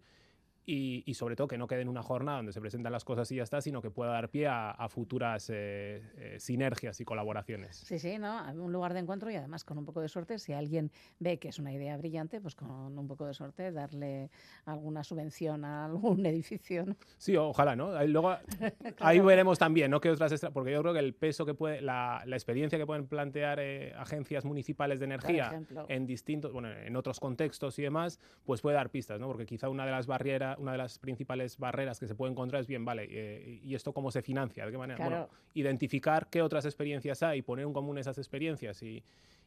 y, 0.66 1.14
sobre 1.14 1.36
todo 1.36 1.48
que 1.48 1.58
no 1.58 1.68
quede 1.68 1.82
en 1.82 1.90
una 1.90 2.02
jornada 2.02 2.38
donde 2.38 2.54
se 2.54 2.62
presentan 2.62 2.92
las 2.92 3.04
cosas 3.04 3.32
y 3.32 3.36
ya 3.36 3.44
está, 3.44 3.62
sino 3.62 3.82
que 3.82 3.92
pueda 3.92 4.12
dar 4.12 4.30
pie 4.30 4.48
a, 4.48 4.88
futuras 4.90 5.50
eh, 5.50 6.02
eh, 6.18 6.36
sinergias 6.40 7.00
y 7.00 7.06
colaboraciones. 7.06 7.78
Sí, 7.78 8.00
sí, 8.00 8.18
¿no? 8.20 8.44
Un 8.54 8.72
lugar 8.72 8.94
de 8.94 9.00
encuentro 9.00 9.32
y 9.32 9.36
además 9.36 9.64
con 9.64 9.78
un 9.78 9.86
poco 9.86 10.02
de 10.02 10.10
suerte, 10.10 10.40
si 10.40 10.54
alguien 10.54 10.92
ve 11.20 11.40
que 11.40 11.50
es 11.50 11.60
una 11.60 11.72
idea 11.74 11.98
brillante, 11.98 12.42
pues 12.42 12.56
con 12.56 12.98
un 12.98 13.08
poco 13.08 13.26
de 13.26 13.34
suerte 13.34 13.72
darle 13.72 14.30
alguna 14.66 15.04
subvención 15.04 15.66
a 15.66 15.86
algún 15.86 16.26
edificio. 16.26 16.86
¿no? 16.86 16.96
Sí, 17.18 17.36
ojalá, 17.36 17.76
¿no? 17.76 18.04
Luego 18.06 18.36
ahí 19.00 19.20
veremos 19.20 19.58
también, 19.58 19.92
¿no? 19.92 20.00
Que 20.00 20.12
otras 20.12 20.34
porque 20.54 20.72
yo 20.72 20.82
creo 20.82 20.94
que 20.94 21.00
el 21.00 21.14
peso 21.14 21.46
que 21.46 21.54
puede, 21.54 21.82
la, 21.82 22.24
la 22.26 22.36
experiencia 22.36 22.78
que 22.78 22.86
pueden 22.86 23.08
plantear 23.08 23.60
eh, 23.60 23.94
agencias 23.98 24.46
municipales 24.46 25.00
de 25.00 25.06
energía 25.06 25.62
en 25.88 26.06
distintos, 26.06 26.52
bueno, 26.52 26.72
en 26.72 26.96
otros 26.96 27.20
contextos 27.20 27.78
y 27.80 27.84
demás, 27.84 28.20
pues 28.46 28.62
puede 28.62 28.76
dar 28.76 28.90
pistas, 28.90 29.20
¿no? 29.20 29.28
Porque 29.28 29.46
quizá 29.46 29.70
una 29.70 29.86
de 29.86 29.92
las 29.92 30.08
barreras 30.08 30.53
una 30.60 30.74
de 30.74 30.78
las 30.78 31.00
principales 31.00 31.58
barreras 31.58 32.00
que 32.00 32.08
se 32.08 32.16
puede 32.16 32.32
encontrar 32.32 32.62
es 32.62 32.68
bien, 32.68 32.86
vale, 32.86 33.08
eh, 33.10 33.60
¿y 33.64 33.76
esto 33.76 33.94
cómo 33.94 34.12
se 34.12 34.22
financia? 34.22 34.66
¿De 34.66 34.72
qué 34.72 34.78
manera? 34.78 35.04
Bueno, 35.04 35.30
identificar 35.54 36.28
qué 36.30 36.42
otras 36.42 36.66
experiencias 36.66 37.24
hay, 37.24 37.42
poner 37.42 37.66
en 37.66 37.74
común 37.74 37.98
esas 37.98 38.18
experiencias 38.18 38.82
y, 38.84 39.04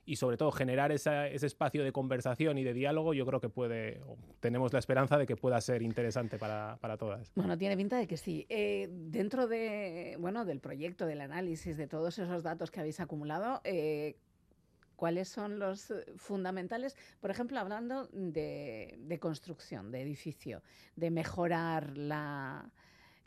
y 0.07 0.17
sobre 0.17 0.37
todo 0.37 0.53
generar 0.53 0.93
ese 0.93 1.35
espacio 1.35 1.83
de 1.83 1.91
conversación 1.91 2.59
y 2.59 2.65
de 2.65 2.73
diálogo, 2.73 3.13
yo 3.13 3.27
creo 3.27 3.41
que 3.41 3.49
puede, 3.49 4.01
tenemos 4.39 4.73
la 4.73 4.79
esperanza 4.79 5.19
de 5.19 5.27
que 5.27 5.37
pueda 5.37 5.61
ser 5.61 5.83
interesante 5.83 6.39
para, 6.39 6.79
para 6.81 6.97
todas. 6.97 7.33
Bueno, 7.35 7.59
tiene 7.59 7.77
pinta 7.77 7.99
de 7.99 8.07
que 8.07 8.17
sí. 8.17 8.47
Eh, 8.49 8.89
dentro 8.89 9.49
de, 9.49 10.17
bueno, 10.21 10.45
del 10.45 10.61
proyecto, 10.61 11.07
del 11.07 11.21
análisis, 11.21 11.77
de 11.77 11.89
todos 11.89 12.19
esos 12.21 12.45
datos 12.45 12.71
que 12.71 12.79
habéis 12.79 13.01
acumulado, 13.01 13.61
eh, 13.65 14.17
¿Cuáles 14.97 15.29
son 15.29 15.59
los 15.59 15.91
eh, 15.91 16.05
fundamentales? 16.17 16.97
Por 17.21 17.31
ejemplo, 17.31 17.61
hablando 17.61 18.09
de, 18.13 19.19
construcción, 19.21 19.93
de 19.93 20.03
edificio, 20.03 20.63
de 20.97 21.11
mejorar 21.11 21.97
la, 21.97 22.69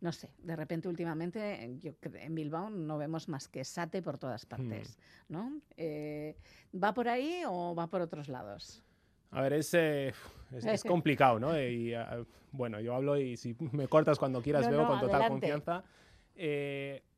no 0.01 0.11
sé, 0.11 0.33
de 0.39 0.55
repente 0.55 0.87
últimamente 0.87 1.77
yo, 1.79 1.93
en 2.15 2.35
Bilbao 2.35 2.69
no 2.69 2.97
vemos 2.97 3.29
más 3.29 3.47
que 3.47 3.63
SATE 3.63 4.01
por 4.01 4.17
todas 4.17 4.45
partes, 4.45 4.97
hmm. 5.27 5.33
¿no? 5.33 5.61
Eh, 5.77 6.35
¿Va 6.75 6.93
por 6.93 7.07
ahí 7.07 7.43
o 7.47 7.75
va 7.75 7.87
por 7.87 8.01
otros 8.01 8.27
lados? 8.27 8.83
A 9.31 9.41
ver, 9.43 9.53
es, 9.53 9.73
eh, 9.75 10.11
es, 10.51 10.83
complicado, 10.83 11.39
¿no? 11.39 11.59
Y, 11.59 11.93
ah, 11.93 12.25
bueno, 12.51 12.79
yo 12.79 12.95
hablo 12.95 13.15
y 13.15 13.37
si 13.37 13.55
me 13.71 13.87
cortas 13.87 14.17
cuando 14.17 14.41
quieras 14.41 14.67
veo 14.67 14.87
con 14.87 14.99
total 14.99 15.27
confianza 15.29 15.83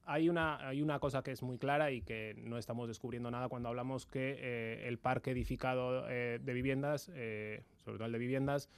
hay 0.06 0.30
una, 0.30 0.68
hay 0.68 0.82
una 0.82 1.00
cosa 1.00 1.22
que 1.22 1.32
es 1.32 1.42
muy 1.44 1.58
clara 1.58 1.92
y 1.92 2.02
que 2.02 2.36
no 2.38 2.58
estamos 2.58 2.88
descubriendo 2.88 3.30
nada 3.32 3.50
cuando 3.50 3.70
hablamos 3.70 4.06
que 4.06 4.38
eh, 4.40 4.88
el 4.88 4.98
parque 4.98 5.32
edificado 5.32 6.10
eh, 6.10 6.40
de 6.42 6.54
viviendas, 6.54 7.12
eh, 7.14 7.64
sobre 7.84 7.98
todo 7.98 8.06
el 8.06 8.12
de 8.12 8.20
viviendas, 8.20 8.70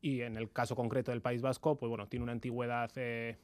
y 0.00 0.22
en 0.22 0.36
el 0.36 0.50
caso 0.50 0.74
concreto 0.74 1.12
del 1.12 1.20
País 1.20 1.42
Vasco, 1.42 1.76
pues 1.76 1.88
bueno, 1.88 2.08
tiene 2.08 2.24
una 2.24 2.32
antigüedad 2.32 2.90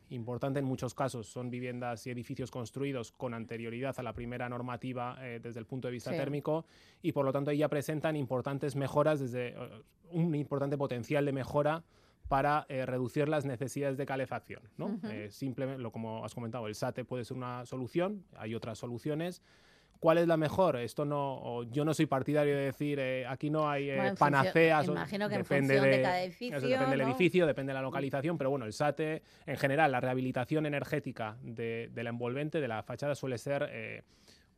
importante. 0.09 0.59
En 0.59 0.65
muchos 0.65 0.93
casos 0.93 1.29
son 1.29 1.51
viviendas 1.51 2.05
y 2.09 2.11
edificios 2.11 2.51
construidos 2.51 3.13
con 3.13 3.33
anterioridad 3.33 3.95
a 3.97 4.03
la 4.03 4.13
primera 4.13 4.49
normativa 4.49 5.17
desde 5.41 5.61
el 5.61 5.67
punto 5.67 5.87
de 5.87 5.93
vista 5.93 6.11
térmico 6.11 6.67
y 7.01 7.13
por 7.13 7.25
lo 7.25 7.31
tanto 7.31 7.53
ya 7.53 7.69
presentan 7.69 8.17
importantes 8.17 8.75
mejoras 8.75 9.21
desde 9.21 9.55
un 10.11 10.35
importante 10.35 10.77
potencial 10.77 11.25
de 11.27 11.33
mejora 11.33 11.85
para 12.29 12.67
eh, 12.69 12.85
reducir 12.85 13.29
las 13.29 13.45
necesidades 13.45 13.97
de 13.97 14.07
calefacción. 14.07 14.63
¿no? 14.77 15.01
Eh, 15.11 15.29
simplemente, 15.31 15.83
lo, 15.83 15.91
como 15.91 16.25
has 16.25 16.35
comentado, 16.35 16.67
el 16.67 16.75
SATE 16.75 17.05
puede 17.05 17.25
ser 17.25 17.37
una 17.37 17.65
solución, 17.67 18.25
hay 18.37 18.55
otras 18.55 18.79
soluciones. 18.79 19.43
¿Cuál 19.99 20.19
es 20.19 20.29
la 20.29 20.37
mejor? 20.37 20.77
Esto 20.77 21.05
no, 21.05 21.65
yo 21.65 21.85
no 21.85 21.93
soy 21.93 22.07
partidario 22.07 22.55
de 22.55 22.67
decir 22.67 23.01
eh, 23.01 23.27
aquí 23.27 23.51
no 23.51 23.69
hay 23.69 23.91
panaceas. 24.17 24.87
imagino 24.87 25.29
que 25.29 25.39
depende 25.39 25.81
de, 25.81 26.03
cada 26.03 26.23
edificio. 26.23 26.61
depende 26.61 26.91
del 26.91 27.01
edificio, 27.01 27.47
depende 27.47 27.71
de 27.71 27.75
la 27.75 27.83
localización, 27.83 28.39
pero 28.39 28.51
bueno, 28.51 28.65
el 28.65 28.73
SATE, 28.73 29.23
en 29.47 29.57
general, 29.57 29.91
la 29.91 30.01
rehabilitación 30.01 30.67
energética 30.67 31.37
de, 31.43 31.91
la 31.97 32.11
envolvente, 32.11 32.61
de 32.61 32.69
la 32.69 32.85
fachada, 32.85 33.17
suele 33.17 33.39
ser 33.39 34.05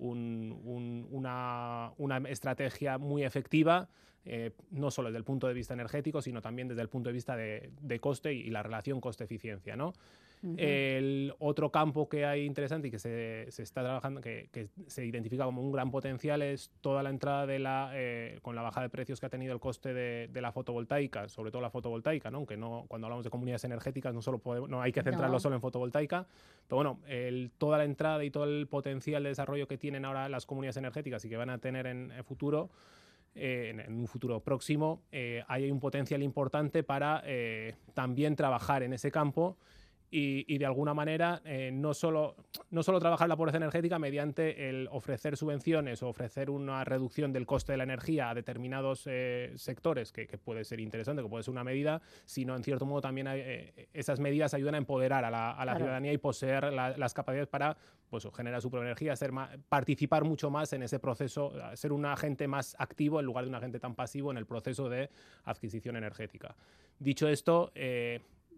una, 0.01 1.93
una 1.99 2.19
estrategia 2.29 2.99
muy 2.99 3.23
efectiva 3.23 3.89
eh, 4.25 4.53
no 4.71 4.91
solo 4.91 5.09
desde 5.09 5.19
el 5.19 5.25
punto 5.25 5.49
de 5.49 5.55
vista 5.55 5.73
energético, 5.73 6.21
sino 6.21 6.43
también 6.43 6.69
desde 6.69 6.83
el 6.83 6.89
punto 6.89 7.09
de 7.09 7.15
vista 7.15 7.37
de, 7.37 7.99
coste 8.01 8.35
y, 8.35 8.51
la 8.51 8.63
relación 8.63 9.01
coste-eficiencia. 9.01 9.77
¿no? 9.77 9.95
El 10.57 11.35
otro 11.39 11.71
campo 11.71 12.09
que 12.09 12.25
hay 12.25 12.47
interesante 12.47 12.89
y 12.89 12.91
que 12.91 12.99
se, 12.99 13.49
está 13.63 13.83
trabajando, 13.83 14.21
que, 14.23 14.69
se 14.87 15.05
identifica 15.05 15.45
como 15.45 15.61
un 15.61 15.71
gran 15.71 15.91
potencial, 15.91 16.41
es 16.41 16.71
toda 16.81 17.03
la 17.03 17.11
entrada 17.11 17.47
de 17.47 17.59
la, 17.59 17.91
eh, 17.95 18.39
con 18.41 18.57
la 18.57 18.63
baja 18.63 18.81
de 18.81 18.89
precios 18.89 19.21
que 19.21 19.27
ha 19.27 19.29
tenido 19.29 19.53
el 19.53 19.61
coste 19.61 19.93
de, 19.93 20.41
la 20.41 20.53
fotovoltaica, 20.53 21.29
sobre 21.29 21.51
todo 21.51 21.61
la 21.61 21.71
fotovoltaica, 21.71 22.31
¿no? 22.31 22.39
aunque 22.39 22.57
no, 22.57 22.87
cuando 22.89 23.07
hablamos 23.07 23.25
de 23.25 23.31
comunidades 23.31 23.65
energéticas 23.65 24.15
no, 24.15 24.23
solo 24.23 24.41
no 24.67 24.81
hay 24.81 24.93
que 24.93 25.03
centrarlo 25.03 25.39
solo 25.39 25.57
en 25.57 25.61
fotovoltaica, 25.61 26.27
pero 26.67 26.77
bueno, 26.77 27.01
el, 27.07 27.51
toda 27.59 27.77
la 27.77 27.85
entrada 27.85 28.25
y 28.25 28.31
todo 28.31 28.45
el 28.45 28.67
potencial 28.67 29.23
de 29.23 29.29
desarrollo 29.29 29.69
que 29.69 29.77
tienen 29.77 30.07
ahora 30.07 30.31
las 30.31 30.47
comunidades 30.47 30.79
energéticas 30.79 31.23
y 31.25 31.29
que 31.29 31.37
van 31.37 31.51
a 31.51 31.59
tener 31.59 31.87
en 31.87 32.11
el 32.13 32.25
futuro, 32.25 32.71
eh, 33.37 33.73
en, 33.87 33.95
un 33.95 34.09
futuro 34.09 34.41
próximo, 34.41 35.03
eh, 35.13 35.45
hay 35.47 35.71
un 35.71 35.79
potencial 35.79 36.21
importante 36.23 36.83
para 36.83 37.23
eh, 37.25 37.77
también 37.95 38.35
trabajar 38.35 38.83
en 38.83 38.93
ese 38.93 39.13
campo 39.13 39.57
y, 40.13 40.59
de 40.59 40.67
alguna 40.67 40.93
manera 40.93 41.41
eh, 41.45 41.71
no, 41.73 41.95
solo, 41.95 42.35
no 42.71 42.83
solo 42.83 42.99
trabajar 42.99 43.29
la 43.29 43.37
pobreza 43.37 43.59
energética 43.59 43.99
mediante 43.99 44.69
el 44.69 44.89
ofrecer 44.91 45.37
subvenciones 45.37 46.03
o 46.03 46.09
ofrecer 46.09 46.51
una 46.51 46.85
reducción 46.85 47.33
del 47.33 47.47
coste 47.47 47.73
de 47.73 47.79
la 47.79 47.85
energía 47.85 48.31
a 48.31 48.35
determinados 48.35 49.05
eh, 49.07 49.53
sectores, 49.55 50.11
que, 50.11 50.27
puede 50.39 50.65
ser 50.65 50.81
interesante, 50.81 51.23
que 51.23 51.29
puede 51.29 51.45
ser 51.45 51.53
una 51.53 51.63
medida, 51.63 52.03
sino 52.25 52.57
en 52.57 52.65
cierto 52.65 52.87
modo 52.87 53.01
también 53.01 53.29
eh, 53.31 53.89
esas 53.93 54.19
medidas 54.19 54.53
ayudan 54.53 54.75
a 54.75 54.79
empoderar 54.79 55.25
a 55.25 55.31
la, 55.31 55.77
ciudadanía 55.77 56.13
y 56.13 56.19
poseer 56.19 56.73
las 56.73 57.15
capacidades 57.15 57.49
para 57.49 57.77
pues, 58.09 58.27
generar 58.35 58.61
su 58.61 58.71
propia 58.71 58.87
energía, 58.87 59.15
ser 59.15 59.31
participar 59.69 60.25
mucho 60.25 60.51
más 60.51 60.73
en 60.73 60.83
ese 60.83 60.99
proceso, 60.99 61.53
ser 61.75 61.93
un 61.93 62.05
agente 62.05 62.49
más 62.49 62.75
activo 62.79 63.21
en 63.21 63.27
lugar 63.27 63.45
de 63.45 63.51
un 63.51 63.55
agente 63.55 63.79
tan 63.79 63.95
pasivo 63.95 64.33
en 64.33 64.39
el 64.39 64.47
proceso 64.47 64.89
de 64.89 65.09
adquisición 65.45 65.97
energética. 65.97 66.57
Dicho 66.99 67.29
esto, 67.29 67.73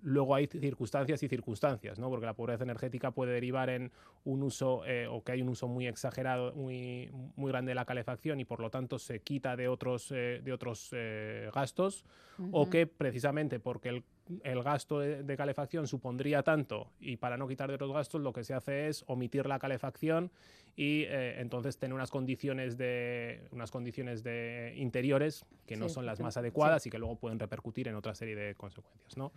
luego 0.02 0.34
hay 0.34 0.46
circunstancias 0.46 1.22
y 1.22 1.28
circunstancias, 1.28 1.98
¿no? 1.98 2.10
porque 2.10 2.26
la 2.26 2.34
pobreza 2.34 2.64
energética 2.64 3.12
puede 3.12 3.32
derivar 3.32 3.70
en 3.70 3.92
un 4.24 4.42
uso 4.42 4.84
eh, 4.84 5.06
o 5.06 5.22
que 5.22 5.32
hay 5.32 5.42
un 5.42 5.48
uso 5.48 5.68
muy 5.68 5.86
exagerado, 5.86 6.52
muy, 6.54 7.10
muy 7.36 7.50
grande 7.50 7.70
de 7.70 7.74
la 7.76 7.84
calefacción 7.84 8.40
y 8.40 8.44
por 8.44 8.60
lo 8.60 8.70
tanto 8.70 8.98
se 8.98 9.20
quita 9.20 9.56
de 9.56 9.68
otros, 9.68 10.10
eh, 10.12 10.40
de 10.42 10.52
otros 10.52 10.90
eh, 10.92 11.50
gastos, 11.54 12.04
o 12.50 12.68
que 12.68 12.86
precisamente 12.86 13.60
porque 13.60 13.90
el 13.90 14.04
el 14.44 14.62
gasto 14.62 15.00
de, 15.00 15.22
de 15.22 15.36
calefacción 15.36 15.86
supondría 15.86 16.42
tanto 16.42 16.90
y 17.00 17.16
para 17.16 17.36
no 17.36 17.48
quitar 17.48 17.68
de 17.68 17.74
otros 17.74 17.92
gastos 17.92 18.20
lo 18.20 18.32
que 18.32 18.44
se 18.44 18.54
hace 18.54 18.88
es 18.88 19.04
omitir 19.06 19.46
la 19.46 19.58
calefacción 19.58 20.30
y 20.74 21.02
eh, 21.02 21.40
entonces 21.40 21.76
tener 21.76 21.94
unas 21.94 22.10
condiciones 22.10 22.78
de 22.78 23.46
unas 23.52 23.70
condiciones 23.70 24.22
de 24.22 24.74
interiores 24.76 25.44
que 25.66 25.76
no 25.76 25.88
son 25.88 26.06
las 26.06 26.20
más 26.20 26.34
sí. 26.34 26.40
adecuadas 26.40 26.86
y 26.86 26.90
que 26.90 26.98
luego 26.98 27.16
pueden 27.16 27.38
repercutir 27.38 27.88
en 27.88 27.94
otra 27.94 28.14
serie 28.14 28.34
de 28.34 28.54
consecuencias, 28.54 29.16
¿no? 29.16 29.32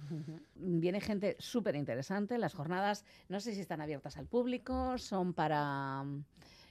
Viene 0.56 1.02
gente 1.02 1.36
súper 1.40 1.76
interesante. 1.76 2.38
Las 2.38 2.53
jornadas, 2.53 3.06
no 3.28 3.40
sé 3.40 3.53
si 3.53 3.62
están 3.62 3.82
abiertas 3.82 4.18
al 4.18 4.28
público, 4.28 4.98
son 4.98 5.34
para... 5.34 6.06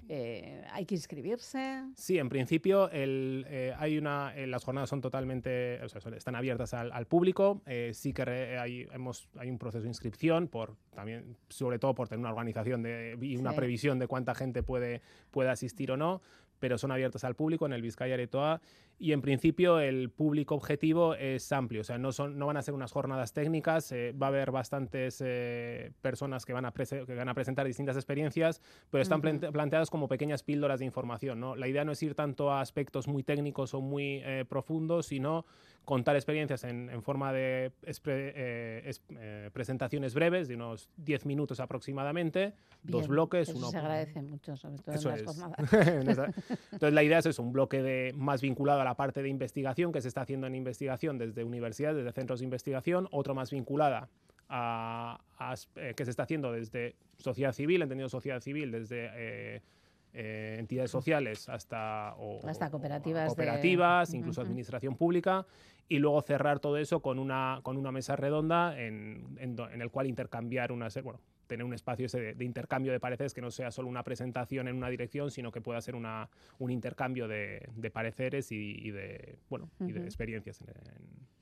eh, 0.09 0.65
hay 0.73 0.85
que 0.87 0.95
inscribirse. 0.95 1.85
Sí, 1.95 2.19
en 2.19 2.29
principio 2.29 2.91
el, 2.91 3.47
eh, 3.49 3.75
hay 3.79 3.99
una, 3.99 4.35
eh, 4.37 4.47
las 4.47 4.65
jornadas 4.65 4.91
son 4.91 5.01
totalmente, 5.01 5.81
o 5.83 5.89
sea, 5.89 6.01
están 6.17 6.35
abiertas 6.35 6.75
al, 6.75 6.93
al 6.93 7.07
público. 7.07 7.63
eh, 7.67 7.91
sí 7.95 8.13
que 8.13 8.25
re- 8.25 8.59
hay, 8.59 8.87
hemos, 8.93 9.29
hay 9.39 9.51
un 9.51 9.59
proceso 9.59 9.83
de 9.83 9.89
inscripción, 9.89 10.49
por 10.49 10.77
también, 10.95 11.37
sobre 11.49 11.79
todo 11.79 11.95
por 11.95 12.09
tener 12.09 12.21
una 12.21 12.31
organización 12.31 12.83
de, 12.83 13.17
y 13.21 13.37
una 13.37 13.51
Sí. 13.51 13.57
previsión 13.57 13.99
de 13.99 14.07
cuánta 14.07 14.35
gente 14.35 14.63
puede, 14.63 15.01
puede 15.31 15.51
asistir 15.51 15.91
o 15.93 15.97
no, 15.97 16.21
pero 16.61 16.79
son 16.79 16.93
abiertas 16.93 17.25
al 17.25 17.35
público 17.35 17.67
en 17.67 17.73
el 17.73 17.83
Vizcaya 17.83 18.15
Aretoa 18.15 18.61
y 19.05 19.13
en 19.13 19.21
principio 19.21 19.81
el 19.81 20.09
público 20.09 20.55
objetivo 20.55 21.15
es 21.15 21.53
amplio, 21.53 21.83
o 21.83 21.85
sea, 21.85 21.99
no, 21.99 22.11
son, 22.11 22.39
no 22.39 22.47
van 22.47 22.57
a 22.57 22.63
ser 22.63 22.73
unas 22.73 22.91
jornadas 22.91 23.35
técnicas, 23.35 23.93
eh, 23.93 24.13
va 24.13 24.29
a 24.29 24.31
haber 24.31 24.51
bastantes 24.51 25.23
eh, 25.23 25.93
personas 26.01 26.47
que 26.47 26.55
van, 26.55 26.65
a 26.65 26.73
que 26.73 27.15
van 27.15 27.29
a 27.29 27.35
presentar 27.35 27.67
distintas 27.67 27.97
experiencias, 27.97 28.63
pero 28.91 29.03
están 29.03 29.19
Ujú. 29.19 29.25
plante- 29.29 29.53
planteadas 29.53 29.91
como 29.91 30.09
pequeñas 30.09 30.43
píldoras 30.43 30.79
de 30.79 30.87
información. 30.87 31.39
¿no? 31.39 31.55
La 31.55 31.69
idea 31.69 31.85
no 31.85 31.93
es 31.93 32.03
ir 32.03 32.15
tanto 32.15 32.51
a 32.51 32.63
aspectos 32.63 33.07
muy 33.07 33.23
técnicos 33.23 33.75
o 33.75 33.83
muy 33.83 34.23
eh, 34.25 34.47
profundos, 34.49 35.05
sino 35.05 35.45
contar 35.85 36.17
experiencias 36.17 36.65
en, 36.65 36.89
en 36.89 37.03
forma 37.03 37.33
de 37.33 37.73
eh, 38.07 38.91
eh, 39.21 39.51
presentaciones 39.53 40.15
breves, 40.15 40.49
de 40.49 40.55
unos 40.55 40.89
10 40.97 41.27
minutos 41.27 41.61
aproximadamente, 41.61 42.55
dos 42.83 43.03
Bien, 43.03 43.11
bloques. 43.11 43.49
Eso 43.51 43.59
uno 43.59 43.71
se 43.71 43.77
agradece 43.79 44.23
mucho, 44.23 44.57
sobre 44.57 44.79
todo 44.79 44.95
en 44.95 45.05
las 45.05 45.23
jornadas. 45.23 45.73
Entonces 46.73 46.93
la 46.95 47.03
idea 47.03 47.19
es 47.19 47.27
eso, 47.27 47.43
un 47.43 47.53
bloque 47.53 47.83
de, 47.83 48.13
más 48.17 48.41
vinculado 48.41 48.81
a 48.81 48.85
la 48.85 48.94
parte 48.95 49.23
de 49.23 49.29
investigación 49.29 49.93
que 49.93 50.01
se 50.01 50.09
está 50.09 50.23
haciendo 50.23 50.47
en 50.47 50.55
investigación 50.55 51.19
desde 51.19 51.45
universidades, 51.45 51.97
desde 51.99 52.13
centros 52.13 52.41
de 52.41 52.45
investigación, 52.45 53.09
otro 53.13 53.35
más 53.35 53.51
vinculada 53.51 54.09
a, 54.49 55.21
eh, 55.77 55.95
que 55.97 56.05
se 56.05 56.11
está 56.11 56.25
haciendo 56.25 56.53
desde 56.53 56.95
sociedad 57.17 57.53
civil, 57.53 57.83
entendido 57.83 58.09
sociedad 58.09 58.41
civil, 58.41 58.71
desde 58.73 59.11
eh, 59.15 59.63
eh, 60.13 60.57
entidades 60.59 60.91
sociales 60.91 61.49
hasta, 61.49 62.15
o- 62.19 62.41
Hasta 62.47 62.67
o- 62.69 62.71
cooperativas 62.71 63.25
de- 63.25 63.27
cooperativas, 63.29 64.15
incluso 64.15 64.41
administración 64.43 64.97
pública, 64.97 65.47
y 65.89 65.99
luego 65.99 66.21
cerrar 66.23 66.61
todo 66.61 66.77
eso 66.79 67.01
con 67.01 67.19
una, 67.19 67.61
con 67.63 67.77
una 67.77 67.91
mesa 67.93 68.17
redonda 68.17 68.79
en, 68.81 69.37
en 69.39 69.81
el 69.83 69.91
cual 69.91 70.07
intercambiar 70.07 70.73
una 70.73 70.89
bueno, 71.03 71.21
tener 71.47 71.65
un 71.65 71.75
espacio 71.75 72.07
ese 72.07 72.21
de, 72.21 72.35
de 72.35 72.45
intercambio 72.45 72.93
de 72.93 73.01
pareceres 73.01 73.35
que 73.35 73.41
no 73.41 73.51
sea 73.51 73.71
solo 73.71 73.89
una 73.89 74.03
presentación 74.03 74.69
en 74.69 74.77
una 74.77 74.89
dirección, 74.89 75.31
sino 75.31 75.53
que 75.53 75.61
pueda 75.61 75.81
ser 75.81 75.95
una, 75.95 76.29
un 76.59 76.71
intercambio 76.71 77.29
de, 77.29 77.69
de 77.77 77.91
pareceres 77.91 78.51
y, 78.53 78.77
y 78.79 78.91
de, 78.91 79.39
bueno, 79.49 79.71
y 79.81 79.93
de 79.93 80.01
experiencias 80.05 80.61
en, 80.61 80.69
en- 80.69 81.35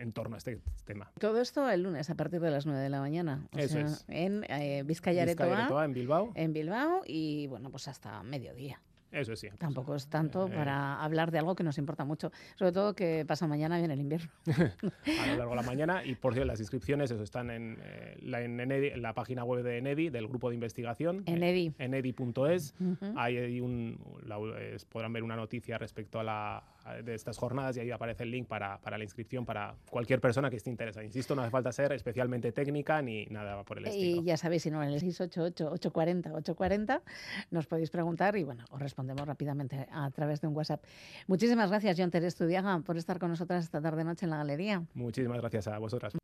en 0.00 0.12
torno 0.12 0.34
a 0.34 0.38
este 0.38 0.58
tema. 0.86 1.12
Todo 1.18 1.42
esto 1.42 1.68
el 1.68 1.82
lunes 1.82 2.08
a 2.08 2.14
partir 2.14 2.40
de 2.40 2.50
las 2.50 2.64
9 2.64 2.80
de 2.80 2.88
la 2.88 3.00
mañana. 3.00 3.46
o 3.52 3.58
Eso 3.58 3.74
sea, 3.74 3.82
es. 3.82 4.04
En 4.08 4.44
eh, 4.48 4.82
Vizcaya 4.86 5.24
Aretoa, 5.24 5.84
en 5.84 5.92
Bilbao. 5.92 6.32
en 6.36 6.52
Bilbao 6.54 7.02
y 7.06 7.48
bueno, 7.48 7.70
pues 7.70 7.86
hasta 7.86 8.22
mediodía. 8.22 8.80
Eso 9.12 9.34
sí. 9.36 9.48
Tampoco 9.58 9.94
es 9.94 10.06
tanto 10.08 10.46
Eh, 10.46 10.50
para 10.50 11.02
hablar 11.02 11.30
de 11.30 11.38
algo 11.38 11.54
que 11.54 11.64
nos 11.64 11.78
importa 11.78 12.04
mucho. 12.04 12.30
Sobre 12.56 12.72
todo 12.72 12.94
que 12.94 13.24
pasa 13.26 13.46
mañana 13.46 13.78
viene 13.78 13.94
el 13.94 14.00
invierno. 14.00 14.30
a 14.46 15.26
lo 15.26 15.36
largo 15.36 15.50
de 15.50 15.56
la 15.56 15.62
mañana. 15.62 16.04
Y 16.04 16.14
por 16.14 16.32
cierto, 16.34 16.46
las 16.46 16.60
inscripciones 16.60 17.10
eso, 17.10 17.22
están 17.22 17.50
en, 17.50 17.78
eh, 17.82 18.16
la, 18.22 18.42
en, 18.42 18.58
Enedi- 18.58 18.94
la 18.96 19.12
página 19.14 19.44
web 19.44 19.62
de 19.64 19.78
Enedi, 19.78 20.10
del 20.10 20.28
grupo 20.28 20.48
de 20.48 20.54
investigación. 20.54 21.22
Enedi. 21.26 21.72
Enedi.es. 21.78 22.74
Ujú. 22.80 23.12
Ahí 23.16 23.36
hay 23.36 23.60
un, 23.60 23.98
la- 24.26 24.38
es- 24.60 24.84
podrán 24.84 25.12
ver 25.12 25.22
una 25.22 25.36
noticia 25.36 25.76
respecto 25.78 26.20
a 26.20 26.24
la, 26.24 26.62
de 27.04 27.14
estas 27.14 27.38
jornadas 27.38 27.76
y 27.76 27.80
ahí 27.80 27.90
aparece 27.90 28.24
el 28.24 28.30
link 28.30 28.46
para, 28.46 28.78
para 28.80 28.98
la 28.98 29.04
inscripción 29.04 29.44
para 29.44 29.74
cualquier 29.90 30.20
persona 30.20 30.50
que 30.50 30.56
esté 30.56 30.70
interesada. 30.70 31.04
Insisto, 31.04 31.34
no 31.34 31.42
hace 31.42 31.50
falta 31.50 31.72
ser 31.72 31.92
especialmente 31.92 32.52
técnica 32.52 33.00
ni 33.02 33.26
nada 33.26 33.62
por 33.64 33.78
el 33.78 33.86
estilo. 33.86 34.22
Y 34.22 34.24
ya 34.24 34.36
sabéis, 34.36 34.62
si 34.62 34.70
no, 34.70 34.82
en 34.82 34.90
el 34.90 35.00
688-840-840 35.00 37.02
nos 37.50 37.66
podéis 37.66 37.90
preguntar 37.90 38.36
y 38.36 38.44
bueno, 38.44 38.64
os 38.70 38.80
respondemos 38.80 39.26
rápidamente 39.26 39.86
a 39.90 40.10
través 40.10 40.40
de 40.40 40.48
un 40.48 40.56
WhatsApp. 40.56 40.84
Muchísimas 41.26 41.70
gracias, 41.70 41.96
John 41.98 42.10
Teres 42.10 42.34
Tudiaga, 42.34 42.80
por 42.80 42.96
estar 42.96 43.18
con 43.18 43.30
nosotras 43.30 43.64
esta 43.64 43.80
tarde-noche 43.80 44.26
en 44.26 44.30
la 44.30 44.38
galería. 44.38 44.82
Muchísimas 44.94 45.40
gracias 45.40 45.68
a 45.68 45.78
vosotras 45.78 46.14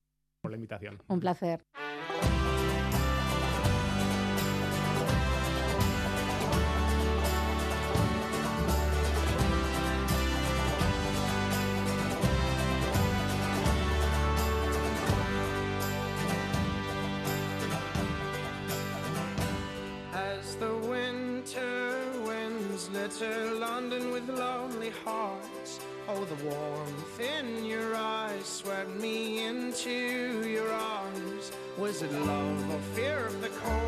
por 0.41 0.51
la 0.51 0.57
invitación. 0.57 0.99
Un 1.09 1.21
placer. 1.21 1.63
Litter 23.21 23.55
London 23.55 24.11
with 24.11 24.29
lonely 24.29 24.91
hearts. 25.05 25.81
Oh, 26.09 26.25
the 26.25 26.45
warmth 26.45 27.21
in 27.21 27.65
your 27.65 27.95
eyes 27.95 28.45
swept 28.45 28.91
me 28.97 29.45
into 29.45 30.47
your 30.47 30.71
arms. 30.71 31.53
Was 31.79 32.03
it 32.03 32.13
love 32.13 32.71
or 32.71 32.81
fear 32.95 33.27
of 33.27 33.41
the 33.41 33.49
cold 33.49 33.86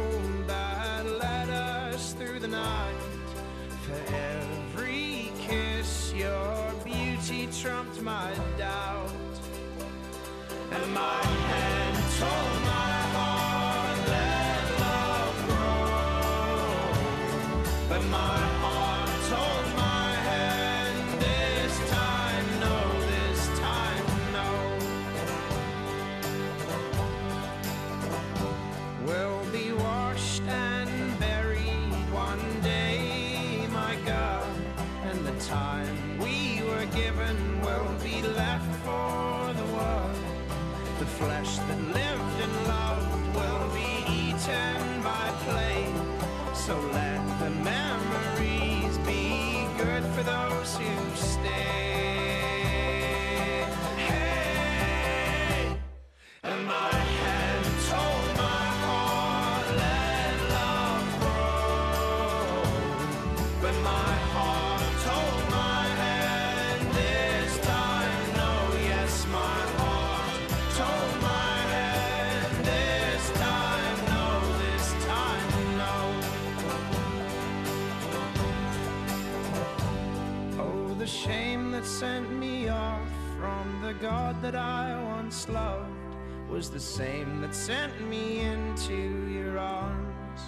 that 84.42 84.54
I 84.54 85.02
once 85.04 85.48
loved 85.48 86.14
was 86.48 86.70
the 86.70 86.80
same 86.80 87.40
that 87.40 87.54
sent 87.54 88.00
me 88.08 88.40
into 88.40 89.28
your 89.32 89.58
arms. 89.58 90.40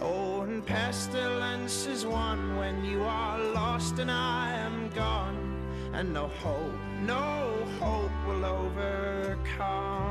Oh, 0.00 0.40
and 0.40 0.66
pestilence 0.66 1.86
is 1.86 2.04
one 2.04 2.56
when 2.56 2.84
you 2.84 3.02
are 3.04 3.38
lost 3.38 3.98
and 4.00 4.10
I 4.10 4.54
am 4.54 4.90
gone, 4.90 5.62
and 5.92 6.12
no 6.12 6.26
hope, 6.26 6.74
no 7.02 7.64
hope 7.78 8.10
will 8.26 8.44
overcome. 8.44 10.02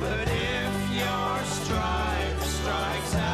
But 0.00 0.28
if 0.28 0.90
your 1.02 1.38
stripe 1.44 2.40
strikes 2.40 3.14
at 3.14 3.27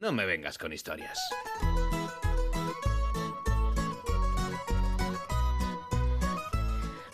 No 0.00 0.12
me 0.12 0.26
vengas 0.26 0.58
con 0.58 0.72
historias. 0.72 1.18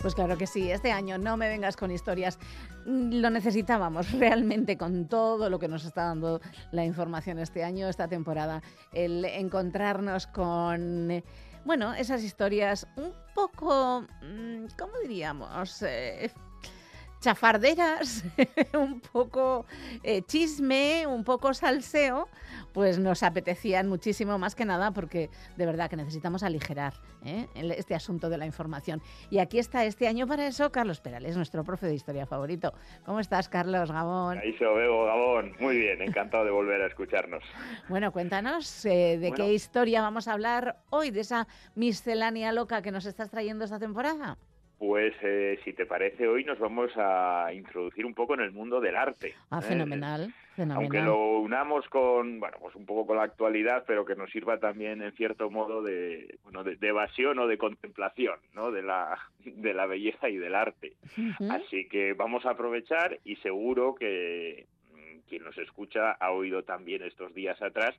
Pues 0.03 0.15
claro 0.15 0.37
que 0.37 0.47
sí, 0.47 0.71
este 0.71 0.93
año 0.93 1.17
no 1.17 1.39
me 1.39 1.49
vengas 1.49 1.79
con 1.79 1.91
historias. 1.91 2.39
Mm, 2.85 3.23
Lo 3.23 3.31
necesitábamos 3.31 4.13
realmente 4.19 4.77
con 4.77 5.09
todo 5.09 5.49
lo 5.49 5.59
que 5.59 5.67
nos 5.67 5.87
está 5.87 6.05
dando 6.05 6.43
la 6.73 6.85
información 6.85 7.39
este 7.39 7.65
año, 7.65 7.89
esta 7.89 8.07
temporada. 8.07 8.63
El 8.93 9.25
encontrarnos 9.25 10.27
con, 10.27 11.25
bueno, 11.65 11.95
esas 11.95 12.23
historias 12.23 12.87
un 12.97 13.15
poco, 13.35 14.03
mm, 14.21 14.67
¿cómo 14.79 14.93
diríamos? 15.03 15.81
Eh, 15.81 16.31
chafarderas, 17.25 18.23
un 18.75 19.01
poco 19.01 19.65
eh, 20.03 20.21
chisme, 20.23 21.07
un 21.07 21.25
poco 21.25 21.55
salseo, 21.55 22.29
pues 22.75 22.99
nos 22.99 23.23
apetecían 23.23 23.89
muchísimo 23.89 24.39
más 24.39 24.55
que 24.55 24.67
nada 24.67 24.91
porque 24.91 25.31
de 25.57 25.65
verdad 25.65 25.89
que 25.89 25.97
necesitamos 25.97 26.43
aligerar 26.43 26.93
¿eh? 27.25 27.47
este 27.55 27.95
asunto 27.95 28.29
de 28.29 28.37
la 28.37 28.45
información. 28.45 29.01
Y 29.31 29.39
aquí 29.39 29.59
está 29.59 29.87
este 29.87 30.07
año 30.07 30.27
para 30.27 30.47
eso 30.47 30.71
Carlos 30.71 31.01
Perales, 31.01 31.35
nuestro 31.35 31.65
profe 31.65 31.87
de 31.87 31.95
historia 31.95 32.27
favorito. 32.27 32.75
¿Cómo 33.07 33.21
estás, 33.21 33.49
Carlos 33.49 33.91
Gabón? 33.91 34.39
Ahí 34.39 34.53
se 34.59 34.65
lo 34.65 34.75
veo, 34.75 35.07
Gabón. 35.07 35.53
Muy 35.61 35.79
bien, 35.79 36.03
encantado 36.03 36.45
de 36.45 36.51
volver 36.51 36.83
a 36.83 36.89
escucharnos. 36.89 37.43
Bueno, 37.89 38.13
cuéntanos 38.13 38.85
eh, 38.85 39.17
de 39.19 39.31
Bueno. 39.31 39.37
qué 39.37 39.55
historia 39.55 40.03
vamos 40.03 40.29
a 40.29 40.35
hablar 40.35 40.77
hoy, 40.91 41.11
de 41.11 41.21
esa 41.21 41.49
miscelánea 41.75 42.53
loca 42.53 42.83
que 42.83 42.91
nos 42.91 43.07
estás 43.07 43.31
trayendo 43.31 43.65
esta 43.65 43.79
temporada. 43.79 44.37
Pues 44.79 45.15
eh, 45.23 45.59
si 45.65 45.73
te 45.73 45.87
parece, 45.87 46.27
hoy 46.27 46.45
nos 46.45 46.59
vamos 46.59 46.91
a 46.97 47.51
introducir 47.55 48.05
un 48.05 48.15
poco 48.15 48.35
en 48.35 48.41
el 48.41 48.53
mundo 48.53 48.81
del 48.81 48.97
arte. 48.97 49.35
Ah, 49.51 49.61
¿eh? 49.61 49.67
fenomenal, 49.69 50.35
fenomenal. 50.57 50.83
Aunque 50.83 51.01
lo 51.01 51.39
unamos 51.39 51.89
con, 51.89 52.41
bueno, 52.41 52.59
pues 52.61 52.75
un 52.75 52.85
poco 52.85 53.07
con 53.07 53.17
la 53.17 53.23
actualidad, 53.23 53.85
pero 53.87 54.05
que 54.05 54.17
nos 54.17 54.31
sirva 54.31 54.59
también 54.59 55.01
en 55.01 55.13
cierto 55.13 55.49
modo 55.49 55.83
de, 55.83 56.39
bueno, 56.43 56.65
de, 56.65 56.77
de 56.77 56.89
evasión 56.89 57.39
o 57.39 57.47
de 57.47 57.57
contemplación, 57.57 58.41
¿no? 58.53 58.73
De 58.73 58.83
la, 58.83 59.17
de 59.45 59.75
la 59.75 59.87
belleza 59.87 60.29
y 60.29 60.37
del 60.37 60.55
arte. 60.57 60.95
Así 61.51 61.89
que 61.89 62.13
vamos 62.13 62.45
a 62.45 62.51
aprovechar 62.51 63.21
y 63.25 63.37
seguro 63.37 63.95
que 63.95 64.67
mm, 64.93 65.29
quien 65.29 65.45
nos 65.45 65.57
escucha 65.57 66.13
ha 66.13 66.33
oído 66.33 66.65
también 66.65 67.03
estos 67.03 67.33
días 67.33 67.63
atrás 67.63 67.95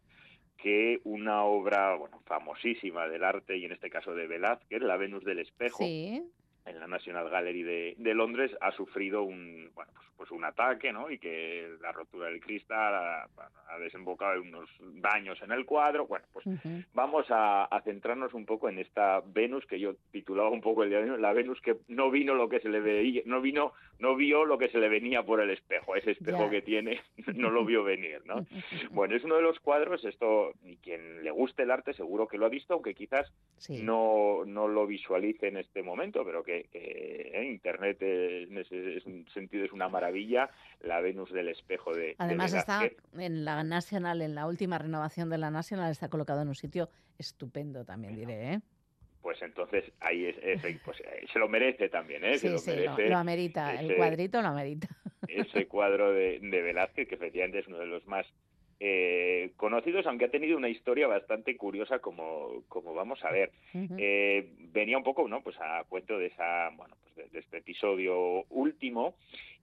que 0.58 1.00
una 1.04 1.44
obra 1.44 1.96
bueno, 1.96 2.22
famosísima 2.26 3.08
del 3.08 3.24
arte 3.24 3.58
y 3.58 3.66
en 3.66 3.72
este 3.72 3.90
caso 3.90 4.14
de 4.16 4.26
Velázquez, 4.28 4.82
la 4.82 4.98
Venus 4.98 5.24
del 5.24 5.40
espejo, 5.40 5.84
Sí. 5.84 6.24
En 6.66 6.80
la 6.80 6.88
National 6.88 7.30
Gallery 7.30 7.64
de, 7.64 7.96
de 7.98 8.14
Londres 8.14 8.52
ha 8.62 8.72
sufrido 8.72 9.24
un 9.24 9.70
bueno 9.74 9.92
pues, 9.94 10.08
pues 10.16 10.32
un 10.32 10.46
ataque 10.46 10.92
no 10.92 11.10
y 11.12 11.20
que 11.20 11.70
la 11.82 11.92
rotura 11.92 12.28
del 12.28 12.40
cristal 12.40 12.94
ha, 12.94 13.28
ha 13.70 13.80
desembocado 13.80 14.42
en 14.42 14.48
unos 14.48 14.70
daños 14.80 15.42
en 15.42 15.52
el 15.52 15.66
cuadro. 15.66 16.08
Bueno 16.08 16.26
pues 16.34 16.46
vamos 16.94 17.26
a, 17.30 17.66
a 17.66 17.82
centrarnos 17.82 18.34
un 18.34 18.46
poco 18.46 18.70
en 18.70 18.80
esta 18.80 19.22
Venus 19.26 19.66
que 19.66 19.80
yo 19.80 19.96
titulaba 20.12 20.50
un 20.50 20.62
poco 20.62 20.84
el 20.84 20.90
día 20.90 21.02
de 21.02 21.12
hoy, 21.12 21.22
la 21.22 21.34
Venus 21.34 21.62
que 21.62 21.78
no 21.88 22.10
vino 22.12 22.34
lo 22.34 22.50
que 22.50 22.60
se 22.60 22.70
le 22.70 22.80
veía 22.80 23.22
no 23.26 23.42
vino 23.42 23.74
no 24.00 24.16
vio 24.16 24.46
lo 24.46 24.58
que 24.58 24.70
se 24.70 24.80
le 24.80 24.90
venía 24.90 25.24
por 25.24 25.42
el 25.42 25.50
espejo 25.50 25.96
ese 25.96 26.12
espejo 26.12 26.50
que 26.50 26.62
tiene 26.62 27.02
no 27.36 27.50
lo 27.50 27.66
vio 27.66 27.84
venir 27.84 28.22
no 28.26 28.46
bueno 28.92 29.16
es 29.16 29.24
uno 29.24 29.36
de 29.36 29.42
los 29.42 29.60
cuadros 29.60 30.04
esto 30.06 30.54
y 30.64 30.78
quien 30.78 31.24
le 31.24 31.32
guste 31.32 31.64
el 31.64 31.72
arte 31.72 31.94
seguro 31.94 32.28
que 32.28 32.38
lo 32.38 32.46
ha 32.46 32.50
visto 32.50 32.74
aunque 32.74 32.94
quizás 32.94 33.32
no, 33.70 34.44
no 34.46 34.68
lo 34.68 34.86
visualice 34.86 35.48
en 35.48 35.58
este 35.58 35.82
momento, 35.82 36.24
pero 36.24 36.44
que, 36.44 36.55
que, 36.64 37.30
eh, 37.34 37.46
Internet 37.52 37.98
eh, 38.02 38.48
en 38.50 38.58
ese 38.58 38.98
es 38.98 39.04
sentido 39.34 39.66
es 39.66 39.72
una 39.72 39.90
maravilla, 39.90 40.50
la 40.82 41.02
Venus 41.02 41.32
del 41.32 41.50
espejo 41.50 41.94
de, 41.94 42.08
de 42.08 42.16
Además 42.18 42.54
está 42.54 42.90
en 43.18 43.46
la 43.46 43.64
National, 43.64 44.22
en 44.22 44.36
la 44.36 44.48
última 44.48 44.78
renovación 44.78 45.30
de 45.30 45.38
la 45.38 45.52
National, 45.52 45.92
está 45.92 46.10
colocado 46.10 46.42
en 46.42 46.48
un 46.50 46.56
sitio 46.56 46.90
estupendo 47.18 47.84
también, 47.86 48.16
diré, 48.16 48.54
¿eh? 48.54 48.60
Pues 49.22 49.42
entonces 49.42 49.84
ahí 50.02 50.26
es, 50.28 50.36
es- 50.42 50.80
pues, 50.86 51.00
eh, 51.00 51.26
se 51.34 51.40
lo 51.40 51.48
merece 51.50 51.90
también, 51.90 52.24
¿eh? 52.24 52.38
se 52.38 52.50
lo 52.50 52.60
sí, 52.60 52.70
lo, 52.72 52.76
merece 52.76 53.10
lo 53.10 53.18
amerita, 53.18 53.80
el 53.80 53.96
cuadrito 53.96 54.42
lo 54.42 54.50
amerita. 54.50 54.88
ese 55.28 55.66
cuadro 55.68 56.12
de, 56.12 56.40
de 56.40 56.62
Velázquez, 56.62 57.08
que 57.08 57.16
efectivamente 57.16 57.60
es 57.60 57.68
uno 57.68 57.80
de 57.80 57.88
los 57.88 58.06
más 58.06 58.28
eh, 58.80 59.52
conocidos, 59.58 60.06
aunque 60.06 60.26
ha 60.26 60.32
tenido 60.32 60.58
una 60.58 60.70
historia 60.70 61.08
bastante 61.08 61.56
curiosa, 61.56 62.00
como, 62.00 62.64
como 62.68 62.94
vamos 62.94 63.24
a 63.24 63.32
ver. 63.32 63.52
Eh, 63.98 64.50
venía 64.74 64.98
un 64.98 65.04
poco, 65.04 65.28
¿no? 65.28 65.42
Pues 65.42 65.56
a 65.60 65.84
cuento 65.88 66.18
de 66.18 66.28
esa, 66.28 66.70
bueno, 66.76 66.96
pues 67.02 67.16
de, 67.16 67.30
de 67.32 67.40
este 67.40 67.58
episodio 67.58 68.44
último 68.50 69.16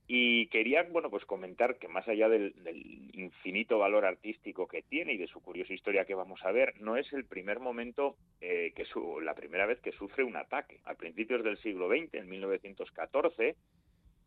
y 0.07 0.47
quería, 0.47 0.83
bueno, 0.83 1.09
pues 1.09 1.23
comentar 1.25 1.77
que 1.77 1.87
más 1.87 2.07
allá 2.07 2.27
del, 2.27 2.53
del 2.63 3.11
infinito 3.13 3.79
valor 3.79 4.05
artístico 4.05 4.67
que 4.67 4.81
tiene 4.81 5.13
y 5.13 5.17
de 5.17 5.27
su 5.27 5.41
curiosa 5.41 5.73
historia 5.73 6.03
que 6.03 6.13
vamos 6.13 6.43
a 6.43 6.51
ver, 6.51 6.73
no 6.81 6.97
es 6.97 7.11
el 7.13 7.25
primer 7.25 7.59
momento 7.59 8.17
eh, 8.41 8.73
que 8.75 8.83
su, 8.85 9.21
la 9.21 9.33
primera 9.33 9.65
vez 9.65 9.79
que 9.79 9.93
sufre 9.93 10.25
un 10.25 10.35
ataque. 10.35 10.81
A 10.83 10.95
principios 10.95 11.43
del 11.43 11.57
siglo 11.59 11.87
XX, 11.87 12.15
en 12.15 12.29
1914, 12.29 13.55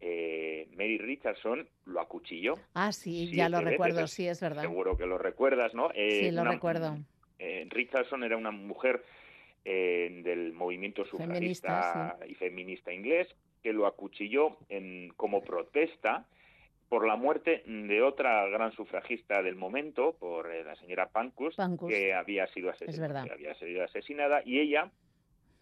eh, 0.00 0.68
Mary 0.76 0.98
Richardson 0.98 1.68
lo 1.86 2.00
acuchilló. 2.00 2.54
Ah, 2.74 2.92
sí, 2.92 3.30
ya 3.34 3.48
lo 3.48 3.60
recuerdo, 3.60 4.06
sí, 4.06 4.26
es 4.28 4.40
verdad. 4.40 4.62
Seguro 4.62 4.96
que 4.96 5.06
lo 5.06 5.18
recuerdas, 5.18 5.74
¿no? 5.74 5.90
Eh, 5.94 6.24
Sí, 6.24 6.30
lo 6.30 6.42
una- 6.42 6.52
recuerdo. 6.52 6.98
eh, 7.38 7.66
Richardson 7.70 8.24
era 8.24 8.36
una 8.36 8.50
mujer 8.50 9.04
eh, 9.64 10.20
del 10.22 10.52
movimiento 10.52 11.04
Feminista, 11.04 11.92
sufragista 12.12 12.26
y 12.28 12.34
feminista 12.34 12.92
inglés 12.92 13.26
que 13.62 13.72
lo 13.72 13.86
acuchilló 13.86 14.58
en, 14.68 15.12
como 15.16 15.42
protesta 15.42 16.24
por 16.88 17.04
la 17.04 17.16
muerte 17.16 17.64
de 17.66 18.00
otra 18.00 18.46
gran 18.46 18.70
sufragista 18.70 19.42
del 19.42 19.56
momento, 19.56 20.14
por 20.20 20.52
eh, 20.52 20.62
la 20.62 20.76
señora 20.76 21.08
Pankhurst, 21.08 21.56
Pankhurst. 21.56 21.96
que 21.96 22.14
había 22.14 22.46
sido 22.48 22.70
asesinada, 22.70 23.22
había 23.22 23.54
sido 23.56 23.82
asesinada 23.82 24.40
y 24.44 24.60
ella 24.60 24.92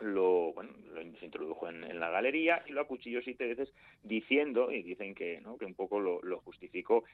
lo, 0.05 0.53
bueno, 0.53 0.73
lo 0.93 1.03
se 1.19 1.25
introdujo 1.25 1.69
en, 1.69 1.85
en 1.85 2.01
la 2.01 2.11
galería 2.11 2.63
y 2.67 2.73
lo 2.73 2.83
acuchilló 2.83 3.23
siete 3.23 3.47
veces 3.47 3.73
diciendo, 4.03 4.71
y 4.71 4.83
dicen 4.83 5.15
que, 5.15 5.41
¿no? 5.41 5.57
que 5.57 5.65
un 5.65 5.75
poco 5.75 6.01
lo, 6.01 6.39
justificó, 6.41 7.05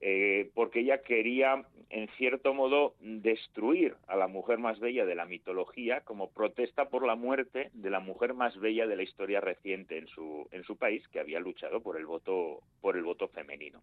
eh, 0.00 0.50
porque 0.54 0.80
ella 0.80 1.02
quería, 1.02 1.64
en 1.90 2.08
cierto 2.16 2.54
modo, 2.54 2.94
destruir 3.00 3.96
a 4.06 4.16
la 4.16 4.28
mujer 4.28 4.58
más 4.58 4.78
bella 4.78 5.04
de 5.04 5.14
la 5.14 5.24
mitología 5.24 6.02
como 6.02 6.30
protesta 6.30 6.88
por 6.88 7.06
la 7.06 7.14
muerte 7.14 7.70
de 7.72 7.90
la 7.90 8.00
mujer 8.00 8.34
más 8.34 8.58
bella 8.58 8.86
de 8.86 8.96
la 8.96 9.02
historia 9.02 9.40
reciente 9.40 9.98
en 9.98 10.06
su, 10.08 10.46
en 10.52 10.64
su 10.64 10.76
país, 10.76 11.06
que 11.08 11.20
había 11.20 11.40
luchado 11.40 11.80
por 11.80 11.96
el 11.96 12.06
voto, 12.06 12.60
por 12.80 12.96
el 12.96 13.04
voto 13.04 13.28
femenino. 13.28 13.82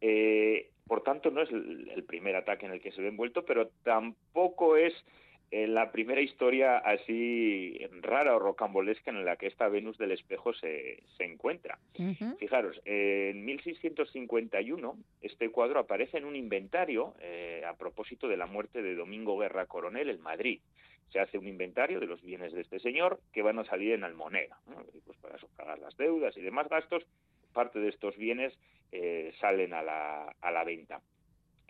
Eh, 0.00 0.70
por 0.86 1.02
tanto, 1.02 1.30
no 1.30 1.42
es 1.42 1.50
el, 1.50 1.90
el 1.94 2.04
primer 2.04 2.36
ataque 2.36 2.66
en 2.66 2.72
el 2.72 2.80
que 2.80 2.92
se 2.92 3.00
ve 3.00 3.08
envuelto, 3.08 3.44
pero 3.44 3.68
tampoco 3.82 4.76
es 4.76 4.94
la 5.68 5.92
primera 5.92 6.20
historia 6.20 6.78
así 6.78 7.78
rara 8.00 8.34
o 8.34 8.38
rocambolesca 8.38 9.10
en 9.10 9.24
la 9.24 9.36
que 9.36 9.46
esta 9.46 9.68
Venus 9.68 9.96
del 9.98 10.12
espejo 10.12 10.52
se, 10.52 11.02
se 11.16 11.24
encuentra. 11.24 11.78
Fijaros, 12.38 12.80
eh, 12.84 13.30
en 13.32 13.44
1651 13.44 14.96
este 15.22 15.50
cuadro 15.50 15.78
aparece 15.80 16.18
en 16.18 16.24
un 16.24 16.34
inventario 16.34 17.14
eh, 17.20 17.62
a 17.66 17.74
propósito 17.74 18.26
de 18.26 18.36
la 18.36 18.46
muerte 18.46 18.82
de 18.82 18.96
Domingo 18.96 19.38
Guerra 19.38 19.66
Coronel 19.66 20.10
en 20.10 20.20
Madrid. 20.20 20.60
Se 21.12 21.20
hace 21.20 21.38
un 21.38 21.46
inventario 21.46 22.00
de 22.00 22.06
los 22.06 22.20
bienes 22.22 22.52
de 22.52 22.62
este 22.62 22.80
señor 22.80 23.20
que 23.32 23.42
van 23.42 23.58
a 23.60 23.64
salir 23.64 23.92
en 23.92 24.02
almoneda, 24.02 24.58
pues 25.06 25.16
para 25.18 25.38
sufragar 25.38 25.78
las 25.78 25.96
deudas 25.96 26.36
y 26.36 26.40
demás 26.40 26.68
gastos. 26.68 27.06
Parte 27.52 27.78
de 27.78 27.90
estos 27.90 28.16
bienes 28.16 28.52
eh, 28.90 29.32
salen 29.40 29.72
a 29.72 29.82
la, 29.82 30.34
a 30.40 30.50
la 30.50 30.64
venta. 30.64 31.00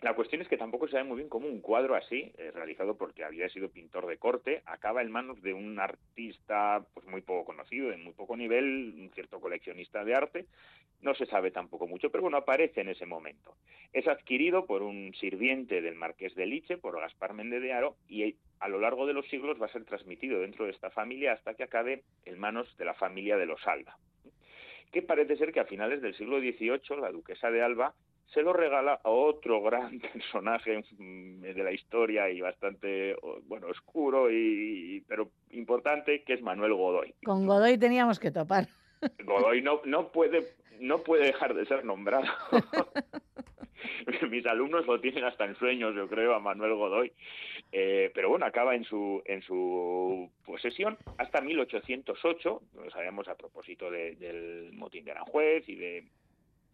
La 0.01 0.13
cuestión 0.13 0.41
es 0.41 0.47
que 0.49 0.57
tampoco 0.57 0.87
se 0.87 0.93
sabe 0.93 1.05
muy 1.05 1.17
bien 1.17 1.29
cómo 1.29 1.47
un 1.47 1.61
cuadro 1.61 1.95
así, 1.95 2.33
eh, 2.37 2.51
realizado 2.53 2.97
porque 2.97 3.23
había 3.23 3.47
sido 3.49 3.69
pintor 3.69 4.05
de 4.07 4.17
corte, 4.17 4.61
acaba 4.65 5.01
en 5.01 5.09
manos 5.09 5.41
de 5.41 5.53
un 5.53 5.79
artista 5.79 6.85
pues 6.93 7.07
muy 7.07 7.21
poco 7.21 7.45
conocido, 7.45 7.89
de 7.89 7.97
muy 7.97 8.13
poco 8.13 8.35
nivel, 8.35 8.93
un 8.97 9.09
cierto 9.13 9.39
coleccionista 9.39 10.03
de 10.03 10.13
arte. 10.13 10.45
No 11.01 11.15
se 11.15 11.25
sabe 11.25 11.51
tampoco 11.51 11.87
mucho, 11.87 12.09
pero 12.11 12.23
bueno, 12.23 12.37
aparece 12.37 12.81
en 12.81 12.89
ese 12.89 13.05
momento. 13.05 13.55
Es 13.93 14.07
adquirido 14.07 14.65
por 14.65 14.83
un 14.83 15.13
sirviente 15.13 15.81
del 15.81 15.95
marqués 15.95 16.35
de 16.35 16.45
Liche, 16.45 16.77
por 16.77 16.99
Gaspar 16.99 17.33
Méndez 17.33 17.61
de 17.61 17.73
Aro, 17.73 17.95
y 18.09 18.35
a 18.59 18.67
lo 18.67 18.79
largo 18.79 19.05
de 19.05 19.13
los 19.13 19.27
siglos 19.29 19.61
va 19.61 19.67
a 19.67 19.71
ser 19.71 19.85
transmitido 19.85 20.39
dentro 20.41 20.65
de 20.65 20.71
esta 20.71 20.89
familia 20.89 21.33
hasta 21.33 21.53
que 21.53 21.63
acabe 21.63 22.03
en 22.25 22.37
manos 22.37 22.75
de 22.77 22.85
la 22.85 22.95
familia 22.95 23.37
de 23.37 23.45
los 23.45 23.65
Alba. 23.65 23.97
Que 24.91 25.01
parece 25.01 25.37
ser 25.37 25.51
que 25.51 25.61
a 25.61 25.65
finales 25.65 26.01
del 26.01 26.15
siglo 26.15 26.39
XVIII 26.39 27.01
la 27.01 27.11
duquesa 27.11 27.49
de 27.49 27.61
Alba 27.61 27.93
se 28.33 28.41
lo 28.41 28.53
regala 28.53 28.99
a 29.03 29.09
otro 29.09 29.61
gran 29.61 29.99
personaje 30.13 30.83
mm, 30.97 31.41
de 31.41 31.63
la 31.63 31.71
historia 31.71 32.29
y 32.29 32.41
bastante 32.41 33.15
bueno 33.47 33.67
oscuro 33.67 34.31
y 34.31 35.03
pero 35.07 35.29
importante 35.51 36.23
que 36.23 36.33
es 36.33 36.41
Manuel 36.41 36.73
Godoy. 36.73 37.13
Con 37.23 37.45
Godoy 37.45 37.77
teníamos 37.77 38.19
que 38.19 38.31
topar. 38.31 38.67
Godoy 39.23 39.61
no 39.61 39.81
no 39.85 40.11
puede 40.11 40.43
no 40.79 40.99
puede 40.99 41.25
dejar 41.25 41.53
de 41.53 41.65
ser 41.65 41.85
nombrado. 41.85 42.25
Mis 44.29 44.45
alumnos 44.45 44.85
lo 44.87 44.99
tienen 44.99 45.23
hasta 45.23 45.45
en 45.45 45.55
sueños, 45.55 45.95
yo 45.95 46.07
creo, 46.07 46.33
a 46.33 46.39
Manuel 46.39 46.73
Godoy. 46.75 47.11
Eh, 47.71 48.11
pero 48.13 48.29
bueno, 48.29 48.45
acaba 48.45 48.75
en 48.75 48.83
su, 48.83 49.21
en 49.25 49.41
su 49.41 50.29
posesión 50.45 50.97
hasta 51.17 51.41
1808, 51.41 52.61
lo 52.73 52.89
sabemos 52.89 53.27
a 53.27 53.35
propósito 53.35 53.89
del 53.91 54.71
motín 54.73 55.05
de 55.05 55.11
Aranjuez 55.11 55.67
y 55.67 55.75
de 55.75 56.05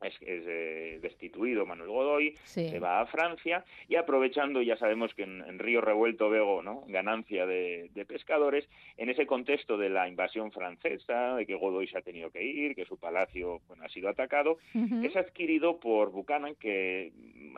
es, 0.01 0.15
eh, 0.21 0.99
destituido 1.01 1.65
Manuel 1.65 1.89
Godoy, 1.89 2.35
se 2.43 2.79
va 2.79 3.01
a 3.01 3.05
Francia 3.05 3.63
y 3.87 3.95
aprovechando, 3.95 4.61
ya 4.61 4.77
sabemos 4.77 5.13
que 5.13 5.23
en, 5.23 5.59
Río 5.59 5.81
Revuelto 5.81 6.29
Vego, 6.29 6.63
¿no? 6.63 6.83
ganancia 6.87 7.45
de, 7.45 7.89
pescadores, 8.07 8.67
en 8.97 9.09
ese 9.09 9.25
contexto 9.25 9.77
de 9.77 9.89
la 9.89 10.07
invasión 10.07 10.51
francesa, 10.51 11.35
de 11.35 11.45
que 11.45 11.55
Godoy 11.55 11.87
se 11.87 11.97
ha 11.97 12.01
tenido 12.01 12.31
que 12.31 12.43
ir, 12.43 12.75
que 12.75 12.85
su 12.85 12.97
palacio 12.97 13.61
bueno, 13.67 13.83
ha 13.85 13.89
sido 13.89 14.09
atacado, 14.09 14.57
es 15.03 15.15
adquirido 15.15 15.79
por 15.79 16.11
Buchanan 16.11 16.55
que 16.55 17.11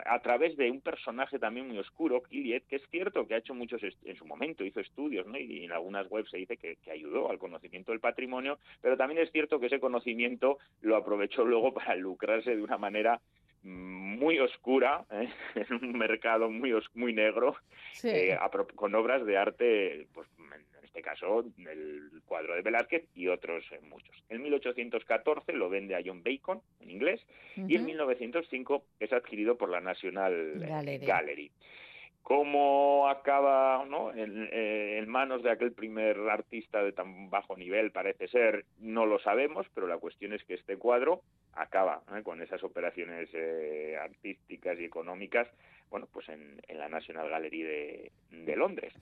a 0.06 0.20
través 0.20 0.57
de 0.57 0.70
un 0.70 0.82
personaje 0.82 1.40
también 1.40 1.68
muy 1.68 1.78
oscuro, 1.78 2.24
Kiliet, 2.24 2.68
que 2.68 2.76
es 2.78 2.84
cierto 2.90 3.26
que 3.26 3.36
ha 3.36 3.38
hecho 3.38 3.53
muchos 3.53 3.82
en 3.84 4.15
su 4.15 4.26
momento, 4.26 4.65
hizo 4.65 4.80
estudios, 4.80 5.26
¿no? 5.26 5.38
y 5.38 5.64
en 5.64 5.72
algunas 5.72 6.10
webs 6.11 6.30
se 6.30 6.38
dice 6.38 6.57
que, 6.57 6.76
que 6.84 6.91
ayudó 6.91 7.30
al 7.30 7.40
conocimiento 7.40 7.91
del 7.91 8.02
patrimonio, 8.02 8.60
pero 8.82 8.98
también 8.98 9.22
es 9.22 9.32
cierto 9.32 9.60
que 9.60 9.68
ese 9.68 9.80
conocimiento 9.80 10.57
lo 10.82 10.95
aprovechó 10.95 11.45
luego 11.45 11.74
para 11.74 11.95
lucrar 11.95 12.32
de 12.41 12.61
una 12.61 12.77
manera 12.77 13.22
muy 13.64 14.39
oscura, 14.39 15.05
¿eh? 15.11 15.30
en 15.55 15.73
un 15.73 15.97
mercado 15.97 16.49
muy, 16.49 16.73
muy 16.93 17.14
negro, 17.14 17.55
eh, 18.03 18.38
con 18.76 18.93
obras 18.95 19.26
de 19.26 19.38
arte, 19.38 20.07
pues 20.14 20.27
en 20.38 20.85
este 20.85 21.01
caso 21.01 21.45
el 21.57 22.22
cuadro 22.26 22.55
de 22.55 22.61
Velázquez 22.61 23.05
y 23.15 23.27
otros 23.27 23.64
eh, 23.72 23.80
muchos. 23.81 24.15
En 24.30 24.43
1814 24.43 25.53
lo 25.53 25.69
vende 25.69 25.95
a 25.95 26.01
John 26.05 26.23
Bacon, 26.23 26.61
en 26.81 26.91
inglés, 26.91 27.22
y 27.55 27.76
en 27.76 27.85
1905 27.85 28.84
es 28.99 29.14
adquirido 29.14 29.57
por 29.57 29.69
la 29.69 29.80
National 29.80 30.60
Gallery. 31.01 31.51
¿Cómo 32.24 33.10
acaba 33.10 33.86
¿no? 33.86 34.14
en, 34.14 35.10
manos 35.10 35.44
de 35.44 35.52
aquel 35.52 35.74
primer 35.74 36.18
artista 36.30 36.82
de 36.82 36.94
tan 36.94 37.30
bajo 37.30 37.58
nivel, 37.58 37.91
parece 37.91 38.30
ser, 38.30 38.66
no 38.80 39.06
lo 39.06 39.20
sabemos, 39.20 39.68
pero 39.76 39.88
la 39.88 39.98
cuestión 39.98 40.32
es 40.32 40.41
que 40.45 40.54
este 40.54 40.78
cuadro 40.78 41.22
acaba 41.52 42.02
¿eh? 42.16 42.24
con 42.24 42.41
esas 42.41 42.64
operaciones 42.64 43.30
eh, 43.34 43.98
artísticas 44.02 44.80
y 44.80 44.86
económicas, 44.86 45.50
bueno, 45.91 46.08
pues 46.12 46.30
en, 46.30 46.62
la 46.74 46.88
National 46.88 47.30
Gallery 47.30 47.62
de, 47.62 48.56
Londres, 48.56 48.94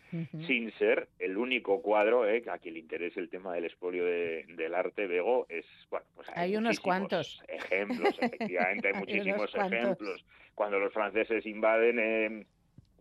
sin 0.47 0.71
ser 0.79 1.07
el 1.19 1.37
único 1.37 1.81
cuadro 1.81 2.27
¿eh? 2.27 2.43
a 2.51 2.57
quien 2.57 2.73
le 2.73 2.79
interese 2.79 3.19
el 3.19 3.29
tema 3.29 3.53
del 3.53 3.65
expolio 3.65 4.03
del 4.03 4.73
arte 4.73 5.05
Bego, 5.05 5.45
es, 5.47 5.65
bueno, 5.91 6.07
pues 6.15 6.27
hay, 6.33 6.57
unos 6.57 6.79
cuantos 6.79 7.41
ejemplos, 7.47 8.17
efectivamente, 8.19 8.87
hay 8.87 8.93
muchísimos 8.99 9.53
ejemplos. 9.53 10.25
Cuando 10.55 10.79
los 10.79 10.91
franceses 10.91 11.45
invaden 11.45 12.45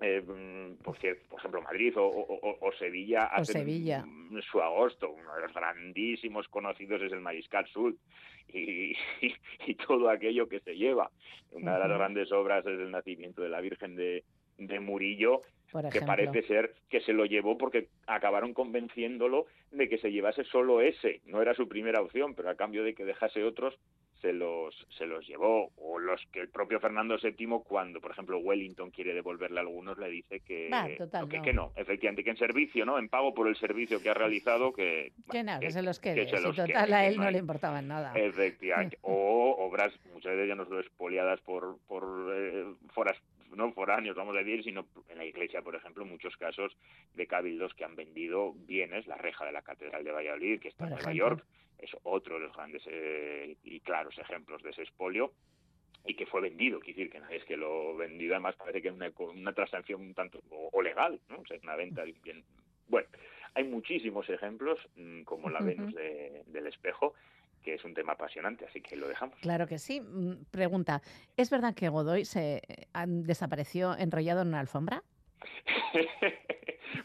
eh, 0.01 0.23
por, 0.83 0.97
por 1.29 1.39
ejemplo, 1.39 1.63
Madrid 1.63 1.93
o, 1.97 2.71
Sevilla 2.79 3.27
hacen 3.27 3.63
su 4.51 4.61
agosto. 4.61 5.11
Uno 5.11 5.35
de 5.35 5.43
los 5.43 5.53
grandísimos 5.53 6.49
conocidos 6.49 7.03
es 7.03 7.13
el 7.13 7.21
Mariscal 7.21 7.67
Sul 7.67 7.99
y, 8.49 8.95
todo 9.87 10.09
aquello 10.09 10.49
que 10.49 10.61
se 10.61 10.77
lleva. 10.77 11.11
Una 11.53 11.75
de 11.75 11.79
las 11.81 11.89
grandes 11.89 12.33
obras 12.33 12.65
es 12.67 12.79
el 12.79 12.91
nacimiento 12.91 13.43
de 13.43 13.49
la 13.51 13.61
Virgen 13.61 13.97
de, 13.97 14.25
de 14.57 14.81
Murillo, 14.81 15.43
que 15.93 16.01
parece 16.03 16.43
ser 16.43 16.75
que 16.89 17.01
se 17.01 17.13
lo 17.13 17.27
llevó 17.27 17.57
porque 17.57 17.89
acabaron 18.07 18.55
convenciéndolo 18.55 19.47
de 19.71 19.89
que 19.89 19.99
se 19.99 20.11
llevase 20.11 20.45
solo 20.45 20.81
ese. 20.81 21.21
No 21.27 21.43
era 21.43 21.55
su 21.55 21.69
primera 21.69 22.01
opción, 22.01 22.35
pero 22.35 22.51
a 22.51 22.57
cambio 22.57 22.83
de 22.83 22.95
que 22.95 23.05
dejase 23.05 23.45
otros, 23.45 23.79
se 24.21 24.33
los, 24.33 24.75
se 24.97 25.07
los 25.07 25.27
llevó, 25.27 25.71
o 25.77 25.99
los 25.99 26.21
que 26.33 26.41
el 26.41 26.49
propio 26.49 26.81
Fernando 26.81 27.17
VII, 27.17 27.61
cuando, 27.65 28.01
por 28.01 28.11
ejemplo, 28.11 28.39
Wellington 28.39 28.91
quiere 28.91 29.15
devolverle 29.15 29.59
a 29.59 29.63
algunos, 29.63 29.99
le 29.99 30.09
dice 30.09 30.41
que, 30.41 30.69
no, 30.69 31.29
que, 31.29 31.53
no. 31.53 31.73
efectivamente, 31.77 32.25
que 32.25 32.31
en 32.31 32.37
servicio, 32.37 32.85
¿no? 32.85 32.99
En 32.99 33.09
pago 33.09 33.35
por 33.35 33.49
el 33.49 33.57
servicio 33.57 34.03
que 34.03 34.11
ha 34.11 34.15
realizado, 34.15 34.73
que... 34.73 35.13
Que 35.31 35.43
nada, 35.43 35.61
que, 35.61 35.71
se 35.71 35.83
los 35.83 35.99
quede, 36.01 36.29
si 36.29 36.43
total 36.43 36.93
a 36.93 37.07
él 37.07 37.17
no, 37.17 37.31
le 37.31 37.39
importaba 37.39 37.81
nada. 37.83 38.13
Efectivamente, 38.15 38.99
o 39.03 39.57
obras, 39.59 39.93
muchas 40.13 40.37
de 40.37 40.45
ellas 40.45 40.57
no 40.57 40.65
solo 40.65 40.81
expoliadas 40.81 41.41
por, 41.41 41.79
por 41.89 42.33
eh, 42.35 42.65
foras, 42.89 43.17
no 43.55 43.73
foráneos, 43.73 44.17
vamos 44.17 44.35
a 44.37 44.39
decir, 44.39 44.63
sino 44.63 44.87
en 45.09 45.19
la 45.19 45.25
iglesia, 45.25 45.63
por 45.63 45.75
ejemplo, 45.75 46.05
muchos 46.05 46.37
casos 46.37 46.77
de 47.15 47.27
cabildos 47.27 47.75
que 47.75 47.85
han 47.85 47.97
vendido 47.97 48.53
bienes, 48.53 49.07
la 49.07 49.17
reja 49.17 49.45
de 49.45 49.53
la 49.53 49.63
Catedral 49.63 50.05
de 50.05 50.13
Valladolid, 50.13 50.61
que 50.61 50.69
está 50.69 50.85
en 50.85 50.91
Nueva 50.91 51.13
York, 51.13 51.45
es 51.79 51.91
otro 52.03 52.35
de 52.35 52.47
los 52.47 52.57
grandes 52.57 52.83
eh, 52.87 53.57
y 53.65 53.81
claros 53.81 54.17
ejemplos 54.19 54.63
de 54.63 54.71
ese 54.71 54.83
expolio 54.83 55.33
y 56.07 56.15
que 56.15 56.27
fue 56.27 56.41
vendido, 56.41 56.81
quiero 56.81 56.97
decir 56.97 57.13
que 57.13 57.21
no 57.21 57.29
es 57.29 57.45
que 57.45 57.57
lo 57.57 57.97
vendido, 57.97 58.35
además 58.35 58.57
parece 58.57 58.81
que 58.81 58.89
es 58.89 58.95
una, 58.95 59.13
una 59.19 59.53
transacción 59.53 60.01
un 60.01 60.15
tanto 60.15 60.41
o, 60.51 60.83
legal, 60.83 61.21
¿no? 61.29 61.41
O 61.41 61.47
sea, 61.47 61.59
una 61.63 61.77
venta 61.77 62.05
bien. 62.25 62.43
Bueno, 62.89 63.09
hay 63.55 63.65
muchísimos 63.65 64.29
ejemplos, 64.31 64.79
mm, 64.97 65.23
como 65.23 65.51
la 65.51 65.61
Venus 65.61 65.95
del 65.95 66.67
espejo, 66.67 67.15
que 67.62 67.74
es 67.74 67.85
un 67.85 67.95
tema 67.95 68.12
apasionante, 68.15 68.65
así 68.66 68.81
que 68.81 68.97
lo 68.97 69.09
dejamos. 69.09 69.39
Claro 69.41 69.66
que 69.66 69.78
sí. 69.78 70.01
Mm, 70.01 70.45
pregunta, 70.51 71.03
¿es 71.37 71.51
verdad 71.51 71.74
que 71.74 71.89
Godoy 71.89 72.24
se 72.24 72.62
eh, 72.69 72.87
desapareció 73.07 73.97
enrollado 73.97 74.43
en 74.43 74.49
una 74.49 74.61
alfombra? 74.61 75.03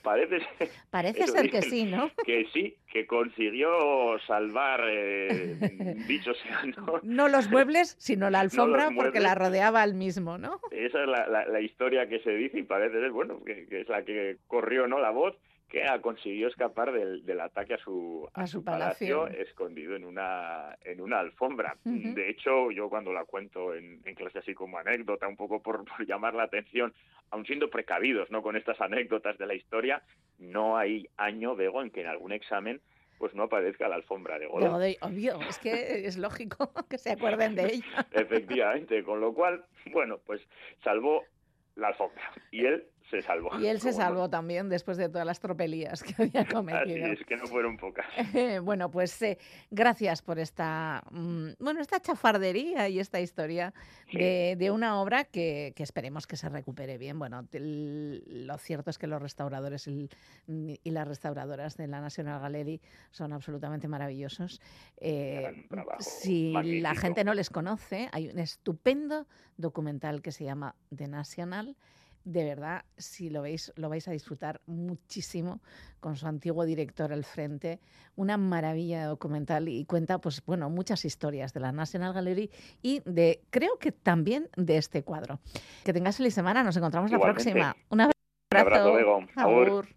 Parece, 0.01 0.37
Parece 0.89 1.27
ser 1.27 1.49
que 1.49 1.61
sí, 1.61 1.85
¿no? 1.85 2.11
Que 2.25 2.47
sí, 2.53 2.77
que 2.91 3.05
consiguió 3.05 4.17
salvar, 4.27 4.81
eh, 4.85 5.57
dicho 6.07 6.33
sea, 6.33 6.61
¿no? 7.03 7.27
los 7.27 7.49
muebles, 7.49 7.95
sino 7.99 8.29
la 8.29 8.39
alfombra, 8.39 8.89
porque 8.95 9.19
la 9.19 9.35
rodeaba 9.35 9.81
al 9.81 9.93
mismo, 9.93 10.37
¿no? 10.37 10.59
Esa 10.71 11.03
es 11.03 11.07
la, 11.07 11.61
historia 11.61 12.07
que 12.07 12.19
se 12.19 12.31
dice 12.31 12.59
y 12.59 12.63
parece 12.63 12.99
ser, 12.99 13.11
bueno, 13.11 13.43
que, 13.43 13.65
que 13.67 13.81
es 13.81 13.89
la 13.89 14.03
que 14.03 14.37
corrió, 14.47 14.87
¿no? 14.87 14.99
La 14.99 15.09
voz 15.09 15.35
que 15.75 16.01
consiguió 16.01 16.47
escapar 16.47 16.93
del, 16.93 17.25
del 17.25 17.41
ataque 17.41 17.73
a 17.73 17.77
su, 17.77 18.29
a, 18.33 18.47
su 18.47 18.63
palacio. 18.63 19.27
escondido 19.27 19.93
en 19.97 20.05
una, 20.05 20.77
en 20.85 21.01
una 21.01 21.19
alfombra. 21.19 21.75
De 21.83 22.29
hecho, 22.29 22.71
yo 22.71 22.87
cuando 22.87 23.11
la 23.11 23.25
cuento 23.25 23.75
en, 23.75 23.99
en, 24.05 24.15
clase 24.15 24.39
así 24.39 24.53
como 24.53 24.77
anécdota, 24.77 25.27
un 25.27 25.35
poco 25.35 25.61
por, 25.61 25.83
llamar 26.07 26.33
la 26.33 26.43
atención, 26.43 26.93
aun 27.29 27.45
siendo 27.45 27.69
precavidos 27.69 28.31
¿no? 28.31 28.41
con 28.41 28.55
estas 28.55 28.79
anécdotas 28.79 29.37
de 29.37 29.47
la 29.47 29.53
historia, 29.53 30.01
no 30.39 30.77
hay 30.77 31.09
año, 31.17 31.57
Bego, 31.57 31.81
en 31.81 31.91
que 31.91 32.01
en 32.01 32.07
algún 32.07 32.31
examen 32.31 32.79
pues 33.17 33.33
no 33.33 33.43
aparezca 33.43 33.89
la 33.89 33.95
alfombra 33.95 34.39
de 34.39 34.47
Godoy. 34.47 34.97
obvio, 35.01 35.41
es 35.41 35.59
que 35.59 35.71
es 36.07 36.17
lógico 36.17 36.71
que 36.89 36.97
se 36.97 37.11
acuerden 37.11 37.55
de 37.55 37.65
ella. 37.65 38.07
Efectivamente, 38.13 39.03
con 39.03 39.19
lo 39.19 39.33
cual, 39.33 39.65
bueno, 39.91 40.19
pues 40.25 40.41
salvó 40.85 41.23
la 41.75 41.89
alfombra 41.89 42.31
y 42.51 42.65
él 42.65 42.85
se 43.09 43.21
salvó. 43.21 43.59
Y 43.59 43.67
él 43.67 43.79
se 43.81 43.93
salvó 43.93 44.29
también 44.29 44.69
después 44.69 44.97
de 44.97 45.09
todas 45.09 45.25
las 45.25 45.39
tropelías 45.39 46.03
que 46.03 46.13
había 46.21 46.45
cometido. 46.45 47.05
Así 47.05 47.21
es, 47.21 47.25
que 47.25 47.37
no 47.37 47.45
fueron 47.47 47.77
pocas. 47.77 48.05
bueno, 48.63 48.89
pues 48.89 49.21
eh, 49.21 49.37
gracias 49.71 50.21
por 50.21 50.39
esta, 50.39 51.03
mm, 51.11 51.49
bueno, 51.59 51.81
esta 51.81 51.99
chafardería 51.99 52.89
y 52.89 52.99
esta 52.99 53.19
historia 53.19 53.73
de, 54.11 54.71
una 54.71 55.01
obra 55.01 55.23
que, 55.25 55.73
esperemos 55.77 56.27
que 56.27 56.35
se 56.35 56.49
recupere 56.49 56.97
bien. 56.97 57.19
Bueno, 57.19 57.47
lo 57.51 58.57
cierto 58.57 58.89
es 58.89 58.97
que 58.97 59.07
los 59.07 59.21
restauradores 59.21 59.87
y, 59.87 60.09
las 60.83 61.07
restauradoras 61.07 61.75
de 61.77 61.87
la 61.87 61.99
National 62.01 62.41
Gallery 62.41 62.81
son 63.11 63.33
absolutamente 63.33 63.87
maravillosos. 63.87 64.61
Eh, 64.97 65.67
si 65.99 66.53
la 66.79 66.95
gente 66.95 67.23
no 67.23 67.33
les 67.33 67.49
conoce, 67.49 68.09
hay 68.11 68.29
un 68.29 68.39
estupendo 68.39 69.27
documental 69.57 70.21
que 70.21 70.31
se 70.31 70.45
llama 70.45 70.75
The 70.95 71.07
National 71.07 71.75
de 72.25 72.43
verdad, 72.43 72.83
si 72.97 73.29
lo 73.29 73.43
veis, 73.43 73.71
lo 73.75 73.87
vais 73.87 74.07
a 74.07 74.11
disfrutar 74.11 74.59
muchísimo 74.65 75.61
con 75.99 76.17
su 76.17 76.27
antiguo 76.27 76.65
director 76.65 77.13
al 77.13 77.23
frente. 77.23 77.79
Una 78.15 78.35
maravilla 78.35 79.01
de 79.01 79.05
documental 79.05 79.69
y 79.69 79.85
cuenta, 79.85 80.19
pues 80.19 80.43
bueno, 80.45 80.69
muchas 80.69 81.05
historias 81.05 81.53
de 81.53 81.59
la 81.59 81.71
National 81.71 82.13
Gallery 82.13 82.49
y 82.81 83.01
de, 83.05 83.43
creo 83.51 83.77
que 83.77 83.91
también 83.91 84.49
de 84.57 84.77
este 84.77 85.03
cuadro. 85.03 85.39
Que 85.83 85.93
tengáis 85.93 86.17
feliz 86.17 86.33
semana, 86.33 86.63
nos 86.63 86.75
encontramos 86.75 87.11
la 87.11 87.19
próxima. 87.19 87.75
Un 87.89 88.01
abrazo. 88.01 88.15
Un 88.51 88.57
abrazo. 88.57 89.19
Agur. 89.35 89.87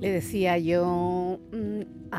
Le 0.00 0.12
decía 0.12 0.58
yo 0.58 1.40
mm, 1.50 2.12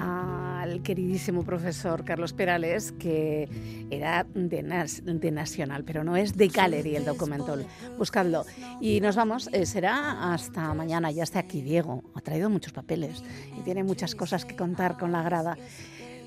al 0.70 0.82
queridísimo 0.84 1.44
profesor 1.44 2.04
Carlos 2.06 2.34
Perales 2.34 2.92
que 2.94 3.50
era 3.90 4.26
de, 4.34 4.64
Nas- 4.64 5.02
de 5.04 5.32
Nacional, 5.32 5.84
pero 5.84 6.04
no 6.04 6.16
es 6.16 6.36
de 6.36 6.48
Gallery 6.48 6.96
el 6.96 7.06
documental. 7.06 7.66
Buscadlo. 7.98 8.46
Y 8.80 9.02
nos 9.02 9.16
vamos, 9.16 9.50
eh, 9.52 9.66
será 9.66 10.34
hasta 10.34 10.74
mañana. 10.74 11.12
Ya 11.12 11.24
está 11.24 11.40
aquí 11.40 11.62
Diego. 11.62 12.04
Ha 12.16 12.22
traído 12.22 12.50
muchos 12.50 12.74
papeles 12.74 13.24
y 13.58 13.62
tiene 13.62 13.84
muchas 13.84 14.16
cosas 14.16 14.46
que 14.46 14.56
contar 14.56 14.98
con 14.98 15.12
la 15.12 15.24
grada. 15.24 15.58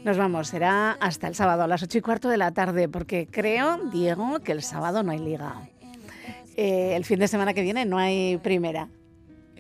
Nos 0.05 0.19
vamos, 0.19 0.48
será 0.48 0.93
hasta 0.93 1.28
el 1.28 1.35
sábado 1.36 1.62
a 1.62 1.69
las 1.69 1.82
ocho 1.82 1.98
y 1.98 2.01
cuarto 2.01 2.28
de 2.28 2.36
la 2.36 2.51
tarde, 2.51 2.89
porque 2.89 3.28
creo, 3.31 3.78
Diego, 3.93 4.40
que 4.40 4.51
el 4.52 4.62
sábado 4.62 5.05
no 5.05 5.12
hay 5.12 5.20
liga. 5.20 5.69
Eh, 6.56 6.94
el 6.97 7.05
fin 7.05 7.20
de 7.20 7.28
semana 7.28 7.55
que 7.55 7.62
viene 7.62 7.85
no 7.85 7.98
hay 7.98 8.36
primera. 8.39 8.89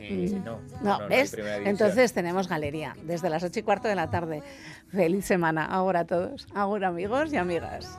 Eh, 0.02 0.42
no, 0.44 0.60
No, 0.82 1.08
¿ves? 1.08 1.36
Entonces 1.64 2.12
tenemos 2.12 2.48
galería 2.48 2.96
desde 3.04 3.30
las 3.30 3.42
ocho 3.44 3.60
y 3.60 3.62
cuarto 3.62 3.88
de 3.88 3.94
la 3.94 4.10
tarde. 4.10 4.42
Feliz 4.88 5.24
semana 5.24 5.64
ahora 5.64 6.00
a 6.00 6.04
todos. 6.04 6.46
Ahora 6.54 6.88
amigos 6.88 7.32
y 7.32 7.36
amigas. 7.36 7.98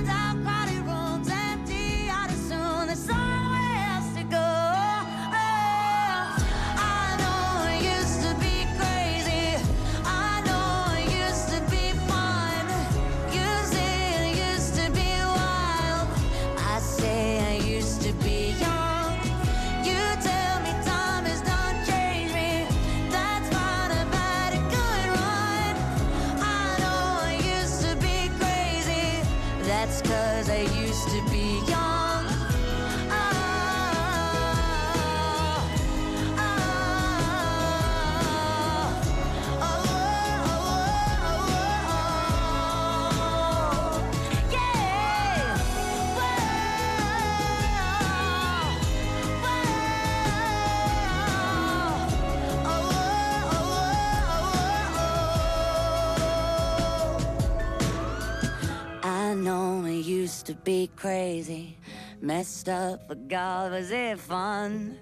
used 60.21 60.45
to 60.45 60.53
be 60.53 60.87
crazy, 60.95 61.75
messed 62.21 62.69
up, 62.69 63.07
but 63.07 63.27
God, 63.27 63.71
was 63.71 63.89
it 63.89 64.19
fun? 64.19 64.99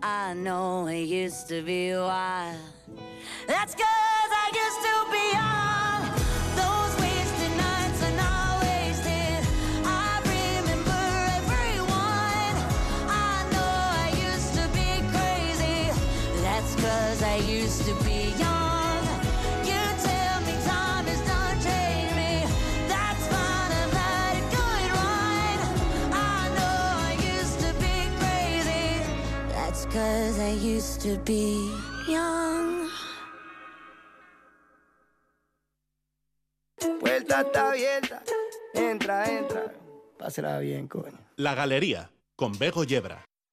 I 0.00 0.32
know 0.34 0.86
it 0.86 1.08
used 1.08 1.48
to 1.48 1.60
be 1.62 1.92
wild. 1.92 2.56
That's 3.48 3.74
cause 3.74 4.32
I 4.44 4.46
used 4.64 4.82
to 4.88 4.96
be 5.14 5.24
young. 5.40 6.00
Those 6.60 6.92
wasted 7.02 7.54
nights 7.66 8.00
are 8.08 8.16
not 8.24 8.62
wasted. 8.62 9.40
I 9.84 10.22
remember 10.36 11.02
everyone. 11.40 12.54
I 13.08 13.34
know 13.52 13.72
I 14.04 14.08
used 14.30 14.52
to 14.54 14.64
be 14.78 14.90
crazy. 15.14 15.80
That's 16.42 16.72
cause 16.76 17.22
I 17.24 17.36
used 17.38 17.82
to 17.86 17.94
be 18.04 18.38
young. 18.38 18.59
Cause 29.90 30.38
I 30.38 30.52
used 30.52 31.00
to 31.02 31.18
be 31.24 31.70
young. 32.08 32.88
Puerta 37.00 37.40
está 37.40 37.70
abierta. 37.70 38.22
Entra, 38.74 39.24
entra. 39.30 39.72
Pásela 40.18 40.58
bien, 40.60 40.86
coño. 40.88 41.18
La 41.36 41.54
Galería, 41.54 42.10
con 42.36 42.58
Bego 42.58 42.84
Yebra. 42.84 43.24